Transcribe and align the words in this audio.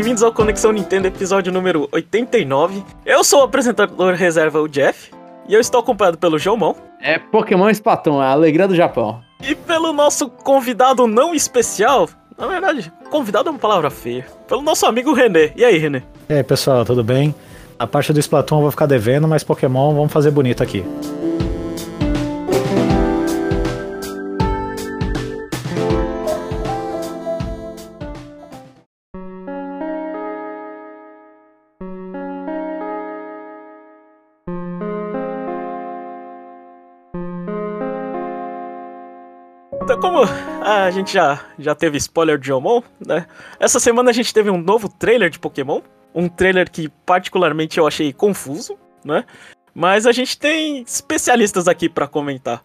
bem-vindos 0.00 0.22
ao 0.22 0.32
Conexão 0.32 0.72
Nintendo, 0.72 1.08
episódio 1.08 1.52
número 1.52 1.86
89. 1.92 2.82
Eu 3.04 3.22
sou 3.22 3.40
o 3.40 3.44
apresentador 3.44 4.14
reserva, 4.14 4.58
o 4.58 4.66
Jeff, 4.66 5.10
e 5.46 5.52
eu 5.52 5.60
estou 5.60 5.78
acompanhado 5.78 6.16
pelo 6.16 6.38
Jomon. 6.38 6.74
É 7.02 7.18
Pokémon 7.18 7.68
Splatoon, 7.68 8.18
a 8.18 8.30
alegria 8.30 8.66
do 8.66 8.74
Japão. 8.74 9.20
E 9.46 9.54
pelo 9.54 9.92
nosso 9.92 10.30
convidado 10.30 11.06
não 11.06 11.34
especial, 11.34 12.08
na 12.38 12.46
verdade, 12.46 12.90
convidado 13.10 13.50
é 13.50 13.52
uma 13.52 13.58
palavra 13.58 13.90
feia, 13.90 14.26
pelo 14.48 14.62
nosso 14.62 14.86
amigo 14.86 15.12
René. 15.12 15.52
E 15.54 15.62
aí, 15.62 15.76
René? 15.76 16.02
E 16.30 16.32
aí, 16.32 16.42
pessoal, 16.42 16.82
tudo 16.82 17.04
bem? 17.04 17.34
A 17.78 17.86
parte 17.86 18.10
do 18.10 18.20
Splatoon 18.20 18.56
eu 18.56 18.62
vou 18.62 18.70
ficar 18.70 18.86
devendo, 18.86 19.28
mas 19.28 19.44
Pokémon 19.44 19.94
vamos 19.94 20.10
fazer 20.10 20.30
bonito 20.30 20.62
aqui. 20.62 20.82
A 40.90 40.92
gente 40.92 41.12
já, 41.12 41.40
já 41.56 41.72
teve 41.72 41.96
spoiler 41.98 42.36
de 42.36 42.48
Jomon, 42.48 42.82
né? 43.06 43.24
Essa 43.60 43.78
semana 43.78 44.10
a 44.10 44.12
gente 44.12 44.34
teve 44.34 44.50
um 44.50 44.60
novo 44.60 44.88
trailer 44.88 45.30
de 45.30 45.38
Pokémon. 45.38 45.80
Um 46.12 46.28
trailer 46.28 46.68
que 46.68 46.88
particularmente 47.06 47.78
eu 47.78 47.86
achei 47.86 48.12
confuso, 48.12 48.76
né? 49.04 49.24
Mas 49.72 50.04
a 50.04 50.10
gente 50.10 50.36
tem 50.36 50.82
especialistas 50.82 51.68
aqui 51.68 51.88
para 51.88 52.08
comentar. 52.08 52.60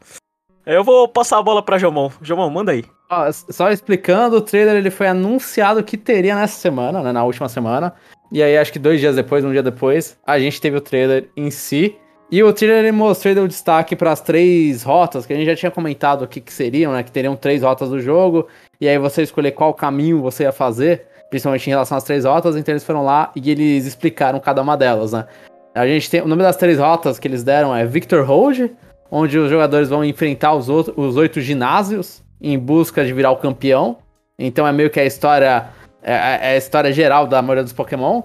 Eu 0.65 0.83
vou 0.83 1.07
passar 1.07 1.37
a 1.37 1.43
bola 1.43 1.61
pra 1.61 1.77
Jomon. 1.77 2.09
Jomon, 2.19 2.49
manda 2.49 2.71
aí. 2.71 2.83
Ó, 3.11 3.31
só 3.31 3.69
explicando, 3.69 4.37
o 4.37 4.41
trailer 4.41 4.77
ele 4.77 4.89
foi 4.89 5.05
anunciado 5.05 5.83
que 5.83 5.95
teria 5.95 6.33
nessa 6.33 6.59
semana, 6.59 7.03
né, 7.03 7.11
na 7.11 7.23
última 7.23 7.47
semana. 7.47 7.93
E 8.31 8.41
aí, 8.41 8.57
acho 8.57 8.73
que 8.73 8.79
dois 8.79 8.99
dias 8.99 9.15
depois, 9.15 9.45
um 9.45 9.51
dia 9.51 9.61
depois, 9.61 10.17
a 10.25 10.39
gente 10.39 10.59
teve 10.59 10.77
o 10.77 10.81
trailer 10.81 11.29
em 11.37 11.51
si. 11.51 11.95
E 12.35 12.43
o 12.43 12.51
trailer 12.51 12.79
ele 12.79 12.91
mostrou 12.91 13.33
deu 13.33 13.47
destaque 13.47 13.95
para 13.95 14.11
as 14.11 14.19
três 14.19 14.83
rotas, 14.83 15.25
que 15.25 15.31
a 15.31 15.37
gente 15.37 15.45
já 15.45 15.55
tinha 15.55 15.71
comentado 15.71 16.23
o 16.23 16.27
que, 16.27 16.43
seriam, 16.51 16.91
né? 16.91 17.01
Que 17.01 17.09
teriam 17.09 17.33
três 17.33 17.63
rotas 17.63 17.87
do 17.87 17.97
jogo. 17.97 18.49
E 18.81 18.89
aí 18.89 18.97
você 18.97 19.21
escolher 19.21 19.51
qual 19.51 19.73
caminho 19.73 20.21
você 20.21 20.43
ia 20.43 20.51
fazer, 20.51 21.07
principalmente 21.29 21.65
em 21.67 21.69
relação 21.69 21.97
às 21.97 22.03
três 22.03 22.25
rotas. 22.25 22.57
Então 22.57 22.73
eles 22.73 22.83
foram 22.83 23.05
lá 23.05 23.31
e 23.37 23.49
eles 23.49 23.85
explicaram 23.85 24.37
cada 24.41 24.61
uma 24.61 24.75
delas, 24.75 25.13
né? 25.13 25.25
A 25.73 25.87
gente 25.87 26.09
tem. 26.09 26.19
O 26.19 26.27
nome 26.27 26.43
das 26.43 26.57
três 26.57 26.77
rotas 26.77 27.17
que 27.17 27.25
eles 27.25 27.41
deram 27.41 27.73
é 27.73 27.85
Victor 27.85 28.25
Road, 28.25 28.69
onde 29.09 29.39
os 29.39 29.49
jogadores 29.49 29.87
vão 29.87 30.03
enfrentar 30.03 30.55
os, 30.55 30.67
outros, 30.67 30.93
os 30.97 31.15
oito 31.15 31.39
ginásios 31.39 32.21
em 32.41 32.59
busca 32.59 33.05
de 33.05 33.13
virar 33.13 33.31
o 33.31 33.37
campeão. 33.37 33.99
Então 34.37 34.67
é 34.67 34.73
meio 34.73 34.89
que 34.89 34.99
a 34.99 35.05
história. 35.05 35.69
É, 36.03 36.11
é 36.11 36.47
a 36.55 36.57
história 36.57 36.91
geral 36.91 37.27
da 37.27 37.41
maioria 37.41 37.63
dos 37.63 37.71
Pokémon. 37.71 38.23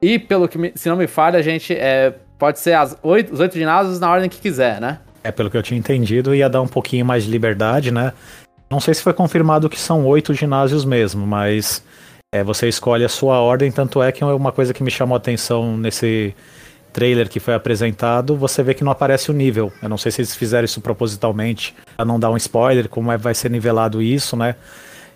E 0.00 0.18
pelo 0.18 0.48
que, 0.48 0.56
me, 0.56 0.72
se 0.74 0.88
não 0.88 0.96
me 0.96 1.06
falha, 1.06 1.38
a 1.38 1.42
gente 1.42 1.74
é, 1.74 2.14
pode 2.40 2.58
ser 2.58 2.72
as 2.72 2.96
oito, 3.02 3.34
os 3.34 3.38
oito 3.38 3.56
ginásios 3.56 4.00
na 4.00 4.10
ordem 4.10 4.30
que 4.30 4.40
quiser, 4.40 4.80
né? 4.80 4.98
É, 5.22 5.30
pelo 5.30 5.50
que 5.50 5.56
eu 5.56 5.62
tinha 5.62 5.78
entendido, 5.78 6.34
ia 6.34 6.48
dar 6.48 6.62
um 6.62 6.66
pouquinho 6.66 7.04
mais 7.04 7.24
de 7.24 7.30
liberdade, 7.30 7.90
né? 7.90 8.14
Não 8.70 8.80
sei 8.80 8.94
se 8.94 9.02
foi 9.02 9.12
confirmado 9.12 9.68
que 9.68 9.78
são 9.78 10.06
oito 10.06 10.32
ginásios 10.32 10.84
mesmo, 10.84 11.26
mas 11.26 11.84
é, 12.32 12.42
você 12.42 12.66
escolhe 12.66 13.04
a 13.04 13.08
sua 13.08 13.40
ordem, 13.40 13.70
tanto 13.70 14.02
é 14.02 14.10
que 14.10 14.24
uma 14.24 14.50
coisa 14.50 14.72
que 14.72 14.82
me 14.82 14.90
chamou 14.90 15.14
a 15.14 15.18
atenção 15.18 15.76
nesse 15.76 16.34
trailer 16.92 17.28
que 17.28 17.38
foi 17.38 17.54
apresentado, 17.54 18.34
você 18.34 18.62
vê 18.62 18.72
que 18.72 18.82
não 18.82 18.90
aparece 18.90 19.30
o 19.30 19.34
nível. 19.34 19.70
Eu 19.82 19.88
não 19.88 19.98
sei 19.98 20.10
se 20.10 20.22
eles 20.22 20.34
fizeram 20.34 20.64
isso 20.64 20.80
propositalmente, 20.80 21.74
para 21.94 22.06
não 22.06 22.18
dar 22.18 22.30
um 22.30 22.36
spoiler, 22.36 22.88
como 22.88 23.12
é, 23.12 23.18
vai 23.18 23.34
ser 23.34 23.50
nivelado 23.50 24.00
isso, 24.00 24.34
né? 24.34 24.54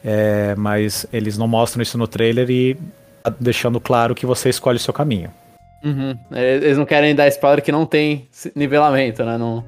É, 0.05 0.55
mas 0.57 1.07
eles 1.11 1.39
não 1.39 1.49
mostram 1.49 1.83
isso 1.83 1.97
no 1.97 2.07
trailer 2.07 2.51
e 2.51 2.77
tá 3.23 3.33
deixando 3.41 3.81
claro 3.81 4.15
que 4.15 4.27
você 4.27 4.51
escolhe 4.51 4.77
o 4.77 4.81
seu 4.81 4.93
caminho. 4.93 5.31
Uhum. 5.85 6.17
Eles 6.33 6.79
não 6.79 6.87
querem 6.87 7.15
dar 7.15 7.29
spoiler 7.29 7.63
que 7.63 7.71
não 7.71 7.85
tem 7.85 8.27
nivelamento, 8.57 9.23
né? 9.23 9.37
Não... 9.37 9.63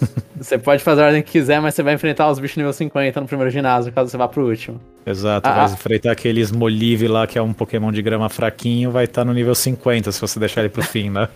você 0.38 0.58
pode 0.58 0.82
fazer 0.82 1.02
a 1.02 1.06
ordem 1.06 1.22
que 1.22 1.32
quiser, 1.32 1.60
mas 1.60 1.74
você 1.74 1.82
vai 1.82 1.94
enfrentar 1.94 2.30
os 2.30 2.38
bichos 2.38 2.56
nível 2.56 2.72
50 2.72 3.20
no 3.20 3.26
primeiro 3.26 3.50
ginásio, 3.50 3.92
caso 3.92 4.10
você 4.10 4.16
vá 4.16 4.28
pro 4.28 4.46
último. 4.46 4.78
Exato, 5.06 5.48
ah, 5.48 5.52
vai 5.52 5.64
ah. 5.64 5.70
enfrentar 5.70 6.12
aqueles 6.12 6.52
Molive 6.52 7.08
lá, 7.08 7.26
que 7.26 7.38
é 7.38 7.42
um 7.42 7.52
Pokémon 7.52 7.90
de 7.90 8.02
grama 8.02 8.28
fraquinho, 8.28 8.90
vai 8.90 9.04
estar 9.04 9.22
tá 9.22 9.24
no 9.24 9.32
nível 9.32 9.54
50 9.54 10.12
se 10.12 10.20
você 10.20 10.38
deixar 10.38 10.60
ele 10.60 10.68
pro 10.68 10.82
fim, 10.82 11.08
né? 11.08 11.28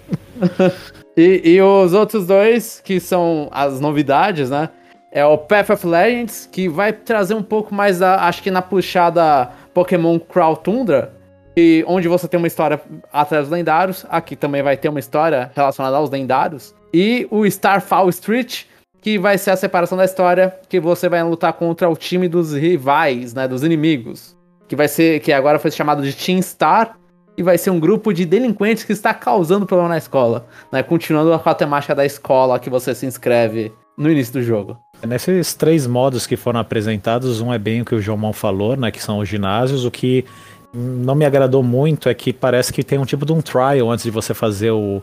e, 1.17 1.55
e 1.55 1.63
os 1.63 1.95
outros 1.95 2.27
dois, 2.27 2.81
que 2.85 3.01
são 3.01 3.49
as 3.51 3.81
novidades, 3.81 4.51
né? 4.51 4.69
É 5.13 5.25
o 5.25 5.37
Path 5.39 5.71
of 5.71 5.87
Legends, 5.87 6.49
que 6.51 6.69
vai 6.69 6.93
trazer 6.93 7.35
um 7.35 7.43
pouco 7.43 7.75
mais 7.75 7.99
da, 7.99 8.27
acho 8.27 8.43
que 8.43 8.51
na 8.51 8.63
puxada 8.63 9.51
Pokémon 9.75 10.19
Crow 10.21 10.57
Tundra, 10.57 11.13
e 11.61 11.85
onde 11.87 12.09
você 12.09 12.27
tem 12.27 12.39
uma 12.39 12.47
história 12.47 12.81
atrás 13.13 13.45
dos 13.45 13.53
lendários, 13.53 14.07
aqui 14.09 14.35
também 14.35 14.63
vai 14.63 14.79
ter 14.79 14.89
uma 14.89 14.99
história 14.99 15.51
relacionada 15.55 15.97
aos 15.97 16.09
lendários. 16.09 16.75
E 16.93 17.29
o 17.31 17.45
Starfall 17.45 18.09
Street, 18.09 18.65
que 19.03 19.19
vai 19.19 19.37
ser 19.37 19.51
a 19.51 19.57
separação 19.57 19.99
da 19.99 20.07
história, 20.07 20.55
que 20.71 20.81
você 20.81 21.07
vai 21.07 21.23
lutar 21.23 21.53
contra 21.53 21.89
o 21.89 21.95
time 21.95 22.29
dos 22.29 22.55
rivais, 22.55 23.35
né, 23.35 23.47
dos 23.47 23.63
inimigos. 23.63 24.35
Que 24.67 24.75
vai 24.75 24.89
ser, 24.89 25.21
que 25.21 25.33
agora 25.33 25.59
foi 25.59 25.71
chamado 25.71 26.03
de 26.03 26.15
Team 26.15 26.41
Star, 26.41 26.97
e 27.37 27.43
vai 27.43 27.59
ser 27.59 27.71
um 27.71 27.79
grupo 27.79 28.13
de 28.13 28.25
delinquentes 28.25 28.85
que 28.85 28.93
está 28.93 29.13
causando 29.13 29.67
problema 29.67 29.91
na 29.91 29.99
escola, 29.99 30.47
né, 30.73 30.83
continuando 30.83 31.39
com 31.39 31.51
a 31.51 31.55
temática 31.55 31.95
da 31.95 32.07
escola 32.07 32.59
que 32.59 32.71
você 32.71 32.95
se 32.95 33.05
inscreve 33.05 33.73
no 33.99 34.11
início 34.11 34.33
do 34.33 34.43
jogo. 34.43 34.79
Nesses 35.07 35.55
três 35.55 35.87
modos 35.87 36.27
que 36.27 36.37
foram 36.37 36.61
apresentados, 36.61 37.41
um 37.41 37.53
é 37.53 37.59
bem 37.59 37.83
o 37.83 37.85
que 37.85 37.95
o 37.95 38.01
João 38.01 38.33
falou, 38.33 38.77
né, 38.77 38.91
que 38.91 39.03
são 39.03 39.19
os 39.19 39.29
ginásios, 39.29 39.85
o 39.85 39.91
que 39.91 40.25
não 40.73 41.15
me 41.15 41.25
agradou 41.25 41.63
muito 41.63 42.09
é 42.09 42.15
que 42.15 42.33
parece 42.33 42.73
que 42.73 42.83
tem 42.83 42.99
um 42.99 43.05
tipo 43.05 43.27
de 43.27 43.33
um 43.33 43.41
trial 43.41 43.91
antes 43.91 44.05
de 44.05 44.11
você 44.11 44.33
fazer 44.33 44.71
o, 44.71 45.03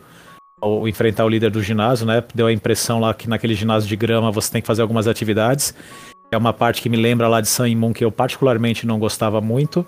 o 0.62 0.88
enfrentar 0.88 1.26
o 1.26 1.30
líder 1.30 1.52
do 1.52 1.62
ginásio, 1.62 2.06
né? 2.06 2.24
Deu 2.34 2.48
a 2.48 2.54
impressão 2.54 3.00
lá 3.00 3.14
que 3.14 3.28
naquele 3.28 3.54
ginásio 3.54 3.88
de 3.88 3.96
grama 3.96 4.32
você 4.32 4.52
tem 4.52 4.62
que 4.62 4.68
fazer 4.68 4.82
algumas 4.82 5.08
atividades. 5.08 5.74
É 6.32 6.38
uma 6.38 6.54
parte 6.54 6.82
que 6.82 6.90
me 6.90 6.98
lembra 6.98 7.28
lá 7.28 7.42
de 7.42 7.48
Sun 7.48 7.76
Moon 7.76 7.94
que 7.94 8.04
eu 8.04 8.12
particularmente 8.12 8.86
não 8.86 9.00
gostava 9.00 9.40
muito. 9.40 9.86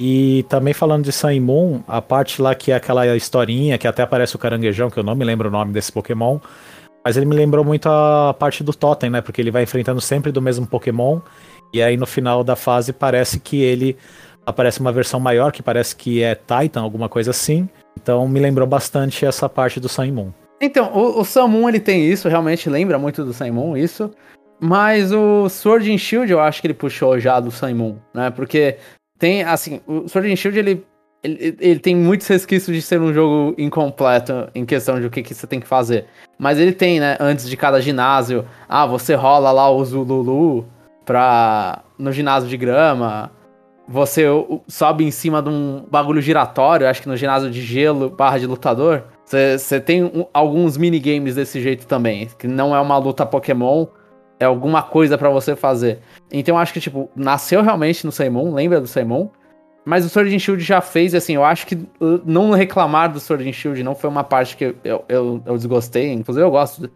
E 0.00 0.44
também 0.48 0.72
falando 0.72 1.04
de 1.04 1.12
Sun 1.12 1.40
Moon, 1.40 1.82
a 1.86 2.00
parte 2.00 2.40
lá 2.40 2.54
que 2.54 2.70
é 2.70 2.76
aquela 2.76 3.16
historinha 3.16 3.76
que 3.76 3.86
até 3.86 4.02
aparece 4.02 4.36
o 4.36 4.38
caranguejão, 4.38 4.90
que 4.90 4.98
eu 4.98 5.02
não 5.02 5.14
me 5.14 5.24
lembro 5.24 5.48
o 5.48 5.52
nome 5.52 5.72
desse 5.72 5.90
Pokémon, 5.90 6.38
mas 7.04 7.16
ele 7.16 7.26
me 7.26 7.34
lembrou 7.34 7.64
muito 7.64 7.88
a 7.88 8.34
parte 8.38 8.62
do 8.62 8.72
Totem, 8.72 9.10
né? 9.10 9.20
Porque 9.20 9.40
ele 9.40 9.50
vai 9.50 9.64
enfrentando 9.64 10.00
sempre 10.00 10.30
do 10.30 10.40
mesmo 10.40 10.66
Pokémon. 10.66 11.20
E 11.72 11.82
aí 11.82 11.96
no 11.96 12.06
final 12.06 12.44
da 12.44 12.56
fase 12.56 12.92
parece 12.92 13.40
que 13.40 13.60
ele 13.60 13.96
aparece 14.48 14.80
uma 14.80 14.90
versão 14.90 15.20
maior 15.20 15.52
que 15.52 15.62
parece 15.62 15.94
que 15.94 16.22
é 16.22 16.34
Titan, 16.34 16.80
alguma 16.80 17.08
coisa 17.08 17.30
assim. 17.32 17.68
Então 18.00 18.26
me 18.26 18.40
lembrou 18.40 18.66
bastante 18.66 19.26
essa 19.26 19.48
parte 19.48 19.78
do 19.78 19.88
Moon. 20.12 20.30
Então, 20.60 20.90
o, 20.92 21.22
o 21.22 21.48
Moon 21.48 21.68
ele 21.68 21.78
tem 21.78 22.10
isso, 22.10 22.28
realmente 22.28 22.70
lembra 22.70 22.98
muito 22.98 23.24
do 23.24 23.52
Moon, 23.52 23.76
isso. 23.76 24.10
Mas 24.58 25.12
o 25.12 25.48
Sword 25.48 25.92
and 25.92 25.98
Shield 25.98 26.32
eu 26.32 26.40
acho 26.40 26.60
que 26.60 26.66
ele 26.66 26.74
puxou 26.74 27.20
já 27.20 27.38
do 27.38 27.50
Moon, 27.74 27.96
né? 28.14 28.30
Porque 28.30 28.76
tem, 29.18 29.44
assim, 29.44 29.80
o 29.86 30.08
Sword 30.08 30.32
and 30.32 30.36
Shield 30.36 30.58
ele, 30.58 30.84
ele, 31.22 31.56
ele 31.60 31.78
tem 31.78 31.94
muitos 31.94 32.26
resquícios 32.26 32.74
de 32.74 32.80
ser 32.80 33.00
um 33.00 33.12
jogo 33.12 33.54
incompleto 33.58 34.48
em 34.54 34.64
questão 34.64 34.98
de 34.98 35.06
o 35.06 35.10
que, 35.10 35.22
que 35.22 35.34
você 35.34 35.46
tem 35.46 35.60
que 35.60 35.68
fazer. 35.68 36.06
Mas 36.38 36.58
ele 36.58 36.72
tem, 36.72 36.98
né, 36.98 37.18
antes 37.20 37.48
de 37.48 37.56
cada 37.56 37.80
ginásio, 37.80 38.46
ah, 38.66 38.86
você 38.86 39.14
rola 39.14 39.52
lá 39.52 39.70
o 39.70 39.84
Zululu 39.84 40.66
pra, 41.04 41.82
no 41.98 42.12
ginásio 42.12 42.48
de 42.48 42.56
grama, 42.56 43.30
você 43.88 44.24
sobe 44.66 45.04
em 45.04 45.10
cima 45.10 45.40
de 45.40 45.48
um 45.48 45.84
bagulho 45.90 46.20
giratório, 46.20 46.86
acho 46.86 47.00
que 47.00 47.08
no 47.08 47.16
ginásio 47.16 47.50
de 47.50 47.62
gelo 47.62 48.10
barra 48.10 48.38
de 48.38 48.46
lutador. 48.46 49.04
Você 49.24 49.80
tem 49.80 50.04
um, 50.04 50.26
alguns 50.32 50.76
minigames 50.76 51.34
desse 51.34 51.60
jeito 51.60 51.86
também, 51.86 52.28
que 52.38 52.46
não 52.46 52.76
é 52.76 52.80
uma 52.80 52.98
luta 52.98 53.24
Pokémon, 53.24 53.86
é 54.38 54.44
alguma 54.44 54.82
coisa 54.82 55.16
para 55.16 55.30
você 55.30 55.56
fazer. 55.56 56.00
Então 56.30 56.58
acho 56.58 56.72
que, 56.72 56.80
tipo, 56.80 57.10
nasceu 57.16 57.62
realmente 57.62 58.04
no 58.04 58.12
Saimon, 58.12 58.52
lembra 58.52 58.80
do 58.80 58.86
Saimon? 58.86 59.28
Mas 59.84 60.04
o 60.04 60.08
Sword 60.10 60.34
and 60.34 60.38
Shield 60.38 60.62
já 60.62 60.82
fez, 60.82 61.14
assim, 61.14 61.34
eu 61.34 61.44
acho 61.44 61.66
que 61.66 61.74
uh, 61.74 62.20
não 62.26 62.50
reclamar 62.50 63.10
do 63.10 63.18
Sword 63.18 63.48
and 63.48 63.52
Shield 63.54 63.82
não 63.82 63.94
foi 63.94 64.10
uma 64.10 64.22
parte 64.22 64.54
que 64.54 64.76
eu, 64.84 65.02
eu, 65.08 65.42
eu 65.46 65.56
desgostei. 65.56 66.12
Inclusive 66.12 66.44
eu 66.44 66.50
gosto 66.50 66.90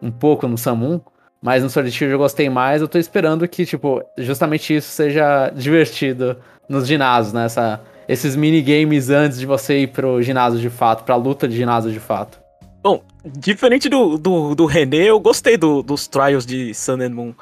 um 0.00 0.10
pouco 0.10 0.46
no 0.46 0.56
Samun. 0.56 1.00
Mas 1.40 1.62
no 1.62 1.70
Sword 1.70 1.90
Shield 1.90 2.12
eu 2.12 2.18
gostei 2.18 2.48
mais. 2.50 2.80
Eu 2.80 2.88
tô 2.88 2.98
esperando 2.98 3.46
que, 3.46 3.64
tipo, 3.64 4.02
justamente 4.16 4.74
isso 4.74 4.90
seja 4.90 5.50
divertido 5.50 6.36
nos 6.68 6.86
ginásios, 6.86 7.32
né? 7.32 7.44
Essa, 7.44 7.80
esses 8.08 8.34
minigames 8.34 9.10
antes 9.10 9.38
de 9.38 9.46
você 9.46 9.80
ir 9.80 9.88
pro 9.88 10.20
ginásio 10.22 10.58
de 10.58 10.70
fato, 10.70 11.04
pra 11.04 11.16
luta 11.16 11.46
de 11.46 11.56
ginásio 11.56 11.92
de 11.92 12.00
fato. 12.00 12.38
Bom, 12.82 13.02
diferente 13.24 13.88
do, 13.88 14.16
do, 14.16 14.54
do 14.54 14.66
René, 14.66 15.04
eu 15.04 15.20
gostei 15.20 15.56
do, 15.56 15.82
dos 15.82 16.06
trials 16.06 16.46
de 16.46 16.74
Sun 16.74 17.00
and 17.00 17.10
Moon. 17.10 17.34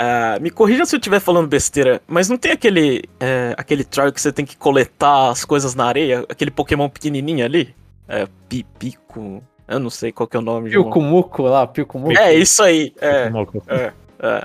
Uh, 0.00 0.40
me 0.40 0.50
corrija 0.50 0.84
se 0.84 0.96
eu 0.96 0.98
estiver 0.98 1.20
falando 1.20 1.46
besteira, 1.46 2.00
mas 2.08 2.28
não 2.28 2.36
tem 2.36 2.52
aquele, 2.52 3.04
uh, 3.14 3.54
aquele 3.56 3.84
trial 3.84 4.10
que 4.10 4.20
você 4.20 4.32
tem 4.32 4.44
que 4.44 4.56
coletar 4.56 5.30
as 5.30 5.44
coisas 5.44 5.74
na 5.74 5.84
areia? 5.84 6.24
Aquele 6.28 6.50
Pokémon 6.50 6.88
pequenininho 6.88 7.44
ali? 7.44 7.74
É, 8.08 8.26
Pipico. 8.48 9.42
Eu 9.72 9.78
não 9.80 9.90
sei 9.90 10.12
qual 10.12 10.26
que 10.28 10.36
é 10.36 10.40
o 10.40 10.42
nome. 10.42 10.70
Pilcumuco 10.70 11.42
lá, 11.42 11.66
Pilcumuco. 11.66 12.18
É, 12.18 12.34
isso 12.34 12.62
aí. 12.62 12.92
É, 13.00 13.30
é, 13.68 13.92
é. 14.20 14.44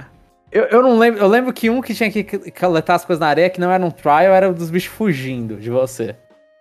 Eu, 0.52 0.64
eu 0.66 0.82
não 0.82 0.98
lembro. 0.98 1.20
Eu 1.20 1.28
lembro 1.28 1.52
que 1.54 1.70
um 1.70 1.82
que 1.82 1.94
tinha 1.94 2.10
que 2.12 2.24
coletar 2.52 2.96
as 2.96 3.06
coisas 3.06 3.20
na 3.20 3.28
areia, 3.28 3.50
que 3.50 3.60
não 3.60 3.72
era 3.72 3.84
um 3.86 3.92
trial, 3.92 4.34
era 4.34 4.50
o 4.50 4.54
dos 4.54 4.70
bichos 4.70 4.92
fugindo 4.94 5.58
de 5.58 5.70
você. 5.70 6.16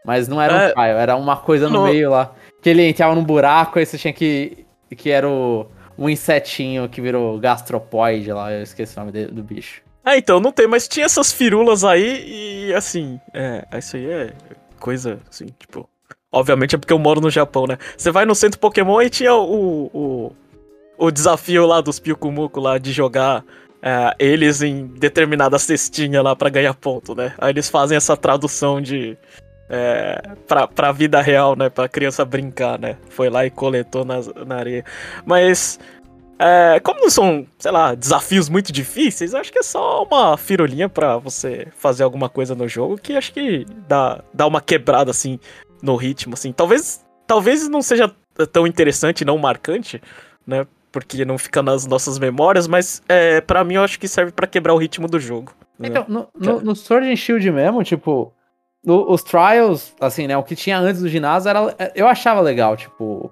Mas 0.04 0.28
não 0.28 0.40
era 0.40 0.52
um 0.54 0.58
É. 0.58 0.72
trial, 0.72 0.98
era 0.98 1.16
uma 1.16 1.36
coisa 1.36 1.68
no 1.68 1.74
Não. 1.80 1.84
meio 1.84 2.10
lá. 2.10 2.32
Que 2.62 2.70
ele 2.70 2.82
entrava 2.88 3.14
num 3.14 3.24
buraco, 3.24 3.78
aí 3.78 3.86
você 3.86 3.96
tinha 3.96 4.12
que. 4.12 4.64
Que 4.96 5.10
era 5.10 5.28
o. 5.28 5.66
Um 5.98 6.10
insetinho 6.10 6.88
que 6.90 7.00
virou 7.00 7.38
gastropoide 7.38 8.30
lá, 8.30 8.52
eu 8.52 8.62
esqueci 8.62 8.94
o 8.96 9.00
nome 9.00 9.12
de- 9.12 9.26
do 9.28 9.42
bicho. 9.42 9.80
Ah, 10.04 10.18
então, 10.18 10.38
não 10.38 10.52
tem, 10.52 10.66
mas 10.66 10.86
tinha 10.86 11.06
essas 11.06 11.32
firulas 11.32 11.84
aí 11.84 12.66
e 12.68 12.74
assim, 12.74 13.18
é, 13.32 13.64
isso 13.78 13.96
aí 13.96 14.04
é 14.10 14.32
coisa, 14.78 15.18
assim, 15.30 15.46
tipo. 15.58 15.88
Obviamente 16.32 16.74
é 16.74 16.78
porque 16.78 16.92
eu 16.92 16.98
moro 16.98 17.20
no 17.20 17.30
Japão, 17.30 17.66
né? 17.66 17.78
Você 17.96 18.10
vai 18.10 18.24
no 18.24 18.34
centro 18.34 18.58
Pokémon 18.58 19.00
e 19.00 19.10
tinha 19.10 19.34
o, 19.34 19.90
o, 19.92 20.32
o 20.98 21.10
desafio 21.10 21.66
lá 21.66 21.80
dos 21.80 21.98
Pyukumuku 21.98 22.60
lá 22.60 22.78
de 22.78 22.92
jogar 22.92 23.44
é, 23.82 24.14
eles 24.18 24.62
em 24.62 24.86
determinada 24.86 25.58
cestinha 25.58 26.20
lá 26.20 26.34
pra 26.34 26.50
ganhar 26.50 26.74
ponto, 26.74 27.14
né? 27.14 27.34
Aí 27.38 27.50
eles 27.50 27.68
fazem 27.68 27.96
essa 27.96 28.16
tradução 28.16 28.80
de. 28.80 29.16
É, 29.68 30.20
pra, 30.46 30.66
pra 30.66 30.92
vida 30.92 31.20
real, 31.20 31.56
né? 31.56 31.68
Pra 31.68 31.88
criança 31.88 32.24
brincar, 32.24 32.78
né? 32.78 32.96
Foi 33.10 33.28
lá 33.30 33.46
e 33.46 33.50
coletou 33.50 34.04
nas, 34.04 34.26
na 34.46 34.56
areia. 34.56 34.84
Mas. 35.24 35.78
É, 36.38 36.78
como 36.80 37.00
não 37.00 37.08
são, 37.08 37.46
sei 37.58 37.70
lá, 37.70 37.94
desafios 37.94 38.50
muito 38.50 38.70
difíceis, 38.70 39.34
acho 39.34 39.50
que 39.50 39.58
é 39.58 39.62
só 39.62 40.02
uma 40.02 40.36
firulinha 40.36 40.86
pra 40.86 41.16
você 41.16 41.66
fazer 41.78 42.02
alguma 42.04 42.28
coisa 42.28 42.54
no 42.54 42.68
jogo 42.68 42.98
que 42.98 43.16
acho 43.16 43.32
que 43.32 43.64
dá, 43.88 44.22
dá 44.34 44.46
uma 44.46 44.60
quebrada, 44.60 45.10
assim, 45.10 45.40
no 45.82 45.96
ritmo, 45.96 46.34
assim. 46.34 46.52
Talvez, 46.52 47.04
talvez 47.26 47.68
não 47.68 47.82
seja 47.82 48.10
tão 48.52 48.66
interessante, 48.66 49.24
não 49.24 49.38
marcante, 49.38 50.00
né? 50.46 50.66
Porque 50.92 51.24
não 51.24 51.36
fica 51.36 51.62
nas 51.62 51.86
nossas 51.86 52.18
memórias, 52.18 52.66
mas 52.66 53.02
é, 53.08 53.40
para 53.40 53.62
mim 53.64 53.74
eu 53.74 53.82
acho 53.82 53.98
que 54.00 54.08
serve 54.08 54.32
pra 54.32 54.46
quebrar 54.46 54.72
o 54.74 54.78
ritmo 54.78 55.06
do 55.08 55.18
jogo. 55.20 55.52
né? 55.78 55.88
Então, 55.88 56.04
no, 56.08 56.28
no, 56.38 56.60
no 56.60 56.76
Sword 56.76 57.10
and 57.10 57.16
Shield 57.16 57.50
mesmo, 57.50 57.82
tipo, 57.84 58.32
no- 58.84 59.10
os 59.10 59.22
trials, 59.22 59.94
assim, 60.00 60.26
né, 60.26 60.36
o 60.38 60.42
que 60.42 60.56
tinha 60.56 60.78
antes 60.78 61.02
do 61.02 61.08
ginásio, 61.08 61.50
era, 61.50 61.74
eu 61.94 62.06
achava 62.08 62.40
legal, 62.40 62.76
tipo, 62.76 63.30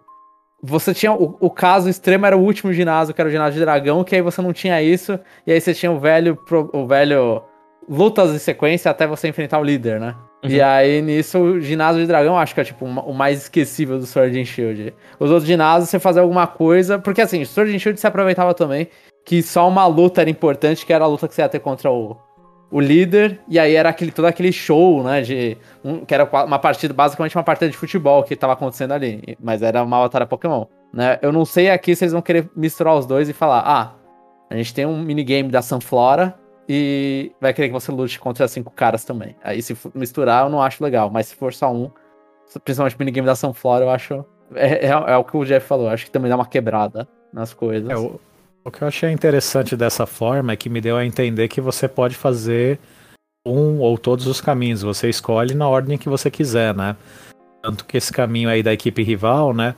você 0.63 0.93
tinha, 0.93 1.13
o, 1.13 1.37
o 1.41 1.49
caso 1.51 1.89
extremo 1.89 2.27
era 2.27 2.37
o 2.37 2.41
último 2.43 2.73
ginásio, 2.73 3.15
que 3.15 3.21
era 3.21 3.29
o 3.29 3.33
ginásio 3.33 3.55
de 3.55 3.61
dragão, 3.61 4.05
que 4.05 4.15
aí 4.15 4.21
você 4.23 4.43
não 4.43 4.53
tinha 4.53 4.83
isso, 4.83 5.19
e 5.47 5.53
aí 5.53 5.61
você 5.61 5.73
tinha 5.73 5.93
o 5.93 5.99
velho, 5.99 6.39
o 6.73 6.87
velho 6.87 7.43
lutas 7.89 8.31
em 8.35 8.39
sequência 8.39 8.91
até 8.91 9.07
você 9.07 9.29
enfrentar 9.29 9.59
o 9.59 9.65
líder, 9.65 10.01
né? 10.01 10.15
E 10.47 10.59
Uhum. 10.59 10.65
aí, 10.67 11.01
nisso, 11.03 11.39
o 11.39 11.61
ginásio 11.61 12.03
de 12.03 12.07
dragão, 12.07 12.39
acho 12.39 12.55
que 12.55 12.61
é, 12.61 12.65
tipo, 12.65 12.85
o 12.85 13.15
mais 13.15 13.43
esquecível 13.43 13.99
do 13.99 14.05
Sword 14.07 14.39
and 14.39 14.45
Shield. 14.45 14.93
Os 15.19 15.31
outros 15.31 15.47
ginásios, 15.47 15.89
você 15.89 15.99
fazia 15.99 16.21
alguma 16.21 16.47
coisa, 16.47 16.99
porque, 16.99 17.23
assim, 17.23 17.41
o 17.43 17.47
Sword 17.47 17.75
and 17.75 17.79
Shield 17.79 17.99
se 17.99 18.07
aproveitava 18.07 18.53
também 18.53 18.89
que 19.25 19.43
só 19.43 19.67
uma 19.67 19.87
luta 19.87 20.21
era 20.21 20.29
importante, 20.29 20.85
que 20.85 20.93
era 20.93 21.05
a 21.05 21.07
luta 21.09 21.27
que 21.27 21.35
você 21.35 21.41
ia 21.41 21.49
ter 21.49 21.61
contra 21.61 21.91
o, 21.91 22.15
o 22.71 22.79
líder, 22.79 23.41
e 23.49 23.59
aí 23.59 23.75
era 23.75 23.89
aquele, 23.89 24.11
todo 24.11 24.27
aquele 24.27 24.53
show, 24.53 25.03
né, 25.03 25.23
de, 25.23 25.57
um- 25.83 26.05
que 26.05 26.13
era 26.13 26.25
uma 26.45 26.59
partida, 26.59 26.93
basicamente 26.93 27.35
uma 27.35 27.43
partida 27.43 27.71
de 27.71 27.77
futebol 27.77 28.23
que 28.23 28.37
tava 28.37 28.53
acontecendo 28.53 28.93
ali, 28.93 29.23
mas 29.43 29.63
era 29.63 29.83
uma 29.83 29.99
batalha 30.01 30.27
Pokémon, 30.27 30.67
né, 30.93 31.19
eu 31.23 31.33
não 31.33 31.47
sei 31.47 31.71
aqui 31.71 31.97
se 31.97 32.05
eles 32.05 32.13
vão 32.13 32.21
querer 32.21 32.51
misturar 32.55 32.95
os 32.95 33.07
dois 33.07 33.31
e 33.31 33.33
falar, 33.33 33.63
ah, 33.65 33.93
a 34.51 34.57
gente 34.57 34.75
tem 34.75 34.85
um 34.85 35.01
minigame 35.03 35.49
da 35.51 35.63
Sunflora, 35.63 36.35
e 36.69 37.33
vai 37.41 37.53
querer 37.53 37.69
que 37.69 37.75
você 37.75 37.93
lute 37.93 38.19
contra 38.19 38.49
cinco 38.49 38.71
caras 38.71 39.05
também, 39.05 39.37
aí 39.43 39.63
se 39.63 39.77
misturar 39.95 40.45
eu 40.45 40.51
não 40.51 40.63
acho 40.63 40.83
legal, 40.83 41.11
mas 41.11 41.27
se 41.27 41.35
for 41.35 41.53
só 41.53 41.73
um, 41.73 41.91
principalmente 42.65 42.97
o 42.97 42.99
minigame 42.99 43.27
da 43.27 43.35
Sunflora, 43.35 43.85
eu 43.85 43.91
acho, 43.91 44.25
é, 44.55 44.87
é, 44.87 44.89
é 44.89 45.17
o 45.17 45.25
que 45.25 45.37
o 45.37 45.45
Jeff 45.45 45.67
falou, 45.67 45.89
acho 45.89 46.07
que 46.07 46.11
também 46.11 46.29
dá 46.29 46.37
uma 46.37 46.47
quebrada 46.47 47.09
nas 47.33 47.53
coisas. 47.53 47.91
É, 47.91 47.97
o, 47.97 48.21
o 48.65 48.71
que 48.71 48.83
eu 48.83 48.89
achei 48.89 49.11
interessante 49.11 49.77
dessa 49.77 50.07
forma 50.07 50.53
é 50.53 50.57
que 50.57 50.71
me 50.71 50.81
deu 50.81 50.97
a 50.97 51.05
entender 51.05 51.49
que 51.49 51.61
você 51.61 51.87
pode 51.87 52.15
fazer 52.15 52.79
um 53.47 53.81
ou 53.81 53.99
todos 53.99 54.27
os 54.27 54.41
caminhos. 54.41 54.83
Você 54.83 55.09
escolhe 55.11 55.55
na 55.55 55.69
ordem 55.69 55.99
que 55.99 56.09
você 56.09 56.31
quiser, 56.31 56.75
né? 56.75 56.97
Tanto 57.63 57.85
que 57.85 57.99
esse 57.99 58.11
caminho 58.13 58.49
aí 58.49 58.63
da 58.63 58.73
equipe 58.73 59.03
rival, 59.03 59.53
né? 59.53 59.75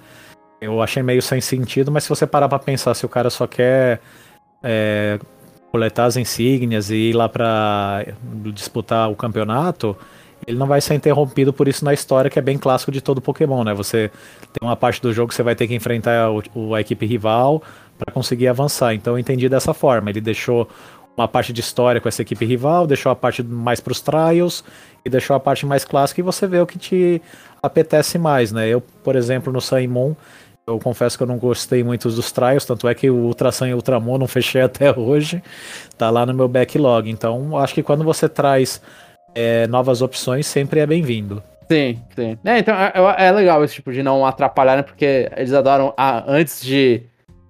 Eu 0.61 0.81
achei 0.81 1.03
meio 1.03 1.21
sem 1.21 1.41
sentido, 1.41 1.91
mas 1.91 2.05
se 2.05 2.09
você 2.09 2.27
parar 2.27 2.49
pra 2.49 2.59
pensar, 2.59 2.95
se 2.95 3.05
o 3.05 3.09
cara 3.09 3.29
só 3.29 3.47
quer 3.47 4.01
é, 4.63 5.19
coletar 5.77 6.07
as 6.07 6.17
insígnias 6.17 6.91
e 6.91 7.11
ir 7.11 7.13
lá 7.13 7.29
pra 7.29 8.07
disputar 8.53 9.11
o 9.11 9.15
campeonato, 9.15 9.95
ele 10.47 10.57
não 10.57 10.67
vai 10.67 10.81
ser 10.81 10.95
interrompido 10.95 11.53
por 11.53 11.69
isso 11.69 11.85
na 11.85 11.93
história, 11.93 12.31
que 12.31 12.39
é 12.39 12.43
bem 12.43 12.57
clássico 12.57 12.91
de 12.91 13.03
todo 13.03 13.21
Pokémon, 13.21 13.63
né? 13.63 13.75
Você 13.75 14.11
tem 14.53 14.67
uma 14.67 14.77
parte 14.77 15.03
do 15.03 15.13
jogo 15.13 15.29
que 15.29 15.35
você 15.35 15.43
vai 15.43 15.55
ter 15.55 15.67
que 15.69 15.75
enfrentar 15.75 16.31
o- 16.55 16.75
a 16.75 16.81
equipe 16.81 17.05
rival 17.05 17.63
para 17.99 18.11
conseguir 18.13 18.49
avançar. 18.49 18.95
Então 18.95 19.15
eu 19.15 19.19
entendi 19.19 19.49
dessa 19.51 19.75
forma. 19.75 20.09
Ele 20.09 20.21
deixou 20.21 20.67
uma 21.15 21.29
parte 21.29 21.53
de 21.53 21.61
história 21.61 22.01
com 22.01 22.09
essa 22.09 22.23
equipe 22.23 22.45
rival, 22.45 22.87
deixou 22.87 23.13
a 23.13 23.17
parte 23.17 23.43
mais 23.43 23.81
pros 23.81 24.01
trials 24.01 24.65
e 25.05 25.11
deixou 25.11 25.37
a 25.37 25.41
parte 25.41 25.67
mais 25.67 25.85
clássica 25.85 26.21
e 26.21 26.25
você 26.25 26.47
vê 26.47 26.59
o 26.61 26.67
que 26.67 26.79
te 26.79 27.21
apetece 27.63 28.19
mais, 28.19 28.51
né? 28.51 28.67
Eu, 28.69 28.81
por 29.05 29.15
exemplo, 29.17 29.53
no 29.53 29.61
Sun 29.61 29.87
Moon, 29.89 30.15
eu 30.69 30.81
confesso 30.81 31.17
que 31.17 31.23
eu 31.23 31.29
não 31.29 31.39
gostei 31.39 31.85
muito 31.85 32.09
dos 32.11 32.33
trials, 32.33 32.65
tanto 32.65 32.89
é 32.89 32.95
que 32.95 33.09
o 33.09 33.15
Ultra 33.15 33.53
Sun 33.53 33.67
e 33.67 33.75
Ultramon 33.75 34.19
não 34.19 34.27
fechei 34.27 34.61
até 34.63 34.97
hoje, 34.97 35.41
tá 35.97 36.11
lá 36.11 36.27
no 36.27 36.35
meu 36.35 36.49
backlog. 36.49 37.09
Então, 37.09 37.57
acho 37.57 37.73
que 37.73 37.85
quando 37.85 38.03
você 38.03 38.29
traz 38.29 38.83
é, 39.33 39.69
novas 39.69 40.03
opções, 40.03 40.45
sempre 40.47 40.81
é 40.81 40.87
bem-vindo. 40.87 41.41
Sim, 41.71 42.01
sim. 42.15 42.39
É, 42.45 42.59
então 42.59 42.75
é, 42.75 42.93
é- 43.27 43.31
legal 43.31 43.63
esse 43.63 43.75
tipo 43.75 43.93
de 43.93 44.03
não 44.03 44.27
atrapalhar, 44.27 44.77
né? 44.77 44.83
Porque 44.83 45.31
eles 45.37 45.53
adoram, 45.53 45.95
ah, 45.97 46.25
antes 46.27 46.61
de, 46.61 47.03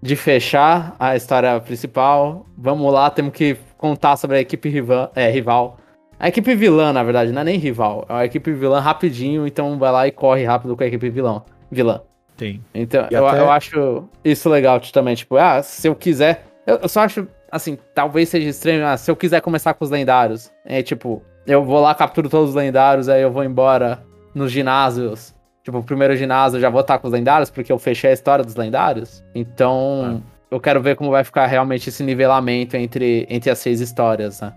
de 0.03 0.15
fechar 0.17 0.95
a 0.99 1.17
história 1.17 1.59
principal, 1.61 2.47
vamos 2.57 2.93
lá, 2.93 3.09
temos 3.09 3.33
que 3.33 3.57
contar 3.79 4.17
sobre 4.17 4.37
a 4.39 4.41
equipe 4.41 4.69
rival. 4.69 5.11
É, 5.15 5.31
rival. 5.31 5.79
A 6.19 6.29
equipe 6.29 6.55
vilã, 6.55 6.93
na 6.93 7.03
verdade, 7.03 7.33
não 7.33 7.43
é 7.43 7.45
nem 7.45 7.59
rival. 7.59 8.07
É 8.09 8.15
a 8.15 8.25
equipe 8.27 8.53
vilã 8.53 8.79
rapidinho, 8.79 9.47
então 9.47 9.79
vai 9.79 9.93
lá 9.93 10.07
e 10.07 10.11
corre 10.11 10.45
rápido 10.45 10.77
com 10.77 10.83
a 10.83 10.87
equipe 10.87 11.11
vilão, 11.11 11.45
vilã. 11.71 12.01
Sim. 12.37 12.61
Então, 12.75 13.07
eu, 13.11 13.27
até- 13.27 13.41
eu 13.41 13.51
acho 13.51 14.05
isso 14.25 14.49
legal 14.49 14.81
também. 14.81 15.15
Tipo, 15.15 15.37
ah, 15.37 15.63
se 15.63 15.89
eu 15.89 15.95
quiser. 15.95 16.45
Eu, 16.67 16.77
eu 16.77 16.89
só 16.89 17.01
acho, 17.01 17.27
assim, 17.51 17.79
talvez 17.95 18.29
seja 18.29 18.49
estranho. 18.49 18.87
Ah, 18.87 18.97
se 18.97 19.11
eu 19.11 19.17
quiser 19.17 19.41
começar 19.41 19.73
com 19.75 19.85
os 19.85 19.91
lendários, 19.91 20.53
é 20.65 20.83
tipo, 20.83 21.23
eu 21.47 21.65
vou 21.65 21.81
lá, 21.81 21.95
capturo 21.95 22.29
todos 22.29 22.51
os 22.51 22.55
lendários, 22.57 23.09
aí 23.09 23.23
eu 23.23 23.31
vou 23.31 23.45
embora 23.45 24.03
nos 24.35 24.51
ginásios. 24.53 25.35
Tipo, 25.63 25.79
o 25.79 25.83
primeiro 25.83 26.15
ginásio 26.17 26.59
eu 26.59 26.61
já 26.61 26.71
vou 26.71 26.81
estar 26.81 26.99
com 26.99 27.09
os 27.09 27.13
lendários, 27.13 27.51
porque 27.51 27.73
eu 27.73 27.79
fechei 27.79 28.11
a 28.11 28.13
história 28.13 28.45
dos 28.45 28.55
lendários. 28.55 29.25
Então, 29.35 30.23
eu 30.51 30.61
quero 30.61 30.81
ver 30.81 30.95
como 30.95 31.11
vai 31.11 31.25
ficar 31.25 31.47
realmente 31.47 31.89
esse 31.89 32.05
nivelamento 32.05 32.77
entre, 32.77 33.27
entre 33.29 33.51
as 33.51 33.59
seis 33.59 33.81
histórias, 33.81 34.41
né? 34.41 34.53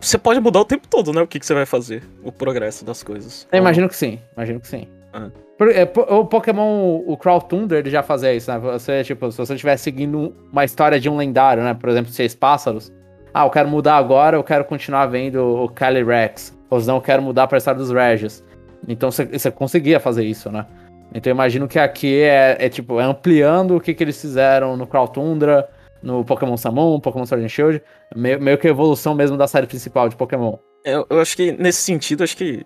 Você 0.00 0.16
pode 0.16 0.40
mudar 0.40 0.60
o 0.60 0.64
tempo 0.64 0.86
todo, 0.88 1.12
né? 1.12 1.20
O 1.20 1.26
que 1.26 1.44
você 1.44 1.52
vai 1.52 1.66
fazer, 1.66 2.02
o 2.22 2.30
progresso 2.30 2.84
das 2.84 3.02
coisas. 3.02 3.46
Eu 3.50 3.58
imagino 3.58 3.88
que 3.88 3.96
sim, 3.96 4.18
imagino 4.36 4.60
que 4.60 4.68
sim. 4.68 4.86
Ah. 5.12 5.28
É, 5.58 5.84
o 6.12 6.24
Pokémon, 6.26 7.02
o 7.06 7.16
Crawl 7.16 7.40
Thunder, 7.40 7.78
ele 7.78 7.90
já 7.90 8.02
fazia 8.02 8.34
isso, 8.34 8.50
né? 8.50 8.58
Você, 8.58 9.02
tipo, 9.02 9.30
se 9.32 9.38
você 9.38 9.54
estiver 9.54 9.76
seguindo 9.78 10.34
uma 10.52 10.64
história 10.64 11.00
de 11.00 11.08
um 11.08 11.16
lendário, 11.16 11.62
né? 11.62 11.72
Por 11.72 11.88
exemplo, 11.88 12.12
Seis 12.12 12.34
Pássaros. 12.34 12.92
Ah, 13.32 13.44
eu 13.46 13.50
quero 13.50 13.68
mudar 13.68 13.96
agora, 13.96 14.36
eu 14.36 14.44
quero 14.44 14.64
continuar 14.64 15.06
vendo 15.06 15.42
o 15.42 15.68
Calyrex. 15.68 16.56
Ou 16.68 16.80
não, 16.82 16.96
eu 16.96 17.00
quero 17.00 17.22
mudar 17.22 17.46
pra 17.46 17.58
história 17.58 17.78
dos 17.78 17.90
Regis. 17.90 18.44
Então 18.86 19.10
você, 19.10 19.50
conseguia 19.50 19.98
fazer 19.98 20.24
isso, 20.24 20.50
né? 20.50 20.66
Então 21.14 21.30
eu 21.30 21.34
imagino 21.34 21.66
que 21.66 21.78
aqui 21.78 22.20
é, 22.20 22.56
é, 22.58 22.68
tipo, 22.68 23.00
é 23.00 23.04
ampliando 23.04 23.76
o 23.76 23.80
que, 23.80 23.94
que 23.94 24.04
eles 24.04 24.20
fizeram 24.20 24.76
no 24.76 24.86
Crawl 24.86 25.08
Tundra, 25.08 25.68
no 26.02 26.24
Pokémon 26.24 26.56
Samon, 26.56 27.00
Pokémon 27.00 27.24
Sword 27.24 27.44
and 27.44 27.48
Shield. 27.48 27.82
Meio, 28.14 28.40
meio 28.40 28.58
que 28.58 28.66
a 28.66 28.70
evolução 28.70 29.14
mesmo 29.14 29.36
da 29.36 29.46
série 29.46 29.66
principal 29.66 30.08
de 30.08 30.16
Pokémon. 30.16 30.56
Eu, 30.84 31.06
eu 31.08 31.20
acho 31.20 31.36
que 31.36 31.52
nesse 31.52 31.82
sentido, 31.82 32.22
acho 32.22 32.36
que 32.36 32.64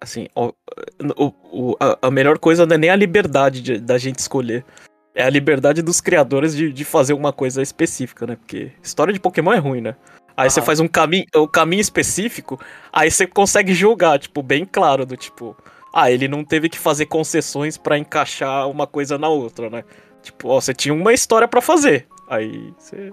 assim, 0.00 0.28
ó, 0.34 0.52
o, 1.16 1.32
o- 1.72 1.76
a, 2.02 2.10
melhor 2.10 2.38
coisa 2.38 2.66
não 2.66 2.74
é 2.74 2.78
nem 2.78 2.90
a 2.90 2.96
liberdade 2.96 3.60
de- 3.62 3.78
da 3.78 3.98
gente 3.98 4.18
escolher. 4.18 4.64
É 5.14 5.22
a 5.24 5.30
liberdade 5.30 5.82
dos 5.82 6.00
criadores 6.00 6.56
de, 6.56 6.72
de 6.72 6.84
fazer 6.84 7.12
uma 7.12 7.32
coisa 7.32 7.60
específica, 7.60 8.26
né? 8.26 8.36
Porque 8.36 8.72
história 8.82 9.12
de 9.12 9.20
Pokémon 9.20 9.52
é 9.52 9.58
ruim, 9.58 9.80
né? 9.82 9.94
Aí 10.34 10.48
você 10.48 10.62
faz 10.62 10.80
um 10.80 10.88
caminho, 10.88 11.26
um 11.36 11.46
caminho 11.46 11.80
específico, 11.82 12.58
aí 12.90 13.10
você 13.10 13.26
consegue 13.26 13.74
julgar, 13.74 14.18
tipo, 14.18 14.42
bem 14.42 14.64
claro, 14.64 15.04
do 15.04 15.14
tipo, 15.14 15.54
ah, 15.94 16.10
ele 16.10 16.26
não 16.26 16.42
teve 16.42 16.70
que 16.70 16.78
fazer 16.78 17.04
concessões 17.06 17.76
pra 17.76 17.98
encaixar 17.98 18.66
uma 18.70 18.86
coisa 18.86 19.18
na 19.18 19.28
outra, 19.28 19.68
né? 19.68 19.84
Tipo, 20.22 20.48
ó, 20.48 20.58
você 20.60 20.72
tinha 20.72 20.94
uma 20.94 21.12
história 21.12 21.46
pra 21.46 21.60
fazer. 21.60 22.06
Aí 22.28 22.72
você. 22.78 23.12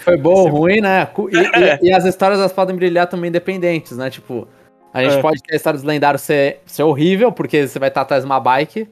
Foi 0.00 0.18
bom 0.18 0.34
ou 0.34 0.48
ruim, 0.48 0.80
né? 0.82 1.08
E, 1.32 1.38
É. 1.64 1.78
e- 1.82 1.86
e 1.88 1.92
as 1.92 2.04
histórias 2.04 2.38
elas 2.38 2.52
podem 2.52 2.76
brilhar 2.76 3.06
também 3.06 3.28
independentes, 3.28 3.96
né? 3.96 4.10
Tipo, 4.10 4.46
a 4.92 5.02
gente 5.02 5.16
É. 5.16 5.20
pode 5.22 5.42
ter 5.42 5.52
a 5.54 5.56
história 5.56 5.78
dos 5.78 5.86
lendários 5.86 6.22
ser, 6.22 6.60
ser 6.66 6.82
horrível, 6.82 7.30
porque 7.32 7.66
você 7.66 7.78
vai 7.78 7.88
estar 7.88 8.02
atrás 8.02 8.22
de 8.22 8.26
uma 8.26 8.40
bike, 8.40 8.88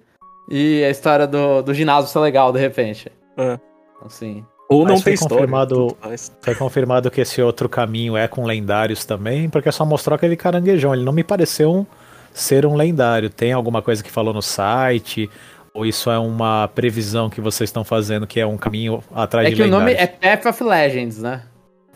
e 0.50 0.84
a 0.84 0.90
história 0.90 1.26
do, 1.26 1.62
do 1.62 1.74
ginásio 1.74 2.08
ser 2.10 2.18
legal, 2.20 2.52
de 2.52 2.60
repente. 2.60 3.10
É. 3.36 3.58
Assim. 4.04 4.44
Ou 4.68 4.84
não 4.84 4.96
foi 4.96 5.04
tem 5.04 5.14
história. 5.14 5.36
confirmado- 5.36 5.96
faz. 6.00 6.32
Foi 6.40 6.54
confirmado 6.54 7.10
que 7.10 7.20
esse 7.20 7.40
outro 7.40 7.68
caminho 7.68 8.16
é 8.16 8.26
com 8.28 8.44
lendários 8.44 9.04
também, 9.04 9.48
porque 9.48 9.70
só 9.70 9.84
mostrou 9.84 10.16
aquele 10.16 10.36
caranguejão. 10.36 10.92
Ele 10.94 11.04
não 11.04 11.12
me 11.12 11.22
pareceu 11.24 11.72
um- 11.72 11.86
ser 12.32 12.66
um 12.66 12.74
lendário. 12.74 13.30
Tem 13.30 13.52
alguma 13.52 13.80
coisa 13.80 14.02
que 14.02 14.10
falou 14.10 14.34
no 14.34 14.42
site? 14.42 15.30
Ou 15.72 15.86
isso 15.86 16.10
é 16.10 16.18
uma 16.18 16.68
previsão 16.74 17.28
que 17.30 17.40
vocês 17.40 17.68
estão 17.68 17.84
fazendo, 17.84 18.26
que 18.26 18.40
é 18.40 18.46
um 18.46 18.56
caminho 18.56 19.02
atrás 19.14 19.46
É 19.46 19.50
de 19.50 19.56
que 19.56 19.62
o 19.62 19.66
nome 19.68 19.90
lendários? 19.92 20.16
é 20.20 20.36
Path 20.36 20.46
of 20.54 20.64
Legends, 20.64 21.18
né? 21.22 21.42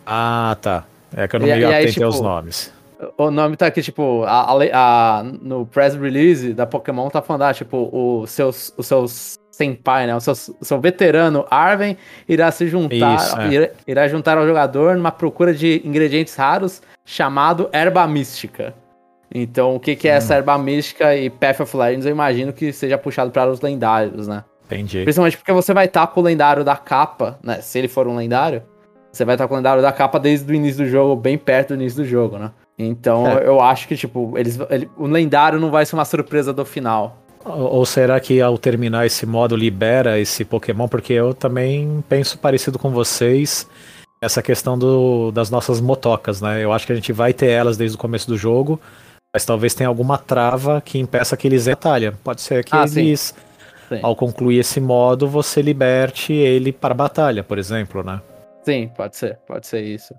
Ah, 0.06 0.56
tá. 0.60 0.84
É 1.16 1.26
que 1.26 1.36
eu 1.36 1.40
não 1.40 1.48
E- 1.48 1.56
me 1.56 1.64
atentei 1.64 1.92
tipo, 1.92 2.04
aos 2.04 2.20
nomes. 2.20 2.72
O 3.16 3.30
nome 3.30 3.56
tá 3.56 3.66
aqui, 3.66 3.82
tipo, 3.82 4.24
a, 4.24 4.52
a, 4.52 5.18
a, 5.18 5.22
no 5.22 5.64
press 5.66 5.94
release 5.94 6.52
da 6.52 6.66
Pokémon 6.66 7.08
tá 7.08 7.22
falando, 7.22 7.42
ah, 7.42 7.54
tipo, 7.54 7.88
o 7.92 8.26
seus, 8.26 8.74
os 8.76 8.86
seus 8.86 9.38
senpai, 9.50 10.06
né? 10.06 10.14
O 10.14 10.20
seu, 10.20 10.34
o 10.60 10.64
seu 10.64 10.80
veterano 10.80 11.46
Arven 11.50 11.96
irá 12.28 12.50
se 12.50 12.66
juntar, 12.66 13.16
Isso, 13.16 13.40
é. 13.40 13.48
irá, 13.48 13.68
irá, 13.86 14.08
juntar 14.08 14.38
ao 14.38 14.46
jogador 14.46 14.96
numa 14.96 15.12
procura 15.12 15.54
de 15.54 15.82
ingredientes 15.84 16.34
raros 16.34 16.82
chamado 17.04 17.68
Erba 17.72 18.06
Mística. 18.06 18.74
Então, 19.32 19.76
o 19.76 19.80
que, 19.80 19.94
que 19.94 20.08
é 20.08 20.14
hum. 20.14 20.16
essa 20.16 20.34
Erba 20.34 20.58
Mística 20.58 21.14
e 21.16 21.30
Path 21.30 21.60
of 21.60 21.76
Legends? 21.76 22.06
Eu 22.06 22.12
imagino 22.12 22.52
que 22.52 22.72
seja 22.72 22.98
puxado 22.98 23.30
para 23.30 23.50
os 23.50 23.60
lendários, 23.60 24.26
né? 24.26 24.44
Entendi. 24.66 25.02
Principalmente 25.02 25.36
porque 25.36 25.52
você 25.52 25.72
vai 25.72 25.86
estar 25.86 26.06
com 26.08 26.20
o 26.20 26.22
lendário 26.22 26.64
da 26.64 26.76
capa, 26.76 27.38
né? 27.42 27.60
Se 27.60 27.78
ele 27.78 27.88
for 27.88 28.06
um 28.06 28.16
lendário, 28.16 28.62
você 29.12 29.24
vai 29.24 29.34
estar 29.34 29.48
com 29.48 29.54
o 29.54 29.56
lendário 29.56 29.82
da 29.82 29.92
capa 29.92 30.18
desde 30.18 30.50
o 30.50 30.54
início 30.54 30.84
do 30.84 30.90
jogo, 30.90 31.16
bem 31.16 31.36
perto 31.36 31.68
do 31.68 31.74
início 31.74 32.02
do 32.02 32.08
jogo, 32.08 32.38
né? 32.38 32.50
Então 32.86 33.26
é. 33.26 33.46
eu 33.46 33.60
acho 33.60 33.86
que, 33.86 33.96
tipo, 33.96 34.36
eles, 34.38 34.58
ele, 34.70 34.88
o 34.96 35.06
lendário 35.06 35.60
não 35.60 35.70
vai 35.70 35.84
ser 35.84 35.94
uma 35.94 36.04
surpresa 36.04 36.52
do 36.52 36.64
final. 36.64 37.18
Ou, 37.44 37.86
será 37.86 38.20
que 38.20 38.40
ao 38.40 38.58
terminar 38.58 39.06
esse 39.06 39.24
modo 39.24 39.56
libera 39.56 40.18
esse 40.18 40.44
Pokémon? 40.44 40.86
Porque 40.86 41.14
eu 41.14 41.32
também 41.32 42.04
penso 42.08 42.38
parecido 42.38 42.78
com 42.78 42.90
vocês 42.90 43.66
essa 44.20 44.42
questão 44.42 44.78
do, 44.78 45.30
das 45.32 45.48
nossas 45.48 45.80
motocas, 45.80 46.42
né? 46.42 46.62
Eu 46.62 46.72
acho 46.72 46.86
que 46.86 46.92
a 46.92 46.94
gente 46.94 47.12
vai 47.12 47.32
ter 47.32 47.48
elas 47.48 47.78
desde 47.78 47.96
o 47.96 47.98
começo 47.98 48.28
do 48.28 48.36
jogo, 48.36 48.78
mas 49.32 49.46
talvez 49.46 49.74
tenha 49.74 49.88
alguma 49.88 50.18
trava 50.18 50.82
que 50.82 50.98
impeça 50.98 51.34
que 51.36 51.48
eles 51.48 51.66
batalha. 51.66 52.12
Pode 52.22 52.42
ser 52.42 52.62
que 52.62 52.76
ah, 52.76 52.84
eles, 52.84 53.34
sim. 53.88 53.96
Sim. 53.96 54.00
ao 54.02 54.14
concluir 54.14 54.58
esse 54.58 54.78
modo, 54.78 55.26
você 55.26 55.62
liberte 55.62 56.34
ele 56.34 56.72
para 56.72 56.92
a 56.92 56.96
batalha, 56.96 57.42
por 57.42 57.58
exemplo, 57.58 58.02
né? 58.02 58.20
Sim, 58.62 58.90
pode 58.94 59.16
ser, 59.16 59.38
pode 59.46 59.66
ser 59.66 59.80
isso. 59.80 60.14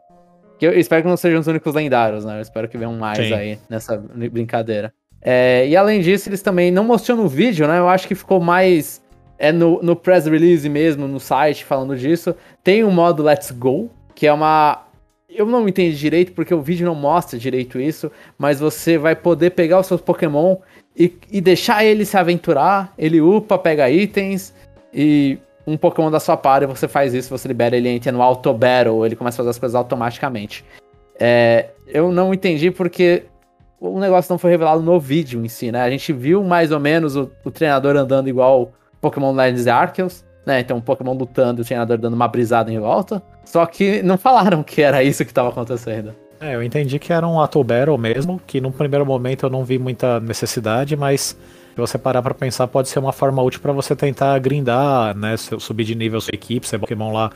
Eu 0.66 0.78
espero 0.78 1.02
que 1.02 1.10
não 1.10 1.18
sejam 1.18 1.40
os 1.40 1.48
únicos 1.48 1.74
lendários, 1.74 2.26
né? 2.26 2.38
Eu 2.38 2.42
espero 2.42 2.68
que 2.68 2.78
venham 2.78 2.94
mais 2.94 3.18
Sim. 3.18 3.34
aí 3.34 3.60
nessa 3.70 3.98
brincadeira. 3.98 4.94
É, 5.22 5.68
e 5.68 5.76
além 5.76 6.02
disso, 6.02 6.30
eles 6.30 6.42
também 6.42 6.72
não 6.72 6.84
mostrou 6.84 7.18
no 7.18 7.28
vídeo, 7.28 7.68
né? 7.68 7.78
Eu 7.80 7.88
acho 7.88 8.08
que 8.08 8.16
ficou 8.16 8.40
mais 8.40 9.02
é 9.42 9.52
no, 9.52 9.82
no 9.82 9.96
press 9.96 10.28
release 10.28 10.70
mesmo, 10.70 11.08
no 11.08 11.20
site, 11.20 11.66
falando 11.66 11.98
disso. 11.98 12.36
Tem 12.64 12.84
um 12.84 12.92
modo 12.92 13.24
Let's 13.24 13.50
Go, 13.50 13.90
que 14.14 14.28
é 14.28 14.32
uma. 14.32 14.86
Eu 15.28 15.48
não 15.48 15.68
entendi 15.68 15.98
direito 15.98 16.34
porque 16.34 16.54
o 16.54 16.62
vídeo 16.62 16.86
não 16.86 16.94
mostra 16.94 17.40
direito 17.40 17.80
isso, 17.80 18.12
mas 18.38 18.60
você 18.60 19.00
vai 19.00 19.16
poder 19.16 19.52
pegar 19.52 19.80
os 19.80 19.88
seus 19.88 20.00
Pokémon 20.00 20.58
e, 20.96 21.12
e 21.32 21.42
deixar 21.42 21.84
ele 21.84 22.06
se 22.06 22.16
aventurar. 22.18 22.94
Ele 23.00 23.20
upa, 23.20 23.58
pega 23.58 23.90
itens 23.90 24.54
e 24.94 25.40
um 25.66 25.78
Pokémon 25.78 26.10
da 26.10 26.20
sua 26.20 26.38
party, 26.38 26.66
você 26.66 26.88
faz 26.88 27.14
isso, 27.14 27.30
você 27.30 27.48
libera 27.48 27.76
ele 27.76 27.90
entra 27.90 28.12
no 28.12 28.22
Auto 28.22 28.54
Battle, 28.54 29.06
ele 29.06 29.16
começa 29.16 29.36
a 29.36 29.40
fazer 29.40 29.50
as 29.50 29.60
coisas 29.60 29.76
automaticamente. 29.76 30.66
É, 31.20 31.70
eu 31.88 32.12
não 32.12 32.34
entendi 32.34 32.72
porque 32.72 33.24
o 33.80 34.00
negócio 34.00 34.32
não 34.32 34.38
foi 34.38 34.52
revelado 34.52 34.82
no 34.82 35.00
vídeo 35.00 35.44
em 35.44 35.48
si, 35.48 35.72
né? 35.72 35.82
A 35.82 35.90
gente 35.90 36.14
viu 36.14 36.44
mais 36.44 36.72
ou 36.72 36.80
menos 36.80 37.16
o, 37.16 37.32
o 37.44 37.52
treinador 37.52 37.96
andando 37.96 38.28
igual 38.28 38.72
Pokémon 39.00 39.34
Legends 39.34 39.68
Arceus, 39.68 40.24
né? 40.46 40.60
Então 40.60 40.78
o 40.78 40.82
Pokémon 40.82 41.14
lutando 41.14 41.62
e 41.62 41.64
o 41.64 41.66
treinador 41.66 41.98
dando 41.98 42.14
uma 42.14 42.28
brisada 42.28 42.72
em 42.72 42.80
volta. 42.80 43.22
Só 43.44 43.66
que 43.66 44.02
não 44.04 44.18
falaram 44.18 44.64
que 44.64 44.82
era 44.82 45.04
isso 45.04 45.24
que 45.26 45.32
estava 45.32 45.50
acontecendo. 45.50 46.14
É, 46.40 46.56
eu 46.56 46.64
entendi 46.64 46.98
que 46.98 47.14
era 47.14 47.28
um 47.28 47.40
Auto 47.40 47.64
Battle 47.64 47.98
mesmo, 47.98 48.42
que 48.48 48.60
num 48.60 48.72
primeiro 48.72 49.06
momento 49.06 49.46
eu 49.46 49.50
não 49.50 49.64
vi 49.64 49.78
muita 49.78 50.20
necessidade, 50.20 50.96
mas 50.96 51.38
se 51.74 51.78
você 51.78 51.98
parar 51.98 52.22
para 52.22 52.34
pensar, 52.34 52.68
pode 52.68 52.90
ser 52.90 53.00
uma 53.00 53.14
forma 53.14 53.42
útil 53.42 53.62
para 53.62 53.72
você 53.72 53.96
tentar 53.96 54.38
grindar, 54.40 55.16
né? 55.18 55.36
Subir 55.38 55.86
de 55.86 55.96
nível 55.96 56.20
sua 56.20 56.34
equipe, 56.34 56.68
você 56.68 56.78
Pokémon 56.78 57.12
lá 57.12 57.32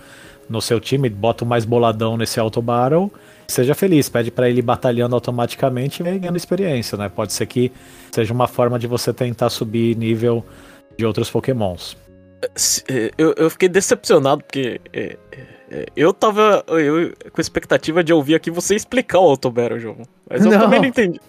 no 0.47 0.61
seu 0.61 0.79
time, 0.79 1.09
bota 1.09 1.43
o 1.43 1.47
mais 1.47 1.65
boladão 1.65 2.17
nesse 2.17 2.39
Auto 2.39 2.61
Battle. 2.61 3.11
Seja 3.47 3.73
feliz, 3.73 4.09
pede 4.09 4.31
para 4.31 4.49
ele 4.49 4.61
batalhando 4.61 5.15
automaticamente 5.15 6.01
e 6.01 6.05
ganhando 6.05 6.35
experiência, 6.35 6.97
né? 6.97 7.09
Pode 7.09 7.33
ser 7.33 7.45
que 7.45 7.71
seja 8.11 8.33
uma 8.33 8.47
forma 8.47 8.77
de 8.77 8.87
você 8.87 9.13
tentar 9.13 9.49
subir 9.49 9.95
nível 9.95 10.45
de 10.97 11.05
outros 11.05 11.29
Pokémons. 11.29 11.97
É, 12.89 13.11
eu, 13.17 13.33
eu 13.37 13.49
fiquei 13.49 13.69
decepcionado 13.69 14.43
porque 14.43 14.79
é, 14.93 15.17
é, 15.31 15.54
eu 15.95 16.13
tava 16.13 16.63
eu, 16.67 17.13
com 17.31 17.41
expectativa 17.41 18.03
de 18.03 18.13
ouvir 18.13 18.36
aqui 18.36 18.51
você 18.51 18.75
explicar 18.75 19.19
o 19.19 19.29
Auto 19.29 19.50
Battle, 19.50 19.79
jogo. 19.79 20.03
Mas 20.29 20.45
eu 20.45 20.51
não. 20.51 20.60
também 20.60 20.79
não 20.79 20.88
entendi. 20.88 21.19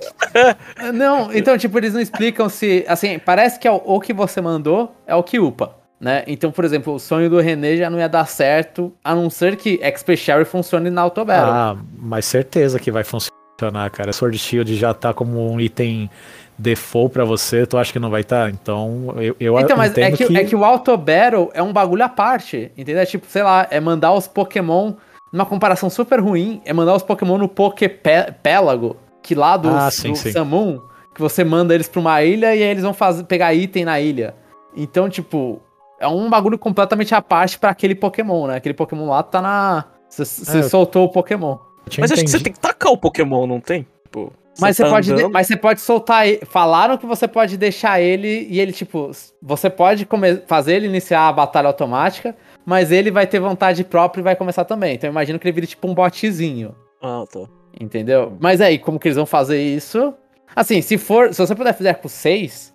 não, 0.95 1.33
então, 1.33 1.57
tipo, 1.57 1.79
eles 1.79 1.95
não 1.95 2.01
explicam 2.01 2.49
se. 2.49 2.85
Assim, 2.89 3.19
parece 3.19 3.59
que 3.59 3.67
é 3.67 3.71
o, 3.71 3.81
o 3.85 4.01
que 4.01 4.13
você 4.13 4.41
mandou 4.41 4.95
é 5.07 5.15
o 5.15 5.23
que 5.23 5.39
upa. 5.39 5.75
Né? 5.99 6.25
Então, 6.27 6.53
por 6.53 6.65
exemplo, 6.65 6.95
o 6.95 6.99
sonho 6.99 7.31
do 7.31 7.41
René 7.41 7.77
já 7.77 7.89
não 7.89 7.99
ia 7.99 8.09
dar 8.09 8.27
certo, 8.27 8.93
a 9.03 9.15
não 9.15 9.31
ser 9.31 9.57
que 9.57 9.81
XP 9.83 10.17
Sherry 10.17 10.45
funcione 10.45 10.91
na 10.91 11.03
Auto 11.03 11.25
Battle. 11.25 11.51
Ah, 11.51 11.77
mas 11.97 12.27
certeza 12.27 12.79
que 12.79 12.91
vai 12.91 13.03
funcionar, 13.03 13.91
cara. 13.91 14.13
Sword 14.13 14.37
Shield 14.39 14.77
já 14.77 14.93
tá 14.93 15.15
como 15.15 15.51
um 15.51 15.59
item 15.59 16.11
default 16.59 17.13
para 17.13 17.25
você, 17.25 17.67
tu 17.67 17.77
acha 17.77 17.93
que 17.93 17.99
não 17.99 18.11
vai 18.11 18.23
estar? 18.23 18.45
Tá? 18.45 18.51
Então, 18.51 19.15
eu, 19.17 19.37
eu 19.39 19.59
Então, 19.61 19.77
mas 19.77 19.97
é 19.97 20.11
que, 20.11 20.27
que, 20.27 20.37
é 20.37 20.45
que 20.45 20.57
o 20.57 20.65
Auto 20.65 20.97
Battle 20.97 21.51
é 21.53 21.63
um 21.63 21.73
bagulho 21.73 22.05
à 22.05 22.09
parte, 22.09 22.71
entendeu? 22.77 23.03
É 23.03 23.07
tipo, 23.07 23.27
sei 23.29 23.43
lá, 23.43 23.67
é 23.71 23.81
mandar 23.81 24.13
os 24.13 24.27
Pokémon, 24.27 24.95
numa 25.33 25.47
comparação 25.47 25.91
super 25.91 26.21
ruim, 26.21 26.61
é 26.65 26.73
mandar 26.73 26.95
os 26.95 27.03
Pokémon 27.03 27.39
no 27.39 27.49
Poképélago, 27.49 28.97
que 29.23 29.35
lá 29.35 29.57
do, 29.57 29.69
ah, 29.69 29.91
sim, 29.91 30.13
do 30.13 30.19
sim. 30.19 30.33
Samun, 30.33 30.81
que 31.15 31.21
você 31.21 31.45
manda 31.45 31.75
eles 31.75 31.89
pra 31.89 32.01
uma 32.01 32.23
ilha 32.23 32.55
e 32.55 32.63
aí 32.63 32.69
eles 32.69 32.83
vão 32.83 32.95
fazer, 32.95 33.25
pegar 33.25 33.55
item 33.55 33.85
na 33.85 34.01
ilha. 34.01 34.35
Então, 34.75 35.09
tipo, 35.09 35.61
é 35.99 36.07
um 36.07 36.29
bagulho 36.29 36.59
completamente 36.59 37.15
à 37.15 37.23
parte 37.23 37.59
para 37.59 37.71
aquele 37.71 37.95
Pokémon, 37.95 38.47
né? 38.47 38.57
Aquele 38.57 38.75
Pokémon 38.75 39.09
lá 39.09 39.23
tá 39.23 39.41
na... 39.41 39.85
Você 40.09 40.59
é, 40.59 40.63
soltou 40.63 41.05
o 41.05 41.09
Pokémon. 41.09 41.59
Mas 41.99 42.13
acho 42.13 42.23
que 42.23 42.31
você 42.31 42.41
tem 42.41 42.53
que 42.53 42.61
tacar 42.61 42.93
o 42.93 42.99
Pokémon, 42.99 43.47
não 43.47 43.61
tem? 43.61 43.87
Tipo... 44.05 44.33
Mas 44.61 44.77
você, 44.77 44.83
tá 44.83 44.91
pode, 44.91 45.29
mas 45.29 45.47
você 45.47 45.57
pode 45.57 45.81
soltar. 45.81 46.27
Falaram 46.47 46.97
que 46.97 47.07
você 47.07 47.29
pode 47.29 47.57
deixar 47.57 48.01
ele 48.01 48.47
e 48.51 48.61
ele, 48.61 48.73
tipo, 48.73 49.11
você 49.43 49.69
pode 49.69 50.09
fazer 50.47 50.77
ele 50.77 50.87
iniciar 50.87 51.29
a 51.29 51.33
batalha 51.33 51.67
automática, 51.67 52.35
mas 52.65 52.91
ele 52.91 53.11
vai 53.11 53.27
ter 53.27 53.39
vontade 53.39 53.85
própria 53.85 54.21
e 54.21 54.25
vai 54.25 54.37
começar 54.37 54.65
também. 54.65 54.95
Então 54.95 55.09
eu 55.09 55.13
imagino 55.13 55.39
que 55.39 55.47
ele 55.47 55.55
vire 55.55 55.67
tipo 55.67 55.89
um 55.89 55.95
botzinho. 55.95 56.75
Ah, 57.03 57.25
tá. 57.31 57.41
Entendeu? 57.79 58.37
Mas 58.41 58.61
aí, 58.61 58.79
como 58.79 58.99
que 58.99 59.09
eles 59.09 59.17
vão 59.17 59.27
fazer 59.27 59.63
isso? 59.63 60.15
Assim, 60.55 60.81
se 60.81 60.97
for. 60.97 61.35
Se 61.35 61.47
você 61.47 61.55
puder 61.55 61.75
fazer 61.75 61.95
com 61.97 62.09
6, 62.09 62.75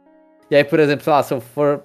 e 0.51 0.55
aí, 0.55 0.63
por 0.63 0.79
exemplo, 0.79 1.03
sei 1.03 1.13
lá, 1.13 1.23
se 1.23 1.33
eu 1.33 1.41
for 1.41 1.83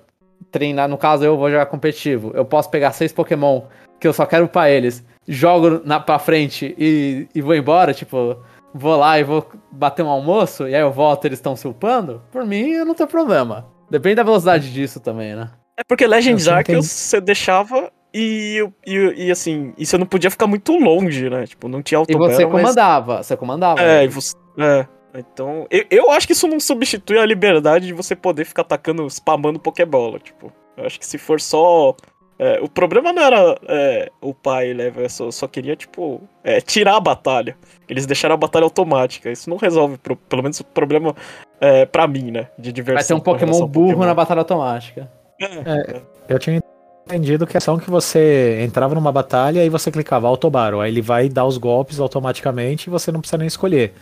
treinar, 0.50 0.88
no 0.88 0.98
caso 0.98 1.24
eu 1.24 1.36
vou 1.36 1.50
jogar 1.50 1.66
competitivo, 1.66 2.32
eu 2.34 2.44
posso 2.44 2.70
pegar 2.70 2.92
seis 2.92 3.12
Pokémon 3.12 3.62
que 3.98 4.06
eu 4.06 4.12
só 4.12 4.26
quero 4.26 4.44
upar 4.44 4.68
eles, 4.68 5.02
jogo 5.26 5.80
na, 5.84 5.98
pra 5.98 6.18
frente 6.18 6.74
e, 6.78 7.26
e 7.34 7.40
vou 7.40 7.54
embora, 7.54 7.94
tipo 7.94 8.36
vou 8.76 8.96
lá 8.96 9.18
e 9.18 9.24
vou 9.24 9.46
bater 9.72 10.04
um 10.04 10.08
almoço, 10.08 10.68
e 10.68 10.74
aí 10.74 10.80
eu 10.80 10.92
volto 10.92 11.24
e 11.24 11.28
eles 11.28 11.38
estão 11.38 11.56
se 11.56 11.66
upando, 11.66 12.22
por 12.30 12.44
mim 12.44 12.70
eu 12.70 12.84
não 12.84 12.94
tenho 12.94 13.08
problema. 13.08 13.66
Depende 13.90 14.16
da 14.16 14.22
velocidade 14.22 14.72
disso 14.72 15.00
também, 15.00 15.34
né? 15.34 15.50
É 15.76 15.82
porque 15.86 16.06
Legends 16.06 16.48
Arceus 16.48 16.86
você 16.86 17.20
deixava 17.20 17.92
e, 18.12 18.66
e, 18.86 19.26
e, 19.26 19.30
assim, 19.30 19.74
e 19.76 19.84
você 19.84 19.98
não 19.98 20.06
podia 20.06 20.30
ficar 20.30 20.46
muito 20.46 20.72
longe, 20.76 21.28
né? 21.28 21.46
Tipo, 21.46 21.68
não 21.68 21.82
tinha 21.82 21.98
auto 21.98 22.10
E 22.10 22.16
você 22.16 22.46
comandava, 22.46 23.16
mas... 23.16 23.26
você 23.26 23.36
comandava. 23.36 23.80
É, 23.80 24.02
né? 24.02 24.08
você, 24.08 24.34
é. 24.58 24.86
Então, 25.14 25.66
eu, 25.70 25.84
eu 25.90 26.10
acho 26.10 26.26
que 26.26 26.32
isso 26.32 26.46
não 26.46 26.58
substitui 26.58 27.18
a 27.18 27.26
liberdade 27.26 27.86
de 27.86 27.92
você 27.92 28.16
poder 28.16 28.44
ficar 28.44 28.62
atacando, 28.62 29.06
spamando 29.06 29.58
Pokébola, 29.58 30.18
tipo. 30.18 30.52
Eu 30.76 30.84
acho 30.84 30.98
que 30.98 31.06
se 31.06 31.16
for 31.16 31.40
só 31.40 31.94
é, 32.38 32.60
o 32.60 32.68
problema 32.68 33.12
não 33.12 33.22
era 33.22 33.58
é, 33.66 34.10
o 34.20 34.34
pai 34.34 34.72
level, 34.72 35.02
né, 35.02 35.08
só, 35.08 35.30
só 35.30 35.48
queria, 35.48 35.74
tipo, 35.74 36.20
é, 36.44 36.60
tirar 36.60 36.96
a 36.96 37.00
batalha. 37.00 37.56
Eles 37.88 38.04
deixaram 38.04 38.34
a 38.34 38.38
batalha 38.38 38.64
automática. 38.64 39.30
Isso 39.30 39.48
não 39.48 39.56
resolve, 39.56 39.96
pro, 39.96 40.16
pelo 40.16 40.42
menos, 40.42 40.60
o 40.60 40.64
problema 40.64 41.14
é, 41.60 41.86
pra 41.86 42.06
mim, 42.06 42.30
né? 42.30 42.48
De 42.58 42.72
diversão. 42.72 42.96
Vai 42.96 43.04
ter 43.04 43.14
um 43.14 43.20
Pokémon 43.20 43.66
burro 43.66 43.88
Pokémon. 43.88 44.06
na 44.06 44.14
batalha 44.14 44.40
automática. 44.40 45.10
É, 45.40 45.44
é, 45.46 46.02
eu 46.28 46.38
tinha 46.38 46.60
entendido 47.06 47.46
que 47.46 47.56
a 47.56 47.58
ação 47.58 47.78
que 47.78 47.90
você 47.90 48.60
entrava 48.62 48.94
numa 48.94 49.12
batalha 49.12 49.64
e 49.64 49.68
você 49.68 49.90
clicava 49.90 50.26
Autobaro. 50.26 50.80
Aí 50.80 50.90
ele 50.90 51.00
vai 51.00 51.28
dar 51.28 51.46
os 51.46 51.56
golpes 51.56 52.00
automaticamente 52.00 52.88
e 52.88 52.90
você 52.90 53.10
não 53.10 53.20
precisa 53.20 53.38
nem 53.38 53.46
escolher. 53.46 53.94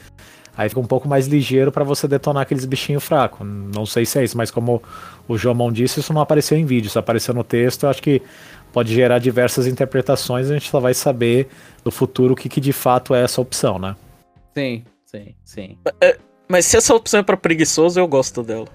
Aí 0.57 0.69
fica 0.69 0.81
um 0.81 0.87
pouco 0.87 1.09
mais 1.09 1.27
ligeiro 1.27 1.73
para 1.73 1.83
você 1.83 2.07
detonar 2.07 2.43
aqueles 2.43 2.65
bichinhos 2.65 3.03
fracos. 3.03 3.47
Não 3.47 3.85
sei 3.85 4.07
se 4.07 4.19
é 4.19 4.25
isso, 4.25 4.37
mas 4.37 4.51
como 4.51 4.83
o 5.27 5.37
João 5.37 5.73
disse, 5.73 6.01
isso 6.01 6.13
não 6.13 6.21
apareceu 6.21 6.57
em 6.57 6.65
vídeo, 6.65 6.87
isso 6.87 6.99
apareceu 6.99 7.35
no 7.35 7.43
texto. 7.43 7.85
Eu 7.85 7.91
acho 7.91 8.03
que 8.03 8.23
pode 8.73 8.95
gerar 8.95 9.19
diversas 9.19 9.67
interpretações. 9.67 10.51
A 10.51 10.55
gente 10.55 10.71
só 10.71 10.79
vai 10.79 10.95
saber 10.95 11.49
no 11.85 11.91
futuro 11.91 12.35
o 12.35 12.37
que, 12.37 12.49
que 12.49 12.61
de 12.61 12.73
fato 12.73 13.15
é 13.15 13.23
essa 13.23 13.41
opção, 13.41 13.79
né? 13.79 13.97
Sim, 14.55 14.85
sim, 15.05 15.35
sim. 15.45 15.79
É, 16.01 16.17
mas 16.49 16.67
se 16.67 16.77
essa 16.77 16.95
opção 16.95 17.21
é 17.21 17.23
para 17.23 17.37
preguiçoso, 17.37 17.99
eu 17.99 18.07
gosto 18.07 18.43
dela. 18.43 18.67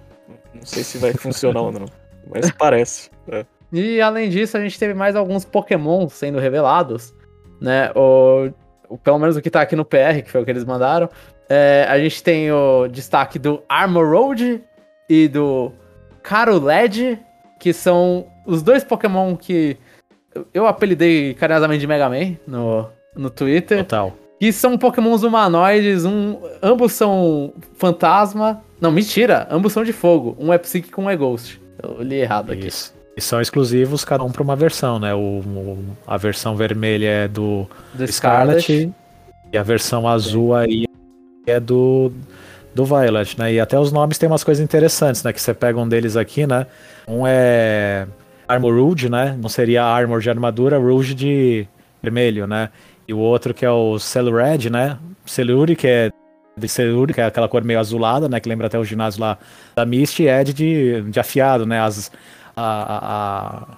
Não 0.53 0.65
sei 0.65 0.83
se 0.83 0.98
vai 0.98 1.13
funcionar 1.13 1.62
ou 1.62 1.71
não, 1.71 1.86
mas 2.29 2.51
parece. 2.51 3.09
É. 3.27 3.45
E 3.71 4.01
além 4.01 4.29
disso, 4.29 4.57
a 4.57 4.62
gente 4.62 4.77
teve 4.77 4.93
mais 4.93 5.15
alguns 5.15 5.45
Pokémon 5.45 6.09
sendo 6.09 6.39
revelados, 6.39 7.13
né? 7.62 7.91
O, 7.95 8.50
o, 8.89 8.98
pelo 8.98 9.19
menos 9.19 9.38
o 9.38 9.41
que 9.41 9.50
tá 9.50 9.62
aqui 9.62 9.75
no 9.75 9.86
PR, 9.86 10.24
que 10.24 10.31
foi 10.31 10.41
o 10.41 10.45
que 10.45 10.51
eles 10.51 10.65
mandaram. 10.65 11.07
É, 11.50 11.86
a 11.89 11.98
gente 12.00 12.22
tem 12.22 12.51
o 12.51 12.88
destaque 12.88 13.39
do 13.39 13.62
Armor 13.68 14.08
Road 14.08 14.62
e 15.10 15.27
do 15.27 15.72
Caroled, 16.22 17.20
que 17.60 17.74
são 17.74 18.27
os 18.46 18.62
dois 18.62 18.84
Pokémon 18.84 19.36
que 19.36 19.75
eu 20.53 20.68
apelidei 20.68 21.34
carinhosamente 21.34 21.82
de 21.82 21.88
Mega 21.88 22.08
Man 22.08 22.36
no, 22.48 22.88
no 23.15 23.29
Twitter. 23.29 23.79
Total. 23.79 24.13
Que 24.39 24.53
são 24.53 24.77
pokémons 24.77 25.24
humanoides, 25.24 26.06
um, 26.06 26.38
ambos 26.63 26.94
são 26.94 27.51
fantasma. 27.74 28.62
Não, 28.79 28.89
mentira, 28.91 29.46
ambos 29.51 29.74
são 29.74 29.84
de 29.84 29.91
fogo. 29.91 30.38
Um 30.39 30.53
é 30.53 30.58
psíquico, 30.58 31.01
um 31.01 31.10
é 31.10 31.15
ghost. 31.18 31.60
Eu 31.84 32.01
li 32.01 32.15
errado 32.22 32.51
aqui. 32.53 32.68
Isso. 32.68 32.94
E 33.18 33.22
são 33.22 33.41
exclusivos 33.41 34.06
cada 34.06 34.24
um 34.24 34.32
para 34.32 34.41
uma 34.44 34.56
versão, 34.56 34.98
né? 34.98 35.13
O, 35.13 35.39
o- 35.39 35.86
a 36.08 36.15
versão 36.15 36.56
vermelha 36.56 37.08
é 37.08 37.27
do, 37.27 37.68
Do 37.94 38.08
Scarlet, 38.08 38.62
Scarlet. 38.62 38.94
e 39.51 39.58
a 39.58 39.63
versão 39.63 40.08
azul 40.08 40.56
aí 40.56 40.86
é 41.50 41.60
do 41.60 42.12
do 42.74 42.86
Violet, 42.86 43.38
né? 43.39 43.53
E 43.53 43.60
até 43.60 43.79
os 43.79 43.91
nomes 43.91 44.18
têm 44.18 44.29
umas 44.29 44.44
coisas 44.44 44.63
interessantes, 44.63 45.24
né? 45.24 45.34
Que 45.34 45.41
você 45.41 45.53
pega 45.53 45.79
um 45.79 45.88
deles 45.88 46.15
aqui, 46.15 46.46
né? 46.48 46.68
Um 47.08 47.25
é 47.27 48.08
Armor 48.48 48.74
Rouge, 48.75 49.10
né? 49.10 49.38
Não 49.41 49.50
seria 49.50 49.84
Armor 49.84 50.22
de 50.22 50.29
armadura, 50.29 50.77
Rouge 50.77 51.13
de 51.15 51.68
vermelho, 52.01 52.48
né? 52.48 52.70
E 53.08 53.13
o 53.13 53.18
outro 53.18 53.53
que 53.53 53.65
é 53.65 53.72
o 53.72 53.98
Cellured, 54.00 54.70
né? 54.70 54.98
Celluri, 55.25 55.75
que 55.75 55.88
é 55.88 56.12
de 56.58 56.68
Celluri, 56.68 57.13
que 57.13 57.22
é 57.22 57.25
aquela 57.25 57.48
cor 57.48 57.63
meio 57.63 57.79
azulada, 57.79 58.29
né? 58.29 58.39
Que 58.39 58.48
lembra 58.50 58.68
até 58.68 58.77
o 58.77 58.84
ginásio 58.84 59.22
lá 59.22 59.38
da 59.75 59.86
Misty, 59.86 60.24
e 60.24 60.27
Ed 60.29 60.53
de, 60.53 61.01
de 61.03 61.20
afiado, 61.20 61.65
né? 61.65 61.79
As, 61.82 62.12
a, 62.56 62.63
a, 62.63 63.63
a- 63.63 63.77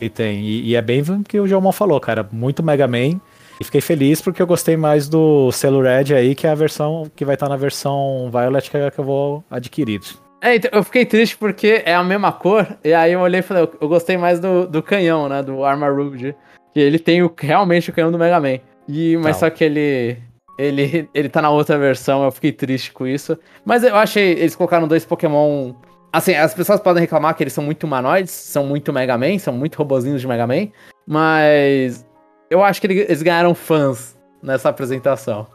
e 0.00 0.08
tem. 0.08 0.40
E, 0.42 0.68
e 0.70 0.76
é 0.76 0.82
bem 0.82 1.02
o 1.02 1.22
que 1.24 1.38
o 1.40 1.46
João 1.46 1.72
falou, 1.72 2.00
cara. 2.00 2.26
Muito 2.32 2.62
Mega 2.62 2.86
Man. 2.86 3.20
E 3.60 3.64
fiquei 3.64 3.82
feliz 3.82 4.22
porque 4.22 4.40
eu 4.40 4.46
gostei 4.46 4.74
mais 4.74 5.06
do 5.06 5.52
selo 5.52 5.82
Red 5.82 6.14
aí, 6.14 6.34
que 6.34 6.46
é 6.46 6.50
a 6.50 6.54
versão 6.54 7.10
que 7.14 7.26
vai 7.26 7.34
estar 7.34 7.46
na 7.46 7.56
versão 7.56 8.30
Violet 8.32 8.70
que, 8.70 8.76
é 8.78 8.90
que 8.90 8.98
eu 8.98 9.04
vou 9.04 9.44
adquirir. 9.50 10.00
É, 10.40 10.54
então, 10.54 10.70
eu 10.72 10.82
fiquei 10.82 11.04
triste 11.04 11.36
porque 11.36 11.82
é 11.84 11.94
a 11.94 12.02
mesma 12.02 12.32
cor, 12.32 12.66
e 12.82 12.94
aí 12.94 13.12
eu 13.12 13.20
olhei 13.20 13.40
e 13.40 13.42
falei, 13.42 13.68
eu, 13.78 13.88
gostei 13.88 14.16
mais 14.16 14.40
do, 14.40 14.66
do 14.66 14.82
canhão, 14.82 15.28
né, 15.28 15.42
do 15.42 15.62
Armor 15.62 15.94
Rouge, 15.94 16.34
que 16.72 16.80
ele 16.80 16.98
tem 16.98 17.22
o, 17.22 17.30
realmente 17.38 17.90
o 17.90 17.92
canhão 17.92 18.10
do 18.10 18.18
Mega 18.18 18.40
Man. 18.40 18.58
E, 18.88 19.18
mas 19.18 19.36
Não. 19.36 19.40
só 19.40 19.50
que 19.50 19.62
ele, 19.62 20.16
ele, 20.58 21.06
ele 21.12 21.28
tá 21.28 21.42
na 21.42 21.50
outra 21.50 21.76
versão, 21.76 22.24
eu 22.24 22.32
fiquei 22.32 22.52
triste 22.52 22.90
com 22.90 23.06
isso. 23.06 23.38
Mas 23.62 23.84
eu 23.84 23.94
achei, 23.94 24.32
eles 24.32 24.56
colocaram 24.56 24.88
dois 24.88 25.04
Pokémon... 25.04 25.74
Assim, 26.10 26.34
as 26.34 26.54
pessoas 26.54 26.80
podem 26.80 27.02
reclamar 27.02 27.36
que 27.36 27.42
eles 27.42 27.52
são 27.52 27.62
muito 27.62 27.84
humanoides, 27.84 28.32
são 28.32 28.64
muito 28.64 28.92
Mega 28.92 29.18
Man, 29.18 29.38
são 29.38 29.52
muito 29.52 29.76
robozinhos 29.76 30.22
de 30.22 30.26
Mega 30.26 30.46
Man, 30.46 30.68
mas 31.06 32.04
eu 32.50 32.62
acho 32.64 32.80
que 32.80 32.86
ele- 32.86 33.00
eles 33.00 33.22
ganharam 33.22 33.54
fãs 33.54 34.16
nessa 34.42 34.68
apresentação. 34.68 35.46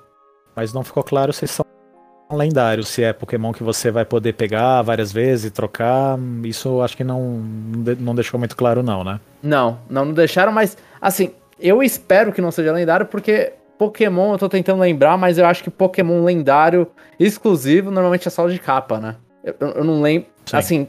Mas 0.55 0.73
não 0.73 0.83
ficou 0.83 1.03
claro 1.03 1.33
se 1.33 1.45
são 1.47 1.65
lendários, 2.31 2.87
se 2.87 3.03
é 3.03 3.13
Pokémon 3.13 3.51
que 3.51 3.61
você 3.63 3.91
vai 3.91 4.05
poder 4.05 4.33
pegar 4.33 4.81
várias 4.81 5.11
vezes 5.11 5.45
e 5.45 5.51
trocar. 5.51 6.17
Isso 6.43 6.67
eu 6.69 6.81
acho 6.81 6.95
que 6.97 7.03
não, 7.03 7.21
não 7.99 8.15
deixou 8.15 8.39
muito 8.39 8.55
claro, 8.55 8.81
não, 8.81 9.03
né? 9.03 9.19
Não, 9.43 9.77
não, 9.89 10.11
deixaram, 10.11 10.51
mas 10.51 10.77
assim, 10.99 11.31
eu 11.59 11.83
espero 11.83 12.31
que 12.33 12.41
não 12.41 12.51
seja 12.51 12.71
lendário, 12.71 13.05
porque 13.05 13.53
Pokémon, 13.77 14.31
eu 14.33 14.37
tô 14.37 14.47
tentando 14.49 14.79
lembrar, 14.79 15.17
mas 15.17 15.37
eu 15.37 15.45
acho 15.45 15.63
que 15.63 15.69
Pokémon 15.69 16.23
lendário 16.23 16.87
exclusivo 17.19 17.91
normalmente 17.91 18.27
é 18.27 18.31
só 18.31 18.47
de 18.47 18.57
capa, 18.57 18.99
né? 18.99 19.15
Eu, 19.43 19.55
eu- 19.59 19.69
eu 19.73 19.83
não 19.83 20.01
lembro. 20.01 20.27
Sim. 20.45 20.57
Assim, 20.57 20.87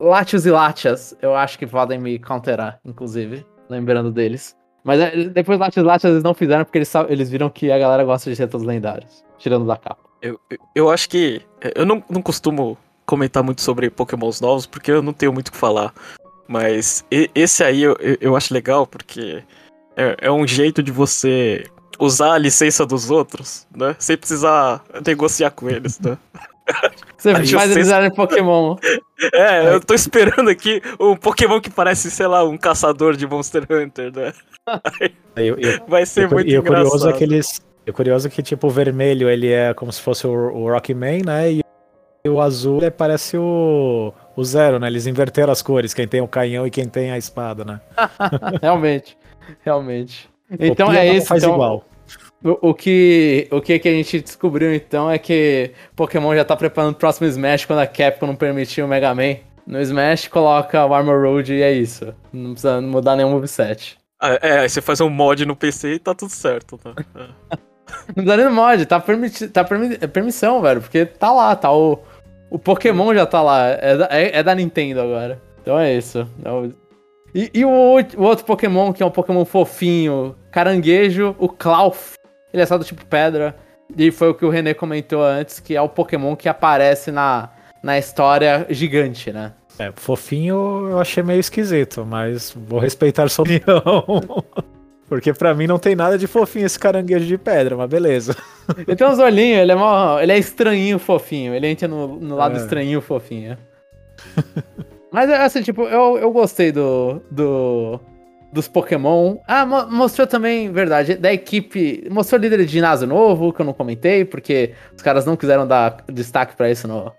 Latios 0.00 0.44
e 0.44 0.50
Latias, 0.50 1.16
eu 1.22 1.34
acho 1.34 1.58
que 1.58 1.66
podem 1.66 1.98
me 1.98 2.18
counterar, 2.18 2.78
inclusive, 2.84 3.44
lembrando 3.68 4.12
deles. 4.12 4.54
Mas 4.86 5.00
é, 5.00 5.24
depois 5.24 5.58
Latios 5.58 5.82
e 5.84 5.86
Latias 5.86 6.12
eles 6.12 6.22
não 6.22 6.32
fizeram 6.32 6.64
porque 6.64 6.78
eles, 6.78 6.92
eles 7.08 7.28
viram 7.28 7.50
que 7.50 7.72
a 7.72 7.78
galera 7.78 8.04
gosta 8.04 8.30
de 8.30 8.36
ser 8.36 8.46
todos 8.46 8.64
lendários, 8.64 9.24
tirando 9.36 9.66
da 9.66 9.76
capa. 9.76 9.98
Eu, 10.22 10.38
eu- 10.48 10.58
eu 10.76 10.90
acho 10.90 11.08
que. 11.10 11.42
Eu 11.74 11.84
não, 11.84 12.02
não 12.08 12.22
costumo 12.22 12.78
comentar 13.04 13.42
muito 13.42 13.60
sobre 13.62 13.90
Pokémons 13.90 14.40
novos, 14.40 14.64
porque 14.64 14.90
eu 14.92 15.02
não 15.02 15.12
tenho 15.12 15.32
muito 15.32 15.48
o 15.48 15.52
que 15.52 15.58
falar. 15.58 15.92
Mas 16.48 17.04
esse 17.34 17.64
aí 17.64 17.82
eu, 17.82 17.96
eu- 17.98 18.16
eu 18.20 18.36
acho 18.36 18.54
legal, 18.54 18.86
porque 18.86 19.42
é, 19.96 20.16
é 20.22 20.30
um 20.30 20.46
jeito 20.46 20.82
de 20.82 20.92
você 20.92 21.64
usar 21.98 22.34
a 22.34 22.38
licença 22.38 22.86
dos 22.86 23.10
outros, 23.10 23.66
né? 23.76 23.96
Sem 23.98 24.16
precisar 24.16 24.84
negociar 25.04 25.50
com 25.50 25.68
eles, 25.68 25.98
né? 25.98 26.16
Você 27.16 27.30
Aí 27.30 27.46
faz 27.46 27.70
eles 27.70 28.14
Pokémon. 28.14 28.76
É, 29.32 29.72
eu 29.72 29.80
tô 29.80 29.94
esperando 29.94 30.50
aqui 30.50 30.82
um 31.00 31.16
Pokémon 31.16 31.58
que 31.58 31.70
parece, 31.70 32.10
sei 32.10 32.26
lá, 32.26 32.44
um 32.44 32.58
caçador 32.58 33.16
de 33.16 33.26
Monster 33.26 33.62
Hunter, 33.70 34.12
né? 34.14 34.32
Eu, 35.34 35.56
eu, 35.58 35.80
Vai 35.88 36.04
ser 36.04 36.22
e 36.22 36.26
o- 36.26 36.30
muito 36.30 36.50
e 36.50 36.58
o 36.58 36.60
engraçado. 36.60 36.84
curioso 36.84 37.08
é 37.08 37.12
que 37.14 37.24
eles. 37.24 37.62
E 37.86 37.90
o 37.90 37.94
curioso 37.94 38.26
é 38.26 38.30
que, 38.30 38.42
tipo, 38.42 38.66
o 38.66 38.70
vermelho 38.70 39.30
ele 39.30 39.50
é 39.50 39.72
como 39.72 39.90
se 39.90 40.02
fosse 40.02 40.26
o, 40.26 40.30
o 40.30 40.70
Rockman, 40.70 41.22
né? 41.24 41.50
E 41.52 41.62
o 42.28 42.40
azul 42.40 42.82
é, 42.82 42.90
parece 42.90 43.38
o, 43.38 44.12
o 44.36 44.44
Zero, 44.44 44.78
né? 44.78 44.86
Eles 44.88 45.06
inverteram 45.06 45.50
as 45.52 45.62
cores, 45.62 45.94
quem 45.94 46.06
tem 46.06 46.20
o 46.20 46.28
canhão 46.28 46.66
e 46.66 46.70
quem 46.70 46.86
tem 46.86 47.10
a 47.10 47.16
espada, 47.16 47.64
né? 47.64 47.80
realmente, 48.60 49.16
realmente. 49.64 50.28
Então 50.50 50.88
Copia, 50.88 51.04
é 51.04 51.14
isso. 51.14 51.26
faz 51.26 51.42
então, 51.42 51.54
igual. 51.54 51.84
O, 52.44 52.70
o 52.70 52.74
que, 52.74 53.48
o 53.50 53.60
que 53.60 53.78
que 53.78 53.88
a 53.88 53.92
gente 53.92 54.20
descobriu 54.20 54.72
então 54.74 55.10
é 55.10 55.18
que 55.18 55.72
Pokémon 55.96 56.34
já 56.34 56.44
tá 56.44 56.54
preparando 56.56 56.92
o 56.92 56.96
próximo 56.96 57.26
Smash 57.26 57.64
quando 57.64 57.80
a 57.80 57.86
Capcom 57.86 58.26
não 58.26 58.36
permitiu 58.36 58.84
o 58.84 58.88
Mega 58.88 59.14
Man. 59.14 59.36
No 59.66 59.80
Smash 59.80 60.28
coloca 60.28 60.84
o 60.86 60.94
Armor 60.94 61.20
Road 61.22 61.52
e 61.52 61.62
é 61.62 61.72
isso. 61.72 62.14
Não 62.32 62.52
precisa 62.52 62.80
mudar 62.80 63.16
nenhum 63.16 63.30
moveset. 63.30 63.96
Ah, 64.20 64.38
É, 64.40 64.58
aí 64.60 64.68
você 64.68 64.80
faz 64.80 65.00
um 65.00 65.10
mod 65.10 65.44
no 65.44 65.56
PC 65.56 65.94
e 65.94 65.98
tá 65.98 66.14
tudo 66.14 66.30
certo, 66.30 66.78
né? 66.84 66.94
É. 67.52 67.56
Não 68.08 68.14
precisa 68.14 68.36
nem 68.36 68.46
no 68.46 68.52
mod, 68.52 68.84
tá, 68.86 68.98
permiti 69.00 69.48
tá 69.48 69.62
permi 69.64 69.96
é 70.00 70.06
permissão, 70.06 70.60
velho, 70.60 70.80
porque 70.80 71.06
tá 71.06 71.32
lá, 71.32 71.54
tá 71.54 71.72
o, 71.72 71.98
o 72.50 72.58
Pokémon 72.58 73.14
já 73.14 73.24
tá 73.26 73.40
lá, 73.42 73.68
é 73.68 73.96
da, 73.96 74.08
é, 74.10 74.38
é 74.38 74.42
da 74.42 74.54
Nintendo 74.54 75.00
agora. 75.00 75.40
Então 75.62 75.78
é 75.78 75.94
isso. 75.94 76.28
É 76.44 76.50
o- 76.50 76.72
E, 77.34 77.50
e 77.54 77.64
o, 77.64 77.68
o 77.70 78.22
outro 78.22 78.44
Pokémon, 78.44 78.92
que 78.92 79.02
é 79.02 79.06
um 79.06 79.10
Pokémon 79.10 79.44
fofinho, 79.44 80.34
caranguejo, 80.50 81.36
o 81.38 81.48
Clauf, 81.48 82.14
ele 82.56 82.62
é 82.62 82.66
só 82.66 82.76
do 82.78 82.84
tipo 82.84 83.04
pedra, 83.06 83.54
e 83.96 84.10
foi 84.10 84.30
o 84.30 84.34
que 84.34 84.44
o 84.44 84.50
René 84.50 84.74
comentou 84.74 85.22
antes, 85.22 85.60
que 85.60 85.76
é 85.76 85.80
o 85.80 85.88
Pokémon 85.88 86.34
que 86.34 86.48
aparece 86.48 87.10
na, 87.12 87.50
na 87.82 87.98
história 87.98 88.66
gigante, 88.70 89.30
né? 89.32 89.52
É, 89.78 89.92
fofinho 89.94 90.88
eu 90.88 90.98
achei 90.98 91.22
meio 91.22 91.38
esquisito, 91.38 92.04
mas 92.04 92.52
vou 92.56 92.78
respeitar 92.80 93.28
sua 93.28 93.42
opinião. 93.44 93.94
Porque 95.08 95.32
pra 95.32 95.54
mim 95.54 95.68
não 95.68 95.78
tem 95.78 95.94
nada 95.94 96.18
de 96.18 96.26
fofinho 96.26 96.66
esse 96.66 96.78
caranguejo 96.78 97.26
de 97.26 97.38
pedra, 97.38 97.76
mas 97.76 97.88
beleza. 97.88 98.34
Ele 98.76 98.96
tem 98.96 99.06
uns 99.06 99.20
olhinhos, 99.20 99.60
ele 99.60 99.70
é, 99.70 99.74
mó, 99.76 100.18
ele 100.18 100.32
é 100.32 100.38
estranhinho 100.38 100.98
fofinho. 100.98 101.54
Ele 101.54 101.68
entra 101.68 101.86
no, 101.86 102.16
no 102.16 102.34
lado 102.34 102.56
É. 102.56 102.60
estranhinho 102.60 103.00
fofinho. 103.00 103.56
Mas 105.12 105.30
assim, 105.30 105.62
tipo, 105.62 105.82
eu, 105.82 106.18
eu 106.18 106.32
gostei 106.32 106.72
do, 106.72 107.22
do. 107.30 108.00
Dos 108.52 108.68
Pokémon. 108.68 109.36
Ah, 109.46 109.66
mo- 109.66 109.86
mostrou 109.90 110.26
também, 110.26 110.70
verdade, 110.72 111.16
da 111.16 111.32
equipe. 111.32 112.06
Mostrou 112.10 112.40
líder 112.40 112.58
de 112.64 112.72
ginásio 112.72 113.06
novo, 113.06 113.52
que 113.52 113.60
eu 113.60 113.66
não 113.66 113.72
comentei, 113.72 114.24
porque 114.24 114.72
os 114.96 115.02
caras 115.02 115.26
não 115.26 115.36
quiseram 115.36 115.66
dar 115.66 116.04
destaque 116.10 116.56
pra 116.56 116.70
isso 116.70 116.88
no, 116.88 117.12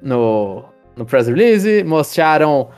no, 0.00 0.64
no 0.96 1.04
press 1.04 1.28
release. 1.28 1.84
Mostraram 1.84 2.70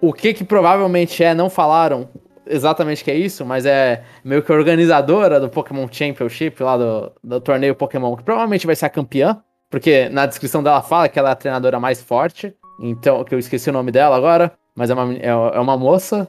o 0.00 0.12
que 0.12 0.34
que 0.34 0.44
provavelmente 0.44 1.22
é, 1.22 1.34
não 1.34 1.48
falaram 1.48 2.08
exatamente 2.44 3.04
que 3.04 3.10
é 3.10 3.14
isso, 3.14 3.44
mas 3.46 3.64
é 3.64 4.02
meio 4.24 4.42
que 4.42 4.50
organizadora 4.50 5.38
do 5.38 5.48
Pokémon 5.48 5.86
Championship, 5.90 6.60
lá 6.62 6.76
do, 6.76 7.12
do 7.22 7.40
torneio 7.40 7.74
Pokémon, 7.74 8.16
que 8.16 8.24
provavelmente 8.24 8.66
vai 8.66 8.74
ser 8.74 8.86
a 8.86 8.90
campeã, 8.90 9.40
porque 9.70 10.08
na 10.08 10.26
descrição 10.26 10.60
dela 10.62 10.82
fala 10.82 11.08
que 11.08 11.18
ela 11.18 11.28
é 11.28 11.32
a 11.32 11.36
treinadora 11.36 11.78
mais 11.78 12.02
forte, 12.02 12.52
então, 12.80 13.22
que 13.22 13.32
eu 13.32 13.38
esqueci 13.38 13.70
o 13.70 13.72
nome 13.72 13.92
dela 13.92 14.16
agora, 14.16 14.52
mas 14.74 14.90
é 14.90 14.94
uma, 14.94 15.14
é, 15.14 15.28
é 15.28 15.60
uma 15.60 15.76
moça. 15.76 16.26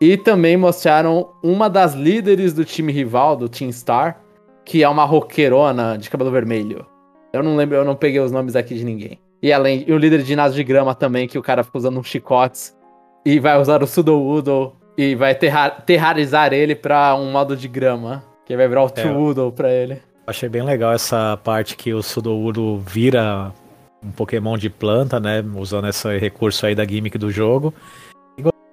E 0.00 0.16
também 0.16 0.56
mostraram 0.56 1.28
uma 1.42 1.68
das 1.68 1.94
líderes 1.94 2.52
do 2.54 2.64
time 2.64 2.90
rival, 2.92 3.36
do 3.36 3.48
Team 3.48 3.70
Star, 3.70 4.20
que 4.64 4.82
é 4.82 4.88
uma 4.88 5.04
roqueirona 5.04 5.98
de 5.98 6.08
cabelo 6.08 6.30
vermelho. 6.30 6.86
Eu 7.32 7.42
não 7.42 7.54
lembro, 7.54 7.76
eu 7.76 7.84
não 7.84 7.94
peguei 7.94 8.20
os 8.20 8.32
nomes 8.32 8.56
aqui 8.56 8.74
de 8.74 8.84
ninguém. 8.84 9.18
E 9.42 9.52
além, 9.52 9.84
e 9.86 9.92
o 9.92 9.98
líder 9.98 10.18
de 10.18 10.24
ginásio 10.28 10.56
de 10.56 10.64
grama 10.64 10.94
também, 10.94 11.28
que 11.28 11.38
o 11.38 11.42
cara 11.42 11.62
fica 11.62 11.78
usando 11.78 11.98
uns 12.00 12.06
chicotes 12.06 12.74
e 13.24 13.38
vai 13.38 13.58
usar 13.60 13.82
o 13.82 13.86
Sudowoodo 13.86 14.72
e 14.96 15.14
vai 15.14 15.34
terra- 15.34 15.70
terrarizar 15.70 16.52
ele 16.52 16.74
pra 16.74 17.14
um 17.14 17.30
modo 17.30 17.56
de 17.56 17.68
grama. 17.68 18.22
Que 18.46 18.56
vai 18.56 18.66
virar 18.68 18.82
o 18.82 18.86
É. 18.86 18.90
True 18.90 19.52
pra 19.52 19.70
ele. 19.72 20.02
Achei 20.26 20.48
bem 20.48 20.62
legal 20.62 20.92
essa 20.92 21.38
parte 21.44 21.76
que 21.76 21.92
o 21.94 22.02
Sudowoodo 22.02 22.78
vira 22.78 23.52
um 24.02 24.10
Pokémon 24.10 24.56
de 24.58 24.68
planta, 24.68 25.20
né? 25.20 25.44
Usando 25.56 25.86
esse 25.88 26.18
recurso 26.18 26.66
aí 26.66 26.74
da 26.74 26.84
gimmick 26.84 27.16
do 27.16 27.30
jogo. 27.30 27.72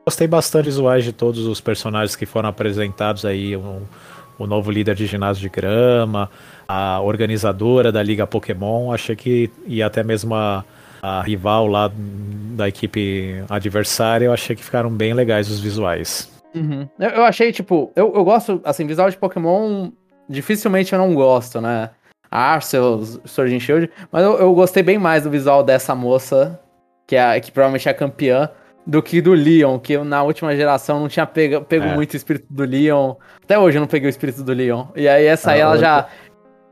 Go- 0.07 0.11
gostei 0.11 0.27
bastante 0.27 0.65
dos 0.65 0.75
visuais 0.75 1.03
de 1.03 1.11
todos 1.11 1.45
os 1.45 1.59
personagens 1.59 2.15
que 2.15 2.25
foram 2.25 2.49
apresentados 2.49 3.25
aí. 3.25 3.55
O, 3.55 3.81
o 4.39 4.47
novo 4.47 4.71
líder 4.71 4.95
de 4.95 5.05
ginásio 5.05 5.41
de 5.41 5.49
grama, 5.49 6.29
a 6.67 7.01
organizadora 7.01 7.91
da 7.91 8.01
Liga 8.01 8.25
Pokémon. 8.25 8.91
Achei 8.91 9.15
que. 9.15 9.51
E 9.65 9.83
até 9.83 10.03
mesmo 10.03 10.33
a, 10.33 10.63
a 11.01 11.21
rival 11.21 11.67
lá 11.67 11.91
da 12.55 12.67
equipe 12.67 13.43
adversária. 13.49 14.25
Eu 14.25 14.33
achei 14.33 14.55
que 14.55 14.63
ficaram 14.63 14.89
bem 14.89 15.13
legais 15.13 15.49
os 15.49 15.59
visuais. 15.59 16.31
Uhum. 16.55 16.87
Eu, 16.97 17.09
eu 17.09 17.23
achei, 17.23 17.51
tipo, 17.51 17.91
eu, 17.95 18.13
eu 18.15 18.23
gosto, 18.23 18.61
assim, 18.63 18.87
visual 18.87 19.09
de 19.09 19.17
Pokémon, 19.17 19.91
dificilmente 20.29 20.93
eu 20.93 20.99
não 20.99 21.13
gosto, 21.13 21.59
né? 21.61 21.89
Arceus, 22.31 23.19
Sword 23.25 23.55
and 23.55 23.59
Shield, 23.59 23.89
mas 24.11 24.23
eu, 24.23 24.37
eu 24.39 24.53
gostei 24.53 24.81
bem 24.83 24.97
mais 24.97 25.23
do 25.23 25.29
visual 25.29 25.63
dessa 25.63 25.93
moça, 25.93 26.59
que, 27.05 27.15
é, 27.15 27.39
que 27.39 27.51
provavelmente 27.51 27.87
é 27.87 27.91
a 27.91 27.93
campeã, 27.93 28.49
do 28.87 29.03
que 29.03 29.19
do 29.21 29.33
Leon, 29.33 29.77
que 29.77 29.93
eu, 29.93 30.05
na 30.05 30.23
última 30.23 30.55
geração 30.55 30.99
não 31.01 31.09
tinha 31.09 31.25
pego, 31.25 31.61
pego 31.65 31.85
É. 31.85 31.93
muito 31.93 32.13
o 32.13 32.15
espírito 32.15 32.45
do 32.49 32.63
Leon. 32.63 33.15
Até 33.43 33.59
hoje 33.59 33.77
eu 33.77 33.81
não 33.81 33.87
peguei 33.87 34.07
o 34.07 34.09
espírito 34.09 34.41
do 34.43 34.53
Leon. 34.53 34.85
E 34.95 35.07
aí 35.09 35.25
essa 35.25 35.51
aí 35.51 35.59
Ah, 35.59 35.63
ela 35.63 35.77
já. 35.77 36.07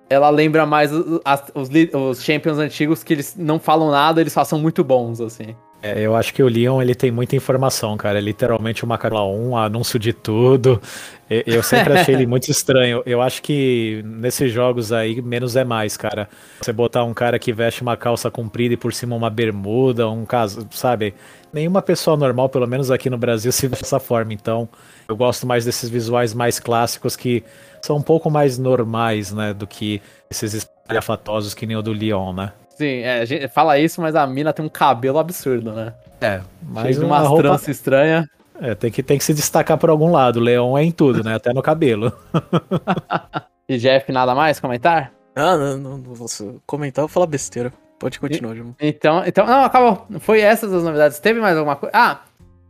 ela 0.09 0.29
lembra 0.29 0.65
mais 0.65 0.91
os, 0.93 1.19
os, 1.53 1.69
os 1.93 2.23
Champions 2.23 2.57
antigos 2.57 3.03
que 3.03 3.13
eles 3.13 3.35
não 3.37 3.59
falam 3.59 3.91
nada, 3.91 4.21
eles 4.21 4.31
só 4.31 4.43
são 4.45 4.57
muito 4.57 4.81
bons, 4.83 5.19
assim. 5.19 5.55
É, 5.85 6.01
eu 6.01 6.15
acho 6.15 6.33
que 6.33 6.41
o 6.41 6.47
Leon 6.47 6.81
ele 6.81 6.95
tem 6.95 7.11
muita 7.11 7.35
informação, 7.35 7.95
cara. 7.95 8.17
É 8.17 8.21
literalmente 8.21 8.83
uma 8.83 8.97
Fórmula 8.97 9.23
1, 9.23 9.55
anúncio 9.55 9.99
de 9.99 10.13
tudo. 10.13 10.81
Eu 11.29 11.61
sempre 11.61 11.93
achei 11.93 12.15
ele 12.15 12.25
muito 12.27 12.49
estranho. 12.49 13.03
Eu 13.05 13.21
acho 13.21 13.39
que 13.43 14.01
nesses 14.03 14.51
jogos 14.51 14.91
aí, 14.91 15.21
menos 15.21 15.55
é 15.55 15.63
mais, 15.63 15.95
cara. 15.95 16.27
Você 16.59 16.73
botar 16.73 17.03
um 17.03 17.13
cara 17.13 17.37
que 17.37 17.53
veste 17.53 17.83
uma 17.83 17.95
calça 17.95 18.31
comprida 18.31 18.73
e 18.73 18.77
por 18.77 18.91
cima 18.93 19.15
uma 19.15 19.29
bermuda, 19.29 20.09
um 20.09 20.25
caso, 20.25 20.67
sabe? 20.71 21.13
Nenhuma 21.53 21.83
pessoa 21.83 22.17
normal, 22.17 22.49
pelo 22.49 22.65
menos 22.65 22.89
aqui 22.89 23.07
no 23.07 23.17
Brasil, 23.19 23.51
se 23.53 23.67
veste 23.67 23.83
dessa 23.83 23.99
forma. 23.99 24.33
Então, 24.33 24.67
eu 25.07 25.15
gosto 25.15 25.45
mais 25.45 25.65
desses 25.65 25.87
visuais 25.87 26.33
mais 26.33 26.59
clássicos 26.59 27.15
que 27.15 27.43
são 27.79 27.97
um 27.97 28.01
pouco 28.01 28.31
mais 28.31 28.57
normais, 28.57 29.31
né? 29.31 29.53
Do 29.53 29.67
que 29.67 30.01
esses 30.31 30.55
espalhafatosos 30.55 31.53
que 31.53 31.67
nem 31.67 31.77
o 31.77 31.83
do 31.83 31.93
Leon, 31.93 32.33
né? 32.33 32.53
Sim, 32.75 32.99
é, 32.99 33.21
a 33.21 33.25
gente 33.25 33.47
fala 33.47 33.79
isso, 33.79 34.01
mas 34.01 34.15
a 34.15 34.27
mina 34.27 34.53
tem 34.53 34.65
um 34.65 34.69
cabelo 34.69 35.17
absurdo, 35.17 35.71
né? 35.71 35.93
É, 36.21 36.41
mas 36.61 36.97
uma 36.97 37.19
roupa... 37.19 37.43
trança 37.43 37.71
estranha. 37.71 38.29
É, 38.61 38.73
tem 38.73 38.91
que, 38.91 39.03
tem 39.03 39.17
que 39.17 39.23
se 39.23 39.33
destacar 39.33 39.77
por 39.77 39.89
algum 39.89 40.11
lado. 40.11 40.37
O 40.37 40.41
Leão 40.41 40.77
é 40.77 40.83
em 40.83 40.91
tudo, 40.91 41.23
né? 41.23 41.35
Até 41.35 41.53
no 41.53 41.61
cabelo. 41.61 42.13
e 43.67 43.77
Jeff, 43.77 44.11
nada 44.11 44.33
mais 44.33 44.59
comentar? 44.59 45.11
Ah, 45.35 45.57
não, 45.57 45.77
não, 45.77 45.97
não 45.97 46.13
vou 46.13 46.27
comentar, 46.65 47.03
vou 47.03 47.09
falar 47.09 47.27
besteira. 47.27 47.71
Pode 47.99 48.19
continuar, 48.19 48.55
João. 48.55 48.75
Então, 48.79 49.23
então, 49.25 49.45
não, 49.45 49.63
acabou. 49.63 50.05
Foi 50.19 50.41
essas 50.41 50.73
as 50.73 50.83
novidades. 50.83 51.19
Teve 51.19 51.39
mais 51.39 51.57
alguma 51.57 51.75
coisa? 51.75 51.91
Ah, 51.95 52.21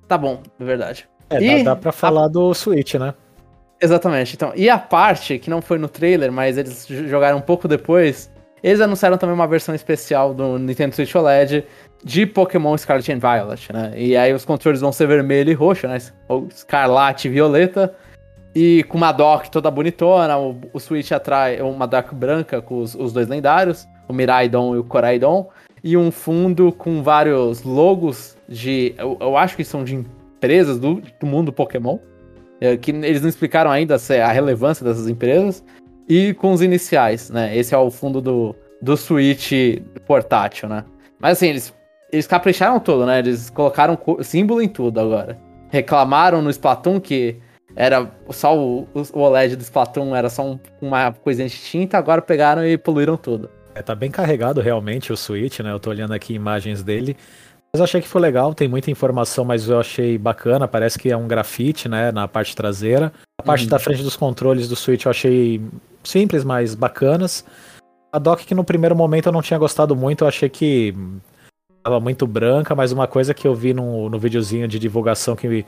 tá 0.07 0.17
bom, 0.17 0.41
é 0.59 0.63
verdade. 0.63 1.07
É, 1.29 1.41
e 1.41 1.63
dá, 1.63 1.71
dá 1.71 1.75
pra 1.75 1.91
falar 1.91 2.25
a... 2.25 2.27
do 2.27 2.53
Switch, 2.53 2.95
né? 2.95 3.13
Exatamente. 3.81 4.35
Então, 4.35 4.53
e 4.55 4.69
a 4.69 4.77
parte 4.77 5.37
que 5.37 5.49
não 5.49 5.61
foi 5.61 5.77
no 5.77 5.87
trailer, 5.87 6.31
mas 6.31 6.57
eles 6.57 6.87
jogaram 6.87 7.37
um 7.37 7.41
pouco 7.41 7.67
depois, 7.67 8.31
eles 8.63 8.81
anunciaram 8.81 9.17
também 9.17 9.35
uma 9.35 9.47
versão 9.47 9.75
especial 9.75 10.33
do 10.33 10.57
Nintendo 10.57 10.95
Switch 10.95 11.13
OLED 11.13 11.65
de 12.03 12.25
Pokémon 12.25 12.77
Scarlet 12.77 13.11
and 13.11 13.19
Violet, 13.19 13.73
né? 13.73 13.93
E 13.95 14.15
aí 14.15 14.33
os 14.33 14.45
controles 14.45 14.81
vão 14.81 14.91
ser 14.91 15.07
vermelho 15.07 15.51
e 15.51 15.53
roxo, 15.53 15.87
né? 15.87 15.97
Ou 16.27 16.47
escarlate 16.47 17.27
e 17.27 17.31
violeta. 17.31 17.93
E 18.55 18.83
com 18.83 18.97
uma 18.97 19.11
dock 19.11 19.49
toda 19.51 19.69
bonitona, 19.69 20.37
o, 20.37 20.55
o 20.71 20.79
Switch 20.79 21.11
atrai 21.11 21.61
uma 21.61 21.85
dock 21.85 22.15
branca 22.15 22.61
com 22.61 22.79
os, 22.79 22.95
os 22.95 23.11
dois 23.11 23.27
lendários, 23.27 23.87
o 24.07 24.13
Miraidon 24.13 24.75
e 24.75 24.79
o 24.79 24.83
Coraidon. 24.83 25.49
E 25.83 25.97
um 25.97 26.09
fundo 26.09 26.71
com 26.71 27.03
vários 27.03 27.63
logos 27.63 28.37
de. 28.47 28.95
Eu, 28.97 29.17
eu 29.19 29.37
acho 29.37 29.55
que 29.55 29.63
são 29.63 29.83
de 29.83 29.95
empresas 29.95 30.79
do, 30.79 31.01
do 31.19 31.27
mundo 31.27 31.51
Pokémon. 31.51 31.97
É, 32.61 32.77
que 32.77 32.91
eles 32.91 33.21
não 33.21 33.27
explicaram 33.27 33.69
ainda 33.69 33.95
a 33.95 34.31
relevância 34.31 34.85
dessas 34.85 35.09
empresas 35.09 35.61
e 36.07 36.33
com 36.33 36.51
os 36.51 36.61
iniciais, 36.61 37.29
né? 37.29 37.55
Esse 37.55 37.73
é 37.73 37.77
o 37.77 37.89
fundo 37.89 38.21
do, 38.21 38.55
do 38.81 38.95
Switch 38.95 39.51
portátil, 40.05 40.69
né? 40.69 40.83
Mas 41.19 41.37
assim, 41.37 41.47
eles, 41.47 41.73
eles 42.11 42.27
capricharam 42.27 42.79
tudo, 42.79 43.05
né? 43.05 43.19
Eles 43.19 43.49
colocaram 43.49 43.97
símbolo 44.21 44.61
em 44.61 44.67
tudo 44.67 44.99
agora. 44.99 45.37
Reclamaram 45.69 46.41
no 46.41 46.49
Splatoon 46.49 46.99
que 46.99 47.37
era 47.75 48.09
só 48.29 48.57
o, 48.57 48.87
o 48.93 49.19
OLED 49.19 49.55
do 49.55 49.63
Splatoon 49.63 50.15
era 50.15 50.29
só 50.29 50.45
um, 50.45 50.59
uma 50.81 51.11
coisinha 51.11 51.47
distinta, 51.47 51.97
agora 51.97 52.21
pegaram 52.21 52.65
e 52.65 52.77
poluíram 52.77 53.17
tudo. 53.17 53.49
É, 53.73 53.81
tá 53.81 53.93
bem 53.93 54.09
carregado 54.09 54.61
realmente 54.61 55.11
o 55.11 55.17
Switch, 55.17 55.59
né? 55.59 55.71
Eu 55.71 55.79
tô 55.79 55.89
olhando 55.89 56.13
aqui 56.13 56.33
imagens 56.33 56.81
dele. 56.81 57.17
Mas 57.73 57.81
eu 57.81 57.83
achei 57.83 57.99
que 57.99 58.07
foi 58.07 58.21
legal, 58.21 58.53
tem 58.53 58.69
muita 58.69 58.89
informação, 58.89 59.43
mas 59.43 59.67
eu 59.67 59.77
achei 59.77 60.17
bacana. 60.17 60.65
Parece 60.65 60.97
que 60.97 61.11
é 61.11 61.17
um 61.17 61.27
grafite, 61.27 61.89
né, 61.89 62.09
na 62.09 62.25
parte 62.25 62.55
traseira. 62.55 63.11
A 63.37 63.43
parte 63.43 63.65
uhum. 63.65 63.69
da 63.69 63.77
frente 63.77 64.01
dos 64.01 64.15
controles 64.15 64.69
do 64.69 64.77
Switch 64.77 65.03
eu 65.03 65.11
achei 65.11 65.61
simples, 66.07 66.43
mas 66.43 66.75
bacanas. 66.75 67.45
A 68.11 68.19
dock 68.19 68.45
que 68.45 68.55
no 68.55 68.63
primeiro 68.63 68.95
momento 68.95 69.27
eu 69.27 69.33
não 69.33 69.41
tinha 69.41 69.59
gostado 69.59 69.95
muito, 69.95 70.23
eu 70.23 70.27
achei 70.27 70.49
que 70.49 70.93
estava 71.77 71.99
muito 71.99 72.25
branca, 72.25 72.73
mas 72.73 72.91
uma 72.91 73.07
coisa 73.07 73.33
que 73.33 73.47
eu 73.47 73.53
vi 73.53 73.73
no, 73.73 74.09
no 74.09 74.17
videozinho 74.17 74.67
de 74.67 74.79
divulgação 74.79 75.35
que 75.35 75.65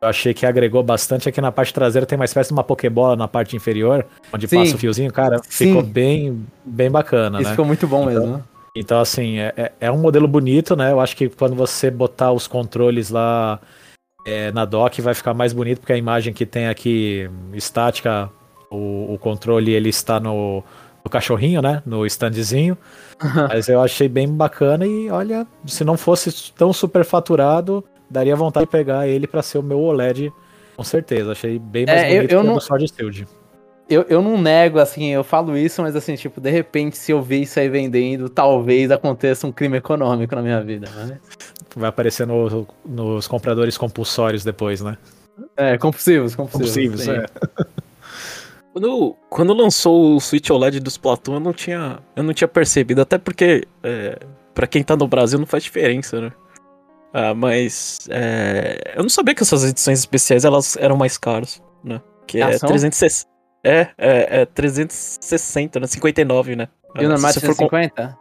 eu 0.00 0.08
achei 0.08 0.32
que 0.32 0.46
agregou 0.46 0.82
bastante 0.82 1.28
é 1.28 1.32
que 1.32 1.40
na 1.40 1.50
parte 1.50 1.74
traseira 1.74 2.06
tem 2.06 2.16
uma 2.16 2.24
espécie 2.24 2.48
de 2.48 2.54
uma 2.54 2.64
Pokébola 2.64 3.16
na 3.16 3.26
parte 3.26 3.56
inferior, 3.56 4.06
onde 4.32 4.46
Sim. 4.46 4.58
passa 4.58 4.76
o 4.76 4.78
fiozinho, 4.78 5.12
cara, 5.12 5.40
Sim. 5.48 5.66
ficou 5.66 5.82
bem, 5.82 6.46
bem 6.64 6.90
bacana, 6.90 7.38
Isso 7.38 7.48
né? 7.48 7.50
ficou 7.50 7.64
muito 7.64 7.86
bom 7.86 8.08
então, 8.08 8.22
mesmo. 8.26 8.44
Então, 8.74 9.00
assim, 9.00 9.38
é, 9.38 9.52
é, 9.56 9.72
é 9.80 9.90
um 9.90 9.98
modelo 9.98 10.28
bonito, 10.28 10.76
né? 10.76 10.92
Eu 10.92 11.00
acho 11.00 11.16
que 11.16 11.28
quando 11.28 11.56
você 11.56 11.90
botar 11.90 12.30
os 12.30 12.46
controles 12.46 13.10
lá 13.10 13.60
é, 14.24 14.52
na 14.52 14.64
dock 14.64 15.02
vai 15.02 15.14
ficar 15.14 15.34
mais 15.34 15.52
bonito, 15.52 15.80
porque 15.80 15.92
a 15.92 15.96
imagem 15.96 16.32
que 16.32 16.46
tem 16.46 16.68
aqui 16.68 17.28
estática 17.52 18.30
o, 18.70 19.14
o 19.14 19.18
controle 19.18 19.72
ele 19.72 19.88
está 19.88 20.20
no, 20.20 20.62
no 21.04 21.10
cachorrinho, 21.10 21.62
né? 21.62 21.82
No 21.86 22.06
standzinho. 22.06 22.76
Mas 23.48 23.68
eu 23.68 23.80
achei 23.80 24.08
bem 24.08 24.28
bacana 24.28 24.86
e 24.86 25.10
olha, 25.10 25.46
se 25.66 25.84
não 25.84 25.96
fosse 25.96 26.52
tão 26.52 26.72
super 26.72 27.04
faturado, 27.04 27.84
daria 28.10 28.36
vontade 28.36 28.66
de 28.66 28.72
pegar 28.72 29.08
ele 29.08 29.26
para 29.26 29.42
ser 29.42 29.58
o 29.58 29.62
meu 29.62 29.80
OLED, 29.80 30.32
com 30.76 30.84
certeza. 30.84 31.32
Achei 31.32 31.58
bem 31.58 31.84
mais 31.84 31.98
é, 31.98 32.14
bonito 32.14 32.32
eu, 32.32 32.38
eu 32.38 32.42
que 32.42 32.46
não... 32.46 32.56
o 32.56 32.60
Sword 32.60 32.86
Shield. 32.94 33.26
Eu, 33.90 34.02
eu 34.08 34.22
não 34.22 34.36
nego, 34.36 34.78
assim, 34.78 35.06
eu 35.06 35.24
falo 35.24 35.56
isso, 35.56 35.80
mas 35.80 35.96
assim, 35.96 36.14
tipo, 36.14 36.40
de 36.40 36.50
repente, 36.50 36.96
se 36.96 37.10
eu 37.10 37.22
ver 37.22 37.38
isso 37.38 37.58
aí 37.58 37.70
vendendo, 37.70 38.28
talvez 38.28 38.90
aconteça 38.90 39.46
um 39.46 39.50
crime 39.50 39.78
econômico 39.78 40.36
na 40.36 40.42
minha 40.42 40.62
vida, 40.62 40.88
né? 40.94 41.18
Vai 41.74 41.88
aparecer 41.88 42.26
no, 42.26 42.66
nos 42.84 43.26
compradores 43.26 43.78
compulsórios 43.78 44.44
depois, 44.44 44.82
né? 44.82 44.98
É, 45.56 45.78
compulsivos, 45.78 46.36
compulsivos. 46.36 47.06
Compulsivos, 47.06 47.08
é. 47.08 47.26
Quando, 48.78 49.16
quando 49.28 49.52
lançou 49.54 50.14
o 50.14 50.20
Switch 50.20 50.48
OLED 50.50 50.78
dos 50.78 50.92
Splatoon, 50.92 51.34
eu 51.34 51.40
não 51.40 51.52
tinha, 51.52 51.98
eu 52.14 52.22
não 52.22 52.32
tinha 52.32 52.46
percebido, 52.46 53.00
até 53.02 53.18
porque 53.18 53.66
é, 53.82 54.16
para 54.54 54.68
quem 54.68 54.84
tá 54.84 54.96
no 54.96 55.08
Brasil 55.08 55.36
não 55.36 55.46
faz 55.46 55.64
diferença, 55.64 56.20
né? 56.20 56.32
Ah, 57.12 57.34
mas 57.34 58.06
é, 58.08 58.94
eu 58.94 59.02
não 59.02 59.08
sabia 59.08 59.34
que 59.34 59.42
essas 59.42 59.64
edições 59.64 59.98
especiais 59.98 60.44
elas 60.44 60.76
eram 60.76 60.96
mais 60.96 61.18
caras, 61.18 61.60
né? 61.82 62.00
Que 62.24 62.40
ah, 62.40 62.50
é 62.50 62.58
360. 62.58 63.28
É, 63.64 63.88
é, 63.98 64.42
é 64.42 64.46
360, 64.46 65.80
né? 65.80 65.86
59, 65.88 66.54
né? 66.54 66.68
E 66.94 67.04
o 67.04 67.08
normal 67.08 67.30
é 67.30 67.32
350? 67.32 68.06
Com... 68.06 68.18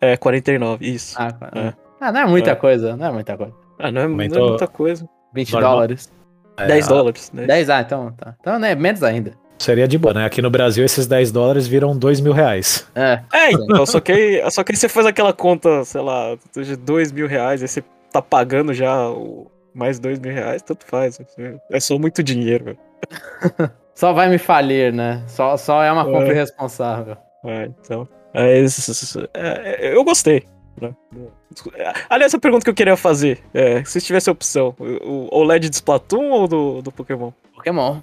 É, 0.00 0.16
49, 0.16 0.86
isso. 0.86 1.14
Ah, 1.18 1.28
é. 1.54 1.74
ah, 2.00 2.10
não 2.10 2.20
é 2.20 2.26
muita 2.26 2.52
é. 2.52 2.54
coisa, 2.54 2.96
não 2.96 3.06
é 3.06 3.12
muita 3.12 3.36
coisa. 3.36 3.52
Ah, 3.78 3.92
não 3.92 4.00
é, 4.00 4.08
não 4.08 4.14
é 4.14 4.48
muita 4.48 4.66
coisa. 4.66 5.06
20 5.34 5.52
normal. 5.52 5.72
dólares. 5.72 6.12
10 6.56 6.88
dólares. 6.88 7.30
10. 7.34 7.46
10, 7.46 7.68
ah, 7.68 7.80
então 7.82 8.12
tá. 8.12 8.34
Então, 8.40 8.58
né, 8.58 8.74
menos 8.74 9.02
ainda. 9.02 9.38
Seria 9.60 9.86
de 9.86 9.98
boa, 9.98 10.14
né? 10.14 10.24
Aqui 10.24 10.40
no 10.40 10.48
Brasil, 10.48 10.82
esses 10.82 11.06
10 11.06 11.30
dólares 11.30 11.66
viram 11.66 11.94
2 11.94 12.20
mil 12.20 12.32
reais. 12.32 12.88
É. 12.94 13.20
É, 13.30 13.52
então, 13.52 13.84
só 13.84 14.00
que, 14.00 14.10
aí, 14.10 14.50
só 14.50 14.64
que 14.64 14.72
aí 14.72 14.76
você 14.76 14.88
faz 14.88 15.04
aquela 15.04 15.34
conta, 15.34 15.84
sei 15.84 16.00
lá, 16.00 16.34
de 16.56 16.76
2 16.76 17.12
mil 17.12 17.28
reais, 17.28 17.60
aí 17.60 17.68
você 17.68 17.84
tá 18.10 18.22
pagando 18.22 18.72
já 18.72 19.10
o 19.10 19.50
mais 19.74 19.98
2 19.98 20.18
mil 20.18 20.32
reais, 20.32 20.62
tanto 20.62 20.86
faz. 20.86 21.20
É 21.70 21.78
só 21.78 21.98
muito 21.98 22.22
dinheiro, 22.22 22.64
velho. 22.64 22.78
só 23.94 24.14
vai 24.14 24.30
me 24.30 24.38
falir, 24.38 24.94
né? 24.94 25.22
Só, 25.26 25.58
só 25.58 25.82
é 25.82 25.92
uma 25.92 26.06
compra 26.06 26.28
é. 26.28 26.32
irresponsável. 26.36 27.18
É, 27.44 27.66
então. 27.66 28.08
É, 29.34 29.88
é, 29.88 29.94
eu 29.94 30.02
gostei. 30.02 30.44
Né? 30.80 30.94
Aliás, 32.08 32.32
a 32.32 32.38
pergunta 32.38 32.64
que 32.64 32.70
eu 32.70 32.74
queria 32.74 32.96
fazer 32.96 33.40
é: 33.52 33.84
se 33.84 34.00
tivesse 34.00 34.30
a 34.30 34.32
opção, 34.32 34.74
o 34.78 35.28
OLED 35.30 35.68
de 35.68 35.76
Splatoon 35.76 36.30
ou 36.30 36.48
do, 36.48 36.80
do 36.80 36.90
Pokémon? 36.90 37.30
Pokémon. 37.54 38.00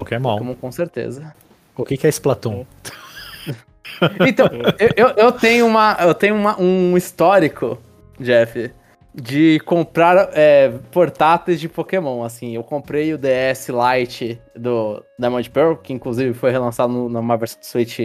Pokémon. 0.00 0.38
Pokémon 0.38 0.54
com 0.54 0.72
certeza. 0.72 1.32
O 1.76 1.84
que, 1.84 1.96
que 1.96 2.06
é 2.06 2.10
Splatoon? 2.10 2.64
então, 4.26 4.48
eu, 4.96 5.08
eu 5.08 5.32
tenho, 5.32 5.66
uma, 5.66 5.96
eu 6.00 6.14
tenho 6.14 6.34
uma, 6.34 6.60
um 6.60 6.96
histórico, 6.96 7.78
Jeff, 8.18 8.72
de 9.14 9.60
comprar 9.60 10.30
é, 10.32 10.70
portáteis 10.90 11.60
de 11.60 11.68
Pokémon. 11.68 12.22
Assim, 12.22 12.54
eu 12.54 12.62
comprei 12.62 13.12
o 13.14 13.18
DS 13.18 13.68
Lite 13.68 14.40
do 14.56 15.02
Diamond 15.18 15.50
Pearl, 15.50 15.76
que 15.76 15.92
inclusive 15.92 16.34
foi 16.34 16.50
relançado 16.50 16.92
no, 16.92 17.08
numa 17.08 17.36
versão 17.36 17.60
do 17.60 17.66
Switch 17.66 17.98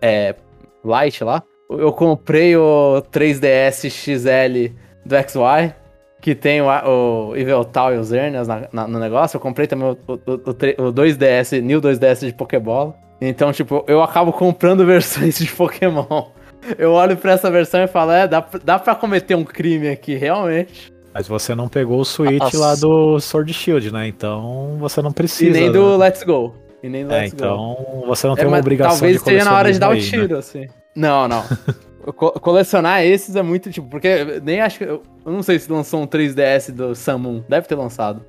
é, 0.00 0.34
Lite 0.84 1.24
lá. 1.24 1.42
Eu 1.70 1.92
comprei 1.92 2.56
o 2.56 3.02
3DS 3.12 3.90
XL 3.90 4.74
do 5.04 5.14
XY 5.16 5.74
que 6.20 6.34
tem 6.34 6.60
o, 6.60 6.66
o 6.66 7.64
Tal 7.64 7.94
e 7.94 7.98
os 7.98 8.10
na, 8.72 8.86
no 8.86 8.98
negócio. 8.98 9.36
Eu 9.36 9.40
comprei 9.40 9.66
também 9.66 9.88
o, 9.88 9.98
o, 10.06 10.12
o, 10.14 10.88
o 10.88 10.92
2DS, 10.92 11.60
New 11.60 11.80
2DS 11.80 12.26
de 12.26 12.32
Pokébola. 12.32 12.94
Então, 13.20 13.52
tipo, 13.52 13.84
eu 13.86 14.02
acabo 14.02 14.32
comprando 14.32 14.84
versões 14.86 15.38
de 15.38 15.50
Pokémon. 15.50 16.26
Eu 16.76 16.92
olho 16.92 17.16
pra 17.16 17.32
essa 17.32 17.50
versão 17.50 17.82
e 17.82 17.86
falo, 17.86 18.12
é, 18.12 18.26
dá, 18.26 18.44
dá 18.64 18.78
pra 18.78 18.94
cometer 18.94 19.34
um 19.34 19.44
crime 19.44 19.88
aqui, 19.88 20.14
realmente. 20.16 20.92
Mas 21.14 21.26
você 21.26 21.54
não 21.54 21.68
pegou 21.68 22.00
o 22.00 22.04
Switch 22.04 22.38
Nossa. 22.38 22.58
lá 22.58 22.74
do 22.74 23.18
Sword 23.18 23.52
Shield, 23.52 23.92
né? 23.92 24.06
Então 24.06 24.76
você 24.78 25.00
não 25.00 25.12
precisa. 25.12 25.50
E 25.50 25.60
nem 25.60 25.72
do 25.72 25.98
né? 25.98 26.04
Let's 26.04 26.22
Go. 26.22 26.54
E 26.82 26.88
nem 26.88 27.04
do 27.04 27.12
é, 27.12 27.22
Let's 27.22 27.32
então 27.32 27.76
Go. 27.76 28.06
você 28.06 28.26
não 28.26 28.34
é, 28.34 28.36
tem 28.36 28.46
uma 28.46 28.58
obrigação 28.58 28.92
talvez 28.92 29.14
de 29.14 29.18
Talvez 29.18 29.38
esteja 29.38 29.50
na 29.50 29.58
hora 29.58 29.72
de 29.72 29.78
dar 29.78 29.90
o 29.90 29.94
né? 29.94 30.00
tiro, 30.00 30.34
né? 30.34 30.38
assim. 30.38 30.68
Não, 30.94 31.26
não. 31.26 31.44
Co 32.14 32.32
colecionar 32.32 33.04
esses 33.04 33.36
é 33.36 33.42
muito, 33.42 33.70
tipo, 33.70 33.88
porque 33.88 34.40
nem 34.42 34.60
acho 34.60 34.78
que. 34.78 34.84
Eu, 34.84 35.02
eu, 35.28 35.32
não 35.32 35.42
sei 35.42 35.58
se 35.58 35.70
lançou 35.70 36.02
um 36.02 36.06
3DS 36.06 36.72
do 36.72 36.94
Samun. 36.94 37.42
Deve 37.48 37.66
ter 37.66 37.74
lançado. 37.74 38.24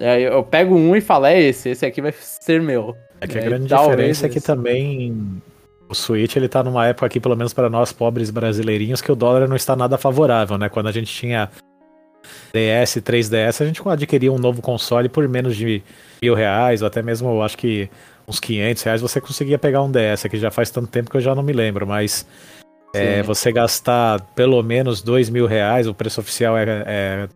Aí 0.00 0.22
eu 0.22 0.42
pego 0.42 0.74
um 0.74 0.94
e 0.94 1.00
falo, 1.00 1.26
é 1.26 1.40
esse, 1.40 1.70
esse 1.70 1.84
aqui 1.84 2.00
vai 2.00 2.14
ser 2.16 2.60
meu. 2.60 2.96
É 3.20 3.26
que 3.26 3.38
a 3.38 3.42
grande 3.42 3.66
diferença 3.66 4.26
é 4.26 4.28
que 4.28 4.40
também 4.40 5.42
o 5.88 5.94
Switch 5.94 6.36
ele 6.36 6.48
tá 6.48 6.62
numa 6.62 6.86
época 6.86 7.06
aqui, 7.06 7.18
pelo 7.18 7.36
menos 7.36 7.52
para 7.52 7.68
nós 7.68 7.92
pobres 7.92 8.30
brasileirinhos, 8.30 9.02
que 9.02 9.10
o 9.10 9.16
dólar 9.16 9.48
não 9.48 9.56
está 9.56 9.74
nada 9.74 9.98
favorável, 9.98 10.56
né? 10.56 10.68
Quando 10.68 10.86
a 10.86 10.92
gente 10.92 11.12
tinha 11.12 11.50
DS, 12.52 12.96
3DS, 12.96 13.60
a 13.60 13.66
gente 13.66 13.82
adquiria 13.86 14.32
um 14.32 14.38
novo 14.38 14.62
console 14.62 15.08
por 15.08 15.26
menos 15.28 15.56
de 15.56 15.82
mil 16.22 16.34
reais, 16.34 16.80
ou 16.80 16.86
até 16.86 17.02
mesmo, 17.02 17.28
eu 17.28 17.42
acho 17.42 17.58
que 17.58 17.90
uns 18.26 18.38
500 18.38 18.82
reais, 18.84 19.00
você 19.00 19.20
conseguia 19.20 19.58
pegar 19.58 19.82
um 19.82 19.90
DS, 19.90 20.22
que 20.30 20.38
já 20.38 20.50
faz 20.50 20.70
tanto 20.70 20.86
tempo 20.86 21.10
que 21.10 21.16
eu 21.16 21.20
já 21.20 21.34
não 21.34 21.42
me 21.42 21.52
lembro, 21.52 21.86
mas 21.86 22.24
é, 22.94 23.22
você 23.22 23.52
gastar 23.52 24.20
pelo 24.34 24.62
menos 24.62 25.02
dois 25.02 25.30
mil 25.30 25.46
reais, 25.46 25.86
o 25.86 25.94
preço 25.94 26.20
oficial 26.20 26.56
é, 26.56 26.64
é 26.86 27.28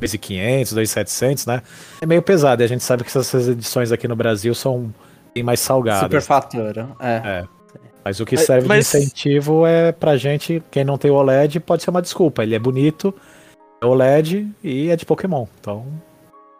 2.500, 0.00 0.74
2.700, 0.74 1.46
né? 1.46 1.62
É 2.00 2.06
meio 2.06 2.22
pesado, 2.22 2.62
e 2.62 2.64
a 2.64 2.68
gente 2.68 2.82
sabe 2.82 3.04
que 3.04 3.16
essas 3.16 3.48
edições 3.48 3.92
aqui 3.92 4.06
no 4.06 4.16
Brasil 4.16 4.54
são 4.54 4.92
bem 5.34 5.42
mais 5.42 5.60
salgadas. 5.60 6.02
Superfatura, 6.02 6.88
é. 7.00 7.22
é. 7.24 7.44
Mas 8.04 8.18
o 8.18 8.26
que 8.26 8.36
serve 8.36 8.66
Mas... 8.66 8.90
de 8.90 8.98
incentivo 8.98 9.66
é 9.66 9.92
pra 9.92 10.16
gente, 10.16 10.62
quem 10.70 10.84
não 10.84 10.98
tem 10.98 11.10
o 11.10 11.14
OLED, 11.14 11.60
pode 11.60 11.82
ser 11.82 11.90
uma 11.90 12.02
desculpa. 12.02 12.42
Ele 12.42 12.54
é 12.54 12.58
bonito, 12.58 13.14
é 13.80 13.86
OLED 13.86 14.48
e 14.62 14.90
é 14.90 14.96
de 14.96 15.06
Pokémon. 15.06 15.46
Então, 15.60 15.86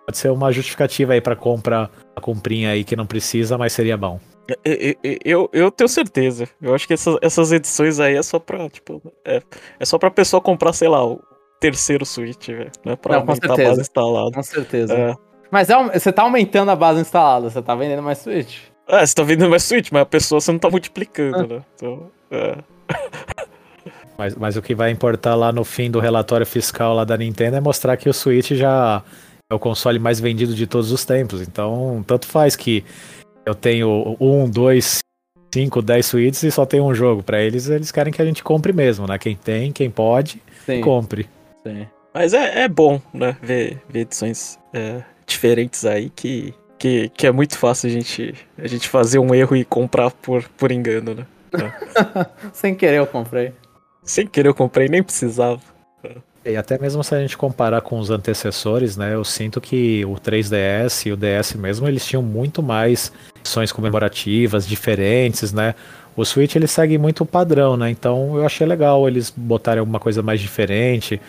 pode 0.07 0.19
ser 0.19 0.31
uma 0.31 0.53
justificativa 0.53 1.15
aí 1.15 1.21
pra 1.21 1.35
compra 1.35 1.91
a 2.15 2.21
comprinha 2.21 2.71
aí 2.71 2.85
que 2.85 2.95
não 2.95 3.07
precisa, 3.07 3.59
mas 3.59 3.73
seria 3.73 3.97
bom. 3.97 4.21
Eu, 4.65 4.97
eu, 5.25 5.51
eu 5.53 5.71
tenho 5.71 5.89
certeza. 5.89 6.49
Eu 6.61 6.75
acho 6.75 6.87
que 6.87 6.95
essas, 6.95 7.17
essas 7.23 7.53
edições 7.53 8.01
aí 8.01 8.17
é 8.17 8.23
só 8.23 8.39
pra, 8.39 8.69
tipo, 8.69 9.01
é, 9.25 9.41
é 9.79 9.85
só 9.85 9.99
pra 9.99 10.11
pessoa 10.11 10.41
comprar, 10.41 10.73
sei 10.73 10.89
lá, 10.89 11.05
o 11.05 11.21
terceiro 11.61 12.05
Switch, 12.05 12.49
velho. 12.49 12.71
Né, 12.85 12.97
pra 12.97 13.15
não, 13.15 13.21
aumentar 13.23 13.53
a 13.53 13.57
base 13.57 13.81
instalada. 13.81 14.33
Com 14.33 14.43
certeza. 14.43 14.95
É. 14.95 15.15
Mas 15.51 15.71
é, 15.71 15.99
você 15.99 16.13
tá 16.13 16.23
aumentando 16.23 16.71
a 16.71 16.77
base 16.77 17.01
instalada, 17.01 17.51
você 17.51 17.63
tá 17.63 17.75
vendendo 17.75 18.03
mais 18.03 18.19
Switch. 18.19 18.59
É, 18.89 19.07
você 19.07 19.15
tá 19.15 19.23
vendendo 19.23 19.51
mais 19.51 19.63
Switch, 19.63 19.91
mas 19.93 20.03
a 20.03 20.07
pessoa 20.07 20.41
você 20.41 20.51
não 20.51 20.59
tá 20.59 20.69
multiplicando, 20.69 21.37
ah. 21.37 21.47
né? 21.47 21.65
Então, 21.75 22.11
é. 22.31 22.57
Mas, 24.19 24.35
mas 24.37 24.57
o 24.57 24.63
que 24.63 24.75
vai 24.75 24.91
importar 24.91 25.35
lá 25.35 25.51
no 25.51 25.65
fim 25.65 25.91
do 25.91 25.99
relatório 25.99 26.47
fiscal 26.47 26.95
lá 26.95 27.03
da 27.03 27.17
Nintendo 27.17 27.57
é 27.57 27.61
mostrar 27.61 27.97
que 27.97 28.09
o 28.09 28.13
Switch 28.13 28.53
já 28.53 29.03
é 29.51 29.55
o 29.55 29.59
console 29.59 29.99
mais 29.99 30.21
vendido 30.21 30.55
de 30.55 30.67
todos 30.67 30.93
os 30.93 31.05
tempos. 31.05 31.41
Então, 31.41 32.05
tanto 32.07 32.27
faz 32.27 32.55
que 32.55 32.85
eu 33.45 33.55
tenho 33.55 34.17
um, 34.21 34.49
dois, 34.49 34.99
cinco, 35.53 35.83
dez 35.83 36.07
Switches 36.07 36.43
e 36.43 36.51
só 36.51 36.65
tem 36.65 36.81
um 36.81 36.95
jogo. 36.95 37.23
Para 37.23 37.41
eles, 37.41 37.69
eles 37.69 37.91
querem 37.91 38.13
que 38.13 38.23
a 38.23 38.25
gente 38.25 38.43
compre 38.43 38.73
mesmo, 38.73 39.07
né? 39.07 39.19
Quem 39.19 39.37
tem, 39.37 39.73
quem 39.73 39.91
pode, 39.91 40.43
Sim. 40.67 40.81
compre. 40.81 41.29
Sim. 41.67 41.87
Mas 42.15 42.35
é, 42.35 42.63
é 42.63 42.69
bom, 42.69 43.01
né? 43.13 43.37
Ver, 43.43 43.81
ver 43.89 44.01
edições 44.01 44.59
é, 44.73 45.03
diferentes 45.27 45.85
aí 45.85 46.11
que 46.11 46.55
que, 46.83 47.09
que 47.11 47.29
é 47.29 47.31
muito 47.31 47.57
fácil 47.57 47.89
a 47.89 47.93
gente, 47.93 48.35
a 48.59 48.67
gente 48.67 48.89
fazer 48.89 49.21
um 49.21 49.33
erro 49.33 49.55
e 49.55 49.65
comprar 49.65 50.11
por, 50.11 50.43
por 50.57 50.73
engano, 50.73 51.15
né? 51.15 51.27
É. 51.53 52.27
Sem 52.53 52.75
querer 52.75 52.97
eu 52.97 53.07
comprei. 53.07 53.53
Sem 54.03 54.27
querer 54.27 54.49
eu 54.49 54.55
comprei, 54.55 54.89
nem 54.89 55.01
precisava. 55.01 55.61
E 56.45 56.57
até 56.57 56.77
mesmo 56.77 57.05
se 57.05 57.15
a 57.15 57.21
gente 57.21 57.39
comparar 57.39 57.83
com 57.83 58.01
os 58.01 58.11
antecessores, 58.11 58.97
né, 58.97 59.15
eu 59.15 59.23
sinto 59.23 59.61
que 59.61 60.05
o 60.05 60.15
3DS 60.15 61.07
e 61.07 61.13
o 61.13 61.17
DS 61.17 61.55
mesmo, 61.55 61.87
eles 61.87 62.05
tinham 62.05 62.21
muito 62.21 62.61
mais 62.61 63.13
edições 63.53 63.71
comemorativas, 63.71 64.67
diferentes, 64.67 65.53
né? 65.53 65.75
O 66.17 66.25
Switch 66.25 66.57
ele 66.57 66.67
segue 66.67 66.99
muito 66.99 67.23
o 67.23 67.27
padrão, 67.27 67.77
né? 67.77 67.91
Então 67.91 68.37
eu 68.37 68.47
achei 68.47 68.67
legal 68.67 69.07
eles 69.07 69.33
botarem 69.35 69.81
alguma 69.81 70.01
coisa 70.01 70.23
mais 70.23 70.41
diferente, 70.41 71.21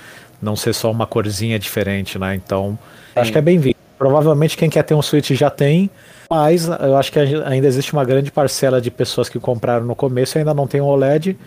não 0.42 0.56
ser 0.56 0.74
só 0.74 0.90
uma 0.90 1.06
corzinha 1.06 1.60
diferente, 1.60 2.18
né? 2.18 2.36
Então, 2.36 2.78
Sim. 3.14 3.20
acho 3.20 3.32
que 3.32 3.38
é 3.38 3.42
bem-vindo. 3.42 3.76
Provavelmente 3.98 4.58
quem 4.58 4.70
quer 4.70 4.84
ter 4.84 4.94
um 4.94 5.02
Switch 5.02 5.32
já 5.32 5.50
tem, 5.50 5.90
mas 6.30 6.68
eu 6.68 6.98
acho 6.98 7.12
que 7.12 7.20
ainda 7.20 7.68
existe 7.68 7.94
uma 7.94 8.04
grande 8.04 8.32
parcela 8.32 8.82
de 8.82 8.90
pessoas 8.90 9.30
que 9.30 9.40
compraram 9.40 9.86
no 9.86 9.96
começo 9.96 10.38
e 10.38 10.40
ainda 10.40 10.54
não 10.54 10.68
tem 10.68 10.82
um 10.82 10.86
OLED. 10.86 11.38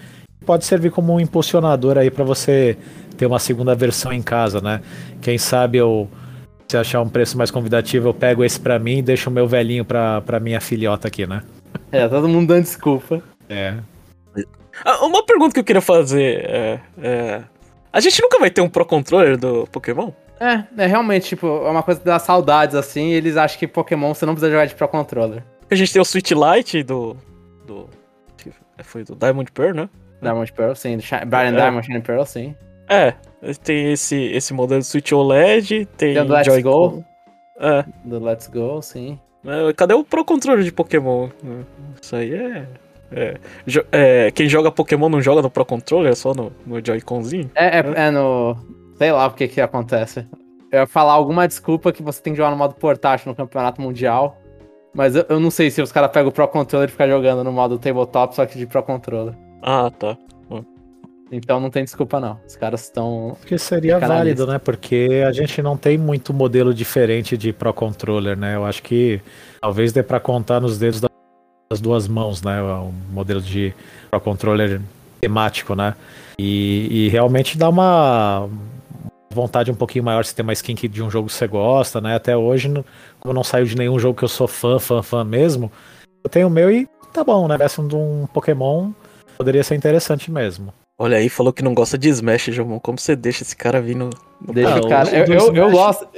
Pode 0.45 0.65
servir 0.65 0.91
como 0.91 1.15
um 1.15 1.21
impulsionador 1.21 1.99
aí 1.99 2.11
para 2.11 2.25
você 2.25 2.77
ter 3.17 3.27
uma 3.27 3.39
segunda 3.39 3.75
versão 3.75 4.13
em 4.13 4.23
casa, 4.23 4.61
né? 4.61 4.81
Quem 5.21 5.37
sabe 5.39 5.79
eu 5.79 6.09
se 6.69 6.77
achar 6.77 7.01
um 7.01 7.09
preço 7.09 7.39
mais 7.39 7.51
convidativo, 7.51 8.09
eu 8.09 8.15
pego 8.15 8.45
esse 8.45 8.59
para 8.59 8.79
mim 8.79 8.99
e 8.99 9.03
deixo 9.03 9.31
o 9.31 9.33
meu 9.33 9.47
velhinho 9.47 9.85
pra, 9.85 10.21
pra 10.21 10.41
minha 10.41 10.61
filhota 10.61 11.09
aqui, 11.09 11.27
né? 11.27 11.43
É, 11.93 12.09
todo 12.09 12.29
mundo 12.29 12.49
dando 12.49 12.63
desculpa. 12.63 13.23
É. 13.49 13.75
Ah, 14.85 15.05
uma 15.07 15.25
pergunta 15.25 15.55
que 15.55 15.61
eu 15.61 15.65
queria 15.65 15.81
fazer 15.81 16.45
é, 16.45 16.81
é, 17.01 17.43
A 17.93 18.01
gente 18.01 18.21
nunca 18.21 18.39
vai 18.39 18.51
ter 18.51 18.61
um 18.61 18.69
Pro 18.69 18.85
Controller 18.85 19.37
do 19.37 19.67
Pokémon? 19.69 20.11
É, 20.39 20.65
é 20.77 20.87
realmente, 20.87 21.29
tipo, 21.29 21.47
é 21.47 21.71
uma 21.71 21.83
coisa 21.83 22.01
das 22.01 22.23
saudades, 22.23 22.75
assim, 22.75 23.09
e 23.09 23.15
eles 23.15 23.37
acham 23.37 23.59
que 23.59 23.67
Pokémon 23.67 24.13
você 24.13 24.27
não 24.27 24.35
precisa 24.35 24.53
jogar 24.53 24.67
de 24.67 24.75
Pro 24.75 24.89
Controller. 24.89 25.43
A 25.71 25.75
gente 25.75 25.93
tem 25.93 26.03
o 26.03 26.05
Switch 26.05 26.31
Lite 26.33 26.83
do. 26.83 27.17
do. 27.67 27.89
Foi 28.83 29.03
do 29.03 29.17
Diamond 29.17 29.51
Pearl, 29.51 29.75
né? 29.75 29.89
Diamond 30.21 30.53
Pearl, 30.53 30.75
sim. 30.75 30.99
Brian 31.27 31.49
é. 31.49 31.53
Diamond 31.53 31.87
Shine 31.87 32.01
Pearl, 32.03 32.25
sim. 32.25 32.55
É, 32.89 33.15
tem 33.63 33.93
esse, 33.93 34.17
esse 34.17 34.53
modelo 34.53 34.81
do 34.81 34.85
Switch 34.85 35.13
OLED, 35.13 35.87
tem, 35.97 36.15
tem 36.15 36.23
o 36.23 36.29
Let's 36.29 36.63
Go. 36.63 37.05
É. 37.59 37.85
Do 38.05 38.23
Let's 38.23 38.49
Go, 38.49 38.81
sim. 38.83 39.19
É, 39.45 39.73
cadê 39.73 39.95
o 39.95 40.05
Pro 40.05 40.25
Controller 40.25 40.65
de 40.65 40.73
Pokémon? 40.73 41.29
Isso 42.01 42.17
aí 42.17 42.35
é. 42.35 42.67
É, 43.13 43.39
é, 43.93 44.31
quem 44.33 44.49
joga 44.49 44.73
Pokémon 44.73 45.09
não 45.09 45.21
joga 45.21 45.41
no 45.41 45.51
Pro 45.51 45.65
Controller, 45.65 46.11
é 46.11 46.15
só 46.15 46.35
no, 46.35 46.53
no 46.67 46.85
Joy-Conzinho? 46.85 47.51
É, 47.55 47.79
é, 47.79 48.07
é, 48.07 48.11
no. 48.11 48.57
Sei 48.97 49.13
lá 49.13 49.27
o 49.27 49.31
que 49.31 49.47
que 49.47 49.61
acontece. 49.61 50.27
Eu 50.73 50.81
ia 50.81 50.87
falar 50.87 51.13
alguma 51.13 51.47
desculpa 51.47 51.93
que 51.93 52.03
você 52.03 52.21
tem 52.21 52.33
que 52.33 52.37
jogar 52.39 52.51
no 52.51 52.57
modo 52.57 52.75
portátil 52.75 53.29
no 53.29 53.37
Campeonato 53.37 53.81
Mundial. 53.81 54.37
Mas 54.93 55.15
eu, 55.15 55.25
eu 55.29 55.39
não 55.39 55.51
sei 55.51 55.71
se 55.71 55.81
os 55.81 55.93
caras 55.93 56.11
pegam 56.11 56.31
o 56.31 56.33
Pro 56.33 56.49
Controller 56.49 56.89
e 56.89 56.93
ficam 56.93 57.07
jogando 57.07 57.45
no 57.45 57.53
modo 57.53 57.79
tabletop, 57.79 58.35
só 58.35 58.45
que 58.47 58.59
de 58.59 58.67
Pro 58.67 58.83
Controller. 58.83 59.35
Ah, 59.63 59.91
tá. 59.91 60.17
Então 61.31 61.59
não 61.59 61.71
tem 61.71 61.83
desculpa 61.85 62.21
não. 62.21 62.39
Os 62.47 62.57
caras 62.57 62.85
estão. 62.85 63.37
Porque 63.41 63.59
seria 63.59 63.99
válido, 63.99 64.47
né? 64.47 64.59
Porque 64.59 65.25
a 65.27 65.33
gente 65.33 65.61
não 65.61 65.77
tem 65.77 65.99
muito 65.99 66.33
modelo 66.33 66.73
diferente 66.73 67.37
de 67.37 67.53
Pro 67.53 67.73
Controller, 67.73 68.37
né? 68.37 68.55
Eu 68.55 68.65
acho 68.65 68.83
que 68.83 69.21
talvez 69.61 69.93
dê 69.93 70.03
para 70.03 70.21
contar 70.21 70.61
nos 70.61 70.79
dedos 70.79 71.01
das 71.01 71.81
duas 71.81 72.07
mãos, 72.07 72.43
né? 72.43 72.63
O 72.63 72.93
modelo 73.11 73.41
de 73.41 73.75
Pro 74.11 74.21
Controller 74.21 74.81
temático, 75.21 75.75
né? 75.75 75.95
E, 76.39 77.07
e 77.07 77.09
realmente 77.09 77.59
dá 77.59 77.69
uma 77.69 78.49
vontade 79.33 79.71
um 79.71 79.75
pouquinho 79.75 80.05
maior 80.05 80.25
se 80.25 80.35
ter 80.35 80.43
uma 80.43 80.53
skin 80.53 80.75
de 80.75 81.03
um 81.03 81.11
jogo 81.11 81.29
que 81.29 81.35
você 81.35 81.47
gosta, 81.47 82.01
né? 82.01 82.15
Até 82.15 82.37
hoje, 82.37 82.73
como 83.19 83.35
não 83.35 83.43
saiu 83.43 83.67
de 83.67 83.77
nenhum 83.77 83.99
jogo 83.99 84.17
que 84.17 84.25
eu 84.25 84.29
sou 84.29 84.47
fã, 84.47 84.79
fã, 84.79 85.03
fã 85.03 85.25
mesmo, 85.25 85.71
eu 86.23 86.31
tenho 86.31 86.47
o 86.47 86.51
meu 86.51 86.71
e 86.71 86.89
tá 87.13 87.25
bom, 87.25 87.49
né? 87.49 87.55
Tivesse 87.55 87.83
de 87.83 87.97
um 87.97 88.27
Pokémon, 88.33 88.93
poderia 89.37 89.65
ser 89.65 89.75
interessante 89.75 90.31
mesmo. 90.31 90.73
Olha 90.99 91.19
aí, 91.19 91.29
falou 91.29 91.53
que 91.53 91.63
não 91.63 91.75
gosta 91.75 91.99
de 91.99 92.09
Smash, 92.09 92.45
João. 92.47 92.79
Como 92.79 92.99
você 92.99 93.15
deixa 93.15 93.43
esse 93.43 93.55
cara 93.55 93.81
vir 93.81 93.95
no. 93.95 94.11
no 94.41 94.55
deixa 94.55 94.79
o 94.79 94.89
cara. 94.89 95.11
Eu, 95.11 95.27
eu, 95.27 95.55
eu, 95.55 95.71
gosto. 95.71 96.09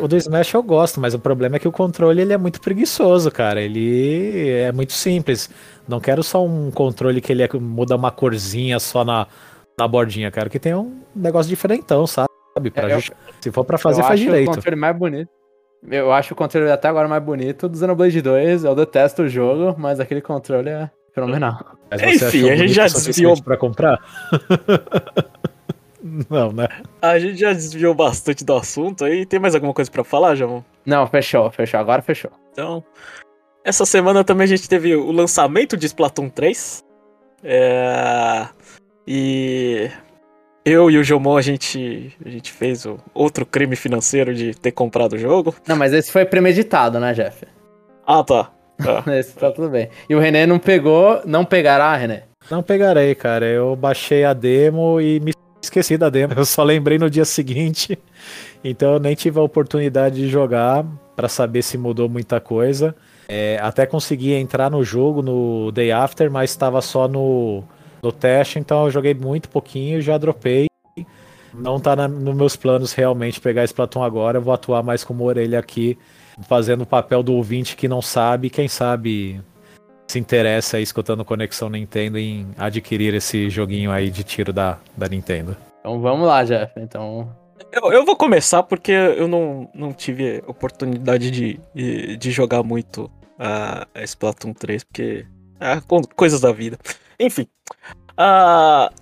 O 0.00 0.06
do 0.06 0.16
Smash 0.16 0.54
eu 0.54 0.62
gosto, 0.62 1.00
mas 1.00 1.12
o 1.12 1.18
problema 1.18 1.56
é 1.56 1.58
que 1.58 1.66
o 1.66 1.72
controle 1.72 2.22
ele 2.22 2.32
é 2.32 2.38
muito 2.38 2.60
preguiçoso, 2.60 3.32
cara. 3.32 3.60
Ele 3.60 4.48
é 4.48 4.70
muito 4.70 4.92
simples. 4.92 5.50
Não 5.88 5.98
quero 5.98 6.22
só 6.22 6.44
um 6.44 6.70
controle 6.70 7.20
que 7.20 7.32
ele 7.32 7.42
é, 7.42 7.48
muda 7.54 7.96
uma 7.96 8.12
corzinha 8.12 8.78
só 8.78 9.04
na, 9.04 9.26
na 9.76 9.88
bordinha, 9.88 10.30
cara. 10.30 10.48
Que 10.48 10.60
tem 10.60 10.72
um 10.72 11.00
negócio 11.14 11.50
diferentão, 11.50 12.06
sabe? 12.06 12.28
Pra 12.72 12.90
é, 12.90 12.94
eu, 12.94 13.00
se 13.40 13.50
for 13.50 13.64
para 13.64 13.76
fazer, 13.76 14.02
faz 14.02 14.20
direito. 14.20 14.52
o 14.52 14.54
controle 14.54 14.76
mais 14.76 14.96
bonito. 14.96 15.30
Eu 15.90 16.12
acho 16.12 16.32
o 16.32 16.36
controle 16.36 16.70
até 16.70 16.86
agora 16.86 17.08
mais 17.08 17.22
bonito 17.22 17.68
do 17.68 17.76
Xenoblade 17.76 18.22
2. 18.22 18.62
Eu 18.62 18.76
detesto 18.76 19.22
o 19.22 19.28
jogo, 19.28 19.74
mas 19.76 19.98
aquele 19.98 20.20
controle 20.20 20.68
é 20.68 20.88
fenomenal. 21.14 21.76
Enfim, 21.92 22.50
a 22.50 22.56
gente 22.56 22.72
já 22.72 22.84
desviou 22.84 23.40
para 23.42 23.56
comprar. 23.56 24.00
Não, 26.28 26.52
né? 26.52 26.68
A 27.00 27.18
gente 27.18 27.38
já 27.38 27.52
desviou 27.52 27.94
bastante 27.94 28.44
do 28.44 28.54
assunto 28.54 29.04
aí. 29.04 29.24
Tem 29.24 29.38
mais 29.38 29.54
alguma 29.54 29.72
coisa 29.72 29.90
para 29.90 30.02
falar, 30.02 30.34
João? 30.34 30.64
Não, 30.84 31.06
fechou, 31.06 31.50
fechou. 31.50 31.78
Agora 31.78 32.02
fechou. 32.02 32.30
Então, 32.52 32.84
essa 33.64 33.86
semana 33.86 34.24
também 34.24 34.44
a 34.44 34.48
gente 34.48 34.68
teve 34.68 34.96
o 34.96 35.12
lançamento 35.12 35.76
de 35.76 35.86
Splatoon 35.86 36.28
3. 36.28 36.84
É... 37.44 38.48
E 39.06 39.90
eu 40.64 40.90
e 40.90 40.98
o 40.98 41.04
Jomon, 41.04 41.36
a 41.36 41.42
gente, 41.42 42.16
a 42.24 42.28
gente 42.28 42.52
fez 42.52 42.84
o 42.84 42.98
outro 43.14 43.46
crime 43.46 43.76
financeiro 43.76 44.34
de 44.34 44.54
ter 44.54 44.72
comprado 44.72 45.14
o 45.14 45.18
jogo. 45.18 45.54
Não, 45.66 45.76
mas 45.76 45.92
esse 45.92 46.10
foi 46.10 46.24
premeditado, 46.24 46.98
né, 46.98 47.12
Jeff? 47.12 47.46
Ah, 48.06 48.22
tá. 48.24 48.50
Esse 49.18 49.34
tá 49.38 49.50
tudo 49.50 49.68
bem. 49.68 49.88
E 50.08 50.14
o 50.14 50.20
René 50.20 50.46
não 50.46 50.58
pegou, 50.58 51.20
não 51.24 51.44
pegará, 51.44 51.94
René? 51.96 52.24
Não 52.50 52.62
pegarei, 52.62 53.14
cara. 53.14 53.46
Eu 53.46 53.76
baixei 53.76 54.24
a 54.24 54.32
demo 54.32 55.00
e 55.00 55.20
me 55.20 55.32
esqueci 55.60 55.96
da 55.96 56.08
demo. 56.08 56.34
Eu 56.36 56.44
só 56.44 56.62
lembrei 56.62 56.98
no 56.98 57.08
dia 57.08 57.24
seguinte. 57.24 57.98
Então 58.64 58.94
eu 58.94 59.00
nem 59.00 59.16
tive 59.16 59.40
a 59.40 59.42
oportunidade 59.42 60.14
de 60.14 60.28
jogar 60.28 60.84
para 61.16 61.28
saber 61.28 61.62
se 61.62 61.76
mudou 61.76 62.08
muita 62.08 62.40
coisa. 62.40 62.94
É, 63.28 63.58
até 63.60 63.86
consegui 63.86 64.32
entrar 64.34 64.70
no 64.70 64.84
jogo 64.84 65.20
no 65.20 65.72
Day 65.72 65.90
After, 65.90 66.30
mas 66.30 66.50
estava 66.50 66.80
só 66.80 67.08
no 67.08 67.64
no 68.02 68.10
teste, 68.10 68.58
então 68.58 68.84
eu 68.84 68.90
joguei 68.90 69.14
muito 69.14 69.48
pouquinho 69.48 69.98
e 69.98 70.02
já 70.02 70.18
dropei. 70.18 70.66
Não 71.54 71.78
tá 71.78 71.94
na, 71.94 72.08
nos 72.08 72.34
meus 72.34 72.56
planos 72.56 72.92
realmente 72.92 73.40
pegar 73.40 73.62
esse 73.62 73.72
Platão 73.72 74.02
agora, 74.02 74.38
eu 74.38 74.42
vou 74.42 74.52
atuar 74.52 74.82
mais 74.82 75.04
como 75.04 75.24
orelha 75.24 75.58
aqui, 75.58 75.96
fazendo 76.42 76.82
o 76.82 76.86
papel 76.86 77.22
do 77.22 77.34
ouvinte 77.34 77.76
que 77.76 77.88
não 77.88 78.02
sabe, 78.02 78.50
quem 78.50 78.68
sabe 78.68 79.40
se 80.06 80.18
interessa 80.18 80.76
aí, 80.76 80.82
escutando 80.82 81.24
Conexão 81.24 81.70
Nintendo 81.70 82.18
em 82.18 82.48
adquirir 82.58 83.14
esse 83.14 83.48
joguinho 83.48 83.90
aí 83.90 84.10
de 84.10 84.22
tiro 84.22 84.52
da, 84.52 84.78
da 84.96 85.08
Nintendo. 85.08 85.56
Então 85.80 86.00
vamos 86.00 86.26
lá, 86.26 86.44
Jeff. 86.44 86.72
Então. 86.76 87.34
Eu, 87.72 87.92
eu 87.92 88.04
vou 88.04 88.14
começar 88.14 88.62
porque 88.62 88.92
eu 88.92 89.26
não, 89.26 89.70
não 89.74 89.92
tive 89.92 90.42
oportunidade 90.46 91.30
de, 91.30 91.60
de, 91.74 92.16
de 92.16 92.30
jogar 92.30 92.62
muito 92.62 93.10
a, 93.38 93.86
a 93.94 94.02
Splatoon 94.02 94.52
3, 94.52 94.84
porque. 94.84 95.26
É, 95.58 95.80
coisas 96.14 96.40
da 96.40 96.52
vida. 96.52 96.78
Enfim. 97.18 97.46
Uh, 98.12 98.92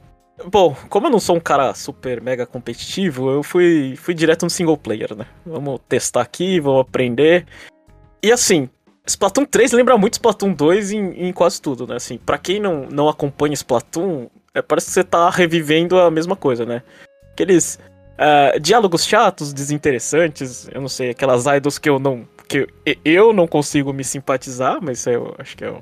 bom, 0.47 0.77
como 0.89 1.07
eu 1.07 1.11
não 1.11 1.21
sou 1.21 1.37
um 1.37 1.41
cara 1.41 1.75
super 1.75 2.21
mega 2.21 2.47
competitivo, 2.47 3.31
eu 3.31 3.43
fui, 3.43 3.95
fui 3.97 4.15
direto 4.15 4.45
no 4.45 4.51
single 4.51 4.77
player, 4.77 5.15
né? 5.17 5.27
Vamos 5.45 5.81
testar 5.89 6.23
aqui, 6.23 6.61
vamos 6.61 6.83
aprender. 6.83 7.47
E 8.23 8.31
assim, 8.31 8.69
Splatoon 9.07 9.45
3 9.45 9.73
lembra 9.73 9.97
muito 9.97 10.15
Splatoon 10.15 10.53
2 10.53 10.93
em, 10.93 11.29
em 11.29 11.33
quase 11.33 11.61
tudo, 11.61 11.87
né? 11.87 11.97
Assim, 11.97 12.19
pra 12.19 12.39
quem 12.39 12.61
não, 12.61 12.87
não 12.91 13.09
acompanha 13.09 13.55
Splatoon, 13.55 14.29
é, 14.55 14.63
parece 14.63 14.89
que 14.89 14.93
você 14.93 15.05
tá 15.05 15.29
revivendo 15.31 15.99
a 15.99 16.11
mesma 16.11 16.37
coisa, 16.37 16.65
né? 16.65 16.83
Aqueles 17.33 17.79
uh, 18.21 18.59
diálogos 18.61 19.07
chatos, 19.07 19.53
desinteressantes, 19.53 20.69
eu 20.73 20.81
não 20.81 20.89
sei, 20.89 21.11
aquelas 21.11 21.47
idols 21.47 21.79
que 21.79 21.89
eu 21.89 21.99
não. 21.99 22.27
que 22.49 22.67
eu 23.05 23.33
não 23.33 23.47
consigo 23.47 23.93
me 23.93 24.05
simpatizar, 24.05 24.79
mas 24.83 25.07
eu 25.07 25.35
acho 25.39 25.57
que 25.57 25.65
eu. 25.65 25.79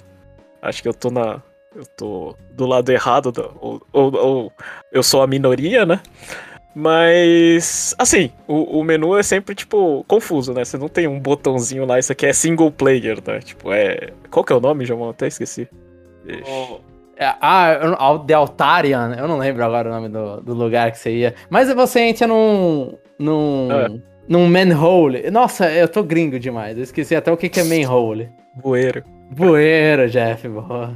Acho 0.60 0.82
que 0.82 0.88
eu 0.88 0.94
tô 0.94 1.10
na. 1.10 1.42
Eu 1.74 1.84
tô 1.96 2.34
do 2.52 2.66
lado 2.66 2.90
errado, 2.90 3.30
do, 3.30 3.54
ou, 3.60 3.82
ou, 3.92 4.14
ou 4.14 4.52
eu 4.92 5.02
sou 5.02 5.22
a 5.22 5.26
minoria, 5.26 5.84
né? 5.84 6.00
Mas, 6.74 7.94
assim, 7.98 8.30
o, 8.46 8.78
o, 8.78 8.84
menu 8.84 9.16
é 9.16 9.22
sempre, 9.22 9.54
tipo, 9.54 10.04
confuso, 10.06 10.52
né? 10.54 10.64
Você 10.64 10.78
não 10.78 10.88
tem 10.88 11.08
um 11.08 11.18
botãozinho 11.18 11.84
lá, 11.84 11.98
isso 11.98 12.12
aqui 12.12 12.26
é 12.26 12.32
single 12.32 12.70
player, 12.70 13.18
né? 13.26 13.40
Tipo, 13.40 13.72
é. 13.72 14.10
Qual 14.30 14.44
que 14.44 14.52
é 14.52 14.56
o 14.56 14.60
nome, 14.60 14.84
João? 14.84 15.10
Até 15.10 15.26
esqueci. 15.26 15.68
Oh, 16.46 16.78
é, 17.16 17.34
ah, 17.40 18.22
The 18.24 18.34
Altarian, 18.34 19.16
eu 19.18 19.26
não 19.26 19.38
lembro 19.38 19.64
agora 19.64 19.88
o 19.88 19.92
nome 19.92 20.08
do, 20.08 20.40
do 20.40 20.54
lugar 20.54 20.92
que 20.92 20.98
você 20.98 21.10
ia. 21.10 21.34
Mas 21.50 21.72
você 21.72 22.00
entra 22.00 22.28
num. 22.28 22.96
num. 23.18 23.68
É. 23.72 23.88
num 24.28 24.46
manhole. 24.46 25.28
Nossa, 25.30 25.68
eu 25.72 25.88
tô 25.88 26.04
gringo 26.04 26.38
demais. 26.38 26.76
Eu 26.76 26.84
esqueci 26.84 27.16
até 27.16 27.32
o 27.32 27.36
que, 27.36 27.48
que 27.48 27.58
é 27.58 27.64
manhole. 27.64 28.30
Bueiro. 28.54 29.02
Bueiro, 29.30 30.08
Jeff, 30.08 30.48
boa. 30.48 30.94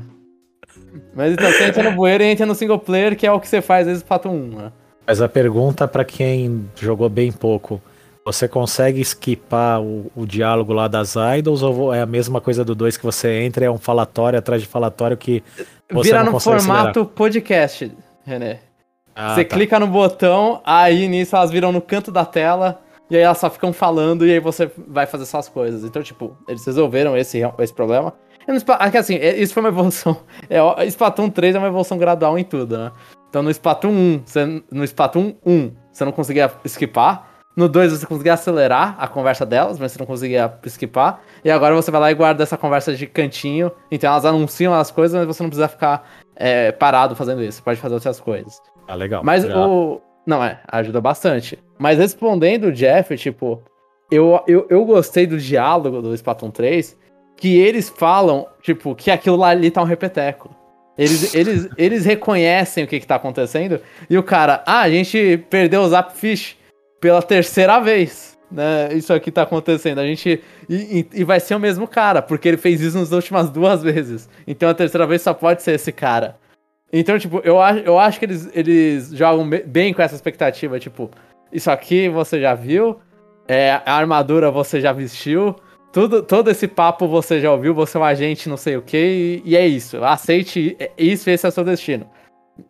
Mas 1.14 1.33
então 1.33 1.50
você 1.50 1.64
entra 1.64 1.83
no 1.83 1.92
bueiro 1.96 2.22
e 2.22 2.26
entra 2.26 2.46
no 2.46 2.55
single 2.55 2.78
player, 2.78 3.16
que 3.16 3.26
é 3.26 3.33
o 3.33 3.40
que 3.40 3.48
você 3.48 3.61
faz 3.61 3.83
às 3.83 3.87
vezes 3.87 4.02
Pato 4.02 4.28
1, 4.28 4.48
né? 4.48 4.72
Mas 5.07 5.20
a 5.20 5.28
pergunta 5.28 5.88
para 5.88 6.05
quem 6.05 6.68
jogou 6.76 7.09
bem 7.09 7.33
pouco, 7.33 7.81
você 8.24 8.46
consegue 8.46 9.00
esquipar 9.00 9.83
o, 9.83 10.11
o, 10.14 10.24
diálogo 10.24 10.72
lá 10.72 10.87
das 10.87 11.14
idols 11.38 11.62
ou 11.62 11.92
é 11.92 12.00
a 12.00 12.07
mesma 12.07 12.40
coisa 12.40 12.64
do 12.64 12.74
2 12.74 12.96
que 12.96 13.05
você 13.05 13.42
entra 13.42 13.64
e 13.64 13.66
é 13.66 13.70
um 13.70 13.78
falatório 13.78 14.38
atrás 14.38 14.62
de 14.62 14.68
falatório 14.68 15.16
que 15.16 15.42
você 15.90 16.11
Vira 16.11 16.22
no 16.22 16.38
formato 16.38 17.00
acelerar? 17.00 17.07
podcast, 17.07 17.92
René. 18.24 18.61
Ah, 19.14 19.35
você 19.35 19.44
tá. 19.44 19.57
clica 19.57 19.78
no 19.78 19.87
botão, 19.87 20.61
aí 20.64 21.09
nisso 21.09 21.37
elas 21.37 21.50
viram 21.50 21.72
no 21.72 21.81
canto 21.81 22.11
da 22.11 22.24
tela 22.24 22.81
e 23.11 23.16
aí 23.16 23.22
elas 23.22 23.38
só 23.38 23.50
ficam 23.50 23.72
falando 23.72 24.26
e 24.26 24.33
aí 24.33 24.40
você 24.40 24.70
vai 24.88 25.05
fazer 25.05 25.24
essas 25.24 25.48
coisas. 25.48 25.85
Então, 25.85 26.02
tipo, 26.02 26.37
eles 26.48 26.64
resolveram 26.64 27.16
esse, 27.16 27.42
esse 27.59 27.74
problema. 27.74 28.14
Assim, 28.98 29.16
é, 29.16 29.37
isso 29.37 29.55
foi 29.55 29.62
uma 29.62 29.68
evolução. 29.68 30.16
É, 30.50 30.85
Splatoon 30.87 31.31
3 31.31 31.55
é 31.55 31.59
uma 31.59 31.68
evolução 31.68 31.96
gradual 31.96 32.38
em 32.38 32.44
tudo, 32.44 32.76
né? 32.76 32.92
Então 33.28 33.42
no 33.42 33.50
Splatoon 33.50 33.90
1, 33.90 34.22
você, 34.24 34.62
no 34.70 34.85
Splatoon 34.85 35.35
1, 35.44 35.72
você 35.90 36.05
não 36.05 36.12
conseguia 36.12 36.50
esquipar. 36.64 37.28
No 37.57 37.68
2 37.68 37.92
você 37.92 38.07
conseguia 38.07 38.35
acelerar 38.35 38.96
a 38.98 39.07
conversa 39.07 39.44
delas, 39.44 39.78
mas 39.78 39.92
você 39.92 39.98
não 39.98 40.07
conseguia 40.07 40.52
esquipar. 40.64 41.20
E 41.44 41.50
agora 41.50 41.74
você 41.74 41.90
vai 41.90 42.00
lá 42.00 42.11
e 42.11 42.14
guarda 42.14 42.42
essa 42.42 42.57
conversa 42.57 42.94
de 42.94 43.07
cantinho. 43.07 43.70
Então 43.90 44.11
elas 44.11 44.24
anunciam 44.24 44.74
as 44.74 44.90
coisas, 44.90 45.18
mas 45.18 45.26
você 45.26 45.42
não 45.42 45.50
precisa 45.50 45.68
ficar 45.68 46.07
é, 46.37 46.72
parado 46.72 47.14
fazendo 47.14 47.42
isso. 47.42 47.59
Você 47.59 47.62
pode 47.62 47.81
fazer 47.81 47.94
outras 47.94 48.20
coisas. 48.20 48.61
Ah, 48.88 48.94
legal. 48.94 49.22
Mas 49.24 49.44
Já. 49.44 49.57
o. 49.57 50.00
Não, 50.26 50.42
é, 50.42 50.61
ajuda 50.68 51.00
bastante. 51.00 51.59
Mas 51.78 51.98
respondendo 51.98 52.64
o 52.64 52.72
Jeff, 52.72 53.16
tipo, 53.16 53.62
eu, 54.11 54.40
eu, 54.46 54.66
eu 54.70 54.85
gostei 54.85 55.26
do 55.26 55.38
diálogo 55.38 56.00
do 56.00 56.14
Splatoon 56.14 56.50
3, 56.50 56.96
que 57.36 57.56
eles 57.56 57.88
falam, 57.88 58.46
tipo, 58.62 58.94
que 58.94 59.10
aquilo 59.10 59.36
lá 59.36 59.48
ali 59.48 59.70
tá 59.70 59.82
um 59.82 59.86
repeteco. 59.86 60.54
Eles, 60.96 61.32
eles, 61.34 61.68
eles 61.76 62.04
reconhecem 62.04 62.84
o 62.84 62.86
que, 62.86 63.00
que 63.00 63.06
tá 63.06 63.16
acontecendo. 63.16 63.80
E 64.08 64.16
o 64.16 64.22
cara, 64.22 64.62
ah, 64.66 64.80
a 64.80 64.90
gente 64.90 65.44
perdeu 65.50 65.82
o 65.82 65.88
Zapfish 65.88 66.56
pela 67.00 67.22
terceira 67.22 67.80
vez. 67.80 68.38
Né? 68.50 68.92
Isso 68.92 69.12
aqui 69.12 69.30
tá 69.30 69.42
acontecendo. 69.42 69.98
A 69.98 70.06
gente. 70.06 70.42
E, 70.68 71.06
e, 71.12 71.24
vai 71.24 71.40
ser 71.40 71.54
o 71.54 71.60
mesmo 71.60 71.88
cara, 71.88 72.20
porque 72.20 72.48
ele 72.48 72.56
fez 72.58 72.80
isso 72.80 72.98
nas 72.98 73.10
últimas 73.10 73.50
duas 73.50 73.82
vezes. 73.82 74.28
Então 74.46 74.68
a 74.68 74.74
terceira 74.74 75.06
vez 75.06 75.22
só 75.22 75.32
pode 75.32 75.62
ser 75.62 75.72
esse 75.72 75.90
cara. 75.90 76.36
Então, 76.92 77.18
tipo, 77.18 77.40
eu, 77.42 77.56
eu 77.84 77.98
acho 77.98 78.18
que 78.18 78.26
eles, 78.26 78.50
eles 78.52 79.08
jogam 79.10 79.48
bem 79.48 79.94
com 79.94 80.02
essa 80.02 80.14
expectativa. 80.14 80.78
Tipo, 80.78 81.10
isso 81.50 81.70
aqui 81.70 82.08
você 82.10 82.38
já 82.38 82.54
viu, 82.54 83.00
é, 83.48 83.80
a 83.86 83.94
armadura 83.94 84.50
você 84.50 84.78
já 84.78 84.92
vestiu, 84.92 85.56
tudo, 85.92 86.22
todo 86.22 86.50
esse 86.50 86.66
papo 86.66 87.07
você 87.07 87.38
já 87.38 87.52
ouviu, 87.52 87.74
você 87.74 87.96
é 87.96 88.00
um 88.00 88.05
agente 88.05 88.48
não 88.48 88.57
sei 88.57 88.76
o 88.76 88.83
que, 88.83 89.42
e, 89.44 89.57
é 89.57 89.66
isso. 89.66 90.02
Aceite 90.02 90.76
isso 90.96 91.28
esse 91.28 91.44
é 91.44 91.48
o 91.48 91.52
seu 91.52 91.64
destino. 91.64 92.09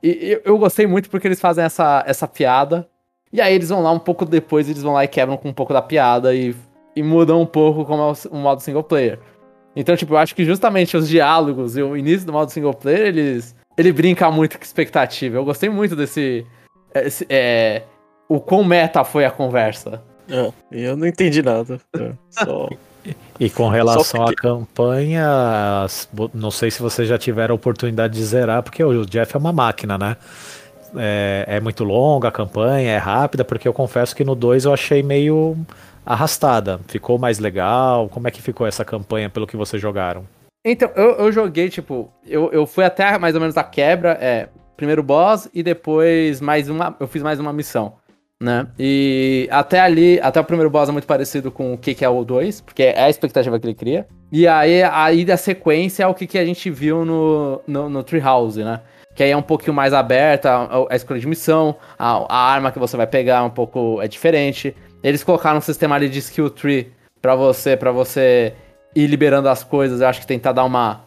E, 0.03 0.41
eu 0.45 0.59
gostei 0.59 0.87
muito 0.87 1.09
porque 1.09 1.29
eles 1.29 1.41
fazem 1.41 1.65
essa, 1.65 2.03
essa 2.07 2.27
piada. 2.27 2.89
E 3.33 3.41
aí 3.41 3.55
eles 3.55 3.69
vão 3.69 3.83
lá 3.83 3.91
um 3.93 3.99
pouco 3.99 4.27
depois, 4.27 4.69
eles 4.69 4.83
vão 4.83 4.93
lá 4.93 5.05
e 5.05 5.09
quebram 5.09 5.37
com 5.37 5.49
um 5.49 5.55
pouco 5.55 5.73
da 5.73 5.81
piada 5.81 6.35
e, 6.35 6.55
e 6.95 7.03
mudam 7.03 7.41
um 7.41 7.47
pouco 7.47 7.85
como 7.85 8.03
é 8.03 8.13
o, 8.13 8.37
o 8.37 8.37
modo 8.37 8.61
single 8.61 8.83
player. 8.83 9.19
Então, 9.75 9.97
tipo, 9.97 10.15
eu 10.15 10.19
acho 10.19 10.35
que 10.35 10.45
justamente 10.45 10.97
os 10.97 11.09
diálogos 11.09 11.77
e 11.77 11.83
o 11.83 11.97
início 11.97 12.27
do 12.27 12.33
modo 12.33 12.51
single 12.51 12.75
player, 12.75 13.07
eles. 13.07 13.57
Ele 13.79 13.91
brinca 13.91 14.31
muito 14.31 14.59
com 14.59 14.65
expectativa. 14.65 15.39
Eu 15.39 15.45
gostei 15.45 15.71
muito 15.71 15.97
desse. 15.97 16.47
Esse, 16.95 17.27
é, 17.31 17.85
o 18.29 18.39
quão 18.39 18.63
meta 18.63 19.03
foi 19.03 19.25
a 19.25 19.31
conversa. 19.31 20.03
É, 20.29 20.53
eu 20.71 20.95
não 20.95 21.07
entendi 21.07 21.41
nada. 21.43 21.81
É, 21.97 22.13
só. 22.29 22.69
E 23.39 23.51
com 23.51 23.69
relação 23.69 24.25
à 24.25 24.35
campanha, 24.35 25.27
não 26.33 26.51
sei 26.51 26.71
se 26.71 26.81
vocês 26.81 27.09
já 27.09 27.19
tiveram 27.19 27.55
a 27.55 27.57
oportunidade 27.57 28.15
de 28.15 28.25
zerar, 28.25 28.63
porque 28.63 28.83
o 28.85 29.05
Jeff 29.05 29.35
é 29.35 29.39
uma 29.39 29.53
máquina, 29.53 29.99
né? 29.99 30.17
É, 30.97 31.45
é, 31.49 31.61
muito 31.61 31.85
longa 31.85 32.29
a 32.29 32.33
campanha, 32.33 32.91
é 32.91 32.99
rápida, 32.99 33.45
porque 33.45 33.67
eu 33.67 33.73
confesso 33.73 34.15
que 34.15 34.23
no 34.23 34.35
2 34.35 34.67
eu 34.67 34.73
achei 34.73 35.03
meio 35.03 35.57
arrastada. 36.05 36.81
Ficou 36.87 37.19
mais 37.19 37.39
legal? 37.39 38.09
Como 38.09 38.29
é 38.29 38.31
que 38.31 38.43
ficou 38.43 38.67
essa 38.67 38.85
campanha 38.85 39.31
pelo 39.31 39.47
que 39.47 39.57
vocês 39.57 39.81
jogaram? 39.81 40.25
Então, 40.65 40.91
eu, 40.95 41.13
eu 41.13 41.33
joguei, 41.33 41.69
tipo, 41.69 42.13
eu, 42.25 42.53
eu 42.53 42.67
fui 42.67 42.85
até 42.85 43.19
mais 43.19 43.35
ou 43.35 43.41
menos 43.41 43.57
a 43.57 43.65
quebra, 43.65 44.17
é, 44.21 44.49
primeiro 44.77 45.03
boss 45.03 45.49
e 45.53 45.63
depois 45.63 46.41
mais 46.41 46.69
uma, 46.69 46.95
eu 47.01 47.09
fiz 47.09 47.23
mais 47.23 47.41
uma 47.41 47.53
missão 47.53 47.95
né? 48.43 48.67
E 48.77 49.49
até 49.51 49.81
ali, 49.81 50.19
até 50.21 50.41
o 50.41 50.45
primeiro 50.45 50.69
boss 50.69 50.89
é 50.89 50.93
muito 50.93 51.07
parecido 51.07 51.51
com 51.51 51.73
o 51.73 51.79
que, 51.79 51.95
que 51.95 52.05
é 52.05 52.09
o 52.09 52.25
2, 52.25 52.61
porque 52.61 52.83
é 52.83 53.05
a 53.05 53.09
expectativa 53.09 53.59
que 53.59 53.67
ele 53.67 53.75
cria. 53.75 54.07
E 54.33 54.49
aí, 54.49 54.83
aí 54.83 55.25
da 55.25 55.37
sequência 55.37 56.03
é 56.03 56.07
o 56.07 56.15
que, 56.15 56.27
que 56.27 56.39
a 56.39 56.45
gente 56.45 56.69
viu 56.69 57.05
no, 57.05 57.61
no, 57.67 57.89
no 57.89 58.03
Treehouse, 58.03 58.65
né? 58.65 58.81
Que 59.15 59.23
aí 59.23 59.31
é 59.31 59.37
um 59.37 59.43
pouquinho 59.43 59.75
mais 59.75 59.93
aberta, 59.93 60.51
a, 60.51 60.87
a 60.91 60.97
escolha 60.97 61.21
de 61.21 61.27
missão, 61.27 61.77
a, 61.97 62.25
a, 62.29 62.53
arma 62.53 62.73
que 62.73 62.79
você 62.79 62.97
vai 62.97 63.07
pegar 63.07 63.39
é 63.39 63.43
um 63.43 63.51
pouco 63.51 64.03
é 64.03 64.09
diferente. 64.09 64.75
Eles 65.05 65.23
colocaram 65.23 65.59
um 65.59 65.63
sistema 65.63 65.95
ali 65.95 66.09
de 66.09 66.19
skill 66.19 66.51
tree 66.51 66.93
para 67.21 67.37
você, 67.37 67.77
para 67.77 67.93
você 67.93 68.55
ir 68.95 69.07
liberando 69.07 69.49
as 69.49 69.63
coisas, 69.63 70.01
eu 70.01 70.09
acho 70.09 70.21
que 70.21 70.27
tentar 70.27 70.53
dar 70.53 70.65
uma 70.65 71.05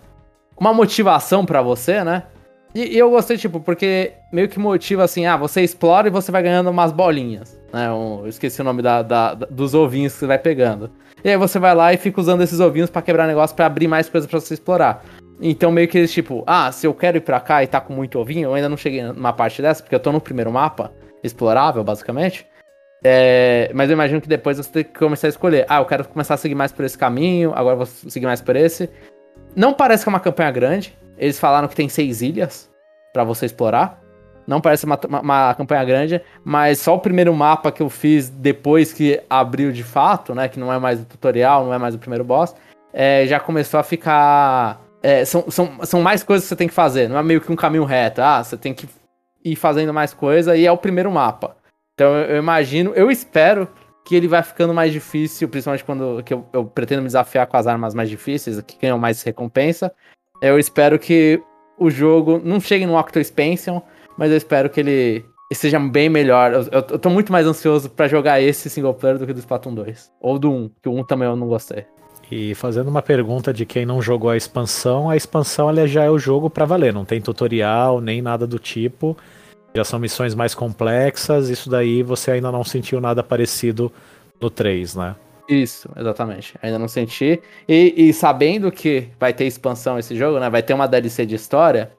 uma 0.58 0.74
motivação 0.74 1.46
para 1.46 1.62
você, 1.62 2.02
né? 2.02 2.24
E, 2.76 2.96
e, 2.96 3.00
eu 3.00 3.10
gostei, 3.10 3.38
tipo, 3.38 3.62
porque 3.62 4.12
meio 4.34 4.50
que 4.50 4.60
motiva 4.60 5.06
assim, 5.06 5.26
ah, 5.26 5.38
você 5.38 5.62
explora 5.62 6.10
e 6.10 6.12
você 6.12 6.30
vai 6.30 6.44
ganhando 6.44 6.70
umas 6.70 6.92
bolinhas. 6.92 7.58
Né? 7.72 7.90
Um, 7.90 8.24
eu 8.24 8.28
esqueci 8.28 8.60
o 8.60 8.66
nome 8.66 8.82
da, 8.82 9.02
da, 9.02 9.34
da, 9.34 9.46
dos 9.46 9.74
ovinhos 9.74 10.12
que 10.12 10.20
você 10.20 10.28
vai 10.28 10.38
pegando. 10.38 10.92
E 11.24 11.30
aí 11.30 11.38
você 11.38 11.58
vai 11.58 11.74
lá 11.74 11.94
e 11.94 11.98
fica 11.98 12.20
usando 12.20 12.42
esses 12.42 12.60
ovinhos 12.60 12.90
para 12.90 13.02
quebrar 13.02 13.28
negócio 13.28 13.56
para 13.56 13.66
abrir 13.66 13.88
mais 13.88 14.10
coisas 14.10 14.30
para 14.30 14.42
você 14.42 14.54
explorar. 14.56 15.06
Então 15.42 15.72
meio 15.72 15.88
que 15.88 15.98
eles, 15.98 16.12
tipo, 16.12 16.44
ah, 16.46 16.70
se 16.70 16.86
eu 16.86 16.94
quero 16.94 17.16
ir 17.16 17.22
pra 17.22 17.40
cá 17.40 17.64
e 17.64 17.68
tá 17.68 17.80
com 17.80 17.94
muito 17.94 18.20
ovinho, 18.20 18.50
eu 18.50 18.54
ainda 18.54 18.68
não 18.68 18.76
cheguei 18.76 19.04
numa 19.04 19.32
parte 19.32 19.62
dessa, 19.62 19.82
porque 19.82 19.96
eu 19.96 20.00
tô 20.00 20.12
no 20.12 20.20
primeiro 20.20 20.52
mapa, 20.52 20.92
explorável, 21.24 21.82
basicamente. 21.82 22.46
É, 23.04 23.72
mas 23.74 23.90
eu 23.90 23.94
imagino 23.94 24.20
que 24.20 24.28
depois 24.28 24.58
você 24.58 24.70
tem 24.70 24.84
que 24.84 25.00
começar 25.00 25.28
a 25.28 25.30
escolher. 25.30 25.66
Ah, 25.70 25.80
eu 25.80 25.86
quero 25.86 26.06
começar 26.10 26.34
a 26.34 26.38
seguir 26.38 26.56
mais 26.56 26.74
por 26.74 26.84
esse 26.84 26.98
caminho, 26.98 27.54
agora 27.56 27.78
vou 27.78 27.86
seguir 27.86 28.26
mais 28.26 28.42
por 28.42 28.56
esse. 28.58 28.90
Não 29.56 29.74
parece 29.74 30.04
que 30.04 30.10
é 30.10 30.12
uma 30.12 30.20
campanha 30.20 30.52
grande, 30.52 30.98
eles 31.18 31.40
falaram 31.40 31.68
que 31.68 31.76
tem 31.76 31.90
seis 31.90 32.22
ilhas 32.22 32.70
para 33.14 33.24
você 33.24 33.46
explorar. 33.46 34.02
Não 34.48 34.62
parece 34.62 34.86
uma, 34.86 35.00
uma, 35.08 35.22
uma, 35.22 35.56
campanha 35.56 35.84
grande, 35.84 36.22
mas 36.44 36.80
só 36.80 36.96
o 36.96 37.00
primeiro 37.00 37.34
mapa 37.34 37.72
que 37.72 37.82
eu 37.82 37.90
fiz 37.90 38.30
depois 38.30 38.94
que 38.94 39.22
abriu 39.30 39.72
de 39.72 39.84
fato, 39.84 40.36
né? 40.36 40.48
Que 40.48 40.60
não 40.60 40.72
é 40.72 40.78
mais 40.78 41.02
o 41.02 41.06
tutorial, 41.06 41.66
não 41.66 41.74
é 41.74 41.78
mais 41.80 41.96
o 41.96 42.00
primeiro 42.00 42.24
boss, 42.24 42.56
é, 42.94 43.26
já 43.26 43.40
começou 43.40 43.80
a 43.80 43.84
ficar. 43.84 44.82
É, 45.02 45.26
são, 45.26 45.50
são, 45.50 45.80
são 45.84 46.02
mais 46.02 46.24
coisas 46.24 46.46
que 46.46 46.50
você 46.50 46.56
tem 46.56 46.68
que 46.68 46.74
fazer, 46.74 47.10
não 47.10 47.18
é 47.18 47.24
meio 47.24 47.42
que 47.42 47.52
um 47.52 47.56
caminho 47.56 47.86
reto. 47.86 48.22
Ah, 48.22 48.44
você 48.44 48.56
tem 48.56 48.74
que 48.74 48.88
ir 49.44 49.56
fazendo 49.56 49.94
mais 49.94 50.14
coisa 50.14 50.56
e 50.56 50.66
é 50.66 50.72
o 50.72 50.78
primeiro 50.78 51.12
mapa. 51.12 51.56
Então 51.94 52.14
eu, 52.14 52.36
eu 52.36 52.38
imagino, 52.38 52.92
eu 52.96 53.10
espero 53.10 53.68
que 54.06 54.16
ele 54.16 54.28
vai 54.28 54.44
ficando 54.44 54.74
mais 54.74 54.94
difícil, 54.94 55.50
principalmente 55.50 55.84
quando 55.84 56.22
que 56.24 56.34
eu, 56.34 56.46
eu 56.54 56.66
pretendo 56.66 57.02
me 57.02 57.08
desafiar 57.08 57.48
com 57.48 57.58
as 57.58 57.66
armas 57.66 57.96
mais 57.96 58.08
difíceis, 58.08 58.62
que 58.62 58.78
ganham 58.78 59.00
mais 59.00 59.24
recompensa. 59.24 59.92
Eu 60.46 60.60
espero 60.60 61.00
que 61.00 61.42
o 61.76 61.90
jogo 61.90 62.40
não 62.44 62.60
chegue 62.60 62.86
no 62.86 62.96
Octo 62.96 63.20
Expansion, 63.20 63.82
mas 64.16 64.30
eu 64.30 64.38
espero 64.38 64.70
que 64.70 64.80
ele 64.80 65.26
seja 65.52 65.80
bem 65.80 66.08
melhor. 66.08 66.54
Eu, 66.54 66.62
eu, 66.72 66.86
eu 66.92 67.00
tô 67.00 67.10
muito 67.10 67.32
mais 67.32 67.48
ansioso 67.48 67.90
para 67.90 68.08
jogar 68.08 68.40
esse 68.40 68.70
single 68.70 68.94
player 68.94 69.18
do 69.18 69.26
que 69.26 69.34
do 69.34 69.40
Splatoon 69.40 69.74
2. 69.74 70.12
Ou 70.22 70.38
do 70.38 70.52
1, 70.52 70.70
que 70.84 70.90
o 70.90 71.00
1 71.00 71.04
também 71.06 71.28
eu 71.28 71.36
não 71.36 71.48
gostei. 71.48 71.86
E 72.32 72.54
fazendo 72.54 72.90
uma 72.90 73.02
pergunta 73.02 73.52
de 73.52 73.66
quem 73.66 73.88
não 73.88 74.04
jogou 74.04 74.30
a 74.30 74.38
expansão, 74.38 75.10
a 75.10 75.18
expansão 75.18 75.68
ela 75.68 75.88
já 75.88 76.04
é 76.04 76.12
o 76.12 76.20
jogo 76.20 76.48
para 76.48 76.66
valer, 76.66 76.94
não 76.94 77.06
tem 77.06 77.20
tutorial 77.20 78.00
nem 78.00 78.22
nada 78.22 78.46
do 78.46 78.60
tipo. 78.60 79.18
Já 79.76 79.84
são 79.84 79.98
missões 79.98 80.36
mais 80.36 80.54
complexas, 80.54 81.50
isso 81.50 81.72
daí 81.72 82.04
você 82.04 82.30
ainda 82.30 82.52
não 82.52 82.64
sentiu 82.64 83.02
nada 83.02 83.24
parecido 83.24 83.92
no 84.40 84.52
3, 84.52 84.96
né? 84.96 85.16
Isso, 85.48 85.90
exatamente. 85.96 86.56
Ainda 86.62 86.80
não 86.80 86.88
senti. 86.88 87.40
E, 87.68 87.94
e, 87.96 88.14
sabendo 88.14 88.72
que 88.72 89.10
vai 89.20 89.34
ter 89.34 89.46
expansão 89.46 90.00
esse 90.00 90.16
jogo, 90.16 90.40
né? 90.40 90.50
Vai 90.50 90.64
ter 90.64 90.74
uma 90.74 90.88
DLC 90.88 91.26
de 91.26 91.36
história, 91.36 91.92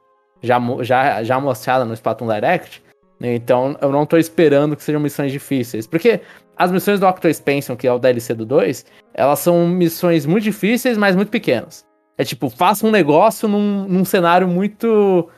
já, 0.43 0.61
já, 0.81 1.23
já 1.23 1.41
mostrada 1.41 1.85
no 1.85 1.95
Splatoon 1.95 2.29
Direct. 2.29 2.83
Então 3.21 3.77
eu 3.81 3.91
não 3.91 4.05
tô 4.05 4.17
esperando 4.17 4.77
que 4.77 4.83
sejam 4.83 5.01
missões 5.01 5.33
difíceis. 5.33 5.87
Porque 5.87 6.21
as 6.57 6.73
missões 6.73 6.99
do 7.01 7.07
Octo 7.07 7.29
Expansion, 7.29 7.77
que 7.77 7.87
é 7.87 7.93
o 7.93 7.99
DLC 7.99 8.35
do 8.35 8.45
2, 8.45 8.85
elas 9.15 9.39
são 9.39 9.67
missões 9.67 10.27
muito 10.27 10.45
difíceis, 10.45 10.99
mas 10.99 11.15
muito 11.15 11.31
pequenas. 11.31 11.85
É 12.19 12.25
tipo, 12.25 12.49
faça 12.49 12.87
um 12.87 12.91
negócio 12.91 13.49
num, 13.49 13.87
num 13.87 14.05
cenário 14.05 14.49
muito. 14.49 15.29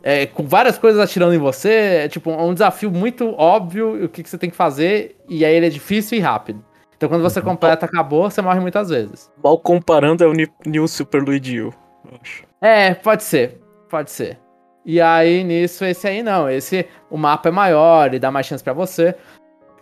É, 0.00 0.26
com 0.26 0.44
várias 0.44 0.78
coisas 0.78 1.00
atirando 1.00 1.34
em 1.34 1.38
você. 1.38 1.68
É 2.04 2.08
tipo, 2.08 2.30
um 2.30 2.52
desafio 2.52 2.90
muito 2.90 3.34
óbvio 3.36 4.04
o 4.04 4.08
que, 4.08 4.22
que 4.22 4.30
você 4.30 4.38
tem 4.38 4.50
que 4.50 4.56
fazer. 4.56 5.16
E 5.28 5.44
aí 5.44 5.54
ele 5.54 5.66
é 5.66 5.70
difícil 5.70 6.16
e 6.16 6.20
rápido. 6.20 6.64
Então 6.98 7.08
quando 7.08 7.22
você 7.22 7.38
uhum. 7.38 7.46
completa, 7.46 7.86
acabou, 7.86 8.28
você 8.28 8.42
morre 8.42 8.60
muitas 8.60 8.90
vezes. 8.90 9.30
Mal 9.42 9.56
comparando 9.58 10.22
é 10.22 10.26
o 10.26 10.32
New 10.66 10.86
Super 10.86 11.22
Luigi 11.22 11.62
U, 11.62 11.72
acho. 12.20 12.44
É, 12.60 12.92
pode 12.92 13.22
ser. 13.22 13.60
Pode 13.88 14.10
ser. 14.10 14.38
E 14.84 15.00
aí, 15.00 15.44
nisso, 15.44 15.84
esse 15.84 16.08
aí 16.08 16.22
não. 16.22 16.48
Esse, 16.48 16.86
o 17.10 17.16
mapa 17.16 17.48
é 17.48 17.52
maior 17.52 18.14
e 18.14 18.18
dá 18.18 18.30
mais 18.30 18.46
chance 18.46 18.64
para 18.64 18.72
você. 18.72 19.14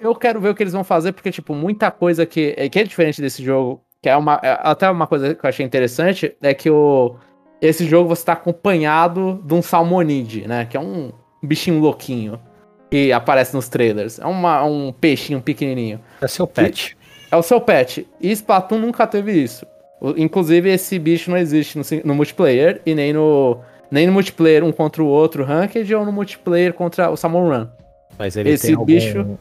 Eu 0.00 0.14
quero 0.14 0.40
ver 0.40 0.50
o 0.50 0.54
que 0.54 0.62
eles 0.62 0.72
vão 0.72 0.84
fazer, 0.84 1.12
porque, 1.12 1.30
tipo, 1.30 1.54
muita 1.54 1.90
coisa 1.90 2.26
que, 2.26 2.52
que 2.68 2.78
é 2.78 2.82
diferente 2.82 3.22
desse 3.22 3.42
jogo, 3.42 3.80
que 4.02 4.08
é 4.08 4.16
uma. 4.16 4.40
É, 4.42 4.58
até 4.62 4.90
uma 4.90 5.06
coisa 5.06 5.34
que 5.34 5.44
eu 5.44 5.48
achei 5.48 5.64
interessante, 5.64 6.36
é 6.42 6.52
que 6.52 6.68
o. 6.68 7.14
Esse 7.62 7.86
jogo 7.86 8.08
você 8.08 8.24
tá 8.24 8.34
acompanhado 8.34 9.40
de 9.44 9.54
um 9.54 9.62
Salmonide, 9.62 10.46
né? 10.46 10.66
Que 10.66 10.76
é 10.76 10.80
um 10.80 11.10
bichinho 11.42 11.80
louquinho. 11.80 12.38
Que 12.90 13.12
aparece 13.12 13.54
nos 13.54 13.68
trailers. 13.68 14.18
É 14.18 14.26
uma, 14.26 14.62
um 14.64 14.92
peixinho 14.92 15.40
pequenininho. 15.40 16.00
É 16.20 16.28
seu 16.28 16.46
pet. 16.46 16.95
É 17.30 17.36
o 17.36 17.42
seu 17.42 17.60
pet. 17.60 18.06
E 18.20 18.30
Splatoon 18.30 18.78
nunca 18.78 19.06
teve 19.06 19.32
isso. 19.32 19.66
Inclusive, 20.16 20.70
esse 20.70 20.98
bicho 20.98 21.30
não 21.30 21.38
existe 21.38 21.78
no, 21.78 21.84
no, 22.04 22.14
multiplayer 22.14 22.80
e 22.84 22.94
nem 22.94 23.12
no, 23.12 23.58
nem 23.90 24.06
no 24.06 24.12
multiplayer 24.12 24.62
um 24.62 24.70
contra 24.70 25.02
o 25.02 25.06
outro 25.06 25.42
ranked 25.42 25.92
ou 25.94 26.04
no 26.04 26.12
multiplayer 26.12 26.72
contra 26.72 27.10
o 27.10 27.16
Salmon 27.16 27.48
Run. 27.48 27.66
Mas 28.18 28.36
ele 28.36 28.50
esse 28.50 28.68
tem 28.68 28.84
bicho... 28.84 29.18
Algum... 29.18 29.36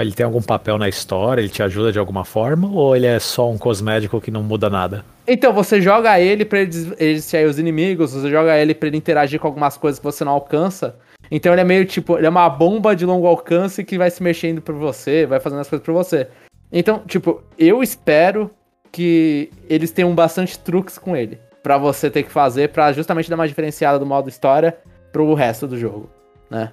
Ele 0.00 0.12
tem 0.12 0.26
algum 0.26 0.42
papel 0.42 0.78
na 0.78 0.88
história? 0.88 1.40
Ele 1.40 1.48
te 1.48 1.62
ajuda 1.62 1.92
de 1.92 1.98
alguma 1.98 2.24
forma? 2.24 2.68
Ou 2.68 2.96
ele 2.96 3.06
é 3.06 3.20
só 3.20 3.48
um 3.48 3.56
cosmético 3.56 4.20
que 4.20 4.32
não 4.32 4.42
muda 4.42 4.68
nada? 4.68 5.04
Então, 5.28 5.52
você 5.52 5.80
joga 5.80 6.18
ele 6.18 6.44
pra 6.44 6.60
ele 6.60 6.70
distrair 7.14 7.44
os 7.44 7.56
inimigos, 7.56 8.12
você 8.12 8.28
joga 8.28 8.58
ele 8.58 8.74
pra 8.74 8.88
ele 8.88 8.96
interagir 8.96 9.38
com 9.38 9.46
algumas 9.46 9.76
coisas 9.76 10.00
que 10.00 10.04
você 10.04 10.24
não 10.24 10.32
alcança. 10.32 10.96
Então 11.30 11.50
ele 11.52 11.62
é 11.62 11.64
meio 11.64 11.86
tipo, 11.86 12.18
ele 12.18 12.26
é 12.26 12.28
uma 12.28 12.46
bomba 12.50 12.94
de 12.94 13.06
longo 13.06 13.26
alcance 13.26 13.82
que 13.82 13.96
vai 13.96 14.10
se 14.10 14.22
mexendo 14.22 14.60
por 14.60 14.74
você, 14.74 15.24
vai 15.24 15.40
fazendo 15.40 15.60
as 15.60 15.68
coisas 15.68 15.82
pra 15.82 15.94
você. 15.94 16.28
Então, 16.72 17.02
tipo, 17.06 17.42
eu 17.58 17.82
espero 17.82 18.50
que 18.90 19.50
eles 19.68 19.90
tenham 19.90 20.14
bastante 20.14 20.58
truques 20.58 20.98
com 20.98 21.16
ele. 21.16 21.38
para 21.62 21.78
você 21.78 22.10
ter 22.10 22.24
que 22.24 22.30
fazer 22.30 22.70
para 22.70 22.92
justamente 22.92 23.30
dar 23.30 23.36
uma 23.36 23.46
diferenciada 23.46 23.96
do 23.96 24.04
modo 24.04 24.28
história 24.28 24.76
pro 25.12 25.32
resto 25.32 25.64
do 25.64 25.78
jogo, 25.78 26.10
né? 26.50 26.72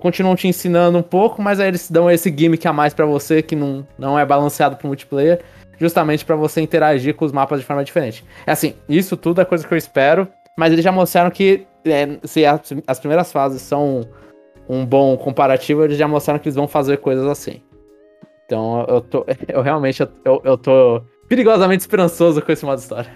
continuam 0.00 0.34
te 0.34 0.48
ensinando 0.48 0.98
um 0.98 1.02
pouco, 1.02 1.40
mas 1.40 1.60
aí 1.60 1.68
eles 1.68 1.90
dão 1.90 2.10
esse 2.10 2.34
gimmick 2.34 2.66
a 2.66 2.72
mais 2.72 2.94
para 2.94 3.06
você 3.06 3.42
que 3.42 3.54
não, 3.54 3.86
não 3.98 4.18
é 4.18 4.24
balanceado 4.24 4.76
pro 4.76 4.86
multiplayer, 4.86 5.40
justamente 5.78 6.24
para 6.24 6.34
você 6.34 6.60
interagir 6.60 7.14
com 7.14 7.24
os 7.24 7.32
mapas 7.32 7.60
de 7.60 7.66
forma 7.66 7.84
diferente. 7.84 8.24
É 8.46 8.52
assim, 8.52 8.74
isso 8.88 9.16
tudo 9.16 9.40
é 9.40 9.44
coisa 9.44 9.66
que 9.66 9.72
eu 9.72 9.78
espero, 9.78 10.26
mas 10.56 10.72
eles 10.72 10.84
já 10.84 10.92
mostraram 10.92 11.30
que 11.30 11.66
é, 11.84 12.18
se 12.24 12.44
as, 12.44 12.72
as 12.86 12.98
primeiras 12.98 13.30
fases 13.32 13.62
são 13.62 14.08
um 14.68 14.84
bom 14.84 15.16
comparativo, 15.16 15.84
eles 15.84 15.98
já 15.98 16.08
mostraram 16.08 16.40
que 16.40 16.48
eles 16.48 16.56
vão 16.56 16.68
fazer 16.68 16.98
coisas 16.98 17.26
assim. 17.26 17.60
Então 18.52 18.84
eu 18.86 19.00
tô. 19.00 19.24
Eu 19.48 19.62
realmente 19.62 20.02
eu, 20.02 20.42
eu 20.44 20.58
tô 20.58 21.02
perigosamente 21.26 21.80
esperançoso 21.80 22.42
com 22.42 22.52
esse 22.52 22.66
modo 22.66 22.78
história. 22.78 23.10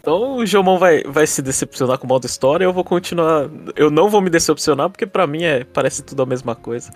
Então 0.00 0.36
o 0.36 0.46
Jomon 0.46 0.78
vai, 0.78 1.02
vai 1.02 1.26
se 1.26 1.42
decepcionar 1.42 1.98
com 1.98 2.06
o 2.06 2.08
modo 2.08 2.24
história, 2.24 2.64
eu 2.64 2.72
vou 2.72 2.84
continuar. 2.84 3.50
Eu 3.74 3.90
não 3.90 4.08
vou 4.08 4.20
me 4.20 4.30
decepcionar, 4.30 4.88
porque 4.88 5.04
para 5.04 5.26
mim 5.26 5.42
é, 5.42 5.64
parece 5.64 6.04
tudo 6.04 6.22
a 6.22 6.26
mesma 6.26 6.54
coisa. 6.54 6.92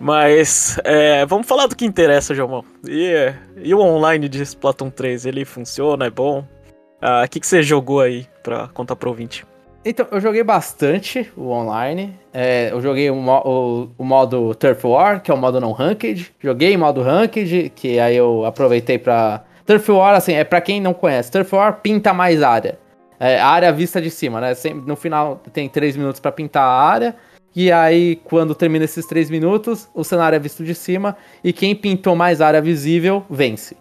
Mas 0.00 0.80
é, 0.84 1.26
vamos 1.26 1.46
falar 1.46 1.66
do 1.66 1.76
que 1.76 1.84
interessa, 1.84 2.34
Jomon. 2.34 2.64
E, 2.88 3.32
e 3.58 3.74
o 3.74 3.80
online 3.80 4.26
de 4.26 4.42
Splatoon 4.42 4.88
3, 4.88 5.26
ele 5.26 5.44
funciona, 5.44 6.06
é 6.06 6.10
bom? 6.10 6.44
Ah, 7.00 7.22
o 7.26 7.28
que, 7.28 7.38
que 7.38 7.46
você 7.46 7.62
jogou 7.62 8.00
aí 8.00 8.26
pra 8.42 8.68
contar 8.68 8.96
pro 8.96 9.10
ouvinte? 9.10 9.44
Então, 9.88 10.04
eu 10.10 10.20
joguei 10.20 10.42
bastante 10.42 11.30
o 11.36 11.50
online. 11.50 12.12
É, 12.34 12.72
eu 12.72 12.82
joguei 12.82 13.08
o, 13.08 13.14
o, 13.14 13.88
o, 13.96 14.04
modo 14.04 14.52
Turf 14.56 14.84
War, 14.84 15.22
que 15.22 15.30
é 15.30 15.34
o 15.34 15.36
modo 15.36 15.60
não 15.60 15.70
ranked. 15.70 16.34
Joguei 16.40 16.76
modo 16.76 17.02
ranked, 17.02 17.70
que 17.72 18.00
aí 18.00 18.16
eu 18.16 18.44
aproveitei 18.44 18.98
pra. 18.98 19.44
Turf 19.64 19.88
War, 19.92 20.16
assim, 20.16 20.32
é 20.32 20.42
pra 20.42 20.60
quem 20.60 20.80
não 20.80 20.92
conhece. 20.92 21.30
Turf 21.30 21.54
War 21.54 21.80
pinta 21.82 22.12
mais 22.12 22.42
área. 22.42 22.80
É, 23.20 23.38
área 23.38 23.72
vista 23.72 24.02
de 24.02 24.10
cima, 24.10 24.40
né? 24.40 24.54
No 24.84 24.96
final 24.96 25.40
tem 25.52 25.68
3 25.68 25.96
minutos 25.96 26.20
para 26.20 26.32
pintar 26.32 26.64
a 26.64 26.82
área. 26.82 27.14
E 27.54 27.70
aí, 27.70 28.16
quando 28.24 28.56
termina 28.56 28.84
esses 28.84 29.06
3 29.06 29.30
minutos, 29.30 29.88
o 29.94 30.02
cenário 30.02 30.34
é 30.34 30.40
visto 30.40 30.64
de 30.64 30.74
cima. 30.74 31.16
E 31.44 31.52
quem 31.52 31.76
pintou 31.76 32.16
mais 32.16 32.40
área 32.40 32.60
visível, 32.60 33.24
vence. 33.30 33.76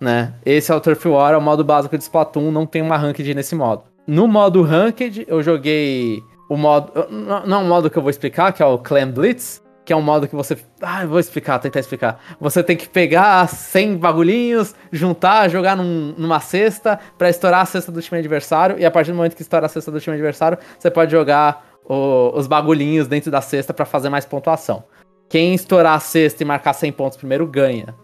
Né? 0.00 0.32
Esse 0.46 0.72
é 0.72 0.74
o 0.74 0.80
Turf 0.80 1.06
War, 1.06 1.34
é 1.34 1.36
o 1.36 1.42
modo 1.42 1.62
básico 1.62 1.96
de 1.96 2.02
Splatoon, 2.02 2.50
não 2.50 2.64
tem 2.64 2.80
uma 2.80 2.96
ranked 2.96 3.34
nesse 3.34 3.54
modo. 3.54 3.91
No 4.06 4.26
modo 4.26 4.62
Ranked, 4.62 5.24
eu 5.28 5.42
joguei 5.42 6.22
o 6.48 6.56
modo. 6.56 6.92
Não 7.10 7.60
é 7.60 7.60
um 7.60 7.68
modo 7.68 7.88
que 7.88 7.96
eu 7.96 8.02
vou 8.02 8.10
explicar, 8.10 8.52
que 8.52 8.62
é 8.62 8.66
o 8.66 8.78
Clan 8.78 9.10
Blitz. 9.10 9.62
Que 9.84 9.92
é 9.92 9.96
um 9.96 10.02
modo 10.02 10.28
que 10.28 10.36
você. 10.36 10.56
Ah, 10.80 11.02
eu 11.02 11.08
vou 11.08 11.18
explicar, 11.18 11.58
tentar 11.58 11.80
explicar. 11.80 12.20
Você 12.40 12.62
tem 12.62 12.76
que 12.76 12.88
pegar 12.88 13.48
100 13.48 13.96
bagulhinhos, 13.96 14.76
juntar, 14.92 15.48
jogar 15.48 15.76
num, 15.76 16.14
numa 16.16 16.38
cesta 16.38 17.00
para 17.18 17.28
estourar 17.28 17.62
a 17.62 17.64
cesta 17.64 17.90
do 17.90 18.00
time 18.00 18.20
adversário. 18.20 18.78
E 18.78 18.84
a 18.84 18.90
partir 18.92 19.10
do 19.10 19.16
momento 19.16 19.34
que 19.34 19.42
estoura 19.42 19.66
a 19.66 19.68
cesta 19.68 19.90
do 19.90 20.00
time 20.00 20.14
adversário, 20.14 20.56
você 20.78 20.88
pode 20.88 21.10
jogar 21.10 21.66
o, 21.84 22.30
os 22.34 22.46
bagulhinhos 22.46 23.08
dentro 23.08 23.28
da 23.28 23.40
cesta 23.40 23.74
para 23.74 23.84
fazer 23.84 24.08
mais 24.08 24.24
pontuação. 24.24 24.84
Quem 25.28 25.52
estourar 25.52 25.94
a 25.94 26.00
cesta 26.00 26.44
e 26.44 26.46
marcar 26.46 26.74
100 26.74 26.92
pontos 26.92 27.18
primeiro 27.18 27.44
ganha. 27.46 27.94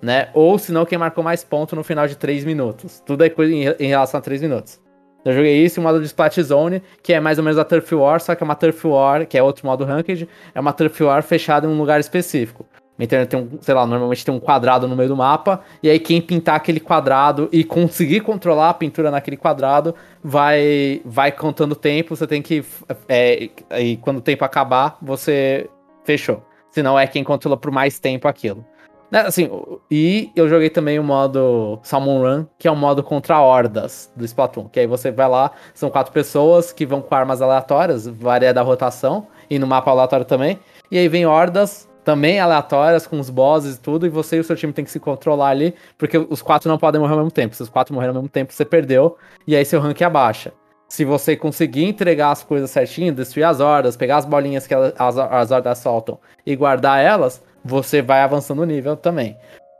Né? 0.00 0.30
Ou 0.32 0.58
se 0.58 0.72
não, 0.72 0.86
quem 0.86 0.96
marcou 0.96 1.22
mais 1.22 1.44
pontos 1.44 1.76
no 1.76 1.84
final 1.84 2.06
de 2.06 2.16
3 2.16 2.44
minutos. 2.44 3.02
Tudo 3.04 3.24
é 3.24 3.28
em, 3.28 3.64
em 3.78 3.88
relação 3.88 4.18
a 4.18 4.22
3 4.22 4.40
minutos. 4.40 4.80
Eu 5.26 5.32
joguei 5.32 5.64
isso 5.64 5.78
e 5.78 5.80
o 5.80 5.82
modo 5.82 5.98
de 5.98 6.06
Splat 6.06 6.38
Zone, 6.40 6.80
que 7.02 7.12
é 7.12 7.18
mais 7.18 7.36
ou 7.36 7.42
menos 7.42 7.58
a 7.58 7.64
Turf 7.64 7.92
War, 7.92 8.20
só 8.20 8.34
que 8.36 8.42
é 8.42 8.44
uma 8.44 8.54
Turf 8.54 8.84
War, 8.86 9.26
que 9.26 9.36
é 9.36 9.42
outro 9.42 9.66
modo 9.66 9.84
Ranked, 9.84 10.28
é 10.54 10.60
uma 10.60 10.72
Turf 10.72 11.00
War 11.00 11.20
fechada 11.22 11.66
em 11.66 11.70
um 11.70 11.76
lugar 11.76 11.98
específico. 11.98 12.64
Então 12.96 13.26
tem 13.26 13.38
um, 13.38 13.58
sei 13.60 13.74
lá, 13.74 13.84
normalmente 13.84 14.24
tem 14.24 14.32
um 14.32 14.38
quadrado 14.38 14.86
no 14.86 14.94
meio 14.96 15.08
do 15.08 15.16
mapa, 15.16 15.60
e 15.82 15.90
aí 15.90 15.98
quem 15.98 16.20
pintar 16.20 16.54
aquele 16.54 16.78
quadrado 16.78 17.48
e 17.52 17.64
conseguir 17.64 18.20
controlar 18.20 18.70
a 18.70 18.74
pintura 18.74 19.10
naquele 19.10 19.36
quadrado 19.36 19.94
vai 20.22 21.02
vai 21.04 21.32
contando 21.32 21.74
tempo, 21.74 22.16
você 22.16 22.26
tem 22.26 22.40
que. 22.40 22.64
É, 23.08 23.50
e 23.78 23.96
quando 23.96 24.18
o 24.18 24.22
tempo 24.22 24.44
acabar, 24.44 24.96
você 25.02 25.68
fechou. 26.04 26.42
Senão 26.70 26.98
é 26.98 27.06
quem 27.06 27.24
controla 27.24 27.56
por 27.56 27.70
mais 27.72 27.98
tempo 27.98 28.28
aquilo. 28.28 28.64
Né, 29.10 29.20
assim, 29.20 29.48
e 29.90 30.30
eu 30.34 30.48
joguei 30.48 30.68
também 30.68 30.98
o 30.98 31.04
modo 31.04 31.78
Salmon 31.82 32.22
Run, 32.22 32.46
que 32.58 32.66
é 32.66 32.72
um 32.72 32.76
modo 32.76 33.02
contra 33.02 33.40
hordas 33.40 34.10
do 34.16 34.24
Splatoon. 34.24 34.68
Que 34.68 34.80
aí 34.80 34.86
você 34.86 35.10
vai 35.10 35.28
lá, 35.28 35.52
são 35.74 35.90
quatro 35.90 36.12
pessoas 36.12 36.72
que 36.72 36.84
vão 36.84 37.00
com 37.00 37.14
armas 37.14 37.40
aleatórias, 37.40 38.06
varia 38.06 38.52
da 38.52 38.62
rotação, 38.62 39.28
e 39.48 39.58
no 39.58 39.66
mapa 39.66 39.90
aleatório 39.90 40.26
também. 40.26 40.58
E 40.90 40.98
aí 40.98 41.08
vem 41.08 41.26
hordas 41.26 41.88
também 42.04 42.38
aleatórias, 42.38 43.06
com 43.06 43.18
os 43.18 43.28
bosses 43.28 43.76
e 43.76 43.80
tudo, 43.80 44.06
e 44.06 44.08
você 44.08 44.36
e 44.36 44.40
o 44.40 44.44
seu 44.44 44.54
time 44.54 44.72
tem 44.72 44.84
que 44.84 44.90
se 44.90 45.00
controlar 45.00 45.48
ali, 45.48 45.74
porque 45.98 46.16
os 46.16 46.40
quatro 46.40 46.68
não 46.68 46.78
podem 46.78 47.00
morrer 47.00 47.14
ao 47.14 47.18
mesmo 47.18 47.32
tempo. 47.32 47.54
Se 47.54 47.62
os 47.62 47.68
quatro 47.68 47.92
morrerem 47.92 48.14
ao 48.14 48.22
mesmo 48.22 48.28
tempo, 48.28 48.52
você 48.52 48.64
perdeu, 48.64 49.16
e 49.46 49.56
aí 49.56 49.64
seu 49.64 49.80
rank 49.80 50.00
abaixa. 50.02 50.52
Se 50.88 51.04
você 51.04 51.34
conseguir 51.34 51.84
entregar 51.84 52.30
as 52.30 52.44
coisas 52.44 52.70
certinho, 52.70 53.12
destruir 53.12 53.42
as 53.42 53.58
hordas, 53.58 53.96
pegar 53.96 54.18
as 54.18 54.24
bolinhas 54.24 54.68
que 54.68 54.74
as, 54.74 55.18
as 55.18 55.50
hordas 55.50 55.78
soltam 55.78 56.16
e 56.46 56.54
guardar 56.54 57.02
elas, 57.02 57.42
você 57.66 58.00
vai 58.00 58.20
avançando 58.20 58.60
o 58.60 58.66
nível 58.66 58.96
também. 58.96 59.36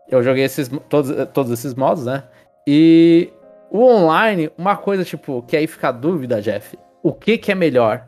Eu 0.08 0.22
joguei 0.22 0.44
esses, 0.44 0.70
todos, 0.88 1.12
todos 1.32 1.52
esses 1.52 1.74
modos, 1.74 2.06
né? 2.06 2.24
E 2.66 3.30
o 3.70 3.82
online, 3.84 4.50
uma 4.56 4.76
coisa, 4.76 5.04
tipo, 5.04 5.42
que 5.42 5.56
aí 5.56 5.66
fica 5.66 5.88
a 5.88 5.92
dúvida, 5.92 6.40
Jeff. 6.40 6.78
O 7.02 7.12
que 7.12 7.38
que 7.38 7.52
é 7.52 7.54
melhor? 7.54 8.06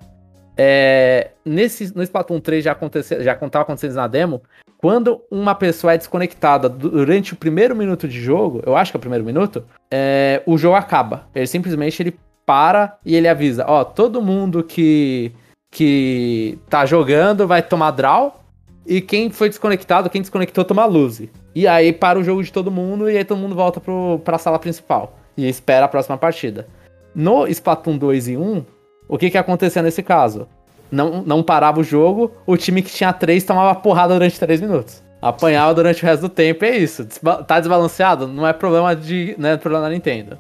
É, 0.56 1.30
nesse, 1.44 1.94
no 1.94 2.02
Splatoon 2.02 2.40
3 2.40 2.64
já, 2.64 2.72
aconteceu, 2.72 3.22
já 3.22 3.32
estava 3.32 3.62
acontecendo 3.62 3.94
na 3.94 4.08
demo. 4.08 4.42
Quando 4.76 5.22
uma 5.30 5.54
pessoa 5.54 5.92
é 5.92 5.98
desconectada 5.98 6.68
durante 6.68 7.32
o 7.32 7.36
primeiro 7.36 7.74
minuto 7.74 8.06
de 8.06 8.20
jogo, 8.20 8.62
eu 8.64 8.76
acho 8.76 8.92
que 8.92 8.96
é 8.96 8.98
o 8.98 9.00
primeiro 9.00 9.24
minuto, 9.24 9.64
é, 9.90 10.42
o 10.46 10.56
jogo 10.56 10.76
acaba. 10.76 11.26
Ele 11.34 11.46
simplesmente 11.46 12.00
ele, 12.02 12.18
para 12.46 12.96
e 13.04 13.14
ele 13.14 13.28
avisa, 13.28 13.64
ó, 13.66 13.84
todo 13.84 14.22
mundo 14.22 14.62
que 14.62 15.32
que 15.70 16.58
tá 16.70 16.86
jogando 16.86 17.46
vai 17.46 17.62
tomar 17.62 17.90
draw 17.90 18.40
e 18.88 19.02
quem 19.02 19.28
foi 19.28 19.50
desconectado, 19.50 20.08
quem 20.08 20.22
desconectou 20.22 20.64
toma 20.64 20.86
lose. 20.86 21.30
E 21.54 21.68
aí 21.68 21.92
para 21.92 22.18
o 22.18 22.24
jogo 22.24 22.42
de 22.42 22.50
todo 22.50 22.70
mundo 22.70 23.10
e 23.10 23.18
aí 23.18 23.24
todo 23.24 23.38
mundo 23.38 23.54
volta 23.54 23.78
pro, 23.78 24.18
pra 24.24 24.38
sala 24.38 24.58
principal 24.58 25.18
e 25.36 25.46
espera 25.46 25.84
a 25.84 25.88
próxima 25.88 26.16
partida. 26.16 26.66
No 27.14 27.46
Splatoon 27.46 27.98
2 27.98 28.28
e 28.28 28.36
1, 28.38 28.64
o 29.06 29.18
que 29.18 29.30
que 29.30 29.36
acontecia 29.36 29.82
nesse 29.82 30.02
caso? 30.02 30.48
Não, 30.90 31.22
não 31.22 31.42
parava 31.42 31.80
o 31.80 31.84
jogo, 31.84 32.32
o 32.46 32.56
time 32.56 32.80
que 32.80 32.90
tinha 32.90 33.12
3 33.12 33.44
tomava 33.44 33.78
porrada 33.78 34.14
durante 34.14 34.40
3 34.40 34.60
minutos. 34.62 35.02
Apanhava 35.20 35.74
durante 35.74 36.02
o 36.02 36.06
resto 36.06 36.22
do 36.22 36.28
tempo, 36.28 36.64
é 36.64 36.76
isso. 36.76 37.04
Desba 37.04 37.42
tá 37.42 37.58
desbalanceado? 37.58 38.26
Não 38.26 38.46
é 38.46 38.52
problema 38.52 38.94
de. 38.94 39.34
Não 39.36 39.50
é 39.50 39.56
problema 39.56 39.84
da 39.84 39.90
Nintendo. 39.92 40.38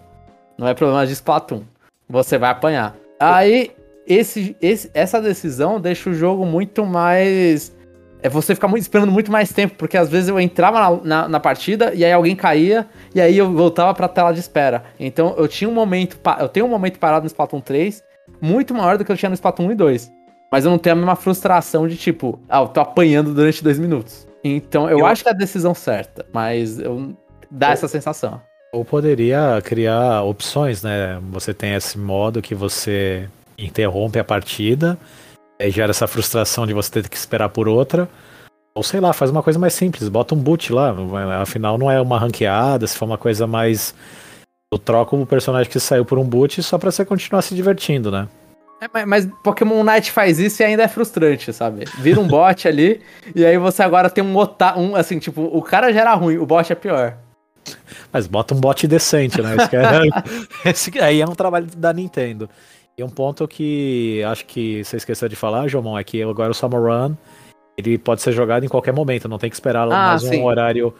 Não 0.56 0.68
é 0.68 0.72
problema 0.72 1.04
de 1.04 1.12
Splatoon. 1.12 1.62
Você 2.08 2.38
vai 2.38 2.50
apanhar. 2.50 2.96
Aí, 3.18 3.72
esse, 4.06 4.56
esse, 4.62 4.88
essa 4.94 5.20
decisão 5.20 5.80
deixa 5.80 6.08
o 6.08 6.14
jogo 6.14 6.46
muito 6.46 6.86
mais. 6.86 7.76
É 8.22 8.28
você 8.28 8.54
ficar 8.54 8.66
muito, 8.66 8.82
esperando 8.82 9.12
muito 9.12 9.30
mais 9.30 9.52
tempo, 9.52 9.74
porque 9.76 9.96
às 9.96 10.08
vezes 10.08 10.28
eu 10.28 10.40
entrava 10.40 10.80
na, 10.80 11.04
na, 11.04 11.28
na, 11.28 11.40
partida 11.40 11.92
e 11.94 12.04
aí 12.04 12.12
alguém 12.12 12.34
caía 12.34 12.86
e 13.14 13.20
aí 13.20 13.38
eu 13.38 13.52
voltava 13.52 13.94
pra 13.94 14.08
tela 14.08 14.32
de 14.32 14.40
espera. 14.40 14.84
Então 14.98 15.34
eu 15.38 15.46
tinha 15.46 15.70
um 15.70 15.74
momento. 15.74 16.18
Eu 16.40 16.48
tenho 16.48 16.66
um 16.66 16.68
momento 16.68 16.98
parado 16.98 17.22
no 17.22 17.28
Splatoon 17.28 17.60
3 17.60 18.02
muito 18.40 18.74
maior 18.74 18.98
do 18.98 19.04
que 19.04 19.12
eu 19.12 19.16
tinha 19.16 19.28
no 19.28 19.34
Splatoon 19.34 19.66
1 19.68 19.72
e 19.72 19.74
2. 19.74 20.12
Mas 20.50 20.64
eu 20.64 20.70
não 20.70 20.78
tenho 20.78 20.94
a 20.94 20.96
mesma 20.96 21.16
frustração 21.16 21.86
de 21.86 21.96
tipo, 21.96 22.40
ah, 22.48 22.60
eu 22.60 22.68
tô 22.68 22.80
apanhando 22.80 23.34
durante 23.34 23.62
dois 23.62 23.78
minutos. 23.78 24.26
Então 24.42 24.88
eu, 24.88 25.00
eu... 25.00 25.06
acho 25.06 25.22
que 25.22 25.28
é 25.28 25.32
a 25.32 25.34
decisão 25.34 25.74
certa, 25.74 26.24
mas 26.32 26.78
eu... 26.78 27.14
dá 27.50 27.70
essa 27.70 27.86
sensação. 27.86 28.40
Ou 28.72 28.84
poderia 28.84 29.60
criar 29.62 30.22
opções, 30.22 30.82
né? 30.82 31.18
Você 31.30 31.54
tem 31.54 31.74
esse 31.74 31.98
modo 31.98 32.42
que 32.42 32.54
você 32.54 33.28
interrompe 33.56 34.18
a 34.18 34.24
partida, 34.24 34.98
aí 35.58 35.70
gera 35.70 35.90
essa 35.90 36.06
frustração 36.06 36.66
de 36.66 36.72
você 36.72 36.90
ter 36.90 37.08
que 37.08 37.16
esperar 37.16 37.48
por 37.48 37.68
outra. 37.68 38.08
Ou 38.74 38.82
sei 38.82 39.00
lá, 39.00 39.12
faz 39.12 39.30
uma 39.30 39.42
coisa 39.42 39.58
mais 39.58 39.74
simples, 39.74 40.08
bota 40.08 40.34
um 40.34 40.38
boot 40.38 40.72
lá. 40.72 40.94
Afinal, 41.40 41.76
não 41.76 41.90
é 41.90 42.00
uma 42.00 42.18
ranqueada, 42.18 42.86
se 42.86 42.96
for 42.96 43.06
uma 43.06 43.18
coisa 43.18 43.46
mais. 43.46 43.94
Eu 44.72 44.78
troco 44.78 45.16
o 45.16 45.26
personagem 45.26 45.70
que 45.70 45.80
saiu 45.80 46.04
por 46.04 46.18
um 46.18 46.24
boot 46.24 46.62
só 46.62 46.78
pra 46.78 46.90
você 46.90 47.04
continuar 47.04 47.42
se 47.42 47.54
divertindo, 47.54 48.10
né? 48.10 48.28
É, 48.80 49.04
mas 49.04 49.26
Pokémon 49.42 49.82
Night 49.82 50.12
faz 50.12 50.38
isso 50.38 50.62
e 50.62 50.64
ainda 50.64 50.84
é 50.84 50.88
frustrante, 50.88 51.52
sabe? 51.52 51.84
Vira 51.98 52.20
um 52.20 52.26
bot 52.28 52.68
ali, 52.68 53.00
e 53.34 53.44
aí 53.44 53.58
você 53.58 53.82
agora 53.82 54.08
tem 54.08 54.22
um 54.22 54.36
otário. 54.36 54.80
Um, 54.80 54.94
assim, 54.94 55.18
tipo, 55.18 55.42
o 55.42 55.60
cara 55.62 55.92
já 55.92 56.02
era 56.02 56.14
ruim, 56.14 56.36
o 56.36 56.46
bot 56.46 56.70
é 56.70 56.76
pior. 56.76 57.16
Mas 58.12 58.26
bota 58.26 58.54
um 58.54 58.60
bot 58.60 58.86
decente, 58.86 59.42
né? 59.42 59.56
É, 60.64 60.70
esse 60.70 60.96
aí 61.00 61.20
é 61.20 61.26
um 61.26 61.34
trabalho 61.34 61.66
da 61.76 61.92
Nintendo. 61.92 62.48
E 62.98 63.04
um 63.04 63.08
ponto 63.08 63.46
que 63.46 64.20
acho 64.24 64.44
que 64.44 64.82
você 64.82 64.96
esqueceu 64.96 65.28
de 65.28 65.36
falar, 65.36 65.68
Jomon, 65.68 65.96
é 65.96 66.02
que 66.02 66.20
agora 66.20 66.50
o 66.50 66.54
Summer 66.54 66.80
Run 66.80 67.14
ele 67.76 67.96
pode 67.96 68.20
ser 68.20 68.32
jogado 68.32 68.64
em 68.66 68.68
qualquer 68.68 68.92
momento, 68.92 69.28
não 69.28 69.38
tem 69.38 69.48
que 69.48 69.54
esperar 69.54 69.84
ah, 69.84 69.86
mais 69.86 70.22
sim. 70.22 70.40
um 70.40 70.44
horário 70.46 70.92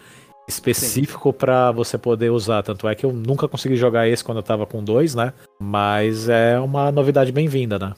específico 0.46 1.32
para 1.32 1.72
você 1.72 1.99
poder 1.99 2.30
usar. 2.30 2.62
Tanto 2.62 2.88
é 2.88 2.94
que 2.94 3.05
eu 3.05 3.12
nunca 3.12 3.49
consegui 3.49 3.74
jogar 3.74 4.07
esse 4.07 4.22
quando 4.22 4.38
eu 4.38 4.44
tava 4.44 4.64
com 4.64 4.82
dois, 4.82 5.12
né? 5.12 5.32
Mas 5.61 6.28
é 6.28 6.59
uma 6.61 6.92
novidade 6.92 7.32
bem-vinda, 7.32 7.80
né? 7.80 7.94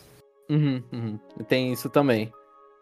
Uhum, 0.49 0.83
uhum. 0.91 1.19
Tem 1.47 1.71
isso 1.71 1.91
também. 1.91 2.33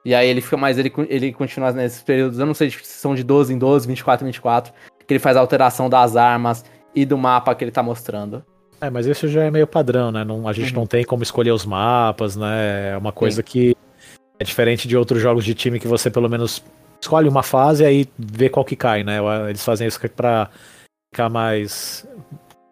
E 0.05 0.15
aí 0.15 0.29
ele 0.29 0.41
fica 0.41 0.57
mais, 0.57 0.79
ele, 0.79 0.93
ele 1.09 1.33
continua 1.33 1.73
nesses 1.73 2.01
períodos, 2.01 2.39
eu 2.39 2.47
não 2.47 2.55
sei 2.55 2.71
se 2.71 2.85
são 2.85 3.17
de 3.17 3.25
12 3.25 3.53
em 3.53 3.59
12, 3.59 3.89
24 3.89 4.25
em 4.25 4.29
24, 4.29 4.73
que 5.05 5.13
ele 5.13 5.19
faz 5.19 5.37
a 5.37 5.41
alteração 5.41 5.91
das 5.91 6.15
armas 6.15 6.65
e 6.95 7.05
do 7.05 7.19
mapa 7.19 7.55
que 7.57 7.65
ele 7.65 7.73
tá 7.73 7.83
mostrando. 7.83 8.45
É, 8.81 8.91
mas 8.91 9.07
isso 9.07 9.27
já 9.29 9.45
é 9.45 9.51
meio 9.51 9.67
padrão, 9.67 10.13
né? 10.13 10.25
Não, 10.25 10.47
a 10.47 10.53
gente 10.53 10.73
uhum. 10.73 10.81
não 10.81 10.87
tem 10.87 11.05
como 11.05 11.23
escolher 11.23 11.51
os 11.51 11.65
mapas, 11.65 12.37
né? 12.37 12.93
É 12.93 12.97
uma 12.97 13.13
coisa 13.13 13.43
Sim. 13.43 13.43
que 13.43 13.77
é 14.39 14.45
diferente 14.45 14.87
de 14.87 14.97
outros 14.97 15.21
jogos 15.21 15.45
de 15.45 15.55
time 15.55 15.81
que 15.81 15.89
você 15.89 16.11
pelo 16.11 16.29
menos 16.29 16.63
escolhe 17.01 17.29
uma 17.29 17.43
fase 17.43 17.83
e 17.83 17.87
aí 17.87 18.09
vê 18.17 18.49
qual 18.49 18.65
que 18.65 18.77
cai, 18.77 19.03
né? 19.03 19.19
Eles 19.49 19.65
fazem 19.65 19.87
isso 19.87 20.01
para 20.11 20.49
ficar 21.13 21.29
mais 21.29 22.07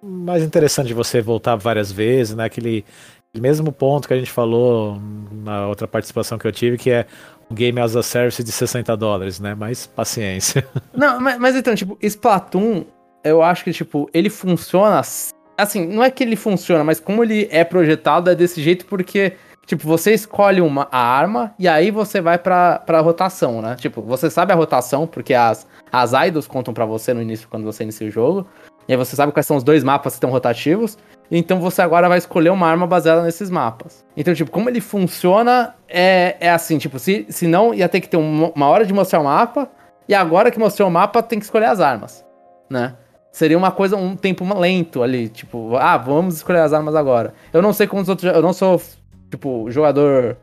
mais 0.02 0.42
interessante 0.42 0.88
de 0.88 0.94
você 0.94 1.20
voltar 1.20 1.56
várias 1.56 1.90
vezes, 1.90 2.36
né? 2.36 2.44
Aquele 2.44 2.84
mesmo 3.34 3.72
ponto 3.72 4.06
que 4.06 4.14
a 4.14 4.18
gente 4.18 4.30
falou 4.30 5.00
na 5.32 5.66
outra 5.66 5.88
participação 5.88 6.38
que 6.38 6.46
eu 6.46 6.52
tive, 6.52 6.78
que 6.78 6.90
é 6.90 7.06
um 7.50 7.54
game 7.54 7.80
as 7.80 7.96
a 7.96 8.02
service 8.02 8.42
de 8.42 8.52
60 8.52 8.96
dólares, 8.96 9.40
né? 9.40 9.54
Mas 9.54 9.86
paciência. 9.86 10.66
Não, 10.94 11.20
mas, 11.20 11.38
mas 11.38 11.56
então, 11.56 11.74
tipo, 11.74 11.98
Splatoon, 12.00 12.84
eu 13.24 13.42
acho 13.42 13.64
que, 13.64 13.72
tipo, 13.72 14.08
ele 14.12 14.30
funciona. 14.30 15.02
Assim, 15.56 15.86
não 15.86 16.02
é 16.02 16.10
que 16.10 16.22
ele 16.22 16.36
funciona, 16.36 16.84
mas 16.84 17.00
como 17.00 17.22
ele 17.22 17.48
é 17.50 17.64
projetado 17.64 18.30
é 18.30 18.34
desse 18.34 18.60
jeito 18.60 18.86
porque 18.86 19.34
Tipo, 19.66 19.84
você 19.84 20.14
escolhe 20.14 20.60
uma, 20.60 20.86
a 20.92 20.98
arma 20.98 21.52
e 21.58 21.66
aí 21.66 21.90
você 21.90 22.20
vai 22.20 22.38
pra, 22.38 22.80
rotação, 23.00 23.60
né? 23.60 23.74
Tipo, 23.74 24.00
você 24.00 24.30
sabe 24.30 24.52
a 24.52 24.56
rotação, 24.56 25.08
porque 25.08 25.34
as, 25.34 25.66
as 25.90 26.12
idols 26.12 26.46
contam 26.46 26.72
para 26.72 26.86
você 26.86 27.12
no 27.12 27.20
início, 27.20 27.48
quando 27.48 27.64
você 27.64 27.82
inicia 27.82 28.06
o 28.06 28.10
jogo. 28.10 28.46
E 28.86 28.92
aí 28.92 28.96
você 28.96 29.16
sabe 29.16 29.32
quais 29.32 29.44
são 29.44 29.56
os 29.56 29.64
dois 29.64 29.82
mapas 29.82 30.12
que 30.12 30.18
estão 30.18 30.30
rotativos. 30.30 30.96
Então 31.28 31.58
você 31.60 31.82
agora 31.82 32.08
vai 32.08 32.18
escolher 32.18 32.50
uma 32.50 32.68
arma 32.68 32.86
baseada 32.86 33.22
nesses 33.22 33.50
mapas. 33.50 34.04
Então, 34.16 34.32
tipo, 34.32 34.52
como 34.52 34.70
ele 34.70 34.80
funciona 34.80 35.74
é, 35.88 36.36
é 36.38 36.48
assim, 36.48 36.78
tipo, 36.78 37.00
se, 37.00 37.26
se 37.28 37.48
não 37.48 37.74
ia 37.74 37.88
ter 37.88 38.00
que 38.00 38.08
ter 38.08 38.16
uma, 38.16 38.52
uma 38.54 38.68
hora 38.68 38.86
de 38.86 38.94
mostrar 38.94 39.18
o 39.18 39.24
mapa, 39.24 39.68
e 40.08 40.14
agora 40.14 40.52
que 40.52 40.60
mostrou 40.60 40.88
o 40.88 40.92
mapa, 40.92 41.20
tem 41.24 41.40
que 41.40 41.44
escolher 41.44 41.66
as 41.66 41.80
armas, 41.80 42.24
né? 42.70 42.94
Seria 43.36 43.58
uma 43.58 43.70
coisa, 43.70 43.98
um 43.98 44.16
tempo 44.16 44.46
lento 44.58 45.02
ali, 45.02 45.28
tipo, 45.28 45.76
ah, 45.76 45.98
vamos 45.98 46.36
escolher 46.36 46.60
as 46.60 46.72
armas 46.72 46.94
agora. 46.94 47.34
Eu 47.52 47.60
não 47.60 47.70
sei 47.70 47.86
como 47.86 48.00
os 48.00 48.08
outros. 48.08 48.32
Eu 48.32 48.40
não 48.40 48.54
sou 48.54 48.80
tipo, 49.30 49.70
jogador 49.70 50.38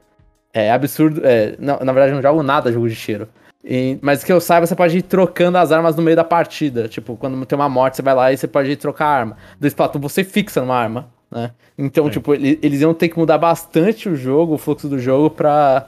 é 0.53 0.71
absurdo. 0.71 1.19
É, 1.23 1.55
não, 1.57 1.79
na 1.79 1.91
verdade, 1.91 2.11
eu 2.11 2.15
não 2.17 2.21
jogo 2.21 2.43
nada 2.43 2.71
jogo 2.71 2.87
de 2.87 2.95
tiro. 2.95 3.27
E, 3.65 3.97
mas 3.99 4.23
que 4.23 4.31
eu 4.31 4.39
saiba, 4.39 4.67
você 4.67 4.75
pode 4.75 4.95
ir 4.95 5.01
trocando 5.01 5.57
as 5.57 5.71
armas 5.71 5.95
no 5.95 6.03
meio 6.03 6.15
da 6.15 6.23
partida. 6.23 6.87
Tipo, 6.87 7.17
quando 7.17 7.43
tem 7.47 7.57
uma 7.57 7.67
morte, 7.67 7.95
você 7.95 8.03
vai 8.03 8.13
lá 8.13 8.31
e 8.31 8.37
você 8.37 8.47
pode 8.47 8.69
ir 8.69 8.75
trocar 8.75 9.07
a 9.07 9.17
arma. 9.17 9.37
Do 9.59 9.65
Splatoon, 9.65 9.99
você 9.99 10.23
fixa 10.23 10.61
numa 10.61 10.75
arma, 10.75 11.09
né? 11.31 11.49
Então, 11.75 12.05
é. 12.05 12.11
tipo, 12.11 12.35
eles 12.35 12.79
iam 12.79 12.93
ter 12.93 13.09
que 13.09 13.17
mudar 13.17 13.39
bastante 13.39 14.07
o 14.07 14.15
jogo, 14.15 14.53
o 14.53 14.57
fluxo 14.59 14.87
do 14.87 14.99
jogo, 14.99 15.31
pra, 15.31 15.87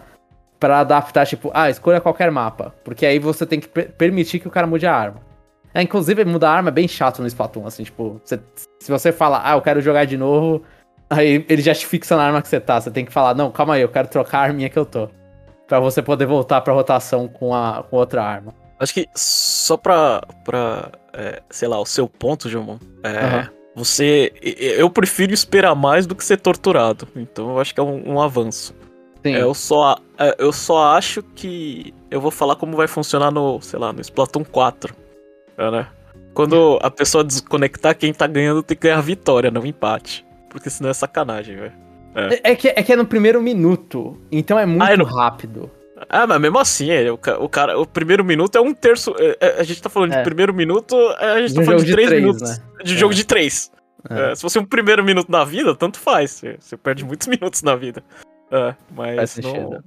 pra 0.60 0.80
adaptar, 0.80 1.28
tipo, 1.28 1.52
ah, 1.54 1.70
escolha 1.70 2.02
qualquer 2.02 2.32
mapa. 2.32 2.74
Porque 2.84 3.06
aí 3.06 3.20
você 3.20 3.46
tem 3.46 3.60
que 3.60 3.68
permitir 3.68 4.40
que 4.40 4.48
o 4.48 4.52
cara 4.52 4.66
mude 4.66 4.88
a 4.88 4.96
arma. 4.96 5.35
É, 5.76 5.82
inclusive, 5.82 6.26
mudar 6.26 6.52
a 6.52 6.54
arma 6.56 6.70
é 6.70 6.72
bem 6.72 6.88
chato 6.88 7.22
no 7.22 7.28
Splatoon, 7.28 7.68
assim, 7.68 7.84
tipo, 7.84 8.20
você, 8.24 8.40
se 8.80 8.90
você 8.90 9.12
fala, 9.12 9.42
ah, 9.44 9.56
eu 9.56 9.62
quero 9.62 9.82
jogar 9.82 10.06
de 10.06 10.18
novo, 10.18 10.64
Aí 11.10 11.46
ele 11.48 11.62
já 11.62 11.74
te 11.74 11.86
fixa 11.86 12.16
na 12.16 12.24
arma 12.24 12.42
que 12.42 12.48
você 12.48 12.60
tá. 12.60 12.80
Você 12.80 12.90
tem 12.90 13.06
que 13.06 13.12
falar, 13.12 13.36
não, 13.36 13.52
calma 13.52 13.76
aí, 13.76 13.82
eu 13.82 13.90
quero 13.90 14.08
trocar 14.08 14.40
a 14.40 14.44
arminha 14.44 14.70
que 14.70 14.78
eu 14.78 14.86
tô. 14.86 15.10
Pra 15.68 15.80
você 15.80 16.02
poder 16.02 16.26
voltar 16.26 16.62
pra 16.62 16.74
rotação 16.74 17.28
com, 17.28 17.54
a, 17.54 17.84
com 17.90 17.98
outra 17.98 18.24
arma. 18.24 18.54
Acho 18.80 18.94
que 18.94 19.08
só 19.16 19.78
pra, 19.78 20.22
pra 20.44 20.92
é, 21.14 21.42
sei 21.50 21.68
lá, 21.68 21.80
o 21.80 21.86
seu 21.86 22.08
ponto, 22.08 22.50
João, 22.50 22.80
é, 23.04 23.38
uhum. 23.38 23.50
você. 23.76 24.34
Eu 24.42 24.90
prefiro 24.90 25.34
esperar 25.34 25.76
mais 25.76 26.06
do 26.06 26.16
que 26.16 26.24
ser 26.24 26.38
torturado. 26.38 27.08
Então 27.16 27.52
eu 27.52 27.60
acho 27.60 27.74
que 27.74 27.80
é 27.80 27.84
um, 27.84 28.14
um 28.14 28.22
avanço. 28.22 28.76
Sim. 29.24 29.36
É, 29.36 29.42
eu, 29.42 29.54
só, 29.54 29.98
é, 30.20 30.36
eu 30.38 30.52
só 30.52 30.96
acho 30.96 31.24
que 31.24 31.94
eu 32.12 32.20
vou 32.20 32.32
falar 32.32 32.56
como 32.56 32.76
vai 32.76 32.88
funcionar 32.88 33.32
no, 33.32 33.60
sei 33.62 33.80
lá, 33.80 33.94
no 33.94 34.02
Splatoon 34.02 34.44
4. 34.44 34.96
É, 35.58 35.72
né? 35.72 35.88
Quando 36.34 36.78
a 36.82 36.92
pessoa 36.92 37.24
desconectar, 37.24 37.96
quem 37.98 38.14
tá 38.14 38.28
ganhando 38.28 38.62
tem 38.62 38.76
que 38.76 38.84
ganhar 38.84 38.98
a 38.98 39.02
vitória, 39.02 39.50
não 39.50 39.66
empate 39.66 40.26
porque 40.56 40.70
senão 40.70 40.90
é 40.90 40.94
sacanagem, 40.94 41.58
velho. 41.58 41.74
É. 42.16 42.52
É, 42.52 42.56
que, 42.56 42.70
é 42.70 42.82
que 42.82 42.94
é 42.94 42.96
no 42.96 43.06
primeiro 43.06 43.42
minuto, 43.42 44.18
então 44.32 44.58
é 44.58 44.66
muito 44.66 44.84
ah, 44.84 44.94
é 44.94 44.96
no... 44.96 45.04
rápido. 45.04 45.70
Ah, 46.10 46.26
mas 46.26 46.40
mesmo 46.40 46.58
assim, 46.58 46.90
é, 46.92 47.12
o, 47.12 47.16
o, 47.16 47.50
cara, 47.50 47.78
o 47.78 47.86
primeiro 47.86 48.24
minuto 48.24 48.58
é 48.58 48.62
um 48.62 48.74
terço. 48.74 49.14
É, 49.20 49.38
é 49.42 49.60
a 49.60 49.64
gente 49.64 49.82
tá 49.82 49.90
falando 49.90 50.12
de 50.12 50.18
é. 50.18 50.24
primeiro 50.24 50.54
minuto, 50.54 50.96
a 51.20 51.42
gente 51.42 51.50
de 51.50 51.56
tá 51.56 51.62
um 51.62 51.66
falando 51.66 51.80
de, 51.82 51.88
de 51.88 51.92
três, 51.92 52.08
três 52.08 52.22
minutos. 52.22 52.50
Né? 52.50 52.58
De 52.86 52.98
jogo 52.98 53.14
de 53.14 53.26
três. 53.26 53.70
se 54.34 54.42
fosse 54.42 54.58
um 54.58 54.66
primeiro 54.66 55.04
minuto 55.04 55.30
na 55.30 55.44
vida, 55.44 55.76
tanto 55.76 56.00
faz. 56.00 56.32
Você, 56.32 56.56
você 56.58 56.78
perde 56.78 57.04
muitos 57.04 57.28
minutos 57.28 57.62
na 57.62 57.76
vida. 57.76 58.02
É, 58.52 58.76
mas 58.96 59.38
não... 59.38 59.82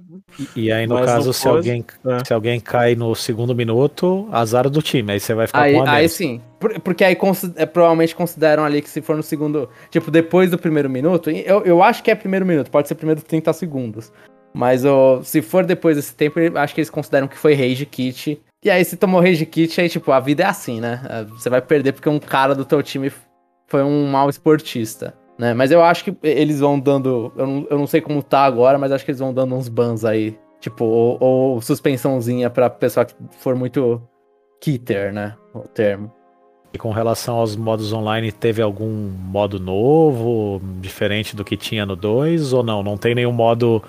e, 0.55 0.65
e, 0.65 0.71
aí, 0.71 0.85
no 0.85 0.95
mas 0.95 1.05
caso, 1.05 1.33
se, 1.33 1.43
pode... 1.43 1.57
alguém, 1.57 1.85
é. 2.05 2.25
se 2.25 2.33
alguém 2.33 2.59
cai 2.59 2.93
no 2.93 3.15
segundo 3.15 3.55
minuto, 3.55 4.27
azar 4.31 4.69
do 4.69 4.81
time. 4.81 5.13
Aí 5.13 5.19
você 5.19 5.33
vai 5.33 5.47
ficar 5.47 5.61
aí, 5.61 5.73
com 5.73 5.81
a 5.81 5.91
Aí 5.91 6.09
sim. 6.09 6.41
porque 6.83 7.03
aí 7.03 7.17
é, 7.55 7.65
provavelmente 7.65 8.13
consideram 8.13 8.65
ali 8.65 8.81
que 8.81 8.89
se 8.89 9.01
for 9.01 9.15
no 9.15 9.23
segundo. 9.23 9.69
Tipo, 9.89 10.11
depois 10.11 10.51
do 10.51 10.57
primeiro 10.57 10.89
minuto. 10.89 11.29
Eu, 11.29 11.63
eu 11.63 11.81
acho 11.81 12.03
que 12.03 12.11
é 12.11 12.15
primeiro 12.15 12.45
minuto, 12.45 12.69
pode 12.69 12.87
ser 12.87 12.95
primeiro 12.95 13.21
30 13.21 13.53
segundos. 13.53 14.11
Mas 14.53 14.83
oh, 14.83 15.21
se 15.23 15.41
for 15.41 15.65
depois 15.65 15.95
desse 15.95 16.13
tempo, 16.13 16.39
acho 16.55 16.73
que 16.73 16.81
eles 16.81 16.89
consideram 16.89 17.27
que 17.27 17.37
foi 17.37 17.53
Rage 17.53 17.85
Kit. 17.85 18.41
E 18.63 18.69
aí, 18.69 18.83
se 18.83 18.97
tomou 18.97 19.21
Rage 19.21 19.45
Kit, 19.45 19.79
aí, 19.79 19.87
tipo, 19.87 20.11
a 20.11 20.19
vida 20.19 20.43
é 20.43 20.47
assim, 20.47 20.81
né? 20.81 21.01
É, 21.09 21.23
você 21.23 21.49
vai 21.49 21.61
perder 21.61 21.93
porque 21.93 22.09
um 22.09 22.19
cara 22.19 22.53
do 22.53 22.65
teu 22.65 22.83
time 22.83 23.11
foi 23.67 23.83
um 23.83 24.07
mau 24.07 24.29
esportista. 24.29 25.13
Né? 25.39 25.53
Mas 25.53 25.71
eu 25.71 25.81
acho 25.81 26.03
que 26.03 26.17
eles 26.21 26.59
vão 26.59 26.77
dando. 26.77 27.31
Eu 27.37 27.47
não, 27.47 27.67
eu 27.69 27.77
não 27.79 27.87
sei 27.87 28.01
como 28.01 28.21
tá 28.21 28.43
agora, 28.43 28.77
mas 28.77 28.91
acho 28.91 29.05
que 29.05 29.11
eles 29.11 29.21
vão 29.21 29.33
dando 29.33 29.55
uns 29.55 29.69
bans 29.69 30.03
aí. 30.03 30.37
Tipo, 30.59 30.83
ou, 30.83 31.17
ou 31.21 31.61
suspensãozinha 31.61 32.49
pra 32.49 32.69
pessoa 32.69 33.05
que 33.05 33.15
for 33.37 33.55
muito 33.55 34.01
kitter, 34.59 35.13
né? 35.13 35.37
O 35.53 35.61
termo. 35.61 36.11
E 36.71 36.77
com 36.77 36.91
relação 36.91 37.37
aos 37.37 37.55
modos 37.55 37.91
online, 37.91 38.31
teve 38.31 38.61
algum 38.61 39.09
modo 39.09 39.59
novo, 39.59 40.61
diferente 40.79 41.35
do 41.35 41.43
que 41.43 41.57
tinha 41.57 41.83
no 41.85 41.95
2? 41.95 42.53
Ou 42.53 42.63
não? 42.63 42.83
Não 42.83 42.95
tem 42.95 43.15
nenhum 43.15 43.31
modo 43.31 43.81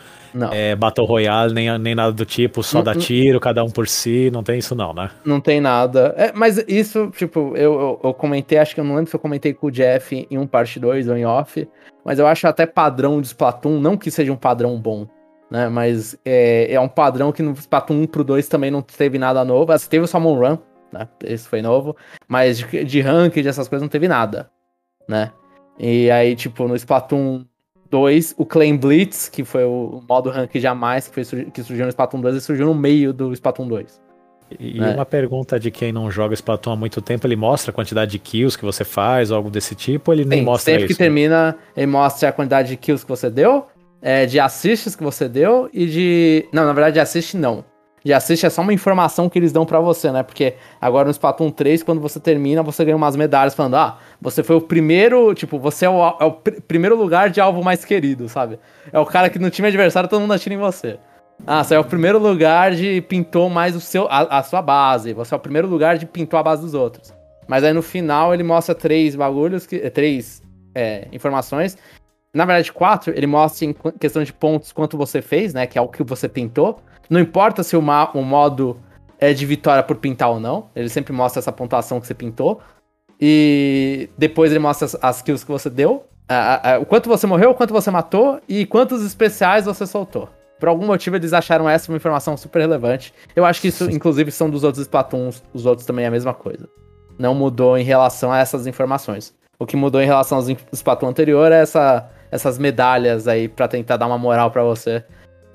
é, 0.51 0.75
Battle 0.75 1.07
Royale, 1.07 1.53
nem, 1.53 1.79
nem 1.79 1.95
nada 1.95 2.13
do 2.13 2.25
tipo, 2.25 2.63
só 2.63 2.79
não, 2.79 2.85
dá 2.85 2.95
tiro, 2.95 3.35
não, 3.35 3.41
cada 3.41 3.65
um 3.65 3.71
por 3.71 3.87
si, 3.87 4.31
não 4.33 4.43
tem 4.43 4.59
isso 4.59 4.75
não, 4.75 4.95
né? 4.95 5.11
Não 5.25 5.41
tem 5.41 5.61
nada. 5.61 6.15
É, 6.17 6.33
mas 6.33 6.63
isso, 6.69 7.11
tipo, 7.17 7.55
eu, 7.57 7.81
eu, 7.81 8.01
eu, 8.05 8.15
comentei, 8.15 8.59
acho 8.59 8.75
que 8.75 8.81
eu 8.81 8.85
não 8.85 8.95
lembro 8.95 9.11
se 9.11 9.17
eu 9.17 9.21
comentei 9.21 9.53
com 9.53 9.67
o 9.67 9.71
Jeff 9.71 10.27
em 10.31 10.39
um 10.39 10.47
parte 10.47 10.79
2 10.79 11.09
ou 11.09 11.17
em 11.17 11.25
off, 11.25 11.69
mas 12.05 12.19
eu 12.19 12.27
acho 12.27 12.47
até 12.47 12.67
padrão 12.67 13.21
de 13.21 13.27
Splatoon, 13.27 13.81
não 13.81 13.97
que 13.97 14.11
seja 14.11 14.33
um 14.33 14.37
padrão 14.37 14.79
bom, 14.81 15.07
né? 15.51 15.69
Mas 15.69 16.17
é, 16.25 16.73
é 16.73 16.81
um 16.81 16.89
padrão 16.89 17.33
que 17.33 17.43
no 17.43 17.53
Splatoon 17.53 18.03
1 18.03 18.07
pro 18.07 18.25
2 18.25 18.49
também 18.49 18.71
não 18.71 18.83
teve 18.83 19.19
nada 19.19 19.45
novo. 19.45 19.73
Assim, 19.73 19.89
teve 19.89 20.05
o 20.05 20.09
Salmon 20.09 20.39
Run, 20.39 20.59
né? 20.93 21.09
Esse 21.25 21.49
foi 21.49 21.63
novo. 21.63 21.97
Mas 22.29 22.59
de, 22.59 22.85
de 22.85 23.01
ranking, 23.01 23.43
dessas 23.43 23.69
coisas, 23.69 23.83
não 23.83 23.89
teve 23.89 24.09
nada, 24.09 24.51
né? 25.09 25.33
E 25.79 26.11
aí, 26.11 26.37
tipo, 26.37 26.69
no 26.69 26.77
Splatoon 26.77 27.45
2, 27.91 28.35
o 28.37 28.45
Claim 28.45 28.77
Blitz, 28.77 29.29
que 29.29 29.45
foi 29.45 29.65
o 29.65 30.03
modo 30.09 30.31
rank 30.31 30.55
jamais, 30.57 31.09
que, 31.09 31.25
foi, 31.25 31.45
que 31.47 31.63
surgiu 31.63 31.85
no 31.85 31.91
Splatoon 31.91 32.21
2, 32.21 32.35
ele 32.35 32.41
surgiu 32.41 32.67
no 32.67 32.75
meio 32.75 33.13
do 33.13 33.33
Splatoon 33.33 33.67
2. 33.67 34.01
E 34.59 34.81
né? 34.81 34.95
uma 34.95 35.07
pergunta 35.07 35.61
de 35.61 35.71
quem 35.71 35.93
não 35.93 36.11
joga 36.11 36.35
Splatoon 36.35 36.73
há 36.73 36.77
muito 36.77 37.01
tempo, 37.01 37.27
ele 37.27 37.37
mostra 37.37 37.71
a 37.71 37.75
quantidade 37.75 38.11
de 38.11 38.19
kills 38.19 38.59
que 38.59 38.65
você 38.65 38.85
faz, 38.85 39.31
ou 39.31 39.37
algo 39.37 39.49
desse 39.49 39.75
tipo, 39.75 40.11
ou 40.11 40.15
ele 40.15 40.25
Sim, 40.25 40.29
nem 40.29 40.43
mostra 40.43 40.73
sempre 40.73 40.87
isso? 40.87 40.95
Sempre 40.95 40.95
que 40.95 40.99
termina, 40.99 41.57
ele 41.77 41.87
mostra 41.87 42.29
a 42.29 42.33
quantidade 42.33 42.69
de 42.69 42.77
kills 42.77 43.05
que 43.05 43.09
você 43.09 43.31
deu, 43.31 43.67
é, 44.03 44.27
de 44.27 44.41
assists 44.41 44.97
que 44.97 45.03
você 45.03 45.29
deu 45.29 45.71
e 45.73 45.87
de... 45.87 46.49
Não, 46.53 46.65
na 46.65 46.73
verdade 46.73 46.95
de 46.95 47.01
assist 47.01 47.37
não 47.37 47.65
de 48.05 48.13
assist 48.13 48.47
é 48.47 48.51
só 48.51 48.63
uma 48.63 48.73
informação 48.73 49.29
que 49.29 49.39
eles 49.39 49.53
dão 49.53 49.67
para 49.67 49.79
você, 49.79 50.11
né? 50.11 50.23
Porque 50.23 50.55
agora 50.81 51.05
no 51.05 51.11
Splatoon 51.11 51.51
3, 51.51 51.83
quando 51.83 52.01
você 52.01 52.19
termina, 52.19 52.63
você 52.63 52.85
ganha 52.85 52.97
umas 52.97 53.15
medalhas 53.15 53.55
falando, 53.55 53.77
ah, 53.77 53.99
você 54.21 54.43
foi 54.43 54.57
o 54.57 54.61
primeiro, 54.61 55.35
tipo, 55.35 55.59
você 55.59 55.85
é 55.85 55.91
o, 55.91 56.17
é 56.19 56.25
o 56.25 56.33
pr 56.33 56.61
primeiro 56.67 56.97
lugar 56.97 57.31
de 57.31 57.41
alvo 57.41 57.63
mais 57.63 57.85
querido, 57.85 58.29
sabe? 58.29 58.59
É 58.93 58.99
o 58.99 59.05
cara 59.05 59.29
que 59.29 59.39
no 59.39 59.51
time 59.51 59.69
adversário 59.69 60.09
todo 60.09 60.21
mundo 60.21 60.33
atira 60.33 60.55
em 60.55 60.59
você. 60.59 60.99
Ah, 61.47 61.65
você 61.65 61.75
é 61.75 61.79
o 61.79 61.85
primeiro 61.85 62.19
lugar 62.19 62.73
de 62.73 63.01
pintou 63.03 63.49
mais 63.49 63.75
o 63.75 63.81
seu, 63.81 64.07
a, 64.09 64.39
a 64.39 64.43
sua 64.43 64.63
base. 64.63 65.13
Você 65.13 65.35
é 65.35 65.37
o 65.37 65.41
primeiro 65.41 65.69
lugar 65.69 65.97
de 65.99 66.07
pintou 66.07 66.39
a 66.39 66.43
base 66.43 66.63
dos 66.63 66.75
outros. 66.75 67.15
Mas 67.47 67.65
aí 67.65 67.73
no 67.73 67.83
final 67.83 68.33
ele 68.33 68.43
mostra 68.43 68.75
três 68.75 69.17
bagulhos, 69.17 69.67
que, 69.67 69.79
três 69.91 70.43
é, 70.75 71.09
informações. 71.13 71.77
Na 72.33 72.45
verdade, 72.45 72.73
quatro, 72.73 73.13
ele 73.17 73.27
mostra 73.27 73.67
em 73.67 73.75
questão 73.99 74.23
de 74.23 74.33
pontos 74.33 74.71
quanto 74.73 74.97
você 74.97 75.21
fez, 75.21 75.53
né? 75.53 75.67
Que 75.67 75.79
é 75.79 75.83
o 75.83 75.89
que 75.89 76.03
você 76.03 76.29
pintou. 76.29 76.81
Não 77.11 77.19
importa 77.19 77.65
se 77.65 77.77
o, 77.77 77.81
o 77.81 78.23
modo 78.23 78.81
é 79.19 79.35
de 79.35 79.45
vitória 79.45 79.83
por 79.83 79.97
pintar 79.97 80.31
ou 80.31 80.39
não, 80.39 80.71
ele 80.75 80.89
sempre 80.89 81.13
mostra 81.13 81.41
essa 81.41 81.51
pontuação 81.51 82.01
que 82.01 82.07
você 82.07 82.15
pintou. 82.15 82.61
E 83.21 84.09
depois 84.17 84.53
ele 84.53 84.61
mostra 84.61 84.87
as, 84.87 84.97
as 85.03 85.21
kills 85.21 85.45
que 85.45 85.53
você 85.53 85.69
deu, 85.69 86.05
a, 86.27 86.75
a, 86.75 86.79
o 86.79 86.87
quanto 86.87 87.09
você 87.09 87.27
morreu, 87.27 87.51
o 87.51 87.55
quanto 87.55 87.75
você 87.75 87.91
matou 87.91 88.41
e 88.49 88.65
quantos 88.65 89.05
especiais 89.05 89.67
você 89.67 89.85
soltou. 89.85 90.29
Por 90.59 90.69
algum 90.69 90.87
motivo 90.87 91.17
eles 91.17 91.33
acharam 91.33 91.69
essa 91.69 91.91
uma 91.91 91.97
informação 91.97 92.37
super 92.37 92.61
relevante. 92.61 93.13
Eu 93.35 93.45
acho 93.45 93.61
que 93.61 93.69
isso, 93.69 93.91
inclusive, 93.91 94.31
são 94.31 94.49
dos 94.49 94.63
outros 94.63 94.83
Splatoons, 94.83 95.43
os 95.53 95.67
outros 95.67 95.87
também 95.87 96.05
é 96.05 96.09
a 96.09 96.11
mesma 96.11 96.33
coisa. 96.33 96.69
Não 97.19 97.35
mudou 97.35 97.77
em 97.77 97.83
relação 97.83 98.33
a 98.33 98.39
essas 98.39 98.67
informações. 98.67 99.35
O 99.59 99.67
que 99.67 99.77
mudou 99.77 100.01
em 100.01 100.07
relação 100.07 100.39
aos 100.39 100.49
Splatoon 100.73 101.09
anterior 101.09 101.51
é 101.51 101.61
essa, 101.61 102.09
essas 102.31 102.59
medalhas 102.59 103.27
aí 103.27 103.49
para 103.49 103.69
tentar 103.69 103.97
dar 103.97 104.07
uma 104.07 104.17
moral 104.17 104.51
para 104.51 104.63
você 104.63 105.05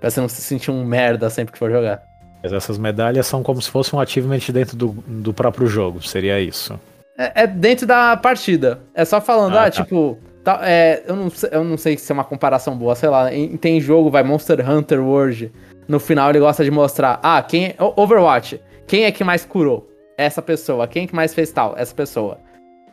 Pra 0.05 0.11
você 0.11 0.21
não 0.21 0.29
se 0.29 0.39
sentir 0.39 0.69
um 0.69 0.85
merda 0.85 1.31
sempre 1.31 1.51
que 1.51 1.57
for 1.57 1.71
jogar. 1.71 2.03
Mas 2.43 2.53
essas 2.53 2.77
medalhas 2.77 3.25
são 3.25 3.41
como 3.41 3.59
se 3.59 3.71
fosse 3.71 3.95
um 3.95 3.99
achievement 3.99 4.37
dentro 4.53 4.77
do, 4.77 4.89
do 5.07 5.33
próprio 5.33 5.65
jogo, 5.65 5.99
seria 6.07 6.39
isso. 6.39 6.79
É, 7.17 7.41
é 7.41 7.47
dentro 7.47 7.87
da 7.87 8.15
partida. 8.15 8.81
É 8.93 9.03
só 9.03 9.19
falando, 9.19 9.57
ah, 9.57 9.63
ah 9.63 9.71
tá. 9.71 9.71
tipo. 9.71 10.19
Tá, 10.43 10.59
é, 10.61 11.01
eu, 11.07 11.15
não, 11.15 11.31
eu 11.51 11.63
não 11.63 11.75
sei 11.75 11.97
se 11.97 12.11
é 12.11 12.13
uma 12.13 12.23
comparação 12.23 12.77
boa, 12.77 12.93
sei 12.93 13.09
lá. 13.09 13.33
Em, 13.33 13.57
tem 13.57 13.81
jogo, 13.81 14.11
vai 14.11 14.21
Monster 14.21 14.69
Hunter 14.69 15.03
World. 15.03 15.51
No 15.87 15.99
final 15.99 16.29
ele 16.29 16.39
gosta 16.39 16.63
de 16.63 16.69
mostrar, 16.69 17.19
ah, 17.23 17.41
quem. 17.41 17.69
É, 17.69 17.75
Overwatch. 17.79 18.61
Quem 18.85 19.05
é 19.05 19.11
que 19.11 19.23
mais 19.23 19.43
curou? 19.43 19.89
Essa 20.19 20.39
pessoa. 20.39 20.87
Quem 20.87 21.05
é 21.05 21.07
que 21.07 21.15
mais 21.15 21.33
fez 21.33 21.51
tal? 21.51 21.73
Essa 21.75 21.95
pessoa. 21.95 22.37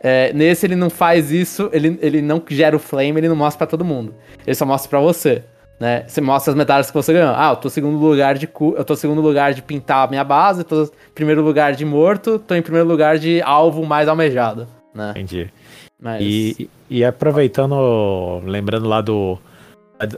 É, 0.02 0.32
nesse 0.32 0.64
ele 0.64 0.76
não 0.76 0.88
faz 0.88 1.30
isso, 1.30 1.68
ele, 1.74 1.98
ele 2.00 2.22
não 2.22 2.42
gera 2.48 2.74
o 2.74 2.78
flame, 2.78 3.20
ele 3.20 3.28
não 3.28 3.36
mostra 3.36 3.58
para 3.58 3.66
todo 3.66 3.84
mundo. 3.84 4.14
Ele 4.46 4.54
só 4.54 4.64
mostra 4.64 4.88
para 4.88 5.00
você 5.00 5.44
né? 5.82 6.04
Você 6.06 6.20
mostra 6.20 6.52
as 6.52 6.56
medalhas 6.56 6.92
que 6.92 6.94
você 6.94 7.12
ganhou. 7.12 7.34
Ah, 7.34 7.50
eu 7.50 7.56
tô 7.56 7.68
segundo 7.68 7.98
lugar 7.98 8.38
de 8.38 8.46
cu... 8.46 8.72
eu 8.78 8.84
tô 8.84 8.94
segundo 8.94 9.20
lugar 9.20 9.52
de 9.52 9.60
pintar 9.60 10.06
a 10.06 10.08
minha 10.08 10.22
base, 10.22 10.62
tô 10.62 10.84
em 10.84 10.88
primeiro 11.12 11.42
lugar 11.42 11.74
de 11.74 11.84
morto, 11.84 12.38
tô 12.38 12.54
em 12.54 12.62
primeiro 12.62 12.86
lugar 12.86 13.18
de 13.18 13.42
alvo 13.42 13.84
mais 13.84 14.06
almejado, 14.06 14.68
né? 14.94 15.10
Entendi. 15.10 15.50
Mas... 16.00 16.22
E, 16.22 16.70
e 16.88 17.04
aproveitando, 17.04 18.40
lembrando 18.44 18.88
lá 18.88 19.00
do 19.00 19.36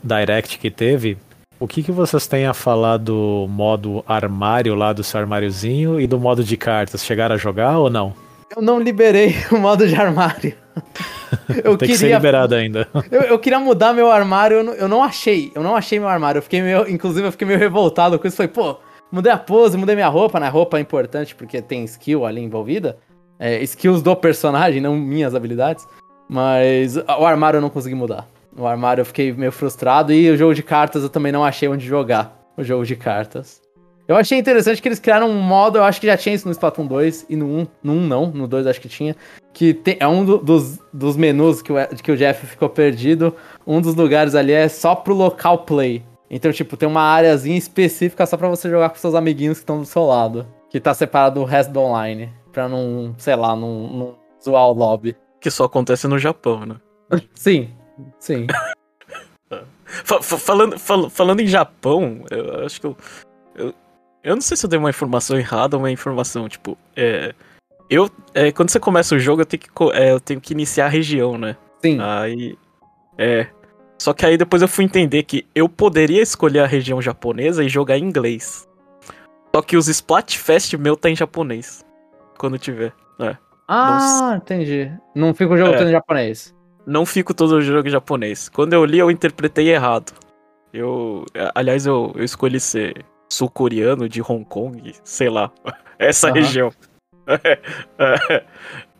Direct 0.03 0.59
que 0.59 0.71
teve, 0.71 1.17
o 1.59 1.67
que, 1.67 1.83
que 1.83 1.91
vocês 1.91 2.27
têm 2.27 2.45
a 2.45 2.53
falar 2.53 2.99
do 2.99 3.47
modo 3.49 4.05
armário 4.07 4.75
lá 4.75 4.93
do 4.93 5.03
seu 5.03 5.19
armáriozinho 5.19 5.99
e 5.99 6.07
do 6.07 6.21
modo 6.21 6.45
de 6.45 6.59
cartas? 6.59 7.03
Chegaram 7.03 7.37
a 7.37 7.39
jogar 7.39 7.79
ou 7.79 7.89
não? 7.89 8.13
Eu 8.55 8.61
não 8.61 8.79
liberei 8.79 9.35
o 9.51 9.57
modo 9.57 9.89
de 9.89 9.97
armário. 9.97 10.55
eu 11.65 11.77
Tem 11.77 11.89
queria, 11.89 11.95
que 11.95 11.97
ser 11.97 12.15
liberado 12.15 12.55
ainda. 12.55 12.89
Eu, 13.11 13.23
eu 13.23 13.39
queria 13.39 13.59
mudar 13.59 13.93
meu 13.93 14.11
armário, 14.11 14.59
eu 14.59 14.65
não, 14.65 14.73
eu 14.75 14.89
não, 14.89 15.03
achei. 15.03 15.53
Eu 15.55 15.63
não 15.63 15.77
achei 15.77 15.99
meu 15.99 16.09
armário. 16.09 16.39
Eu 16.39 16.43
fiquei 16.43 16.63
meio. 16.63 16.89
Inclusive, 16.89 17.27
eu 17.27 17.33
fiquei 17.33 17.47
meio 17.47 17.59
revoltado 17.59 18.19
com 18.19 18.27
isso. 18.27 18.37
Falei, 18.37 18.53
pô, 18.53 18.77
mudei 19.11 19.33
a 19.33 19.39
pose, 19.39 19.77
mudei 19.77 19.95
minha 19.95 20.09
roupa, 20.09 20.41
né? 20.41 20.49
Roupa 20.49 20.79
é 20.79 20.81
importante 20.81 21.35
porque 21.35 21.63
tem 21.63 21.85
skill 21.85 22.25
ali 22.27 22.41
envolvida. 22.41 22.99
É, 23.39 23.63
skills 23.63 24.03
do 24.03 24.15
personagem, 24.17 24.81
não 24.81 24.97
minhas 24.97 25.35
habilidades. 25.35 25.87
Mas 26.29 26.97
o 26.97 27.27
armário 27.27 27.59
eu 27.59 27.63
não 27.63 27.71
consegui 27.71 27.95
mudar. 27.95 28.27
O 28.57 28.67
armário 28.67 29.03
eu 29.03 29.07
fiquei 29.07 29.33
meio 29.33 29.53
frustrado. 29.53 30.13
E 30.13 30.31
o 30.31 30.37
jogo 30.37 30.55
de 30.55 30.63
cartas 30.63 31.03
eu 31.03 31.09
também 31.09 31.33
não 31.33 31.45
achei 31.45 31.69
onde 31.69 31.87
jogar. 31.87 32.41
O 32.57 32.63
jogo 32.63 32.85
de 32.85 32.97
cartas. 32.97 33.64
Eu 34.07 34.17
achei 34.17 34.39
interessante 34.39 34.83
que 34.83 34.89
eles 34.89 34.99
criaram 34.99 35.31
um 35.31 35.41
modo, 35.41 35.79
eu 35.79 35.85
acho 35.85 35.99
que 35.99 36.07
já 36.07 36.17
tinha 36.17 36.35
isso 36.35 36.47
no 36.47 36.53
Splatoon 36.53 36.87
2 36.87 37.27
e 37.31 37.37
no 37.37 37.47
1, 37.47 37.67
no 37.83 37.93
1 37.95 38.07
não, 38.07 38.27
no 38.27 38.47
2 38.47 38.67
acho 38.67 38.81
que 38.81 38.89
tinha, 38.89 39.17
que 39.53 39.73
tem, 39.73 39.97
é 39.99 40.07
um 40.07 40.25
do, 40.25 40.39
dos, 40.39 40.79
dos 40.93 41.17
menus 41.17 41.63
que 41.63 41.73
o, 41.73 41.77
que 42.03 42.13
o 42.13 42.17
Jeff 42.17 42.47
ficou 42.47 42.69
perdido, 42.69 43.35
um 43.67 43.81
dos 43.81 43.95
lugares 43.95 44.35
ali 44.35 44.53
é 44.53 44.69
só 44.69 44.95
pro 44.95 45.15
local 45.15 45.59
play. 45.65 46.05
Então, 46.29 46.53
tipo, 46.53 46.77
tem 46.77 46.89
uma 46.89 47.03
áreazinha 47.03 47.57
específica 47.57 48.27
só 48.27 48.37
para 48.37 48.49
você 48.49 48.69
jogar 48.69 48.91
com 48.91 48.97
seus 48.97 49.15
amiguinhos 49.15 49.59
que 49.59 49.63
estão 49.63 49.79
do 49.79 49.87
seu 49.87 50.05
lado, 50.05 50.47
que 50.69 50.81
tá 50.81 50.93
separado 50.93 51.41
do 51.41 51.47
resto 51.47 51.73
do 51.73 51.81
online, 51.81 52.31
pra 52.53 52.69
não, 52.69 53.15
sei 53.17 53.37
lá, 53.37 53.57
não, 53.57 53.89
não 53.89 54.19
zoar 54.43 54.69
o 54.69 54.73
lobby. 54.73 55.17
Que 55.41 55.51
só 55.51 55.65
acontece 55.65 56.07
no 56.09 56.19
Japão, 56.19 56.67
né? 56.67 56.77
sim, 57.35 57.71
sim. 58.19 58.47
falando, 59.87 60.79
fal 60.79 61.09
falando 61.09 61.41
em 61.41 61.47
Japão, 61.47 62.25
eu 62.31 62.65
acho 62.67 62.81
que 62.81 62.87
eu, 62.87 62.97
eu 63.55 63.75
eu 64.25 64.35
não 64.35 64.41
sei 64.41 64.57
se 64.57 64.65
eu 64.65 64.71
dei 64.71 64.79
uma 64.79 64.89
informação 64.89 65.39
errada 65.39 65.77
ou 65.77 65.83
uma 65.83 65.91
informação, 65.91 66.49
tipo, 66.49 66.79
é. 66.97 67.35
Eu, 67.91 68.11
é, 68.33 68.51
quando 68.51 68.71
você 68.71 68.81
começa 68.81 69.15
o 69.15 69.19
jogo, 69.19 69.43
eu 69.43 69.47
tenho, 69.47 69.61
que, 69.61 69.69
é, 69.93 70.13
eu 70.13 70.19
tenho 70.19 70.41
que 70.41 70.55
iniciar 70.55 70.87
a 70.87 70.89
região, 70.89 71.37
né? 71.37 71.55
Sim. 71.83 71.99
Aí. 72.01 72.57
É. 73.19 73.47
Só 73.99 74.15
que 74.15 74.25
aí 74.25 74.39
depois 74.39 74.63
eu 74.63 74.69
fui 74.69 74.85
entender 74.85 75.23
que 75.25 75.47
eu 75.55 75.69
poderia 75.69 76.23
escolher 76.23 76.61
a 76.61 76.67
região 76.67 77.01
japonesa 77.03 77.63
e 77.63 77.69
jogar 77.69 77.99
em 77.99 78.05
inglês. 78.05 78.67
Só 79.55 79.61
que 79.61 79.77
os 79.77 79.89
Splatfest 79.89 80.75
meu 80.79 80.97
tá 80.97 81.11
em 81.11 81.15
japonês. 81.15 81.85
Quando 82.39 82.59
tiver. 82.59 82.95
É. 83.21 83.37
Ah, 83.69 84.31
não... 84.31 84.37
entendi. 84.37 84.91
Não 85.15 85.35
fica 85.35 85.53
o 85.53 85.57
jogo 85.59 85.75
é. 85.75 85.77
todo 85.77 85.89
em 85.89 85.93
japonês. 85.93 86.55
Não 86.87 87.05
fico 87.05 87.35
todo 87.35 87.53
o 87.53 87.63
jogo 87.63 87.87
em 87.87 87.91
japonês. 87.91 88.49
Quando 88.49 88.73
eu 88.73 88.85
li, 88.85 88.99
eu 88.99 89.11
interpretei 89.11 89.71
errado. 89.71 90.13
Eu. 90.73 91.25
Aliás, 91.55 91.87
eu, 91.87 92.13
eu 92.17 92.25
escolhi 92.25 92.59
ser 92.59 93.05
sul-coreano 93.35 94.09
de 94.09 94.23
Hong 94.23 94.45
Kong, 94.45 94.95
sei 95.03 95.29
lá, 95.29 95.51
essa 95.99 96.29
uhum. 96.29 96.35
região. 96.35 96.73
é, 97.99 98.45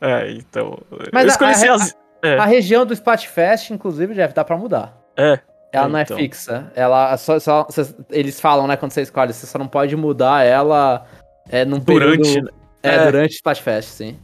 é, 0.01 0.31
então. 0.33 0.79
Mas 1.13 1.41
a, 1.41 1.47
a, 1.47 1.75
as... 1.75 1.97
é. 2.23 2.39
a, 2.39 2.45
região 2.45 2.85
do 2.85 2.93
Splatfest, 2.93 3.71
inclusive, 3.71 4.15
deve 4.15 4.33
dar 4.33 4.45
pra 4.45 4.57
mudar. 4.57 4.99
É. 5.17 5.39
Ela 5.73 5.89
não 5.89 5.99
é 5.99 6.03
então. 6.03 6.17
fixa. 6.17 6.73
Ela 6.75 7.17
só, 7.17 7.39
só 7.41 7.67
eles 8.11 8.41
falam, 8.41 8.67
né, 8.67 8.77
quando 8.77 8.93
você 8.93 9.03
escolhe, 9.03 9.33
você 9.33 9.47
só 9.47 9.59
não 9.59 9.67
pode 9.67 9.97
mudar 9.97 10.45
ela 10.45 11.05
é, 11.49 11.65
num 11.65 11.79
durante, 11.79 12.23
período. 12.23 12.55
É, 12.83 12.95
é, 12.95 13.05
durante 13.05 13.33
o 13.33 13.35
Splatfest, 13.35 13.89
sim. 13.89 14.19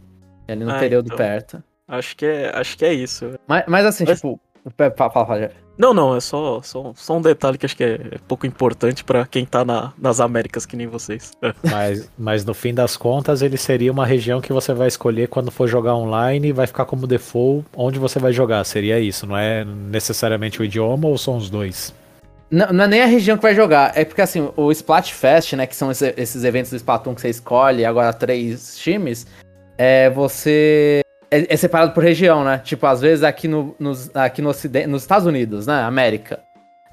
Ali 0.48 0.64
no 0.64 0.72
ah, 0.72 0.78
período 0.78 1.06
então. 1.06 1.16
perto. 1.16 1.62
Acho 1.86 2.16
que 2.16 2.24
é, 2.24 2.50
acho 2.54 2.78
que 2.78 2.84
é 2.84 2.92
isso. 2.92 3.38
Mas, 3.46 3.64
mas 3.66 3.86
assim, 3.86 4.04
mas... 4.06 4.16
tipo. 4.16 4.40
Fala, 4.76 5.10
fala, 5.10 5.26
fala, 5.26 5.50
não, 5.80 5.94
não, 5.94 6.14
é 6.14 6.20
só, 6.20 6.60
só, 6.62 6.92
só 6.94 7.16
um 7.16 7.22
detalhe 7.22 7.56
que 7.56 7.64
acho 7.64 7.74
que 7.74 7.82
é 7.82 7.98
pouco 8.28 8.46
importante 8.46 9.02
para 9.02 9.24
quem 9.26 9.46
tá 9.46 9.64
na, 9.64 9.94
nas 9.96 10.20
Américas, 10.20 10.66
que 10.66 10.76
nem 10.76 10.86
vocês. 10.86 11.32
mas, 11.64 12.10
mas 12.18 12.44
no 12.44 12.52
fim 12.52 12.74
das 12.74 12.98
contas, 12.98 13.40
ele 13.40 13.56
seria 13.56 13.90
uma 13.90 14.04
região 14.04 14.42
que 14.42 14.52
você 14.52 14.74
vai 14.74 14.88
escolher 14.88 15.28
quando 15.28 15.50
for 15.50 15.66
jogar 15.66 15.94
online 15.94 16.48
e 16.48 16.52
vai 16.52 16.66
ficar 16.66 16.84
como 16.84 17.06
default 17.06 17.66
onde 17.74 17.98
você 17.98 18.18
vai 18.18 18.30
jogar. 18.30 18.62
Seria 18.64 19.00
isso, 19.00 19.26
não 19.26 19.34
é 19.34 19.64
necessariamente 19.64 20.60
o 20.60 20.64
idioma 20.64 21.08
ou 21.08 21.16
são 21.16 21.38
os 21.38 21.48
dois? 21.48 21.94
Não, 22.50 22.70
não 22.74 22.84
é 22.84 22.88
nem 22.88 23.02
a 23.02 23.06
região 23.06 23.38
que 23.38 23.42
vai 23.42 23.54
jogar, 23.54 23.96
é 23.96 24.04
porque 24.04 24.20
assim, 24.20 24.50
o 24.56 24.70
Splatfest, 24.70 25.54
né, 25.54 25.66
que 25.66 25.74
são 25.74 25.90
esses 25.90 26.44
eventos 26.44 26.70
do 26.72 26.76
Splatoon 26.76 27.14
que 27.14 27.22
você 27.22 27.30
escolhe, 27.30 27.86
agora 27.86 28.12
três 28.12 28.76
times, 28.76 29.26
é 29.78 30.10
você. 30.10 31.00
É, 31.30 31.54
é 31.54 31.56
separado 31.56 31.92
por 31.92 32.02
região, 32.02 32.44
né? 32.44 32.58
Tipo, 32.58 32.86
às 32.86 33.00
vezes 33.00 33.22
aqui, 33.22 33.46
no, 33.46 33.74
nos, 33.78 34.14
aqui 34.14 34.42
no 34.42 34.48
Ocidente, 34.48 34.86
nos 34.86 35.02
Estados 35.02 35.26
Unidos, 35.26 35.66
né? 35.66 35.82
América. 35.82 36.40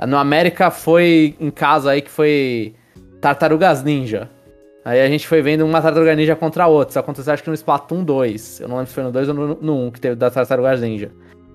No 0.07 0.17
América 0.17 0.69
foi 0.69 1.35
em 1.39 1.49
caso 1.49 1.89
aí 1.89 2.01
que 2.01 2.11
foi 2.11 2.75
Tartarugas 3.19 3.83
Ninja. 3.83 4.29
Aí 4.85 5.01
a 5.01 5.07
gente 5.07 5.27
foi 5.27 5.41
vendo 5.41 5.65
uma 5.65 5.81
Tartaruga 5.81 6.15
Ninja 6.15 6.35
contra 6.35 6.65
a 6.65 6.67
outra. 6.67 6.91
Isso 6.91 6.99
aconteceu 6.99 7.33
acho 7.33 7.43
que 7.43 7.49
no 7.49 7.55
Splatoon 7.55 8.03
2. 8.03 8.61
Eu 8.61 8.67
não 8.67 8.77
lembro 8.77 8.89
se 8.89 8.93
foi 8.93 9.03
no 9.03 9.11
2 9.11 9.29
ou 9.29 9.33
no, 9.33 9.55
no 9.55 9.87
1 9.87 9.91
que 9.91 9.99
teve 9.99 10.15
da 10.15 10.29
Tartarugas 10.29 10.81
Ninja. 10.81 11.11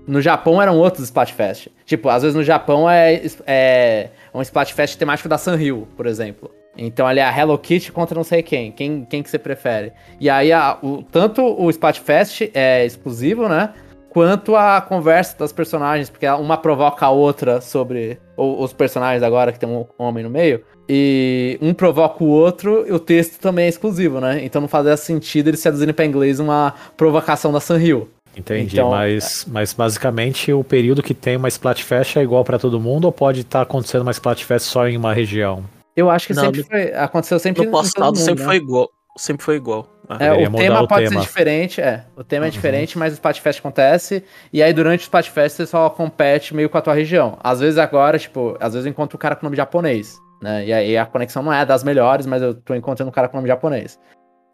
No 0.06 0.20
Japão 0.20 0.60
eram 0.60 0.76
outros 0.78 1.04
Splatfest. 1.04 1.68
Tipo, 1.86 2.08
às 2.08 2.22
vezes 2.22 2.34
no 2.34 2.42
Japão 2.42 2.90
é, 2.90 3.22
é 3.46 4.10
um 4.34 4.42
Splatfest 4.42 4.98
temático 4.98 5.28
da 5.28 5.38
Sanrio, 5.38 5.86
por 5.96 6.06
exemplo. 6.06 6.50
Então 6.76 7.06
ali 7.06 7.20
é 7.20 7.24
a 7.24 7.36
Hello 7.36 7.58
Kitty 7.58 7.92
contra 7.92 8.14
não 8.14 8.24
sei 8.24 8.42
quem. 8.42 8.72
Quem, 8.72 9.04
quem 9.04 9.22
que 9.22 9.30
você 9.30 9.38
prefere? 9.38 9.92
E 10.20 10.30
aí, 10.30 10.52
a, 10.52 10.78
o, 10.82 11.02
tanto 11.02 11.42
o 11.42 11.68
Splatfest 11.70 12.50
é 12.54 12.84
exclusivo, 12.84 13.48
né? 13.48 13.72
Quanto 14.08 14.56
a 14.56 14.80
conversa 14.80 15.38
das 15.38 15.52
personagens, 15.52 16.10
porque 16.10 16.26
uma 16.28 16.58
provoca 16.58 17.06
a 17.06 17.10
outra 17.10 17.60
sobre 17.60 18.18
o, 18.36 18.62
os 18.62 18.72
personagens 18.72 19.22
agora, 19.22 19.52
que 19.52 19.58
tem 19.58 19.68
um 19.68 19.86
homem 19.98 20.22
no 20.22 20.30
meio. 20.30 20.62
E 20.88 21.58
um 21.62 21.72
provoca 21.72 22.22
o 22.22 22.28
outro, 22.28 22.84
e 22.86 22.92
o 22.92 22.98
texto 22.98 23.38
também 23.40 23.66
é 23.66 23.68
exclusivo, 23.68 24.20
né? 24.20 24.44
Então 24.44 24.60
não 24.60 24.68
fazia 24.68 24.96
sentido 24.96 25.48
eles 25.48 25.62
traduzirem 25.62 25.94
pra 25.94 26.04
inglês 26.04 26.40
uma 26.40 26.74
provocação 26.96 27.52
da 27.52 27.60
Sanrio. 27.60 28.10
Entendi, 28.36 28.76
então, 28.76 28.90
mas, 28.90 29.46
mas 29.50 29.72
basicamente 29.74 30.52
o 30.52 30.64
período 30.64 31.02
que 31.02 31.12
tem 31.12 31.36
uma 31.36 31.48
Splatfest 31.48 32.16
é 32.16 32.22
igual 32.22 32.42
para 32.44 32.58
todo 32.58 32.80
mundo 32.80 33.04
ou 33.04 33.12
pode 33.12 33.40
estar 33.40 33.58
tá 33.58 33.62
acontecendo 33.62 34.02
uma 34.02 34.10
Splatfest 34.10 34.66
só 34.66 34.88
em 34.88 34.96
uma 34.96 35.12
região? 35.12 35.64
Eu 35.96 36.10
acho 36.10 36.26
que 36.26 36.34
não, 36.34 36.44
sempre 36.44 36.62
foi. 36.62 36.92
Aconteceu 36.94 37.38
sempre 37.38 37.66
no 37.66 37.72
passado 37.72 38.06
mundo, 38.06 38.18
sempre 38.18 38.42
né? 38.42 38.46
foi 38.46 38.56
igual. 38.56 38.90
Sempre 39.16 39.44
foi 39.44 39.56
igual. 39.56 39.86
É, 40.18 40.32
o 40.32 40.50
tema 40.50 40.82
o 40.82 40.88
pode 40.88 41.08
tema. 41.08 41.20
ser 41.20 41.26
diferente, 41.26 41.80
é. 41.80 42.04
O 42.16 42.24
tema 42.24 42.46
é 42.46 42.48
uhum. 42.48 42.52
diferente, 42.52 42.98
mas 42.98 43.12
o 43.12 43.14
Splatfest 43.14 43.60
acontece. 43.60 44.24
E 44.52 44.62
aí, 44.62 44.72
durante 44.72 45.00
o 45.00 45.02
Splatfest, 45.02 45.56
você 45.56 45.66
só 45.66 45.88
compete 45.90 46.54
meio 46.54 46.68
com 46.68 46.78
a 46.78 46.82
tua 46.82 46.94
região. 46.94 47.38
Às 47.42 47.60
vezes 47.60 47.78
agora, 47.78 48.18
tipo, 48.18 48.56
às 48.58 48.72
vezes 48.72 48.86
eu 48.86 48.90
encontro 48.90 49.16
o 49.16 49.18
cara 49.18 49.36
com 49.36 49.44
nome 49.44 49.56
japonês. 49.56 50.18
Né? 50.42 50.66
E 50.66 50.72
aí 50.72 50.98
a 50.98 51.06
conexão 51.06 51.42
não 51.42 51.52
é 51.52 51.64
das 51.64 51.84
melhores, 51.84 52.26
mas 52.26 52.42
eu 52.42 52.54
tô 52.54 52.74
encontrando 52.74 53.08
um 53.08 53.12
cara 53.12 53.28
com 53.28 53.36
nome 53.36 53.48
japonês. 53.48 53.98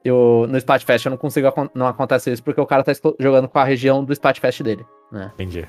Eu, 0.05 0.47
no 0.49 0.57
Splatfest 0.59 1.07
eu 1.07 1.11
não 1.11 1.17
consigo, 1.17 1.49
não 1.75 1.87
acontece 1.87 2.31
isso 2.31 2.43
porque 2.43 2.61
o 2.61 2.67
cara 2.67 2.85
tá 2.85 2.93
jogando 3.19 3.49
com 3.49 3.59
a 3.59 3.65
região 3.65 4.05
do 4.05 4.13
Splatfest 4.13 4.63
dele, 4.63 4.87
né? 5.11 5.33
Entendi. 5.35 5.67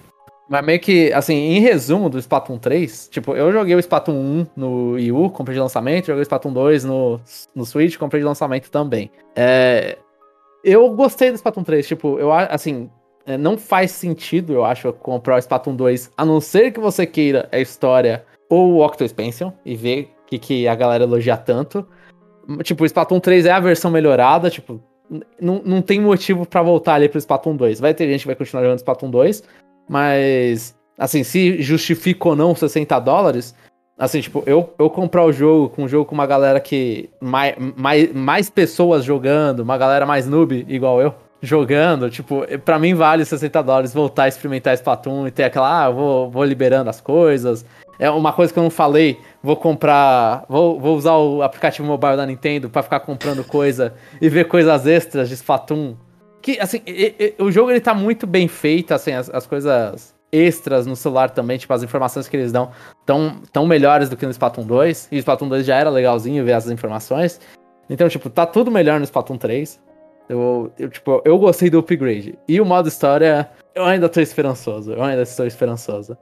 Mas 0.49 0.65
meio 0.65 0.79
que, 0.79 1.13
assim, 1.13 1.35
em 1.35 1.59
resumo 1.59 2.09
do 2.09 2.17
Splatoon 2.17 2.57
3, 2.57 3.09
tipo, 3.09 3.35
eu 3.35 3.51
joguei 3.51 3.75
o 3.75 3.79
Splatoon 3.79 4.15
1 4.15 4.47
no 4.57 4.91
Wii 4.93 5.11
U, 5.11 5.29
comprei 5.29 5.53
de 5.53 5.61
lançamento, 5.61 6.07
joguei 6.07 6.21
o 6.21 6.23
Splatoon 6.23 6.51
2 6.51 6.85
no, 6.85 7.21
no 7.53 7.65
Switch, 7.65 7.97
comprei 7.97 8.19
de 8.19 8.25
lançamento 8.25 8.71
também. 8.71 9.11
É, 9.35 9.99
eu 10.63 10.89
gostei 10.95 11.29
do 11.29 11.35
Splatoon 11.35 11.63
3, 11.63 11.87
tipo, 11.87 12.17
eu 12.17 12.33
assim, 12.33 12.89
é, 13.27 13.37
não 13.37 13.59
faz 13.59 13.91
sentido, 13.91 14.53
eu 14.53 14.65
acho, 14.65 14.91
comprar 14.91 15.35
o 15.35 15.39
Splatoon 15.39 15.75
2, 15.75 16.11
a 16.17 16.25
não 16.25 16.41
ser 16.41 16.71
que 16.71 16.79
você 16.79 17.05
queira 17.05 17.47
a 17.51 17.59
história 17.59 18.25
ou 18.49 18.71
o 18.71 18.83
Octo 18.83 19.03
Expansion 19.03 19.51
e 19.63 19.75
ver 19.75 20.11
o 20.23 20.25
que, 20.25 20.39
que 20.39 20.67
a 20.67 20.73
galera 20.73 21.03
elogia 21.03 21.37
tanto. 21.37 21.87
Tipo, 22.63 22.81
o 22.81 22.85
Splatoon 22.87 23.19
3 23.19 23.45
é 23.45 23.51
a 23.51 23.59
versão 23.59 23.91
melhorada, 23.91 24.49
tipo, 24.49 24.81
não, 25.39 25.61
não 25.63 25.81
tem 25.81 26.01
motivo 26.01 26.43
para 26.43 26.63
voltar 26.63 26.95
ali 26.95 27.07
pro 27.07 27.19
Splatoon 27.19 27.55
2. 27.55 27.79
Vai 27.79 27.93
ter 27.93 28.09
gente 28.09 28.21
que 28.21 28.27
vai 28.27 28.35
continuar 28.35 28.63
jogando 28.63 28.79
Splatoon 28.79 29.11
2, 29.11 29.43
mas, 29.89 30.75
assim, 30.97 31.23
se 31.23 31.59
justifica 31.63 32.29
ou 32.29 32.35
não 32.35 32.53
60 32.53 32.99
dólares, 32.99 33.55
assim, 33.97 34.21
tipo, 34.21 34.43
eu, 34.45 34.71
eu 34.77 34.87
comprar 34.87 35.25
o 35.25 35.33
jogo 35.33 35.69
com 35.69 35.85
um 35.85 35.87
jogo 35.87 36.05
com 36.05 36.13
uma 36.13 36.27
galera 36.27 36.59
que. 36.59 37.09
Mais, 37.19 37.55
mais, 37.75 38.13
mais 38.13 38.49
pessoas 38.49 39.03
jogando, 39.03 39.61
uma 39.61 39.77
galera 39.79 40.05
mais 40.05 40.27
noob, 40.27 40.63
igual 40.69 41.01
eu, 41.01 41.15
jogando, 41.41 42.09
tipo, 42.09 42.45
pra 42.63 42.77
mim 42.77 42.93
vale 42.93 43.25
60 43.25 43.63
dólares 43.63 43.93
voltar 43.93 44.23
a 44.23 44.27
experimentar 44.27 44.75
Splatoon 44.75 45.27
e 45.27 45.31
ter 45.31 45.45
aquela, 45.45 45.85
ah, 45.85 45.89
vou, 45.89 46.29
vou 46.29 46.43
liberando 46.43 46.89
as 46.89 47.01
coisas. 47.01 47.65
É 47.97 48.09
uma 48.11 48.31
coisa 48.31 48.53
que 48.53 48.59
eu 48.59 48.63
não 48.63 48.69
falei, 48.69 49.19
vou 49.41 49.57
comprar, 49.57 50.45
vou, 50.47 50.79
vou 50.79 50.95
usar 50.95 51.17
o 51.17 51.41
aplicativo 51.41 51.87
mobile 51.87 52.15
da 52.15 52.25
Nintendo 52.25 52.69
para 52.69 52.83
ficar 52.83 52.99
comprando 53.01 53.43
coisa 53.43 53.93
e 54.21 54.29
ver 54.29 54.45
coisas 54.47 54.85
extras 54.85 55.27
de 55.27 55.33
Splatoon 55.33 55.95
que, 56.49 56.59
assim, 56.59 56.81
o 57.37 57.51
jogo 57.51 57.69
ele 57.69 57.79
tá 57.79 57.93
muito 57.93 58.25
bem 58.25 58.47
feito, 58.47 58.93
assim, 58.93 59.13
as, 59.13 59.29
as, 59.29 59.45
coisas 59.45 60.15
extras 60.31 60.85
no 60.85 60.95
celular 60.95 61.29
também, 61.29 61.57
tipo, 61.57 61.73
as 61.73 61.83
informações 61.83 62.27
que 62.27 62.35
eles 62.35 62.51
dão 62.51 62.71
tão, 63.05 63.41
tão 63.51 63.67
melhores 63.67 64.09
do 64.09 64.17
que 64.17 64.25
no 64.25 64.31
Splatoon 64.31 64.65
2. 64.65 65.09
E 65.11 65.17
o 65.17 65.19
Splatoon 65.19 65.49
2 65.49 65.65
já 65.65 65.75
era 65.75 65.89
legalzinho 65.89 66.43
ver 66.43 66.51
essas 66.51 66.71
informações. 66.71 67.39
Então, 67.89 68.07
tipo, 68.09 68.29
tá 68.29 68.45
tudo 68.45 68.71
melhor 68.71 68.99
no 68.99 69.03
Splatoon 69.03 69.37
3. 69.37 69.79
Eu, 70.27 70.71
eu, 70.77 70.89
tipo, 70.89 71.21
eu 71.25 71.37
gostei 71.37 71.69
do 71.69 71.79
upgrade. 71.79 72.37
E 72.47 72.61
o 72.61 72.65
modo 72.65 72.87
história, 72.87 73.49
eu 73.73 73.83
ainda 73.83 74.07
tô 74.07 74.19
esperançoso. 74.19 74.93
Eu 74.93 75.03
ainda 75.03 75.23
estou 75.23 75.45
esperançoso. 75.45 76.17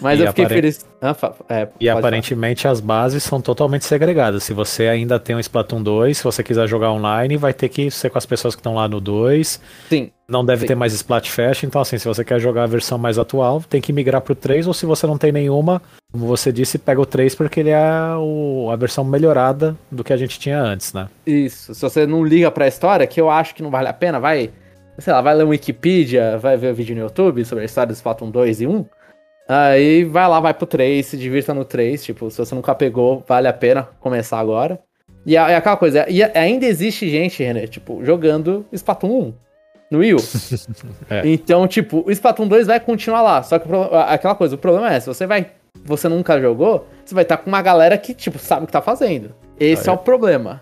Mas 0.00 0.18
e 0.18 0.22
eu 0.22 0.28
fiquei 0.28 0.46
feliz. 0.46 0.86
Ah, 1.00 1.14
é, 1.48 1.68
e 1.78 1.88
aparentemente 1.88 2.62
falar. 2.62 2.72
as 2.72 2.80
bases 2.80 3.22
são 3.22 3.40
totalmente 3.40 3.84
segregadas. 3.84 4.42
Se 4.42 4.52
você 4.52 4.88
ainda 4.88 5.18
tem 5.18 5.36
um 5.36 5.40
Splatoon 5.40 5.82
2, 5.82 6.18
se 6.18 6.24
você 6.24 6.42
quiser 6.42 6.66
jogar 6.66 6.90
online, 6.92 7.36
vai 7.36 7.52
ter 7.52 7.68
que 7.68 7.90
ser 7.90 8.10
com 8.10 8.18
as 8.18 8.26
pessoas 8.26 8.54
que 8.54 8.60
estão 8.60 8.74
lá 8.74 8.88
no 8.88 9.00
2. 9.00 9.60
Sim. 9.88 10.10
Não 10.28 10.44
deve 10.44 10.62
sim. 10.62 10.68
ter 10.68 10.74
mais 10.74 10.92
Splatfest. 10.92 11.64
Então, 11.64 11.80
assim, 11.80 11.98
se 11.98 12.06
você 12.06 12.24
quer 12.24 12.38
jogar 12.40 12.64
a 12.64 12.66
versão 12.66 12.96
mais 12.96 13.18
atual, 13.18 13.62
tem 13.68 13.80
que 13.80 13.92
migrar 13.92 14.20
pro 14.20 14.34
3. 14.34 14.66
Ou 14.66 14.74
se 14.74 14.86
você 14.86 15.06
não 15.06 15.18
tem 15.18 15.32
nenhuma, 15.32 15.82
como 16.12 16.26
você 16.26 16.52
disse, 16.52 16.78
pega 16.78 17.00
o 17.00 17.06
3 17.06 17.34
porque 17.34 17.60
ele 17.60 17.70
é 17.70 18.14
o, 18.16 18.70
a 18.70 18.76
versão 18.76 19.04
melhorada 19.04 19.76
do 19.90 20.04
que 20.04 20.12
a 20.12 20.16
gente 20.16 20.38
tinha 20.38 20.60
antes, 20.60 20.92
né? 20.92 21.08
Isso. 21.26 21.74
Se 21.74 21.80
você 21.80 22.06
não 22.06 22.24
liga 22.24 22.50
pra 22.50 22.68
história, 22.68 23.06
que 23.06 23.20
eu 23.20 23.28
acho 23.28 23.54
que 23.54 23.62
não 23.62 23.70
vale 23.70 23.88
a 23.88 23.92
pena, 23.92 24.20
vai. 24.20 24.50
Sei 24.98 25.12
lá, 25.12 25.22
vai 25.22 25.34
ler 25.34 25.44
um 25.44 25.48
Wikipedia, 25.48 26.36
vai 26.36 26.58
ver 26.58 26.72
o 26.72 26.74
vídeo 26.74 26.94
no 26.94 27.00
YouTube 27.02 27.42
sobre 27.44 27.62
a 27.62 27.64
história 27.64 27.86
do 27.88 27.96
Splatoon 27.96 28.30
2 28.30 28.60
e 28.60 28.66
1 28.66 28.84
Aí 29.52 30.04
vai 30.04 30.28
lá, 30.28 30.38
vai 30.38 30.54
pro 30.54 30.64
3, 30.64 31.04
se 31.04 31.16
divirta 31.16 31.52
no 31.52 31.64
3. 31.64 32.04
Tipo, 32.04 32.30
se 32.30 32.38
você 32.38 32.54
nunca 32.54 32.72
pegou, 32.72 33.24
vale 33.26 33.48
a 33.48 33.52
pena 33.52 33.88
começar 33.98 34.38
agora. 34.38 34.78
E 35.26 35.36
é, 35.36 35.56
aquela 35.56 35.76
coisa, 35.76 36.06
e 36.08 36.22
ainda 36.22 36.66
existe 36.66 37.10
gente, 37.10 37.42
René, 37.42 37.66
tipo, 37.66 38.04
jogando 38.04 38.64
Splatoon 38.72 39.10
1 39.10 39.34
no 39.90 39.98
Wii 39.98 40.14
U. 40.14 40.18
é. 41.10 41.22
Então, 41.24 41.66
tipo, 41.66 42.04
o 42.06 42.12
Splatoon 42.12 42.46
2 42.46 42.68
vai 42.68 42.78
continuar 42.78 43.22
lá. 43.22 43.42
Só 43.42 43.58
que 43.58 43.68
aquela 44.06 44.36
coisa, 44.36 44.54
o 44.54 44.58
problema 44.58 44.94
é, 44.94 45.00
se 45.00 45.08
você 45.08 45.26
vai. 45.26 45.48
Você 45.84 46.08
nunca 46.08 46.40
jogou, 46.40 46.86
você 47.04 47.12
vai 47.12 47.22
estar 47.22 47.36
com 47.36 47.48
uma 47.48 47.60
galera 47.60 47.98
que, 47.98 48.14
tipo, 48.14 48.38
sabe 48.38 48.64
o 48.64 48.66
que 48.66 48.72
tá 48.72 48.80
fazendo. 48.80 49.34
Esse 49.58 49.88
é 49.88 49.92
o 49.92 49.96
problema. 49.96 50.60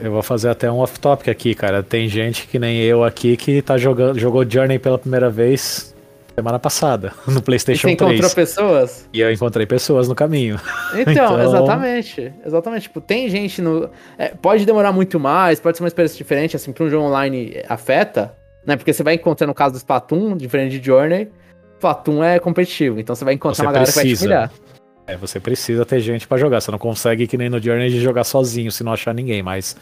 Eu 0.00 0.12
vou 0.12 0.22
fazer 0.22 0.48
até 0.48 0.70
um 0.70 0.78
off-topic 0.78 1.28
aqui, 1.28 1.54
cara. 1.54 1.82
Tem 1.82 2.08
gente 2.08 2.46
que 2.46 2.58
nem 2.58 2.78
eu 2.82 3.02
aqui 3.02 3.36
que 3.36 3.60
tá 3.62 3.76
jogando, 3.76 4.18
jogou 4.18 4.48
Journey 4.48 4.78
pela 4.78 4.98
primeira 4.98 5.28
vez 5.28 5.94
semana 6.38 6.58
passada, 6.58 7.12
no 7.26 7.42
PlayStation 7.42 7.88
e 7.88 7.90
você 7.90 7.96
3. 7.96 8.10
encontrou 8.12 8.34
pessoas? 8.34 9.08
E 9.12 9.20
eu 9.20 9.32
encontrei 9.32 9.66
pessoas 9.66 10.08
no 10.08 10.14
caminho. 10.14 10.60
Então, 10.94 11.12
então... 11.12 11.40
exatamente. 11.40 12.32
Exatamente. 12.44 12.82
Tipo, 12.82 13.00
tem 13.00 13.28
gente 13.28 13.60
no. 13.60 13.90
É, 14.16 14.28
pode 14.28 14.64
demorar 14.64 14.92
muito 14.92 15.18
mais, 15.18 15.58
pode 15.58 15.76
ser 15.76 15.82
uma 15.82 15.88
experiência 15.88 16.16
diferente, 16.16 16.54
assim, 16.54 16.72
para 16.72 16.84
um 16.84 16.90
jogo 16.90 17.06
online 17.06 17.62
afeta, 17.68 18.34
né? 18.64 18.76
Porque 18.76 18.92
você 18.92 19.02
vai 19.02 19.14
encontrar 19.14 19.46
no 19.46 19.54
caso 19.54 19.74
do 19.74 19.78
Splatoon, 19.78 20.36
diferente 20.36 20.78
de 20.78 20.86
Journey, 20.86 21.28
Splatoon 21.76 22.22
é 22.22 22.38
competitivo, 22.38 23.00
então 23.00 23.14
você 23.14 23.24
vai 23.24 23.34
encontrar 23.34 23.56
você 23.56 23.62
uma 23.62 23.72
galera 23.72 23.92
precisa. 23.92 24.24
que 24.24 24.28
vai 24.28 24.48
te 24.48 24.54
humilhar. 24.54 24.68
É, 25.06 25.16
você 25.16 25.40
precisa 25.40 25.86
ter 25.86 26.00
gente 26.00 26.28
para 26.28 26.36
jogar. 26.36 26.60
Você 26.60 26.70
não 26.70 26.78
consegue, 26.78 27.26
que 27.26 27.38
nem 27.38 27.48
no 27.48 27.60
Journey, 27.60 27.88
de 27.88 27.98
jogar 27.98 28.24
sozinho, 28.24 28.70
se 28.70 28.84
não 28.84 28.92
achar 28.92 29.14
ninguém. 29.14 29.42
Mas 29.42 29.74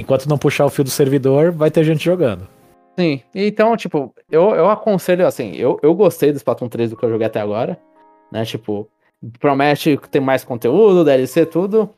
enquanto 0.00 0.26
não 0.26 0.36
puxar 0.36 0.66
o 0.66 0.68
fio 0.68 0.82
do 0.82 0.90
servidor, 0.90 1.52
vai 1.52 1.70
ter 1.70 1.84
gente 1.84 2.04
jogando. 2.04 2.48
Sim, 2.96 3.22
então, 3.34 3.76
tipo, 3.76 4.14
eu, 4.30 4.54
eu 4.54 4.70
aconselho, 4.70 5.26
assim, 5.26 5.54
eu, 5.56 5.80
eu 5.82 5.94
gostei 5.94 6.30
do 6.30 6.36
Splatoon 6.36 6.68
3 6.68 6.90
do 6.90 6.96
que 6.96 7.04
eu 7.04 7.10
joguei 7.10 7.26
até 7.26 7.40
agora, 7.40 7.78
né, 8.30 8.44
tipo, 8.44 8.88
promete 9.40 9.98
ter 10.10 10.20
mais 10.20 10.44
conteúdo, 10.44 11.04
DLC, 11.04 11.46
tudo. 11.46 11.90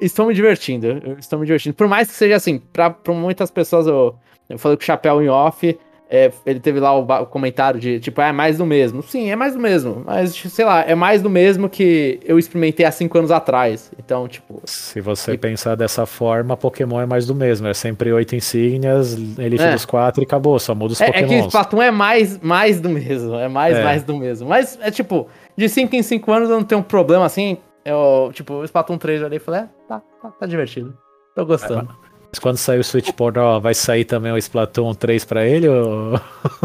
Estou 0.00 0.26
me 0.26 0.34
divertindo, 0.34 1.16
estou 1.18 1.38
me 1.38 1.46
divertindo. 1.46 1.74
Por 1.74 1.88
mais 1.88 2.08
que 2.08 2.14
seja 2.14 2.36
assim, 2.36 2.58
pra, 2.58 2.94
muitas 3.08 3.50
pessoas, 3.50 3.86
eu, 3.86 4.14
eu 4.48 4.58
falei 4.58 4.76
com 4.76 4.82
o 4.82 4.86
Chapéu 4.86 5.22
em 5.22 5.28
off, 5.28 5.78
é, 6.08 6.30
ele 6.44 6.60
teve 6.60 6.78
lá 6.78 6.96
o, 6.96 7.26
comentário 7.26 7.80
de, 7.80 7.98
tipo, 7.98 8.20
ah, 8.20 8.28
é 8.28 8.32
mais 8.32 8.58
do 8.58 8.66
mesmo. 8.66 9.02
Sim, 9.02 9.30
é 9.30 9.36
mais 9.36 9.54
do 9.54 9.60
mesmo. 9.60 10.02
Mas, 10.04 10.34
sei 10.34 10.64
lá, 10.64 10.82
é 10.82 10.94
mais 10.94 11.22
do 11.22 11.30
mesmo 11.30 11.68
que 11.68 12.20
eu 12.24 12.38
experimentei 12.38 12.84
há 12.84 12.92
cinco 12.92 13.18
anos 13.18 13.30
atrás. 13.30 13.90
Então, 13.98 14.28
tipo. 14.28 14.60
Se 14.64 15.00
você 15.00 15.32
e... 15.32 15.38
pensar 15.38 15.74
dessa 15.74 16.04
forma, 16.04 16.56
Pokémon 16.56 17.00
é 17.00 17.06
mais 17.06 17.26
do 17.26 17.34
mesmo. 17.34 17.66
É 17.66 17.74
sempre 17.74 18.12
oito 18.12 18.36
insígnias, 18.36 19.14
Elite 19.38 19.62
é. 19.62 19.72
dos 19.72 19.84
quatro 19.84 20.22
e 20.22 20.24
acabou. 20.24 20.58
Só 20.58 20.74
muda 20.74 20.92
os 20.92 21.00
é, 21.00 21.06
Pokémon. 21.06 21.24
É 21.24 21.28
que 21.28 21.46
Splatoon 21.46 21.82
é 21.82 21.90
mais, 21.90 22.38
mais 22.40 22.80
do 22.80 22.90
mesmo. 22.90 23.34
É 23.36 23.48
mais, 23.48 23.76
é. 23.76 23.82
mais 23.82 24.02
do 24.02 24.16
mesmo. 24.16 24.48
Mas 24.48 24.78
é 24.82 24.90
tipo, 24.90 25.26
de 25.56 25.68
cinco 25.68 25.96
em 25.96 26.02
cinco 26.02 26.30
anos 26.32 26.50
eu 26.50 26.56
não 26.56 26.64
tenho 26.64 26.80
um 26.80 26.84
problema 26.84 27.24
assim. 27.24 27.58
Eu, 27.84 28.30
tipo, 28.32 28.54
o 28.54 28.64
Splatoon 28.64 28.96
3 28.96 29.20
eu 29.20 29.26
olhei 29.26 29.36
e 29.36 29.40
falei, 29.40 29.60
é, 29.60 29.68
tá, 29.86 30.00
tá, 30.22 30.30
tá 30.30 30.46
divertido. 30.46 30.96
Tô 31.34 31.44
gostando. 31.44 31.88
É, 32.34 32.34
mas 32.34 32.38
quando 32.40 32.56
sair 32.56 32.80
o 32.80 32.84
Switch 32.84 33.12
Portal, 33.12 33.60
vai 33.60 33.74
sair 33.74 34.04
também 34.04 34.32
o 34.32 34.36
Splatoon 34.36 34.92
3 34.92 35.24
pra 35.24 35.46
ele? 35.46 35.68
Ou, 35.68 36.20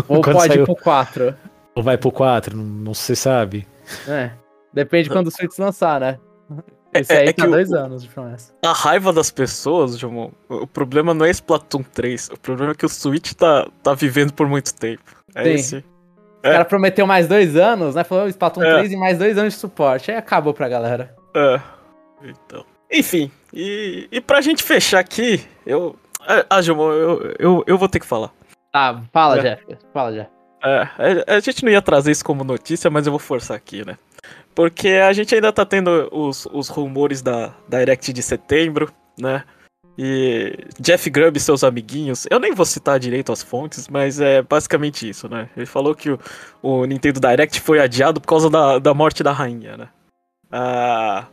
ou 0.07 0.21
pode 0.21 0.57
ir 0.57 0.65
pro 0.65 0.75
4? 0.75 1.35
Ou 1.75 1.83
vai 1.83 1.97
pro 1.97 2.11
4? 2.11 2.57
Não, 2.57 2.63
não 2.63 2.93
se 2.93 3.15
sabe. 3.15 3.67
É. 4.07 4.31
Depende 4.73 5.09
quando 5.09 5.27
o 5.27 5.31
Switch 5.31 5.57
lançar, 5.59 5.99
né? 5.99 6.19
Esse 6.91 7.13
aí 7.13 7.27
é, 7.27 7.29
é 7.29 7.33
tá 7.33 7.45
dois 7.45 7.69
o, 7.69 7.75
anos 7.75 8.01
de 8.01 8.09
promessa. 8.09 8.51
A 8.65 8.73
raiva 8.73 9.13
das 9.13 9.29
pessoas, 9.29 9.95
João, 9.95 10.31
o 10.49 10.65
problema 10.65 11.13
não 11.13 11.25
é 11.25 11.29
Splatoon 11.29 11.83
3. 11.83 12.29
O 12.33 12.39
problema 12.39 12.71
é 12.71 12.75
que 12.75 12.85
o 12.85 12.89
Switch 12.89 13.33
tá, 13.33 13.67
tá 13.83 13.93
vivendo 13.93 14.33
por 14.33 14.47
muito 14.47 14.73
tempo. 14.73 15.03
É 15.35 15.43
Sim. 15.43 15.49
esse. 15.51 15.75
O 15.77 16.47
é. 16.47 16.51
cara 16.53 16.65
prometeu 16.65 17.05
mais 17.05 17.27
dois 17.27 17.55
anos, 17.55 17.93
né? 17.93 18.03
Falou 18.03 18.27
Splatoon 18.27 18.63
é. 18.63 18.73
3 18.79 18.91
e 18.91 18.97
mais 18.97 19.19
dois 19.19 19.37
anos 19.37 19.53
de 19.53 19.59
suporte. 19.59 20.09
Aí 20.09 20.17
acabou 20.17 20.53
pra 20.53 20.67
galera. 20.67 21.15
É. 21.35 21.59
Então. 22.23 22.65
Enfim, 22.91 23.31
e, 23.53 24.07
e 24.11 24.19
pra 24.19 24.41
gente 24.41 24.63
fechar 24.63 24.99
aqui, 24.99 25.45
eu. 25.69 25.95
Ah, 26.49 26.61
João, 26.61 26.91
eu, 26.91 27.35
eu, 27.39 27.63
eu 27.65 27.77
vou 27.77 27.87
ter 27.87 27.99
que 27.99 28.05
falar. 28.05 28.31
Tá, 28.71 29.01
fala, 29.13 29.39
é. 29.39 29.41
Jeff. 29.41 29.77
Fala, 29.93 30.11
Jeff. 30.11 30.29
É, 30.61 31.35
a 31.35 31.39
gente 31.39 31.63
não 31.63 31.71
ia 31.71 31.81
trazer 31.81 32.11
isso 32.11 32.25
como 32.25 32.43
notícia, 32.43 32.89
mas 32.89 33.05
eu 33.05 33.11
vou 33.11 33.19
forçar 33.19 33.55
aqui, 33.55 33.85
né? 33.85 33.97
Porque 34.53 34.89
a 34.89 35.13
gente 35.13 35.33
ainda 35.33 35.53
tá 35.53 35.65
tendo 35.65 36.09
os, 36.11 36.45
os 36.51 36.67
rumores 36.67 37.21
da 37.21 37.53
Direct 37.69 38.11
de 38.11 38.21
setembro, 38.21 38.91
né? 39.17 39.43
E 39.97 40.57
Jeff 40.79 41.09
Grubb 41.09 41.37
e 41.37 41.41
seus 41.41 41.63
amiguinhos, 41.63 42.25
eu 42.29 42.39
nem 42.39 42.53
vou 42.53 42.65
citar 42.65 42.99
direito 42.99 43.31
as 43.31 43.43
fontes, 43.43 43.87
mas 43.89 44.19
é 44.19 44.41
basicamente 44.41 45.09
isso, 45.09 45.27
né? 45.27 45.49
Ele 45.55 45.65
falou 45.65 45.93
que 45.93 46.11
o, 46.11 46.19
o 46.61 46.85
Nintendo 46.85 47.19
Direct 47.19 47.59
foi 47.59 47.79
adiado 47.79 48.21
por 48.21 48.27
causa 48.27 48.49
da, 48.49 48.79
da 48.79 48.93
morte 48.93 49.23
da 49.23 49.31
rainha, 49.31 49.77
né? 49.77 49.89
Ah. 50.51 51.27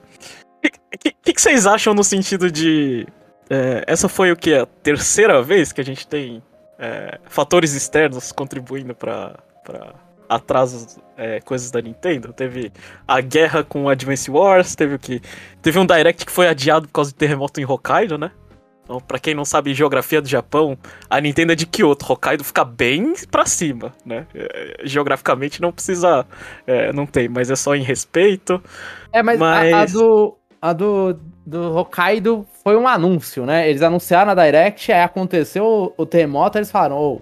O 0.58 0.98
que, 0.98 1.12
que, 1.12 1.32
que, 1.32 1.40
vocês 1.40 1.66
acham 1.66 1.94
no 1.94 2.04
sentido 2.04 2.50
de. 2.50 3.06
É, 3.48 3.84
essa 3.86 4.08
foi 4.08 4.32
o 4.32 4.36
que? 4.36 4.54
A 4.54 4.66
terceira 4.66 5.42
vez 5.42 5.72
que 5.72 5.80
a 5.80 5.84
gente 5.84 6.06
tem 6.06 6.42
é, 6.78 7.18
fatores 7.24 7.74
externos 7.74 8.32
contribuindo 8.32 8.94
para 8.94 9.36
atrasos, 10.28 10.98
é, 11.16 11.40
coisas 11.40 11.70
da 11.70 11.80
Nintendo. 11.80 12.32
Teve 12.32 12.72
a 13.06 13.20
guerra 13.20 13.62
com 13.62 13.84
o 13.84 13.88
Advance 13.88 14.30
Wars, 14.30 14.74
teve 14.74 14.94
o 14.94 14.98
que? 14.98 15.20
Teve 15.62 15.78
um 15.78 15.86
Direct 15.86 16.26
que 16.26 16.32
foi 16.32 16.48
adiado 16.48 16.86
por 16.86 16.94
causa 16.94 17.10
de 17.10 17.16
terremoto 17.16 17.60
em 17.60 17.64
Hokkaido, 17.64 18.18
né? 18.18 18.30
Então, 18.84 19.00
pra 19.00 19.18
quem 19.18 19.34
não 19.34 19.44
sabe 19.44 19.74
geografia 19.74 20.22
do 20.22 20.28
Japão, 20.28 20.78
a 21.10 21.20
Nintendo 21.20 21.50
é 21.50 21.54
de 21.56 21.66
Kyoto. 21.66 22.12
Hokkaido 22.12 22.44
fica 22.44 22.64
bem 22.64 23.14
pra 23.32 23.44
cima, 23.44 23.92
né? 24.04 24.26
É, 24.32 24.76
geograficamente 24.84 25.60
não 25.60 25.72
precisa. 25.72 26.24
É, 26.64 26.92
não 26.92 27.04
tem, 27.04 27.28
mas 27.28 27.50
é 27.50 27.56
só 27.56 27.74
em 27.74 27.82
respeito. 27.82 28.62
É, 29.12 29.24
mas, 29.24 29.40
mas... 29.40 29.74
A, 29.74 29.80
a, 29.80 29.84
do. 29.86 30.38
A 30.62 30.72
do, 30.72 31.20
do 31.46 31.76
Hokkaido 31.76 32.44
foi 32.64 32.76
um 32.76 32.88
anúncio, 32.88 33.46
né? 33.46 33.70
Eles 33.70 33.80
anunciaram 33.80 34.34
na 34.34 34.44
Direct, 34.44 34.90
aí 34.90 35.02
aconteceu 35.02 35.64
o, 35.64 36.02
o 36.02 36.04
terremoto, 36.04 36.58
eles 36.58 36.70
falaram. 36.70 36.98
Oh, 36.98 37.20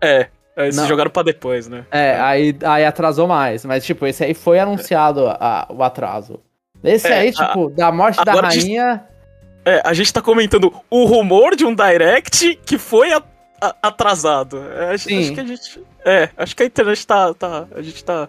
é, 0.00 0.28
eles 0.56 0.76
não. 0.76 0.88
jogaram 0.88 1.10
pra 1.10 1.22
depois, 1.22 1.68
né? 1.68 1.86
É, 1.90 2.08
é, 2.08 2.20
Aí, 2.20 2.56
aí 2.64 2.84
atrasou 2.84 3.28
mais. 3.28 3.64
Mas, 3.64 3.84
tipo, 3.84 4.06
esse 4.06 4.24
aí 4.24 4.34
foi 4.34 4.58
anunciado 4.58 5.26
a, 5.28 5.68
o 5.70 5.82
atraso. 5.82 6.40
Esse 6.82 7.08
é, 7.08 7.18
aí, 7.18 7.32
tipo, 7.32 7.68
a, 7.68 7.70
da 7.70 7.92
morte 7.92 8.24
da 8.24 8.32
rainha. 8.32 9.04
É, 9.64 9.80
a 9.84 9.92
gente 9.92 10.12
tá 10.12 10.22
comentando 10.22 10.72
o 10.88 11.04
rumor 11.04 11.54
de 11.54 11.64
um 11.64 11.74
direct 11.74 12.58
que 12.64 12.78
foi 12.78 13.12
a, 13.12 13.22
a, 13.60 13.76
atrasado. 13.82 14.58
É, 14.72 14.94
acho, 14.94 15.14
acho, 15.14 15.34
que 15.34 15.40
a 15.40 15.44
gente. 15.44 15.82
É, 16.04 16.28
acho 16.36 16.56
que 16.56 16.62
a 16.62 16.66
internet 16.66 17.06
tá. 17.06 17.34
tá 17.34 17.66
a 17.74 17.82
gente 17.82 18.02
tá. 18.02 18.28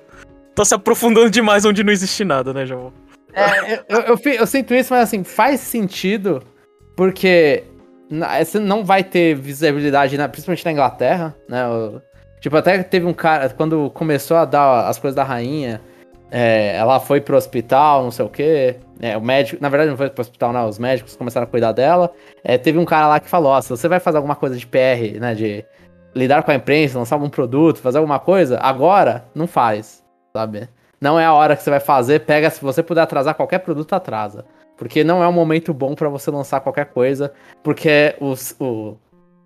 tá 0.54 0.66
se 0.66 0.76
aprofundando 0.76 1.30
demais 1.30 1.66
onde 1.66 1.84
não 1.84 1.92
existe 1.92 2.24
nada, 2.24 2.54
né, 2.54 2.66
João? 2.66 2.94
É, 3.34 3.74
eu, 3.74 3.80
eu, 3.88 4.20
eu, 4.24 4.34
eu, 4.34 4.48
sinto 4.48 4.74
isso, 4.74 4.94
mas 4.94 5.04
assim, 5.04 5.24
faz 5.24 5.60
sentido, 5.62 6.44
porque 6.96 7.64
você 8.44 8.60
não 8.60 8.84
vai 8.84 9.04
ter 9.04 9.36
visibilidade, 9.36 10.18
na, 10.18 10.28
principalmente 10.28 10.66
na 10.66 10.72
Inglaterra, 10.72 11.36
né? 11.48 11.64
Tipo, 12.42 12.58
até 12.58 12.82
teve 12.84 13.06
um 13.06 13.14
cara, 13.14 13.50
quando 13.50 13.90
começou 13.92 14.36
a 14.36 14.46
dar 14.46 14.88
as 14.88 14.98
coisas 14.98 15.16
da 15.16 15.24
rainha, 15.24 15.80
é, 16.32 16.76
ela 16.76 17.00
foi 17.00 17.22
pro 17.22 17.38
hospital, 17.38 18.04
não 18.04 18.12
sei 18.12 18.26
o 18.26 18.30
quê. 18.30 18.78
É, 19.00 19.16
o 19.18 19.22
médico, 19.22 19.62
na 19.62 19.70
verdade 19.70 19.92
não 19.92 19.98
foi 19.98 20.10
pro 20.10 20.22
hospital, 20.22 20.52
não, 20.52 20.68
os 20.68 20.80
médicos 20.80 21.16
começaram 21.16 21.46
a 21.46 21.50
cuidar 21.50 21.72
dela. 21.72 22.12
É, 22.44 22.58
teve 22.58 22.80
um 22.80 22.86
cara 22.86 23.08
lá 23.08 23.20
que 23.20 23.30
falou: 23.30 23.52
ó, 23.52 23.62
se 23.62 23.70
você 23.70 23.88
vai 23.88 24.00
fazer 24.00 24.18
alguma 24.18 24.36
coisa 24.36 24.56
de 24.58 24.66
PR, 24.66 25.20
né, 25.20 25.36
de 25.36 25.64
lidar 26.16 26.44
com 26.44 26.52
a 26.52 26.56
imprensa, 26.56 26.98
lançar 26.98 27.16
algum 27.16 27.30
produto, 27.30 27.80
fazer 27.80 28.00
alguma 28.00 28.20
coisa, 28.20 28.58
agora 28.60 29.26
não 29.36 29.46
faz, 29.46 30.04
sabe? 30.36 30.68
Não 31.02 31.20
é 31.20 31.26
a 31.26 31.34
hora 31.34 31.56
que 31.56 31.64
você 31.64 31.70
vai 31.72 31.80
fazer, 31.80 32.20
pega, 32.20 32.50
se 32.52 32.62
você 32.62 32.84
puder 32.84 33.02
atrasar 33.02 33.34
qualquer 33.34 33.60
produto, 33.60 33.94
atrasa. 33.94 34.46
Porque 34.78 35.04
não 35.04 35.24
é 35.24 35.28
um 35.28 35.34
momento 35.34 35.74
bom 35.74 35.96
para 35.96 36.08
você 36.08 36.30
lançar 36.30 36.62
qualquer 36.62 36.86
coisa, 36.86 37.34
porque 37.64 38.16
os, 38.20 38.56
o, 38.60 38.96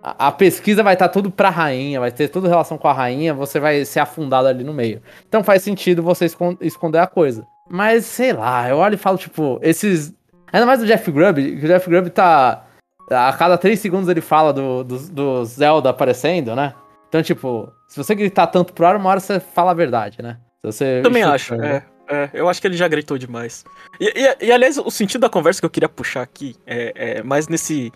a, 0.04 0.28
a 0.28 0.32
pesquisa 0.32 0.84
vai 0.84 0.94
estar 0.94 1.08
tá 1.08 1.14
tudo 1.14 1.32
pra 1.32 1.50
rainha, 1.50 2.00
vai 2.00 2.12
ter 2.12 2.28
tudo 2.28 2.48
relação 2.48 2.78
com 2.78 2.88
a 2.88 2.94
rainha, 2.94 3.34
você 3.34 3.60
vai 3.60 3.86
ser 3.86 4.02
afundado 4.02 4.48
ali 4.48 4.64
no 4.64 4.74
meio. 4.74 5.02
Então 5.28 5.44
faz 5.44 5.64
sentido 5.64 6.04
você 6.04 6.28
esconder 6.62 7.00
a 7.00 7.08
coisa. 7.08 7.48
Mas, 7.70 8.06
sei 8.06 8.34
lá, 8.34 8.70
eu 8.70 8.78
olho 8.78 8.96
e 8.96 8.98
falo, 8.98 9.18
tipo, 9.18 9.60
esses. 9.62 10.14
Ainda 10.54 10.66
mais 10.66 10.82
o 10.82 10.86
Jeff 10.86 11.12
Grubb, 11.12 11.42
que 11.42 11.66
o 11.66 11.68
Jeff 11.68 11.90
Grubb 11.90 12.10
tá. 12.10 12.66
A 13.10 13.34
cada 13.34 13.58
três 13.58 13.80
segundos 13.80 14.10
ele 14.10 14.22
fala 14.22 14.52
do, 14.52 14.84
do, 14.84 14.98
do 15.10 15.46
Zelda 15.46 15.90
aparecendo, 15.90 16.56
né? 16.56 16.74
Então, 17.08 17.22
tipo, 17.22 17.72
se 17.88 17.98
você 17.98 18.14
gritar 18.14 18.48
tanto 18.48 18.74
pro 18.74 18.86
ar, 18.86 18.96
uma 18.96 19.10
hora 19.10 19.20
você 19.20 19.40
fala 19.40 19.72
a 19.72 19.76
verdade, 19.76 20.22
né? 20.22 20.38
Se 20.72 20.78
você 20.78 21.02
Também 21.04 21.24
acho, 21.24 21.56
é, 21.56 21.86
é. 22.10 22.30
Eu 22.34 22.48
acho 22.50 22.62
que 22.62 22.68
ele 22.68 22.78
já 22.78 22.88
gritou 22.88 23.18
demais. 23.18 23.64
E, 24.00 24.06
e, 24.06 24.46
e, 24.48 24.52
aliás, 24.52 24.78
o 24.78 24.90
sentido 24.90 25.22
da 25.22 25.30
conversa 25.30 25.60
que 25.60 25.66
eu 25.66 25.70
queria 25.70 25.90
puxar 25.90 26.22
aqui 26.22 26.56
é, 26.66 26.94
é 26.96 27.24
mais 27.24 27.48
nesse. 27.48 27.92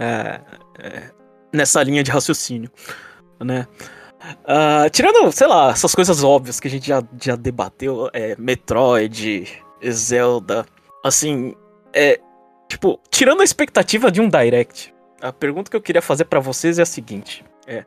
É, 0.00 0.40
é, 0.78 1.10
nessa 1.52 1.82
linha 1.82 2.02
de 2.02 2.10
raciocínio, 2.10 2.70
né? 3.40 3.66
Uh, 4.44 4.90
tirando, 4.90 5.30
sei 5.32 5.46
lá, 5.46 5.70
essas 5.70 5.94
coisas 5.94 6.22
óbvias 6.22 6.60
que 6.60 6.68
a 6.68 6.70
gente 6.70 6.86
já, 6.86 7.02
já 7.20 7.36
debateu, 7.36 8.10
é, 8.12 8.36
Metroid, 8.36 9.62
Zelda, 9.88 10.66
assim, 11.04 11.54
é, 11.92 12.20
tipo, 12.68 13.00
tirando 13.10 13.40
a 13.40 13.44
expectativa 13.44 14.10
de 14.10 14.20
um 14.20 14.28
Direct, 14.28 14.92
a 15.20 15.32
pergunta 15.32 15.70
que 15.70 15.76
eu 15.76 15.80
queria 15.80 16.02
fazer 16.02 16.24
para 16.24 16.40
vocês 16.40 16.78
é 16.78 16.82
a 16.82 16.86
seguinte, 16.86 17.44
é, 17.66 17.84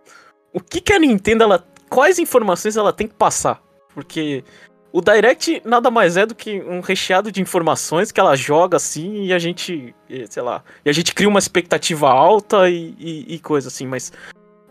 o 0.54 0.60
que 0.60 0.82
que 0.82 0.94
a 0.94 1.00
Nintendo, 1.00 1.44
ela, 1.44 1.66
quais 1.90 2.18
informações 2.18 2.78
ela 2.78 2.94
tem 2.94 3.08
que 3.08 3.16
passar? 3.16 3.62
Porque 3.94 4.44
o 4.92 5.02
Direct 5.02 5.62
nada 5.66 5.90
mais 5.90 6.18
é 6.18 6.26
do 6.26 6.36
que 6.36 6.62
um 6.62 6.82
recheado 6.82 7.32
de 7.32 7.42
informações 7.42 8.12
que 8.12 8.20
ela 8.20 8.36
joga 8.36 8.78
assim 8.78 9.24
e 9.26 9.34
a 9.34 9.40
gente, 9.40 9.96
sei 10.30 10.44
lá, 10.44 10.64
e 10.84 10.90
a 10.90 10.94
gente 10.94 11.14
cria 11.14 11.30
uma 11.30 11.40
expectativa 11.40 12.10
alta 12.10 12.70
e, 12.70 12.96
e, 13.00 13.36
e 13.36 13.40
coisa 13.40 13.70
assim, 13.70 13.88
mas 13.88 14.12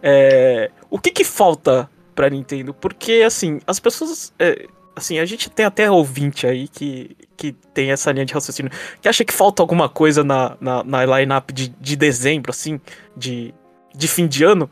é, 0.02 0.70
o 0.88 0.98
que 0.98 1.10
que 1.10 1.24
falta 1.24 1.88
pra 2.14 2.30
Nintendo? 2.30 2.74
Porque, 2.74 3.22
assim, 3.26 3.60
as 3.66 3.80
pessoas... 3.80 4.32
É, 4.38 4.66
assim, 4.94 5.18
a 5.18 5.24
gente 5.24 5.48
tem 5.48 5.64
até 5.64 5.90
ouvinte 5.90 6.46
aí 6.46 6.68
que, 6.68 7.16
que 7.36 7.52
tem 7.52 7.90
essa 7.90 8.12
linha 8.12 8.26
de 8.26 8.34
raciocínio, 8.34 8.70
que 9.00 9.08
acha 9.08 9.24
que 9.24 9.32
falta 9.32 9.62
alguma 9.62 9.88
coisa 9.88 10.22
na, 10.22 10.56
na, 10.60 10.84
na 10.84 11.18
line-up 11.18 11.52
de, 11.52 11.68
de 11.68 11.96
dezembro, 11.96 12.50
assim, 12.50 12.80
de, 13.16 13.54
de 13.94 14.08
fim 14.08 14.26
de 14.26 14.44
ano, 14.44 14.70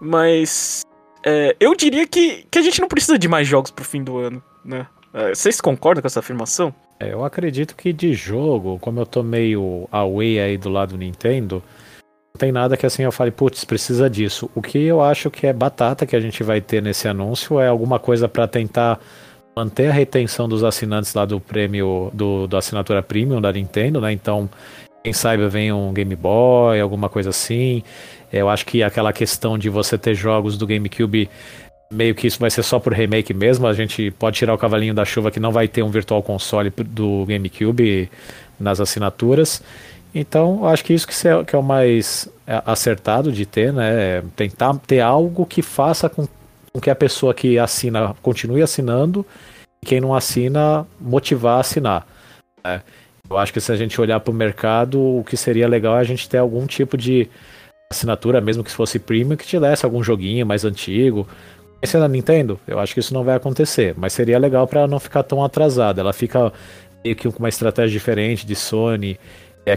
mas 0.00 0.82
é, 1.24 1.56
eu 1.60 1.74
diria 1.74 2.06
que, 2.06 2.46
que 2.50 2.58
a 2.58 2.62
gente 2.62 2.80
não 2.80 2.88
precisa 2.88 3.18
de 3.18 3.28
mais 3.28 3.46
jogos 3.46 3.70
pro 3.70 3.84
fim 3.84 4.02
do 4.02 4.18
ano, 4.18 4.42
né? 4.64 4.86
É, 5.12 5.34
vocês 5.34 5.60
concordam 5.60 6.00
com 6.00 6.06
essa 6.06 6.20
afirmação? 6.20 6.74
É, 6.98 7.12
eu 7.12 7.24
acredito 7.24 7.74
que 7.74 7.92
de 7.92 8.12
jogo, 8.14 8.78
como 8.78 9.00
eu 9.00 9.06
tô 9.06 9.22
meio 9.22 9.88
away 9.90 10.38
aí 10.38 10.56
do 10.56 10.68
lado 10.68 10.90
do 10.90 10.98
Nintendo, 10.98 11.62
tem 12.38 12.52
nada 12.52 12.76
que 12.76 12.86
assim 12.86 13.02
eu 13.02 13.12
fale, 13.12 13.30
putz, 13.30 13.64
precisa 13.64 14.08
disso. 14.08 14.50
O 14.54 14.62
que 14.62 14.78
eu 14.78 15.02
acho 15.02 15.30
que 15.30 15.46
é 15.46 15.52
batata 15.52 16.06
que 16.06 16.14
a 16.14 16.20
gente 16.20 16.42
vai 16.42 16.60
ter 16.60 16.82
nesse 16.82 17.08
anúncio 17.08 17.58
é 17.58 17.68
alguma 17.68 17.98
coisa 17.98 18.28
para 18.28 18.46
tentar 18.46 19.00
manter 19.56 19.88
a 19.88 19.92
retenção 19.92 20.48
dos 20.48 20.62
assinantes 20.62 21.12
lá 21.12 21.24
do 21.24 21.40
prêmio 21.40 22.10
do, 22.14 22.46
do 22.46 22.56
assinatura 22.56 23.02
premium 23.02 23.40
da 23.40 23.52
Nintendo, 23.52 24.00
né? 24.00 24.12
Então, 24.12 24.48
quem 25.02 25.12
saiba 25.12 25.48
vem 25.48 25.72
um 25.72 25.92
Game 25.92 26.14
Boy, 26.14 26.80
alguma 26.80 27.08
coisa 27.08 27.30
assim. 27.30 27.82
Eu 28.32 28.48
acho 28.48 28.66
que 28.66 28.82
aquela 28.82 29.12
questão 29.12 29.58
de 29.58 29.68
você 29.68 29.96
ter 29.98 30.14
jogos 30.14 30.56
do 30.56 30.66
GameCube 30.66 31.28
meio 31.92 32.14
que 32.14 32.26
isso 32.26 32.38
vai 32.38 32.50
ser 32.50 32.62
só 32.62 32.78
por 32.78 32.92
remake 32.92 33.34
mesmo. 33.34 33.66
A 33.66 33.72
gente 33.72 34.10
pode 34.12 34.36
tirar 34.36 34.54
o 34.54 34.58
cavalinho 34.58 34.94
da 34.94 35.04
chuva 35.04 35.30
que 35.30 35.40
não 35.40 35.50
vai 35.50 35.66
ter 35.66 35.82
um 35.82 35.90
virtual 35.90 36.22
console 36.22 36.70
do 36.70 37.24
GameCube 37.26 38.10
nas 38.58 38.80
assinaturas. 38.80 39.62
Então, 40.14 40.66
acho 40.66 40.84
que 40.84 40.92
isso 40.92 41.06
que 41.06 41.28
é, 41.28 41.44
que 41.44 41.54
é 41.54 41.58
o 41.58 41.62
mais 41.62 42.28
acertado 42.66 43.32
de 43.32 43.46
ter, 43.46 43.72
né? 43.72 44.22
Tentar 44.36 44.76
ter 44.86 45.00
algo 45.00 45.46
que 45.46 45.62
faça 45.62 46.08
com, 46.08 46.26
com 46.72 46.80
que 46.80 46.90
a 46.90 46.94
pessoa 46.94 47.32
que 47.32 47.58
assina 47.58 48.14
continue 48.20 48.62
assinando 48.62 49.24
e 49.82 49.86
quem 49.86 50.00
não 50.00 50.14
assina 50.14 50.86
motivar 51.00 51.58
a 51.58 51.60
assinar. 51.60 52.06
Né? 52.64 52.82
Eu 53.30 53.38
acho 53.38 53.52
que 53.52 53.60
se 53.60 53.70
a 53.70 53.76
gente 53.76 54.00
olhar 54.00 54.18
para 54.18 54.32
o 54.32 54.34
mercado, 54.34 55.00
o 55.00 55.22
que 55.22 55.36
seria 55.36 55.68
legal 55.68 55.96
é 55.96 56.00
a 56.00 56.04
gente 56.04 56.28
ter 56.28 56.38
algum 56.38 56.66
tipo 56.66 56.96
de 56.96 57.28
assinatura, 57.92 58.40
mesmo 58.40 58.64
que 58.64 58.72
fosse 58.72 58.98
premium, 58.98 59.36
que 59.36 59.46
te 59.46 59.58
desse 59.58 59.84
algum 59.84 60.02
joguinho 60.02 60.44
mais 60.44 60.64
antigo. 60.64 61.28
Esse 61.80 61.96
é 61.96 62.00
da 62.00 62.08
Nintendo, 62.08 62.58
eu 62.66 62.78
acho 62.78 62.92
que 62.92 63.00
isso 63.00 63.14
não 63.14 63.24
vai 63.24 63.36
acontecer, 63.36 63.94
mas 63.96 64.12
seria 64.12 64.38
legal 64.38 64.66
para 64.66 64.86
não 64.86 64.98
ficar 64.98 65.22
tão 65.22 65.42
atrasada. 65.44 66.00
Ela 66.00 66.12
fica 66.12 66.52
meio 67.04 67.16
que 67.16 67.30
com 67.30 67.38
uma 67.38 67.48
estratégia 67.48 67.92
diferente 67.92 68.44
de 68.44 68.54
Sony 68.56 69.18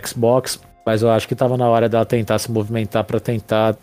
Xbox, 0.03 0.59
mas 0.85 1.03
eu 1.03 1.11
acho 1.11 1.27
que 1.27 1.33
estava 1.33 1.55
na 1.55 1.69
hora 1.69 1.87
dela 1.87 2.05
tentar 2.05 2.39
se 2.39 2.51
movimentar 2.51 3.03
para 3.03 3.19
tentar 3.19 3.77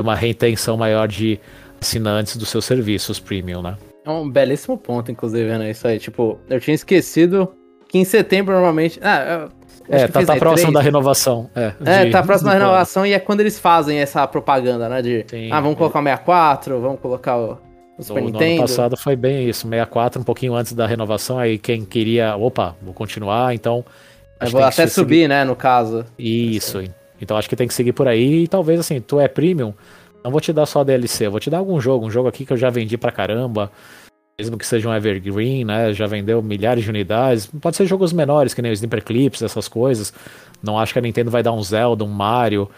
uma 0.00 0.14
retenção 0.14 0.78
maior 0.78 1.06
de 1.06 1.38
assinantes 1.80 2.36
dos 2.36 2.48
seus 2.48 2.64
serviços 2.64 3.20
premium, 3.20 3.62
né? 3.62 3.76
É 4.04 4.10
um 4.10 4.28
belíssimo 4.28 4.78
ponto, 4.78 5.12
inclusive, 5.12 5.58
né? 5.58 5.70
Isso 5.70 5.86
aí. 5.86 5.98
Tipo, 5.98 6.40
eu 6.48 6.58
tinha 6.58 6.74
esquecido 6.74 7.54
que 7.90 7.98
em 7.98 8.04
setembro 8.04 8.54
normalmente. 8.54 9.00
Ah, 9.02 9.48
é, 9.88 10.06
tá, 10.06 10.24
tá 10.24 10.36
próximo 10.36 10.72
da 10.72 10.80
renovação. 10.80 11.50
É, 11.54 11.72
é 11.84 12.04
de, 12.04 12.12
tá 12.12 12.22
próximo 12.22 12.48
da 12.48 12.56
renovação 12.56 13.04
e 13.04 13.12
é 13.12 13.18
quando 13.18 13.40
eles 13.40 13.58
fazem 13.58 13.98
essa 13.98 14.24
propaganda, 14.28 14.88
né? 14.88 15.02
De, 15.02 15.26
Sim, 15.28 15.50
ah, 15.50 15.60
vamos 15.60 15.76
colocar 15.76 15.98
o 15.98 16.02
64, 16.02 16.80
vamos 16.80 17.00
colocar 17.00 17.36
o, 17.36 17.58
o 17.98 18.02
Super 18.02 18.22
no, 18.22 18.26
Nintendo. 18.28 18.44
No 18.44 18.58
ano 18.58 18.60
passado 18.68 18.96
foi 18.96 19.16
bem 19.16 19.48
isso, 19.48 19.68
64, 19.68 20.20
um 20.20 20.24
pouquinho 20.24 20.54
antes 20.54 20.72
da 20.72 20.86
renovação, 20.86 21.40
aí 21.40 21.58
quem 21.58 21.84
queria, 21.84 22.36
opa, 22.36 22.76
vou 22.80 22.94
continuar, 22.94 23.52
então... 23.52 23.84
Eu 24.40 24.50
vou 24.50 24.62
até 24.62 24.86
subir, 24.86 25.16
seguir. 25.16 25.28
né, 25.28 25.44
no 25.44 25.56
caso. 25.56 26.06
Isso, 26.16 26.82
então 27.20 27.36
acho 27.36 27.48
que 27.48 27.56
tem 27.56 27.66
que 27.66 27.74
seguir 27.74 27.92
por 27.92 28.06
aí 28.06 28.44
e 28.44 28.48
talvez 28.48 28.78
assim, 28.78 29.00
tu 29.00 29.18
é 29.18 29.26
premium, 29.26 29.74
não 30.22 30.30
vou 30.30 30.40
te 30.40 30.52
dar 30.52 30.66
só 30.66 30.84
DLC, 30.84 31.26
eu 31.26 31.32
vou 31.32 31.40
te 31.40 31.50
dar 31.50 31.58
algum 31.58 31.80
jogo, 31.80 32.06
um 32.06 32.10
jogo 32.10 32.28
aqui 32.28 32.46
que 32.46 32.52
eu 32.52 32.56
já 32.56 32.70
vendi 32.70 32.96
pra 32.96 33.10
caramba, 33.10 33.70
mesmo 34.40 34.56
que 34.56 34.66
seja 34.66 34.88
um 34.88 34.94
Evergreen, 34.94 35.64
né? 35.64 35.92
Já 35.92 36.06
vendeu 36.06 36.42
milhares 36.42 36.82
de 36.82 36.88
unidades. 36.88 37.46
Pode 37.46 37.76
ser 37.76 37.84
jogos 37.84 38.10
menores, 38.10 38.54
que 38.54 38.62
nem 38.62 38.72
o 38.72 38.74
Sniper 38.74 39.04
Clips, 39.04 39.42
essas 39.42 39.68
coisas. 39.68 40.14
Não 40.62 40.78
acho 40.78 40.94
que 40.94 40.98
a 40.98 41.02
Nintendo 41.02 41.30
vai 41.30 41.42
dar 41.42 41.52
um 41.52 41.62
Zelda, 41.62 42.04
um 42.04 42.08
Mario. 42.08 42.68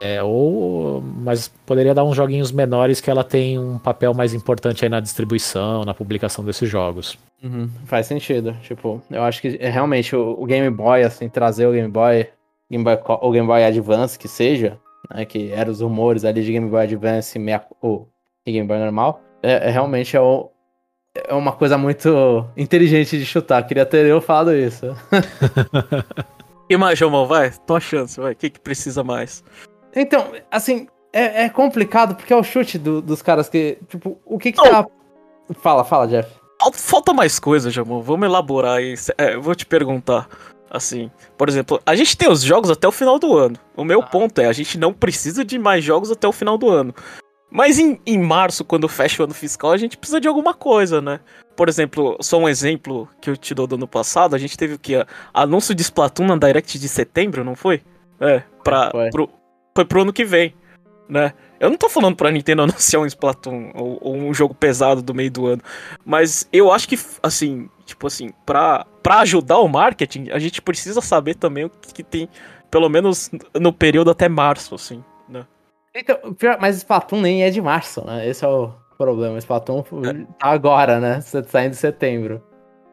É, 0.00 0.22
ou, 0.22 1.00
mas 1.00 1.48
poderia 1.66 1.92
dar 1.94 2.04
uns 2.04 2.14
joguinhos 2.14 2.52
menores 2.52 3.00
que 3.00 3.10
ela 3.10 3.24
tem 3.24 3.58
um 3.58 3.78
papel 3.78 4.14
mais 4.14 4.32
importante 4.32 4.84
aí 4.84 4.88
na 4.88 5.00
distribuição, 5.00 5.84
na 5.84 5.92
publicação 5.92 6.44
desses 6.44 6.68
jogos. 6.68 7.18
Uhum, 7.42 7.68
faz 7.86 8.06
sentido. 8.06 8.54
Tipo, 8.62 9.02
eu 9.10 9.22
acho 9.22 9.40
que 9.40 9.56
é, 9.58 9.68
realmente 9.70 10.14
o, 10.14 10.44
Game 10.44 10.70
Boy, 10.70 11.02
assim, 11.02 11.28
trazer 11.28 11.66
o 11.66 11.72
Game 11.72 11.88
Boy, 11.88 12.28
Game 12.70 12.84
Boy 12.84 12.98
o 13.22 13.30
Game 13.32 13.46
Boy 13.46 13.64
Advance 13.64 14.18
que 14.18 14.28
seja, 14.28 14.78
né, 15.12 15.24
que 15.24 15.50
eram 15.52 15.72
os 15.72 15.80
rumores 15.80 16.24
ali 16.24 16.44
de 16.44 16.52
Game 16.52 16.68
Boy 16.68 16.82
Advance 16.84 17.36
meia, 17.38 17.64
e 18.46 18.52
Game 18.52 18.68
Boy 18.68 18.78
normal, 18.78 19.20
é, 19.42 19.68
é 19.68 19.70
realmente 19.70 20.16
é 20.16 20.20
o, 20.20 20.50
é 21.26 21.34
uma 21.34 21.52
coisa 21.52 21.78
muito 21.78 22.46
inteligente 22.56 23.18
de 23.18 23.24
chutar. 23.24 23.66
Queria 23.66 23.86
ter 23.86 24.06
eu 24.06 24.20
falado 24.20 24.54
isso. 24.54 24.86
e 26.68 26.76
mais, 26.76 26.98
João, 26.98 27.26
vai? 27.26 27.50
Tua 27.66 27.80
chance, 27.80 28.20
vai. 28.20 28.32
O 28.32 28.36
que, 28.36 28.50
que 28.50 28.60
precisa 28.60 29.02
mais? 29.02 29.42
Então, 29.94 30.32
assim, 30.50 30.86
é, 31.12 31.44
é 31.44 31.48
complicado 31.48 32.14
porque 32.14 32.32
é 32.32 32.36
o 32.36 32.42
chute 32.42 32.78
do, 32.78 33.00
dos 33.02 33.22
caras 33.22 33.48
que. 33.48 33.78
Tipo, 33.88 34.20
o 34.24 34.38
que 34.38 34.52
que 34.52 34.62
tá. 34.62 34.86
Fala, 35.60 35.84
fala, 35.84 36.06
Jeff. 36.06 36.30
Falta 36.74 37.14
mais 37.14 37.38
coisa, 37.38 37.70
Jamon. 37.70 38.02
Vamos 38.02 38.26
elaborar 38.26 38.78
aí. 38.78 38.94
É, 39.16 39.36
vou 39.36 39.54
te 39.54 39.64
perguntar. 39.64 40.28
Assim, 40.70 41.10
por 41.38 41.48
exemplo, 41.48 41.80
a 41.86 41.96
gente 41.96 42.14
tem 42.14 42.30
os 42.30 42.42
jogos 42.42 42.70
até 42.70 42.86
o 42.86 42.92
final 42.92 43.18
do 43.18 43.36
ano. 43.36 43.56
O 43.74 43.84
meu 43.84 44.00
ah. 44.00 44.06
ponto 44.06 44.38
é, 44.38 44.46
a 44.46 44.52
gente 44.52 44.76
não 44.76 44.92
precisa 44.92 45.42
de 45.42 45.58
mais 45.58 45.82
jogos 45.82 46.10
até 46.10 46.28
o 46.28 46.32
final 46.32 46.58
do 46.58 46.68
ano. 46.68 46.94
Mas 47.50 47.78
em, 47.78 47.98
em 48.04 48.18
março, 48.18 48.64
quando 48.64 48.88
fecha 48.88 49.22
o 49.22 49.24
ano 49.24 49.34
fiscal, 49.34 49.72
a 49.72 49.76
gente 49.76 49.96
precisa 49.96 50.20
de 50.20 50.28
alguma 50.28 50.52
coisa, 50.52 51.00
né? 51.00 51.20
Por 51.56 51.68
exemplo, 51.68 52.16
só 52.20 52.38
um 52.38 52.48
exemplo 52.48 53.08
que 53.20 53.30
eu 53.30 53.36
te 53.36 53.54
dou 53.54 53.66
do 53.66 53.76
ano 53.76 53.88
passado, 53.88 54.36
a 54.36 54.38
gente 54.38 54.56
teve 54.56 54.74
o 54.74 54.78
que? 54.78 54.94
Anúncio 55.32 55.74
de 55.74 55.82
Splatoon 55.82 56.26
na 56.26 56.36
Direct 56.36 56.78
de 56.78 56.88
setembro, 56.88 57.42
não 57.42 57.56
foi? 57.56 57.82
É, 58.20 58.42
pra, 58.62 58.90
foi. 58.90 59.10
Pro, 59.10 59.30
foi 59.74 59.84
pro 59.84 60.02
ano 60.02 60.12
que 60.12 60.24
vem, 60.24 60.54
né? 61.08 61.32
Eu 61.58 61.70
não 61.70 61.76
tô 61.76 61.88
falando 61.88 62.16
pra 62.16 62.30
Nintendo 62.30 62.62
anunciar 62.64 63.02
um 63.02 63.06
Splatoon 63.06 63.72
ou, 63.74 63.98
ou, 64.00 64.16
um 64.16 64.34
jogo 64.34 64.54
pesado 64.54 65.00
do 65.00 65.14
meio 65.14 65.30
do 65.30 65.46
ano, 65.46 65.62
mas 66.04 66.46
eu 66.52 66.70
acho 66.70 66.86
que, 66.86 66.98
assim, 67.22 67.68
tipo 67.86 68.06
assim, 68.06 68.30
pra, 68.44 68.86
pra 69.02 69.20
ajudar 69.20 69.58
o 69.58 69.68
marketing, 69.68 70.28
a 70.30 70.38
gente 70.38 70.60
precisa 70.60 71.00
saber 71.00 71.34
também 71.34 71.64
o 71.64 71.70
que, 71.70 71.94
que 71.94 72.04
tem, 72.04 72.28
pelo 72.70 72.88
menos 72.90 73.30
no 73.58 73.72
período 73.72 74.10
até 74.10 74.28
março, 74.28 74.74
assim. 74.74 75.02
Então, 75.94 76.18
mas 76.60 76.76
Splatoon 76.76 77.20
nem 77.20 77.42
é 77.42 77.50
de 77.50 77.60
março, 77.60 78.04
né? 78.06 78.28
Esse 78.28 78.44
é 78.44 78.48
o 78.48 78.72
problema. 78.96 79.38
Splatoon 79.38 79.82
tá 79.82 80.14
agora, 80.40 81.00
né? 81.00 81.20
Você 81.20 81.42
tá 81.42 81.48
saindo 81.48 81.72
em 81.72 81.76
setembro. 81.76 82.42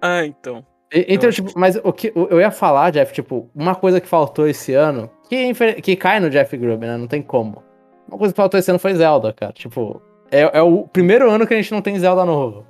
Ah, 0.02 0.26
então. 0.26 0.66
E, 0.94 1.06
então, 1.10 1.30
tipo, 1.30 1.52
mas 1.56 1.76
o 1.84 1.92
que 1.92 2.12
eu 2.16 2.40
ia 2.40 2.52
falar, 2.52 2.92
Jeff, 2.92 3.14
tipo, 3.14 3.50
uma 3.54 3.76
coisa 3.76 4.00
que 4.00 4.08
faltou 4.08 4.48
esse 4.48 4.74
ano, 4.74 5.10
que, 5.28 5.54
que 5.82 5.96
cai 5.96 6.20
no 6.20 6.30
Jeff 6.30 6.56
Grubb, 6.56 6.86
né? 6.86 6.98
Não 6.98 7.08
tem 7.08 7.22
como. 7.22 7.64
Uma 8.08 8.18
coisa 8.18 8.34
que 8.34 8.38
faltou 8.38 8.60
esse 8.60 8.70
ano 8.70 8.80
foi 8.80 8.94
Zelda, 8.94 9.34
cara. 9.34 9.52
Tipo, 9.52 10.02
é, 10.32 10.58
é 10.58 10.62
o 10.62 10.88
primeiro 10.88 11.30
ano 11.30 11.46
que 11.46 11.54
a 11.54 11.58
gente 11.58 11.72
não 11.72 11.82
tem 11.82 11.98
Zelda 11.98 12.24
novo. 12.24 12.66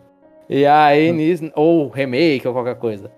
E 0.49 0.65
aí, 0.65 1.11
hum. 1.11 1.51
ou 1.55 1.89
remake, 1.89 2.47
ou 2.47 2.53
qualquer 2.53 2.75
coisa. 2.75 3.11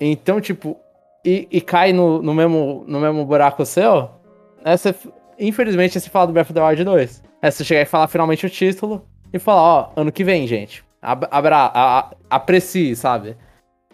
Então, 0.00 0.40
tipo, 0.40 0.76
e, 1.24 1.46
e 1.50 1.60
cai 1.60 1.92
no, 1.92 2.22
no, 2.22 2.34
mesmo, 2.34 2.84
no 2.86 3.00
mesmo 3.00 3.24
buraco 3.24 3.64
seu, 3.66 4.10
né, 4.64 4.76
você, 4.76 4.94
infelizmente, 5.40 5.98
se 6.00 6.10
falar 6.10 6.26
do 6.26 6.32
Breath 6.32 6.50
of 6.50 6.54
the 6.54 6.62
Wild 6.62 6.84
2. 6.84 7.22
É 7.42 7.50
você 7.50 7.64
chegar 7.64 7.82
e 7.82 7.86
falar 7.86 8.06
finalmente 8.08 8.44
o 8.44 8.50
título 8.50 9.04
e 9.32 9.38
falar, 9.38 9.62
ó, 9.62 9.92
ano 9.96 10.12
que 10.12 10.22
vem, 10.22 10.46
gente. 10.46 10.84
Abra, 11.02 11.70
a, 11.74 12.10
aprecie, 12.28 12.94
sabe? 12.94 13.36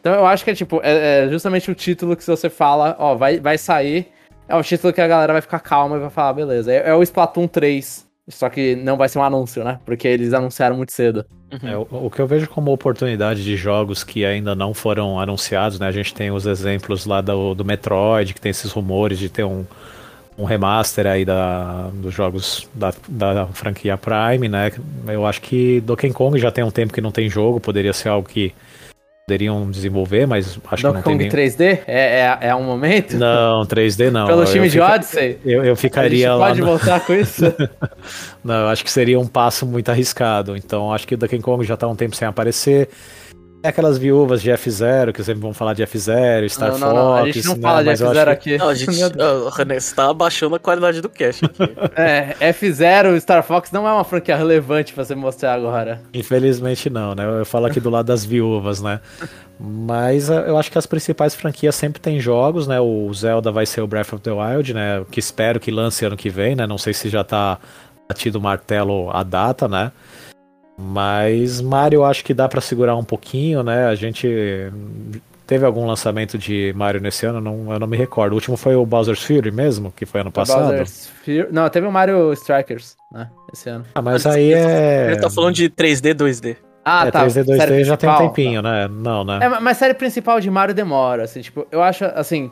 Então 0.00 0.12
eu 0.12 0.26
acho 0.26 0.44
que 0.44 0.50
é 0.50 0.54
tipo, 0.54 0.80
é, 0.82 1.24
é, 1.24 1.28
justamente 1.28 1.70
o 1.70 1.74
título 1.74 2.16
que 2.16 2.24
se 2.24 2.30
você 2.30 2.50
fala, 2.50 2.96
ó, 2.98 3.14
vai, 3.14 3.38
vai 3.38 3.56
sair, 3.56 4.08
é 4.48 4.56
o 4.56 4.62
título 4.62 4.92
que 4.92 5.00
a 5.00 5.06
galera 5.06 5.32
vai 5.32 5.42
ficar 5.42 5.60
calma 5.60 5.96
e 5.96 6.00
vai 6.00 6.10
falar, 6.10 6.32
beleza. 6.32 6.72
É, 6.72 6.90
é 6.90 6.94
o 6.94 7.02
Splatoon 7.02 7.46
3. 7.46 8.06
Só 8.28 8.48
que 8.48 8.74
não 8.74 8.96
vai 8.96 9.08
ser 9.08 9.20
um 9.20 9.22
anúncio, 9.22 9.62
né? 9.62 9.78
Porque 9.84 10.08
eles 10.08 10.32
anunciaram 10.32 10.76
muito 10.76 10.90
cedo. 10.90 11.24
Uhum. 11.52 11.68
É, 11.68 11.76
o, 11.76 12.06
o, 12.06 12.10
que 12.10 12.20
eu 12.20 12.26
vejo 12.26 12.48
como 12.48 12.72
oportunidade 12.72 13.44
de 13.44 13.56
jogos 13.56 14.02
que 14.02 14.24
ainda 14.24 14.52
não 14.52 14.74
foram 14.74 15.20
anunciados, 15.20 15.78
né? 15.78 15.86
A 15.86 15.92
gente 15.92 16.12
tem 16.12 16.32
os 16.32 16.44
exemplos 16.44 17.06
lá 17.06 17.20
do, 17.20 17.54
do 17.54 17.64
Metroid, 17.64 18.34
que 18.34 18.40
tem 18.40 18.50
esses 18.50 18.72
rumores 18.72 19.16
de 19.16 19.28
ter 19.28 19.44
um, 19.44 19.64
um 20.38 20.44
remaster 20.44 21.06
aí 21.06 21.24
da, 21.24 21.88
dos 21.92 22.12
jogos 22.12 22.68
da, 22.74 22.92
da 23.08 23.46
franquia 23.46 23.96
Prime, 23.96 24.48
né? 24.48 24.70
Eu 25.08 25.26
acho 25.26 25.40
que 25.40 25.80
Donkey 25.80 26.12
Kong 26.12 26.38
já 26.38 26.50
tem 26.50 26.62
um 26.62 26.70
tempo 26.70 26.92
que 26.92 27.00
não 27.00 27.10
tem 27.10 27.28
jogo, 27.28 27.58
poderia 27.58 27.92
ser 27.92 28.10
algo 28.10 28.28
que 28.28 28.52
poderiam 29.26 29.68
desenvolver, 29.68 30.24
mas 30.24 30.58
acho 30.70 30.82
Donkey 30.82 30.82
que 30.82 30.84
não 30.84 31.02
Kong 31.02 31.28
tem 31.28 31.48
nem... 31.48 31.50
3D? 31.50 31.80
É, 31.86 32.38
é, 32.40 32.48
é 32.48 32.54
um 32.54 32.62
momento? 32.62 33.16
Não, 33.16 33.64
3D 33.66 34.10
não. 34.10 34.26
Pelo 34.28 34.42
eu 34.42 34.46
time 34.46 34.68
de 34.68 34.78
Odyssey? 34.78 35.38
Eu, 35.44 35.64
eu 35.64 35.74
ficaria 35.74 36.32
lá. 36.34 36.48
Pode 36.48 36.60
no... 36.60 36.66
voltar 36.66 37.00
com 37.00 37.12
isso? 37.12 37.42
não, 38.44 38.54
eu 38.54 38.68
acho 38.68 38.84
que 38.84 38.90
seria 38.90 39.18
um 39.18 39.26
passo 39.26 39.66
muito 39.66 39.88
arriscado. 39.88 40.56
Então 40.56 40.92
acho 40.92 41.08
que 41.08 41.14
o 41.14 41.18
Donkey 41.18 41.40
Kong 41.40 41.64
já 41.64 41.74
está 41.74 41.88
um 41.88 41.96
tempo 41.96 42.14
sem 42.14 42.28
aparecer. 42.28 42.88
É 43.66 43.70
aquelas 43.70 43.98
viúvas 43.98 44.40
de 44.40 44.48
F0, 44.48 45.12
que 45.12 45.24
sempre 45.24 45.42
vão 45.42 45.52
falar 45.52 45.74
de 45.74 45.82
F0, 45.82 46.48
Star 46.48 46.70
não, 46.70 46.78
Fox. 46.78 46.94
Não, 46.94 47.14
a 47.14 47.26
gente 47.26 47.46
não 47.46 47.56
né? 47.56 47.62
fala 47.62 47.82
de 47.82 47.90
F0 47.90 48.28
aqui. 48.28 48.58
Não, 48.58 48.68
a 48.68 48.74
gente, 48.74 48.96
René, 49.58 49.80
você 49.80 49.92
tá 49.92 50.08
abaixando 50.08 50.54
a 50.54 50.58
qualidade 50.60 51.00
do 51.00 51.08
cast 51.08 51.44
aqui. 51.44 51.62
é, 52.00 52.36
F0, 52.52 53.20
Star 53.20 53.42
Fox 53.42 53.72
não 53.72 53.88
é 53.88 53.92
uma 53.92 54.04
franquia 54.04 54.36
relevante 54.36 54.92
pra 54.92 55.04
você 55.04 55.16
mostrar 55.16 55.54
agora. 55.54 56.00
Infelizmente 56.14 56.88
não, 56.88 57.12
né? 57.16 57.40
Eu 57.40 57.44
falo 57.44 57.66
aqui 57.66 57.80
do 57.80 57.90
lado 57.90 58.06
das 58.06 58.24
viúvas, 58.24 58.80
né? 58.80 59.00
Mas 59.58 60.30
eh, 60.30 60.44
eu 60.46 60.56
acho 60.56 60.70
que 60.70 60.78
as 60.78 60.86
principais 60.86 61.34
franquias 61.34 61.74
sempre 61.74 62.00
têm 62.00 62.20
jogos, 62.20 62.68
né? 62.68 62.78
O 62.78 63.12
Zelda 63.12 63.50
vai 63.50 63.66
ser 63.66 63.80
o 63.80 63.86
Breath 63.88 64.12
of 64.12 64.22
the 64.22 64.30
Wild, 64.30 64.74
né? 64.74 65.04
Que 65.10 65.18
espero 65.18 65.58
que 65.58 65.72
lance 65.72 66.04
ano 66.04 66.16
que 66.16 66.30
vem, 66.30 66.54
né? 66.54 66.68
Não 66.68 66.78
sei 66.78 66.94
se 66.94 67.08
já 67.08 67.24
tá 67.24 67.58
batido 68.08 68.38
o 68.38 68.40
martelo 68.40 69.10
a 69.10 69.24
data, 69.24 69.66
né? 69.66 69.90
Mas 70.78 71.60
Mario 71.60 72.04
acho 72.04 72.24
que 72.24 72.34
dá 72.34 72.48
para 72.48 72.60
segurar 72.60 72.96
um 72.96 73.04
pouquinho, 73.04 73.62
né? 73.62 73.86
A 73.86 73.94
gente 73.94 74.28
teve 75.46 75.64
algum 75.64 75.86
lançamento 75.86 76.36
de 76.36 76.72
Mario 76.76 77.00
nesse 77.00 77.24
ano, 77.24 77.40
não, 77.40 77.72
eu 77.72 77.78
não 77.78 77.86
me 77.86 77.96
recordo. 77.96 78.32
O 78.32 78.34
último 78.34 78.56
foi 78.56 78.74
o 78.74 78.84
Bowser's 78.84 79.22
Fury 79.22 79.50
mesmo, 79.50 79.92
que 79.92 80.04
foi 80.04 80.20
ano 80.20 80.32
passado. 80.32 80.84
Fury... 81.24 81.46
Não, 81.50 81.68
teve 81.70 81.86
o 81.86 81.92
Mario 81.92 82.32
Strikers, 82.32 82.96
né? 83.10 83.30
Esse 83.52 83.70
ano. 83.70 83.84
Ah, 83.94 84.02
mas 84.02 84.26
aí 84.26 84.52
é. 84.52 85.06
Ele 85.12 85.20
tá 85.20 85.30
falando 85.30 85.54
de 85.54 85.70
3D, 85.70 86.14
2D. 86.14 86.56
Ah, 86.84 87.06
é, 87.06 87.10
tá. 87.10 87.24
3D, 87.24 87.44
2D 87.44 87.56
série 87.56 87.84
já 87.84 87.96
tem 87.96 88.10
um 88.10 88.18
tempinho, 88.18 88.62
tá. 88.62 88.70
né? 88.70 88.88
Não, 88.88 89.24
né? 89.24 89.38
É, 89.42 89.48
mas 89.48 89.76
série 89.76 89.94
principal 89.94 90.40
de 90.40 90.50
Mario 90.50 90.74
demora, 90.74 91.24
assim, 91.24 91.40
tipo, 91.40 91.66
eu 91.70 91.82
acho, 91.82 92.04
assim, 92.04 92.50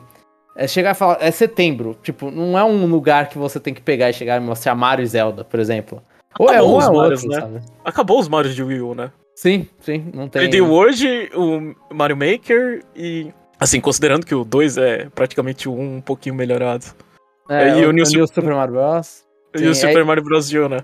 é 0.57 0.67
chegar 0.67 0.91
e 0.91 0.95
falar, 0.95 1.17
é 1.21 1.31
setembro, 1.31 1.97
tipo, 2.01 2.31
não 2.31 2.57
é 2.57 2.63
um 2.63 2.85
lugar 2.85 3.29
que 3.29 3.37
você 3.37 3.59
tem 3.59 3.73
que 3.73 3.81
pegar 3.81 4.09
e 4.09 4.13
chegar 4.13 4.37
e 4.37 4.39
mostrar 4.39 4.73
Mario 4.73 5.03
e 5.03 5.07
Zelda, 5.07 5.43
por 5.43 5.59
exemplo. 5.59 6.01
Ou 6.39 6.49
é 6.49 6.61
um 6.61 6.65
ou 6.65 6.81
é 6.81 6.89
outro, 6.89 7.27
né? 7.27 7.39
Sabe? 7.39 7.61
Acabou 7.83 8.19
os 8.19 8.27
Marios 8.27 8.55
de 8.55 8.63
Wii 8.63 8.81
U, 8.81 8.95
né? 8.95 9.11
Sim, 9.35 9.67
sim, 9.81 10.09
não 10.13 10.29
tem. 10.29 10.49
The 10.49 10.61
World, 10.61 11.29
o 11.35 11.75
Mario 11.93 12.17
Maker 12.17 12.83
e. 12.95 13.31
Assim, 13.59 13.79
considerando 13.79 14.25
que 14.25 14.35
o 14.35 14.43
2 14.43 14.77
é 14.77 15.09
praticamente 15.13 15.69
o 15.69 15.73
1 15.73 15.95
um 15.97 16.01
pouquinho 16.01 16.35
melhorado. 16.35 16.85
É, 17.49 17.79
e 17.79 17.85
o, 17.85 17.89
o, 17.89 17.91
New, 17.91 18.05
New 18.05 18.27
Super 18.27 18.53
Mario 18.53 18.73
Bros. 18.73 19.23
E 19.57 19.67
o 19.67 19.75
Super 19.75 19.99
é... 19.99 20.03
Mario 20.03 20.23
Bros. 20.23 20.51
U, 20.51 20.69
né? 20.69 20.79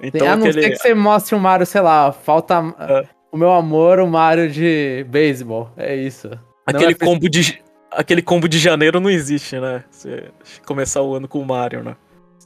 Então, 0.00 0.20
tem, 0.20 0.28
a 0.28 0.36
não 0.36 0.46
aquele... 0.46 0.62
ser 0.62 0.70
que 0.70 0.76
você 0.76 0.94
mostre 0.94 1.34
o 1.34 1.40
Mario, 1.40 1.66
sei 1.66 1.80
lá, 1.80 2.12
falta 2.12 2.74
é. 2.78 3.02
o 3.32 3.36
meu 3.36 3.52
amor, 3.52 3.98
o 3.98 4.06
Mario 4.06 4.48
de 4.50 5.04
beisebol. 5.08 5.70
É 5.76 5.94
isso. 5.94 6.30
Aquele 6.66 6.92
é 6.92 6.94
combo 6.94 7.28
de. 7.28 7.62
Aquele 7.90 8.22
combo 8.22 8.48
de 8.48 8.58
janeiro 8.58 9.00
não 9.00 9.10
existe, 9.10 9.58
né? 9.58 9.82
Você 9.90 10.30
começar 10.66 11.02
o 11.02 11.14
ano 11.14 11.26
com 11.26 11.40
o 11.40 11.46
Mario, 11.46 11.82
né? 11.82 11.96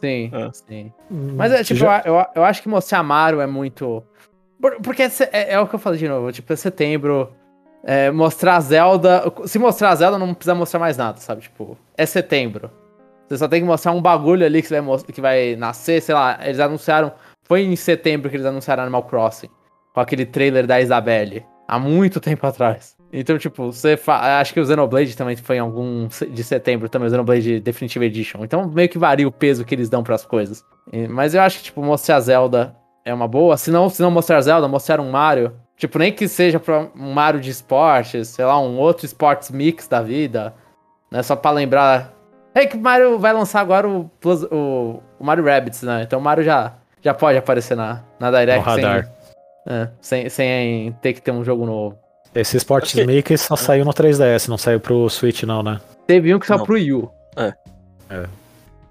Sim, 0.03 0.33
é. 0.35 0.51
sim. 0.53 0.93
Hum, 1.09 1.35
Mas 1.37 1.53
é, 1.53 1.63
tipo, 1.63 1.79
já... 1.79 2.03
eu, 2.05 2.25
eu 2.35 2.45
acho 2.45 2.61
que 2.61 2.69
mostrar 2.69 3.05
Mario 3.05 3.41
é 3.41 3.47
muito. 3.47 4.03
Porque 4.83 5.03
é, 5.03 5.11
é, 5.33 5.53
é, 5.55 5.61
o 5.61 5.67
que 5.69 5.75
eu 5.77 5.79
falei 5.79 5.99
de 5.99 6.09
novo, 6.09 6.33
tipo, 6.33 6.53
é 6.53 6.57
setembro. 6.57 7.33
É, 7.85 8.11
mostrar 8.11 8.59
Zelda. 8.61 9.33
Se 9.47 9.61
mostrar 9.61 9.95
Zelda, 9.95 10.19
não 10.19 10.35
precisa 10.35 10.57
mostrar 10.57 10.81
mais 10.81 10.97
nada, 10.97 11.19
sabe? 11.19 11.43
Tipo, 11.43 11.79
é 11.97 12.05
setembro. 12.05 12.69
Você 13.29 13.39
só 13.39 13.47
tem 13.47 13.61
que 13.61 13.67
mostrar 13.67 13.93
um 13.93 14.03
bagulho 14.03 14.45
ali 14.45 14.61
que 14.61 14.69
vai, 14.69 14.99
que 14.99 15.21
vai 15.21 15.57
nascer, 15.57 16.03
sei 16.03 16.15
lá. 16.15 16.39
Eles 16.43 16.59
anunciaram. 16.59 17.13
Foi 17.45 17.63
em 17.63 17.77
setembro 17.77 18.29
que 18.29 18.37
eles 18.37 18.47
anunciaram 18.47 18.83
Animal 18.83 19.05
Crossing. 19.05 19.49
Com 19.95 20.01
aquele 20.01 20.27
trailer 20.27 20.67
da 20.67 20.81
Isabelle. 20.81 21.45
Há 21.69 21.79
muito 21.79 22.19
tempo 22.21 22.45
atrás. 22.47 22.97
Então, 23.13 23.37
tipo, 23.37 23.71
você 23.71 23.97
fa... 23.97 24.41
acho 24.41 24.55
que 24.55 24.61
o 24.61 24.65
Xenoblade 24.65 25.15
também 25.15 25.37
foi 25.37 25.57
em 25.57 25.61
algum 25.61 26.09
de 26.31 26.43
setembro 26.43 26.89
também, 26.89 27.09
o 27.09 27.11
Xenoblade 27.11 27.61
Definitive 27.61 28.07
Edition. 28.07 28.43
Então, 28.43 28.67
meio 28.69 28.89
que 28.89 28.97
varia 28.97 29.29
o 29.29 29.33
peso 29.33 29.65
que 29.65 29.75
eles 29.75 29.91
dão 29.91 30.03
para 30.03 30.15
as 30.15 30.25
coisas. 30.25 30.65
Mas 31.11 31.35
eu 31.35 31.43
acho 31.43 31.59
que, 31.59 31.65
tipo, 31.65 31.83
mostrar 31.83 32.19
Zelda 32.21 32.75
é 33.05 33.13
uma 33.13 33.29
boa. 33.29 33.57
Se 33.57 33.71
não, 33.71 33.89
se 33.91 34.01
não 34.01 34.11
mostrar 34.11 34.41
Zelda, 34.41 34.67
mostrar 34.67 34.99
um 34.99 35.11
Mario. 35.11 35.53
Tipo, 35.77 35.99
nem 35.99 36.13
que 36.13 36.27
seja 36.27 36.59
pra 36.59 36.89
um 36.97 37.13
Mario 37.13 37.41
de 37.41 37.51
esportes, 37.51 38.29
sei 38.29 38.45
lá, 38.45 38.59
um 38.59 38.79
outro 38.79 39.05
esportes 39.05 39.51
mix 39.51 39.87
da 39.87 40.01
vida. 40.01 40.55
Né? 41.11 41.23
Só 41.23 41.37
pra 41.37 41.51
lembrar. 41.51 42.15
É 42.55 42.67
que 42.67 42.77
o 42.77 42.81
Mario 42.81 43.19
vai 43.19 43.33
lançar 43.33 43.61
agora 43.61 43.89
o, 43.89 44.11
Plus, 44.21 44.43
o, 44.45 45.03
o 45.19 45.25
Mario 45.25 45.45
Rabbits, 45.45 45.83
né? 45.83 46.03
Então 46.03 46.19
o 46.19 46.23
Mario 46.23 46.45
já, 46.45 46.75
já 47.01 47.13
pode 47.13 47.39
aparecer 47.39 47.77
na, 47.77 48.03
na 48.21 48.31
Direct 48.31 48.59
no 48.59 48.65
radar. 48.65 49.05
Sem, 49.05 49.75
é, 49.75 49.91
sem, 50.01 50.29
sem 50.29 50.93
ter 51.01 51.15
que 51.15 51.23
ter 51.23 51.31
um 51.31 51.43
jogo 51.45 51.65
novo. 51.67 52.02
Esse 52.35 52.57
Sports 52.57 52.93
que... 52.93 53.05
Mix 53.05 53.41
só 53.43 53.57
saiu 53.57 53.85
no 53.85 53.93
3DS, 53.93 54.49
não 54.49 54.57
saiu 54.57 54.81
pro 54.81 55.09
Switch, 55.11 55.43
não, 55.43 55.63
né? 55.63 55.81
Teve 56.07 56.35
um 56.35 56.39
que 56.39 56.47
saiu 56.47 56.65
pro 56.65 56.75
Wii 56.75 56.93
U. 56.93 57.11
É. 57.37 57.53
é. 58.11 58.27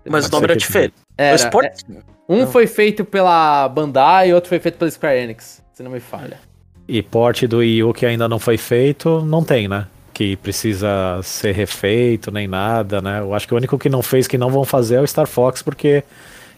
Mas 0.07 0.27
o 0.27 0.31
nome 0.31 0.45
era 0.45 0.55
diferente. 0.55 0.93
Era, 1.17 1.35
Sport... 1.35 1.65
é, 1.65 1.95
um 2.29 2.39
não. 2.39 2.47
foi 2.47 2.67
feito 2.67 3.03
pela 3.03 3.67
Bandai 3.67 4.29
e 4.29 4.33
outro 4.33 4.49
foi 4.49 4.59
feito 4.59 4.77
pela 4.77 4.89
Square 4.89 5.19
Enix, 5.19 5.61
se 5.73 5.83
não 5.83 5.91
me 5.91 5.99
falha. 5.99 6.39
E 6.87 7.01
porte 7.01 7.47
do 7.47 7.57
Wii 7.57 7.83
U 7.83 7.93
que 7.93 8.05
ainda 8.05 8.27
não 8.27 8.39
foi 8.39 8.57
feito, 8.57 9.21
não 9.21 9.43
tem, 9.43 9.67
né? 9.67 9.87
Que 10.13 10.35
precisa 10.35 11.19
ser 11.23 11.53
refeito, 11.53 12.31
nem 12.31 12.47
nada, 12.47 13.01
né? 13.01 13.19
Eu 13.19 13.33
acho 13.33 13.47
que 13.47 13.53
o 13.53 13.57
único 13.57 13.77
que 13.77 13.89
não 13.89 14.01
fez, 14.01 14.27
que 14.27 14.37
não 14.37 14.49
vão 14.49 14.65
fazer 14.65 14.95
é 14.95 15.01
o 15.01 15.07
Star 15.07 15.27
Fox, 15.27 15.61
porque 15.61 16.03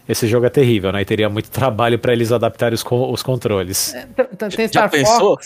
esse 0.08 0.26
jogo 0.26 0.46
é 0.46 0.50
terrível, 0.50 0.92
né? 0.92 1.02
E 1.02 1.04
teria 1.04 1.28
muito 1.28 1.48
trabalho 1.52 1.98
para 1.98 2.12
eles 2.12 2.32
adaptarem 2.32 2.74
os, 2.74 2.84
os 2.84 3.22
controles. 3.22 3.94
É, 3.94 4.06
tem 4.48 4.68
Star 4.68 4.84
Já 4.84 4.88
pensou? 4.88 5.38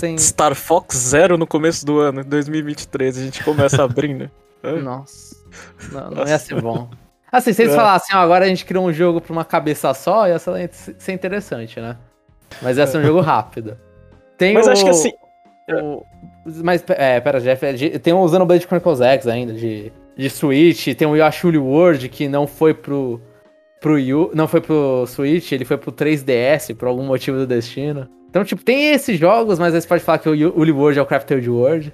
Tem... 0.00 0.18
Star 0.18 0.54
Fox 0.54 0.96
Zero 0.96 1.38
no 1.38 1.46
começo 1.46 1.84
do 1.84 1.98
ano, 1.98 2.22
2023, 2.22 3.18
a 3.18 3.20
gente 3.22 3.42
começa 3.42 3.82
abrindo. 3.82 4.30
Nossa, 4.82 5.36
não, 5.92 6.10
não 6.10 6.26
ia 6.26 6.38
ser 6.38 6.60
bom. 6.60 6.90
Assim, 7.30 7.52
se 7.52 7.62
eles 7.62 7.74
é. 7.74 7.76
falassem, 7.76 8.16
ó, 8.16 8.20
agora 8.20 8.44
a 8.44 8.48
gente 8.48 8.64
criou 8.64 8.86
um 8.86 8.92
jogo 8.92 9.20
pra 9.20 9.32
uma 9.32 9.44
cabeça 9.44 9.92
só, 9.94 10.26
ia 10.26 10.38
ser 10.38 11.12
interessante, 11.12 11.80
né? 11.80 11.96
Mas 12.62 12.78
ia 12.78 12.86
ser 12.86 12.98
um 12.98 13.02
jogo 13.02 13.20
rápido. 13.20 13.78
Tem 14.36 14.54
Mas 14.54 14.66
o, 14.66 14.70
acho 14.70 14.84
que 14.84 14.90
assim. 14.90 15.12
O, 15.70 16.02
mas, 16.62 16.82
é, 16.88 17.20
pera, 17.20 17.40
Jeff, 17.40 17.64
é 17.66 17.98
tem 17.98 18.14
o 18.14 18.26
Xenoblade 18.26 18.66
Chronicles 18.66 19.00
X 19.00 19.26
ainda, 19.26 19.52
de, 19.52 19.92
de 20.16 20.30
Switch, 20.30 20.94
tem 20.96 21.06
o 21.06 21.16
Yashuli 21.16 21.58
World, 21.58 22.08
que 22.08 22.26
não 22.26 22.46
foi 22.46 22.72
pro, 22.72 23.20
pro 23.80 23.94
Wii 23.94 24.30
não 24.34 24.48
foi 24.48 24.62
pro 24.62 25.04
Switch, 25.06 25.52
ele 25.52 25.66
foi 25.66 25.76
pro 25.76 25.92
3DS, 25.92 26.74
por 26.74 26.88
algum 26.88 27.04
motivo 27.04 27.36
do 27.36 27.46
destino. 27.46 28.08
Então, 28.28 28.44
tipo, 28.44 28.62
tem 28.62 28.92
esses 28.92 29.18
jogos, 29.18 29.58
mas 29.58 29.74
aí 29.74 29.80
você 29.80 29.88
pode 29.88 30.04
falar 30.04 30.18
que 30.18 30.28
o 30.28 30.32
Uli 30.32 30.72
World 30.72 30.98
é 30.98 31.02
o 31.02 31.06
Crafted 31.06 31.48
World. 31.48 31.92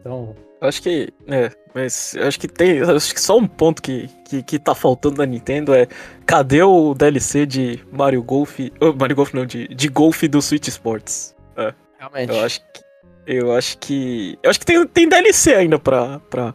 Então... 0.00 0.34
Acho 0.60 0.82
que, 0.82 1.12
é, 1.28 1.50
mas 1.74 2.16
acho 2.16 2.40
que 2.40 2.48
tem, 2.48 2.80
acho 2.80 3.12
que 3.12 3.20
só 3.20 3.36
um 3.36 3.46
ponto 3.46 3.82
que, 3.82 4.08
que, 4.24 4.42
que 4.42 4.58
tá 4.58 4.74
faltando 4.74 5.16
da 5.16 5.26
Nintendo 5.26 5.74
é 5.74 5.86
cadê 6.24 6.62
o 6.62 6.94
DLC 6.94 7.44
de 7.44 7.84
Mario 7.92 8.22
Golf, 8.22 8.58
oh, 8.80 8.92
Mario 8.94 9.14
Golf 9.14 9.34
não, 9.34 9.44
de, 9.44 9.68
de 9.68 9.88
Golf 9.88 10.22
do 10.22 10.40
Switch 10.40 10.68
Sports? 10.68 11.36
É. 11.56 11.74
Realmente. 11.98 12.32
Eu 12.32 12.44
acho 12.44 12.60
que. 12.60 12.86
Eu 13.26 13.52
acho 13.52 13.78
que. 13.78 14.38
Eu 14.42 14.50
acho 14.50 14.60
que 14.60 14.66
tem, 14.66 14.86
tem 14.86 15.08
DLC 15.08 15.54
ainda 15.54 15.78
pra, 15.78 16.20
pra, 16.30 16.54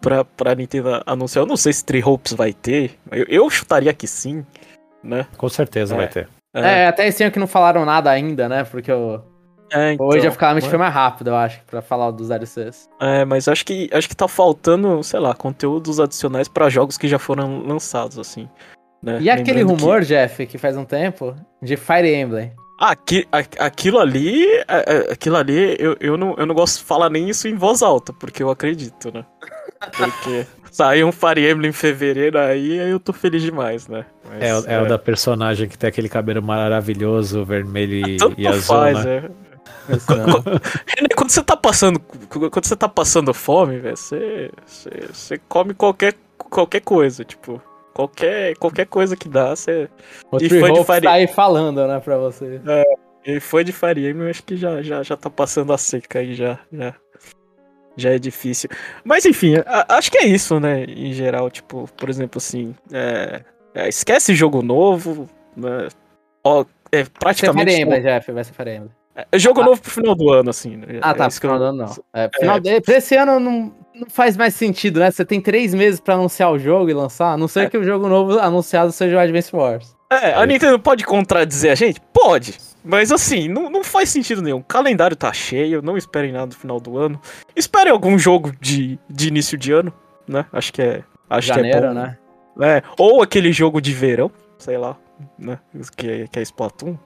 pra, 0.00 0.24
pra 0.24 0.54
Nintendo 0.54 1.02
anunciar. 1.04 1.42
Eu 1.42 1.46
não 1.46 1.56
sei 1.56 1.72
se 1.72 1.84
Three 1.84 2.02
Hopes 2.02 2.32
vai 2.32 2.52
ter. 2.52 2.92
Eu, 3.10 3.26
eu 3.28 3.50
chutaria 3.50 3.92
que 3.92 4.06
sim, 4.06 4.44
né? 5.02 5.26
Com 5.36 5.48
certeza 5.48 5.94
é. 5.94 5.98
vai 5.98 6.08
ter. 6.08 6.28
É. 6.54 6.82
é, 6.82 6.86
até 6.86 7.06
esse 7.08 7.22
ano 7.22 7.32
que 7.32 7.38
não 7.38 7.46
falaram 7.46 7.84
nada 7.84 8.10
ainda, 8.10 8.48
né? 8.48 8.64
Porque 8.64 8.90
eu. 8.90 9.22
É, 9.72 9.92
então, 9.92 10.06
Hoje, 10.06 10.30
claramente, 10.30 10.68
foi 10.68 10.78
mais 10.78 10.94
rápido, 10.94 11.28
eu 11.28 11.36
acho, 11.36 11.60
pra 11.66 11.82
falar 11.82 12.12
dos 12.12 12.28
DLCs. 12.28 12.88
É, 13.00 13.24
mas 13.24 13.48
acho 13.48 13.64
que, 13.64 13.90
acho 13.92 14.08
que 14.08 14.14
tá 14.14 14.28
faltando, 14.28 15.02
sei 15.02 15.18
lá, 15.18 15.34
conteúdos 15.34 15.98
adicionais 15.98 16.46
para 16.46 16.68
jogos 16.68 16.96
que 16.96 17.08
já 17.08 17.18
foram 17.18 17.66
lançados, 17.66 18.18
assim. 18.18 18.48
Né? 19.02 19.18
E 19.20 19.28
aquele 19.28 19.62
rumor, 19.62 20.00
que... 20.00 20.06
Jeff, 20.06 20.46
que 20.46 20.58
faz 20.58 20.76
um 20.76 20.84
tempo, 20.84 21.34
de 21.60 21.76
Fire 21.76 22.14
Emblem. 22.14 22.52
Aqui, 22.78 23.26
aquilo 23.58 23.98
ali, 23.98 24.46
é, 24.46 24.64
é, 24.68 25.12
aquilo 25.12 25.36
ali, 25.36 25.76
eu, 25.78 25.96
eu, 26.00 26.16
não, 26.16 26.34
eu 26.36 26.46
não 26.46 26.54
gosto 26.54 26.78
de 26.78 26.84
falar 26.84 27.10
nem 27.10 27.28
isso 27.28 27.48
em 27.48 27.54
voz 27.54 27.82
alta, 27.82 28.12
porque 28.12 28.42
eu 28.42 28.50
acredito, 28.50 29.12
né? 29.12 29.24
Porque 29.96 30.46
saiu 30.74 31.06
um 31.06 31.12
Fire 31.12 31.48
Emblem 31.48 31.70
em 31.70 31.72
fevereiro 31.72 32.36
aí, 32.36 32.80
aí 32.80 32.90
eu 32.90 32.98
tô 32.98 33.12
feliz 33.12 33.40
demais, 33.42 33.86
né? 33.86 34.04
Mas, 34.28 34.42
é, 34.42 34.72
é, 34.72 34.74
é, 34.74 34.82
o 34.82 34.88
da 34.88 34.98
personagem 34.98 35.68
que 35.68 35.78
tem 35.78 35.88
aquele 35.88 36.08
cabelo 36.08 36.42
maravilhoso, 36.42 37.44
vermelho 37.44 38.06
e, 38.08 38.16
e 38.36 38.46
azul, 38.46 38.76
faz, 38.76 39.04
né? 39.04 39.30
É. 39.88 41.14
quando 41.14 41.30
você 41.30 41.42
tá 41.44 41.56
passando, 41.56 42.00
quando 42.00 42.64
você 42.64 42.74
tá 42.74 42.88
passando 42.88 43.32
fome, 43.32 43.78
velho, 43.78 43.96
você, 43.96 44.50
você, 44.66 44.90
você 45.12 45.38
come 45.48 45.74
qualquer, 45.74 46.14
qualquer 46.36 46.80
coisa, 46.80 47.24
tipo, 47.24 47.62
Qualquer, 47.94 48.56
qualquer 48.56 48.86
coisa 48.86 49.16
que 49.16 49.28
dá, 49.28 49.54
você. 49.54 49.88
O 50.28 50.38
e 50.38 50.48
foi 50.48 50.72
de 50.72 50.84
faria... 50.84 51.08
tá 51.08 51.14
aí 51.14 51.28
falando, 51.28 51.86
né, 51.86 52.00
pra 52.00 52.18
você. 52.18 52.60
É, 52.66 52.82
e 53.24 53.38
foi 53.38 53.62
de 53.62 53.70
faria, 53.70 54.12
mas 54.12 54.30
acho 54.30 54.42
que 54.42 54.56
já, 54.56 54.82
já, 54.82 55.00
já 55.04 55.16
tá 55.16 55.30
passando 55.30 55.72
a 55.72 55.78
seca 55.78 56.18
aí, 56.18 56.34
já, 56.34 56.58
já. 56.72 56.92
Já 57.96 58.10
é 58.10 58.18
difícil. 58.18 58.68
Mas 59.04 59.24
enfim, 59.24 59.54
a, 59.66 59.96
acho 59.96 60.10
que 60.10 60.18
é 60.18 60.26
isso, 60.26 60.58
né? 60.58 60.84
Em 60.84 61.12
geral, 61.12 61.50
tipo, 61.50 61.88
por 61.96 62.08
exemplo, 62.08 62.38
assim. 62.38 62.74
É, 62.92 63.42
é, 63.74 63.88
esquece 63.88 64.34
jogo 64.34 64.62
novo. 64.62 65.28
Né, 65.56 65.88
ó, 66.42 66.64
é 66.90 67.04
praticamente. 67.04 67.64
Vai 67.64 67.74
ser 67.74 67.86
Fire 67.86 68.02
Jeff, 68.02 68.32
vai 68.32 68.44
ser 68.44 68.52
Fire 68.52 68.82
É 69.32 69.38
jogo 69.38 69.60
ah. 69.60 69.64
novo 69.64 69.80
pro 69.80 69.90
final 69.90 70.14
do 70.14 70.30
ano, 70.32 70.50
assim. 70.50 70.76
Né? 70.76 70.98
Ah, 71.00 71.14
tá, 71.14 71.24
é 71.24 71.28
pro 71.28 71.40
final 71.40 71.58
do 71.58 71.64
ano 71.64 71.78
não. 71.78 71.96
É, 72.12 72.30
final 72.38 72.56
é. 72.56 72.60
de... 72.60 72.80
Pra 72.80 72.96
esse 72.96 73.16
ano 73.16 73.38
não, 73.38 73.72
não 73.94 74.08
faz 74.08 74.36
mais 74.36 74.54
sentido, 74.54 75.00
né? 75.00 75.10
Você 75.10 75.24
tem 75.24 75.40
três 75.40 75.72
meses 75.72 76.00
para 76.00 76.14
anunciar 76.14 76.50
o 76.50 76.58
jogo 76.58 76.90
e 76.90 76.94
lançar, 76.94 77.32
a 77.32 77.36
não 77.36 77.48
ser 77.48 77.66
é. 77.66 77.70
que 77.70 77.78
o 77.78 77.84
jogo 77.84 78.08
novo 78.08 78.38
anunciado 78.38 78.90
seja 78.92 79.16
o 79.16 79.18
Advance 79.18 79.54
Wars. 79.54 79.94
É, 80.10 80.34
a 80.34 80.44
Nintendo 80.46 80.78
pode 80.78 81.04
contradizer 81.04 81.72
a 81.72 81.74
gente? 81.74 82.00
Pode. 82.12 82.58
Mas 82.84 83.10
assim, 83.10 83.48
não, 83.48 83.70
não 83.70 83.82
faz 83.82 84.10
sentido 84.10 84.42
nenhum. 84.42 84.58
O 84.58 84.64
calendário 84.64 85.16
tá 85.16 85.32
cheio, 85.32 85.80
não 85.80 85.96
esperem 85.96 86.32
nada 86.32 86.46
no 86.46 86.54
final 86.54 86.78
do 86.78 86.98
ano. 86.98 87.18
Esperem 87.56 87.90
algum 87.90 88.18
jogo 88.18 88.52
de, 88.60 88.98
de 89.08 89.28
início 89.28 89.56
de 89.56 89.72
ano, 89.72 89.92
né? 90.28 90.44
Acho 90.52 90.70
que 90.72 90.82
é. 90.82 91.02
Acho 91.30 91.48
Janeiro, 91.48 91.80
que 91.80 91.84
é 91.84 91.88
bom. 91.88 91.94
né? 91.94 92.18
É, 92.60 92.82
ou 92.98 93.22
aquele 93.22 93.52
jogo 93.52 93.80
de 93.80 93.92
verão, 93.92 94.30
sei 94.58 94.76
lá, 94.76 94.96
né? 95.38 95.58
Que, 95.96 96.10
é, 96.10 96.26
que 96.28 96.38
é 96.38 96.42
Splatoon, 96.42 96.96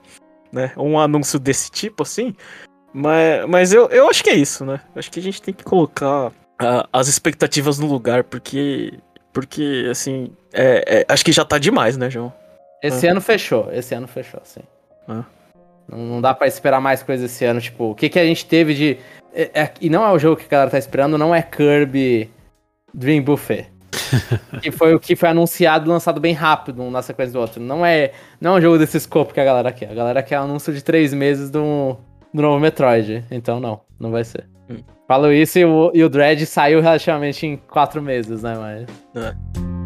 né? 0.53 0.73
Ou 0.77 0.89
um 0.89 0.99
anúncio 0.99 1.39
desse 1.39 1.71
tipo, 1.71 2.03
assim. 2.03 2.35
Mas, 2.93 3.47
mas 3.47 3.73
eu, 3.73 3.89
eu 3.89 4.11
acho 4.11 4.25
que 4.25 4.31
é 4.31 4.35
isso, 4.35 4.65
né? 4.65 4.81
Acho 4.97 5.11
que 5.11 5.21
a 5.21 5.23
gente 5.23 5.41
tem 5.41 5.55
que 5.55 5.63
colocar 5.63 6.33
as 6.93 7.07
expectativas 7.07 7.79
no 7.79 7.87
lugar, 7.87 8.25
porque. 8.25 8.95
Porque, 9.33 9.87
assim. 9.89 10.33
É, 10.53 11.01
é, 11.01 11.07
acho 11.09 11.25
que 11.25 11.31
já 11.31 11.45
tá 11.45 11.57
demais, 11.57 11.97
né, 11.97 12.11
João? 12.11 12.33
Esse 12.83 13.07
ah. 13.07 13.13
ano 13.13 13.21
fechou, 13.21 13.69
esse 13.73 13.95
ano 13.95 14.09
fechou, 14.09 14.41
sim. 14.43 14.63
Ah. 15.07 15.25
Não, 15.89 15.99
não, 15.99 16.21
dá 16.21 16.35
para 16.35 16.47
esperar 16.47 16.81
mais 16.81 17.03
coisas 17.03 17.31
esse 17.31 17.45
ano. 17.45 17.61
Tipo, 17.61 17.91
o 17.91 17.95
que, 17.95 18.09
que 18.09 18.19
a 18.19 18.25
gente 18.25 18.45
teve 18.47 18.75
de. 18.75 18.99
É, 19.33 19.63
é, 19.63 19.71
e 19.81 19.89
não 19.89 20.05
é 20.05 20.11
o 20.11 20.19
jogo 20.19 20.37
que 20.37 20.47
a 20.47 20.49
galera 20.49 20.71
tá 20.71 20.79
esperando, 20.79 21.17
não 21.17 21.35
é 21.35 21.43
Kirby 21.43 22.31
Dream 22.93 23.23
Buffet. 23.23 23.67
que 24.63 24.71
foi 24.71 24.95
o 24.95 25.01
que 25.01 25.17
foi 25.17 25.29
anunciado 25.29 25.87
e 25.87 25.89
lançado 25.89 26.21
bem 26.21 26.33
rápido, 26.33 26.83
um 26.83 26.91
na 26.91 27.03
sequência 27.03 27.33
do 27.33 27.41
outro. 27.41 27.61
Não 27.61 27.85
é, 27.85 28.13
não 28.41 28.55
é 28.55 28.59
um 28.59 28.61
jogo 28.61 28.79
desse 28.79 28.97
escopo 28.97 29.35
que 29.35 29.41
a 29.41 29.45
galera 29.45 29.73
quer. 29.73 29.91
A 29.91 29.95
galera 29.95 30.23
quer 30.23 30.37
anúncio 30.37 30.73
de 30.73 30.83
três 30.83 31.13
meses 31.13 31.51
do, 31.51 31.97
do 32.33 32.43
novo 32.43 32.61
Metroid. 32.61 33.25
Então 33.31 33.61
não, 33.61 33.81
não 33.99 34.11
vai 34.11 34.25
ser. 34.25 34.47
Hum. 34.71 34.83
Falo 35.07 35.33
isso 35.33 35.59
e 35.59 35.65
o, 35.65 35.91
e 35.95 36.05
o 36.05 36.09
Dread 36.09 36.45
saiu 36.45 36.81
relativamente 36.81 37.47
em 37.47 37.57
quatro 37.57 38.03
meses, 38.03 38.43
né? 38.43 38.55
Mas... 38.57 39.25
É. 39.25 39.78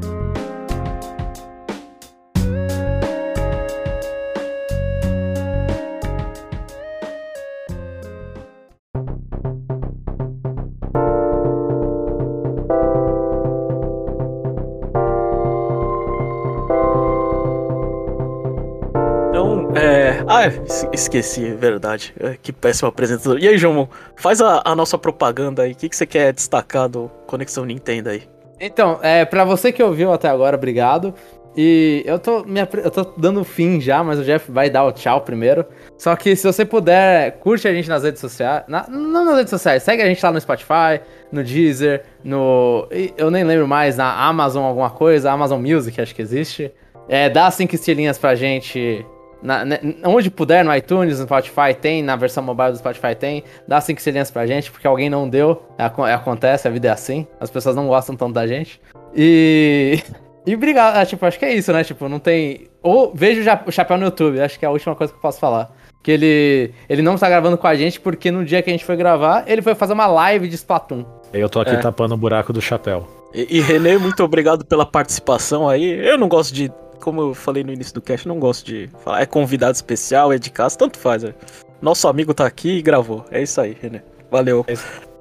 esqueci, 20.93 21.53
verdade. 21.53 22.15
É, 22.19 22.37
que 22.41 22.53
péssimo 22.53 22.89
apresentador. 22.89 23.39
E 23.39 23.49
aí, 23.49 23.59
João, 23.59 23.89
faz 24.17 24.41
a, 24.41 24.63
a 24.65 24.75
nossa 24.75 24.99
propaganda 24.99 25.63
aí. 25.63 25.73
O 25.73 25.75
que, 25.75 25.89
que 25.89 25.97
você 25.97 26.07
quer 26.07 26.33
destacar 26.33 26.89
do 26.89 27.11
Conexão 27.27 27.65
Nintendo 27.65 28.11
aí? 28.11 28.23
Então, 28.61 29.01
é, 29.03 29.25
para 29.25 29.45
você 29.45 29.73
que 29.73 29.83
ouviu 29.83 30.13
até 30.13 30.29
agora, 30.29 30.57
obrigado. 30.57 31.15
E 31.55 32.03
eu 32.07 32.19
tô, 32.19 32.45
me, 32.45 32.61
eu 32.61 32.91
tô 32.91 33.05
dando 33.17 33.45
fim 33.45 33.79
já, 33.81 34.03
mas 34.03 34.19
o 34.19 34.25
Jeff 34.25 34.51
vai 34.51 34.71
dar 34.71 34.85
o 34.85 34.93
tchau 34.93 35.21
primeiro. 35.21 35.67
Só 35.99 36.17
que 36.17 36.35
se 36.35 36.47
você 36.47 36.65
puder, 36.65 37.33
curte 37.41 37.69
a 37.69 37.75
gente 37.75 37.89
nas 37.89 38.05
redes 38.05 38.21
sociais. 38.21 38.65
Na, 38.67 38.89
não 38.89 39.25
nas 39.25 39.37
redes 39.37 39.51
sociais, 39.51 39.83
segue 39.83 40.03
a 40.03 40.07
gente 40.07 40.23
lá 40.23 40.33
no 40.33 40.41
Spotify, 40.41 41.01
no 41.31 41.45
Deezer, 41.45 42.05
no. 42.25 42.89
Eu 43.19 43.31
nem 43.31 43.45
lembro 43.45 43.69
mais, 43.69 43.97
na 43.97 44.27
Amazon 44.27 44.65
alguma 44.65 44.91
coisa, 44.91 45.31
Amazon 45.31 45.61
Music, 45.61 46.01
acho 46.01 46.15
que 46.15 46.23
existe. 46.23 46.73
É, 47.09 47.29
dá 47.29 47.51
cinco 47.51 47.75
estrelinhas 47.75 48.17
pra 48.17 48.35
gente 48.35 49.05
na, 49.43 49.65
na, 49.65 49.79
onde 50.05 50.31
puder, 50.31 50.65
no 50.65 50.75
iTunes, 50.75 51.19
no 51.19 51.25
Spotify 51.25 51.75
tem, 51.79 52.03
na 52.03 52.17
versão 52.17 52.43
mobile 52.43 52.71
do 52.71 52.79
Spotify 52.79 53.15
tem. 53.15 53.43
Dá 53.67 53.81
cinco 53.81 53.99
estrelinhas 53.99 54.31
pra 54.31 54.47
gente, 54.47 54.71
porque 54.71 54.87
alguém 54.87 55.11
não 55.11 55.29
deu. 55.29 55.63
É, 55.77 55.85
acontece, 56.15 56.69
a 56.69 56.71
vida 56.71 56.89
é 56.89 56.91
assim. 56.91 57.27
As 57.41 57.51
pessoas 57.51 57.75
não 57.75 57.89
gostam 57.89 58.17
tanto 58.17 58.33
da 58.33 58.47
gente. 58.47 58.81
E. 59.15 60.01
E 60.45 60.57
obrigado, 60.57 60.97
é, 60.97 61.07
tipo, 61.07 61.25
acho 61.25 61.39
que 61.39 61.45
é 61.45 61.55
isso, 61.55 61.73
né? 61.73 61.85
Tipo, 61.85 62.09
não 62.09 62.19
tem. 62.19 62.67
Ou 62.83 63.13
vejo 63.15 63.49
o 63.65 63.71
chapéu 63.71 63.97
no 63.97 64.07
YouTube, 64.07 64.41
acho 64.41 64.59
que 64.59 64.65
é 64.65 64.69
a 64.69 64.73
última 64.73 64.95
coisa 64.97 65.13
que 65.13 65.17
eu 65.17 65.23
posso 65.23 65.39
falar. 65.39 65.71
Que 66.03 66.11
ele, 66.11 66.75
ele 66.89 67.01
não 67.01 67.15
está 67.15 67.29
gravando 67.29 67.57
com 67.57 67.69
a 67.69 67.77
gente 67.77 68.01
porque 68.01 68.29
no 68.29 68.45
dia 68.45 68.61
que 68.61 68.69
a 68.69 68.73
gente 68.73 68.85
foi 68.85 68.97
gravar, 68.97 69.45
ele 69.47 69.63
foi 69.63 69.77
fazer 69.77 69.93
uma 69.93 70.09
live 70.09 70.49
de 70.49 70.57
Splatoon. 70.57 71.05
Eu 71.33 71.49
tô 71.49 71.61
aqui 71.61 71.71
é. 71.71 71.77
tapando 71.77 72.15
o 72.15 72.17
buraco 72.17 72.53
do 72.53 72.61
chapéu. 72.61 73.07
E, 73.33 73.59
e 73.59 73.61
Renê, 73.61 73.97
muito 73.99 74.23
obrigado 74.25 74.65
pela 74.65 74.85
participação 74.85 75.69
aí. 75.69 75.85
Eu 75.85 76.19
não 76.19 76.27
gosto 76.27 76.53
de, 76.53 76.73
como 77.03 77.21
eu 77.21 77.35
falei 77.35 77.65
no 77.65 77.73
início 77.73 77.93
do 77.93 78.01
cast, 78.01 78.27
não 78.29 78.39
gosto 78.39 78.65
de 78.65 78.89
falar. 79.03 79.21
É 79.21 79.27
convidado 79.27 79.75
especial, 79.75 80.33
é 80.33 80.39
de 80.39 80.51
casa, 80.51 80.79
tanto 80.79 80.99
faz. 80.99 81.25
É. 81.25 81.35
Nosso 81.81 82.07
amigo 82.07 82.33
tá 82.33 82.47
aqui 82.47 82.79
e 82.79 82.83
gravou. 82.83 83.25
É 83.31 83.43
isso 83.43 83.61
aí, 83.61 83.77
Renê. 83.81 84.01
Valeu 84.31 84.65
é 84.69 84.75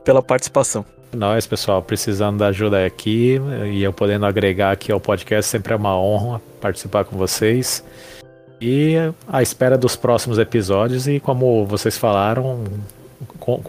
pela 0.03 0.21
participação. 0.21 0.85
Nós, 1.11 1.45
pessoal, 1.45 1.81
precisando 1.81 2.37
da 2.37 2.47
ajuda 2.47 2.85
aqui 2.85 3.41
e 3.69 3.83
eu 3.83 3.91
podendo 3.91 4.25
agregar 4.25 4.71
aqui 4.71 4.91
ao 4.91 4.99
podcast, 4.99 5.49
sempre 5.49 5.73
é 5.73 5.75
uma 5.75 5.99
honra 5.99 6.41
participar 6.61 7.03
com 7.03 7.17
vocês. 7.17 7.83
E 8.61 8.93
à 9.27 9.41
espera 9.41 9.77
dos 9.77 9.95
próximos 9.95 10.37
episódios 10.37 11.07
e 11.07 11.19
como 11.19 11.65
vocês 11.65 11.97
falaram, 11.97 12.63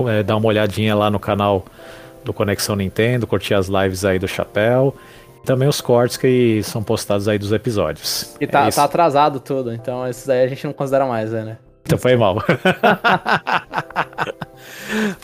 é, 0.09 0.23
dar 0.23 0.37
uma 0.37 0.47
olhadinha 0.47 0.95
lá 0.95 1.11
no 1.11 1.19
canal 1.19 1.65
do 2.23 2.33
Conexão 2.33 2.77
Nintendo, 2.77 3.27
curtir 3.27 3.55
as 3.55 3.69
lives 3.69 4.05
aí 4.05 4.19
do 4.19 4.29
Chapéu. 4.29 4.95
E 5.43 5.47
também 5.47 5.69
os 5.69 5.81
cortes 5.81 6.17
que 6.17 6.63
são 6.63 6.83
postados 6.83 7.29
aí 7.29 7.39
dos 7.39 7.53
episódios. 7.53 8.37
E 8.41 8.47
tá, 8.47 8.67
é 8.67 8.71
tá 8.71 8.85
atrasado 8.85 9.41
tudo, 9.41 9.73
então 9.73 10.07
esses 10.07 10.29
aí 10.29 10.45
a 10.45 10.49
gente 10.49 10.67
não 10.67 10.73
considera 10.73 11.07
mais, 11.07 11.33
né? 11.33 11.59
Então 11.85 11.99
foi 11.99 12.17
mal. 12.17 12.39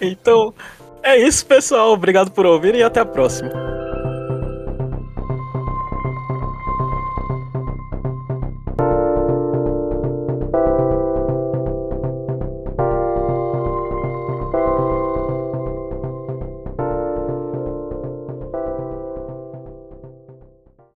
então, 0.00 0.52
é 1.02 1.16
isso, 1.16 1.46
pessoal. 1.46 1.92
Obrigado 1.92 2.30
por 2.30 2.44
ouvir 2.44 2.74
e 2.74 2.82
até 2.82 3.00
a 3.00 3.06
próxima. 3.06 3.87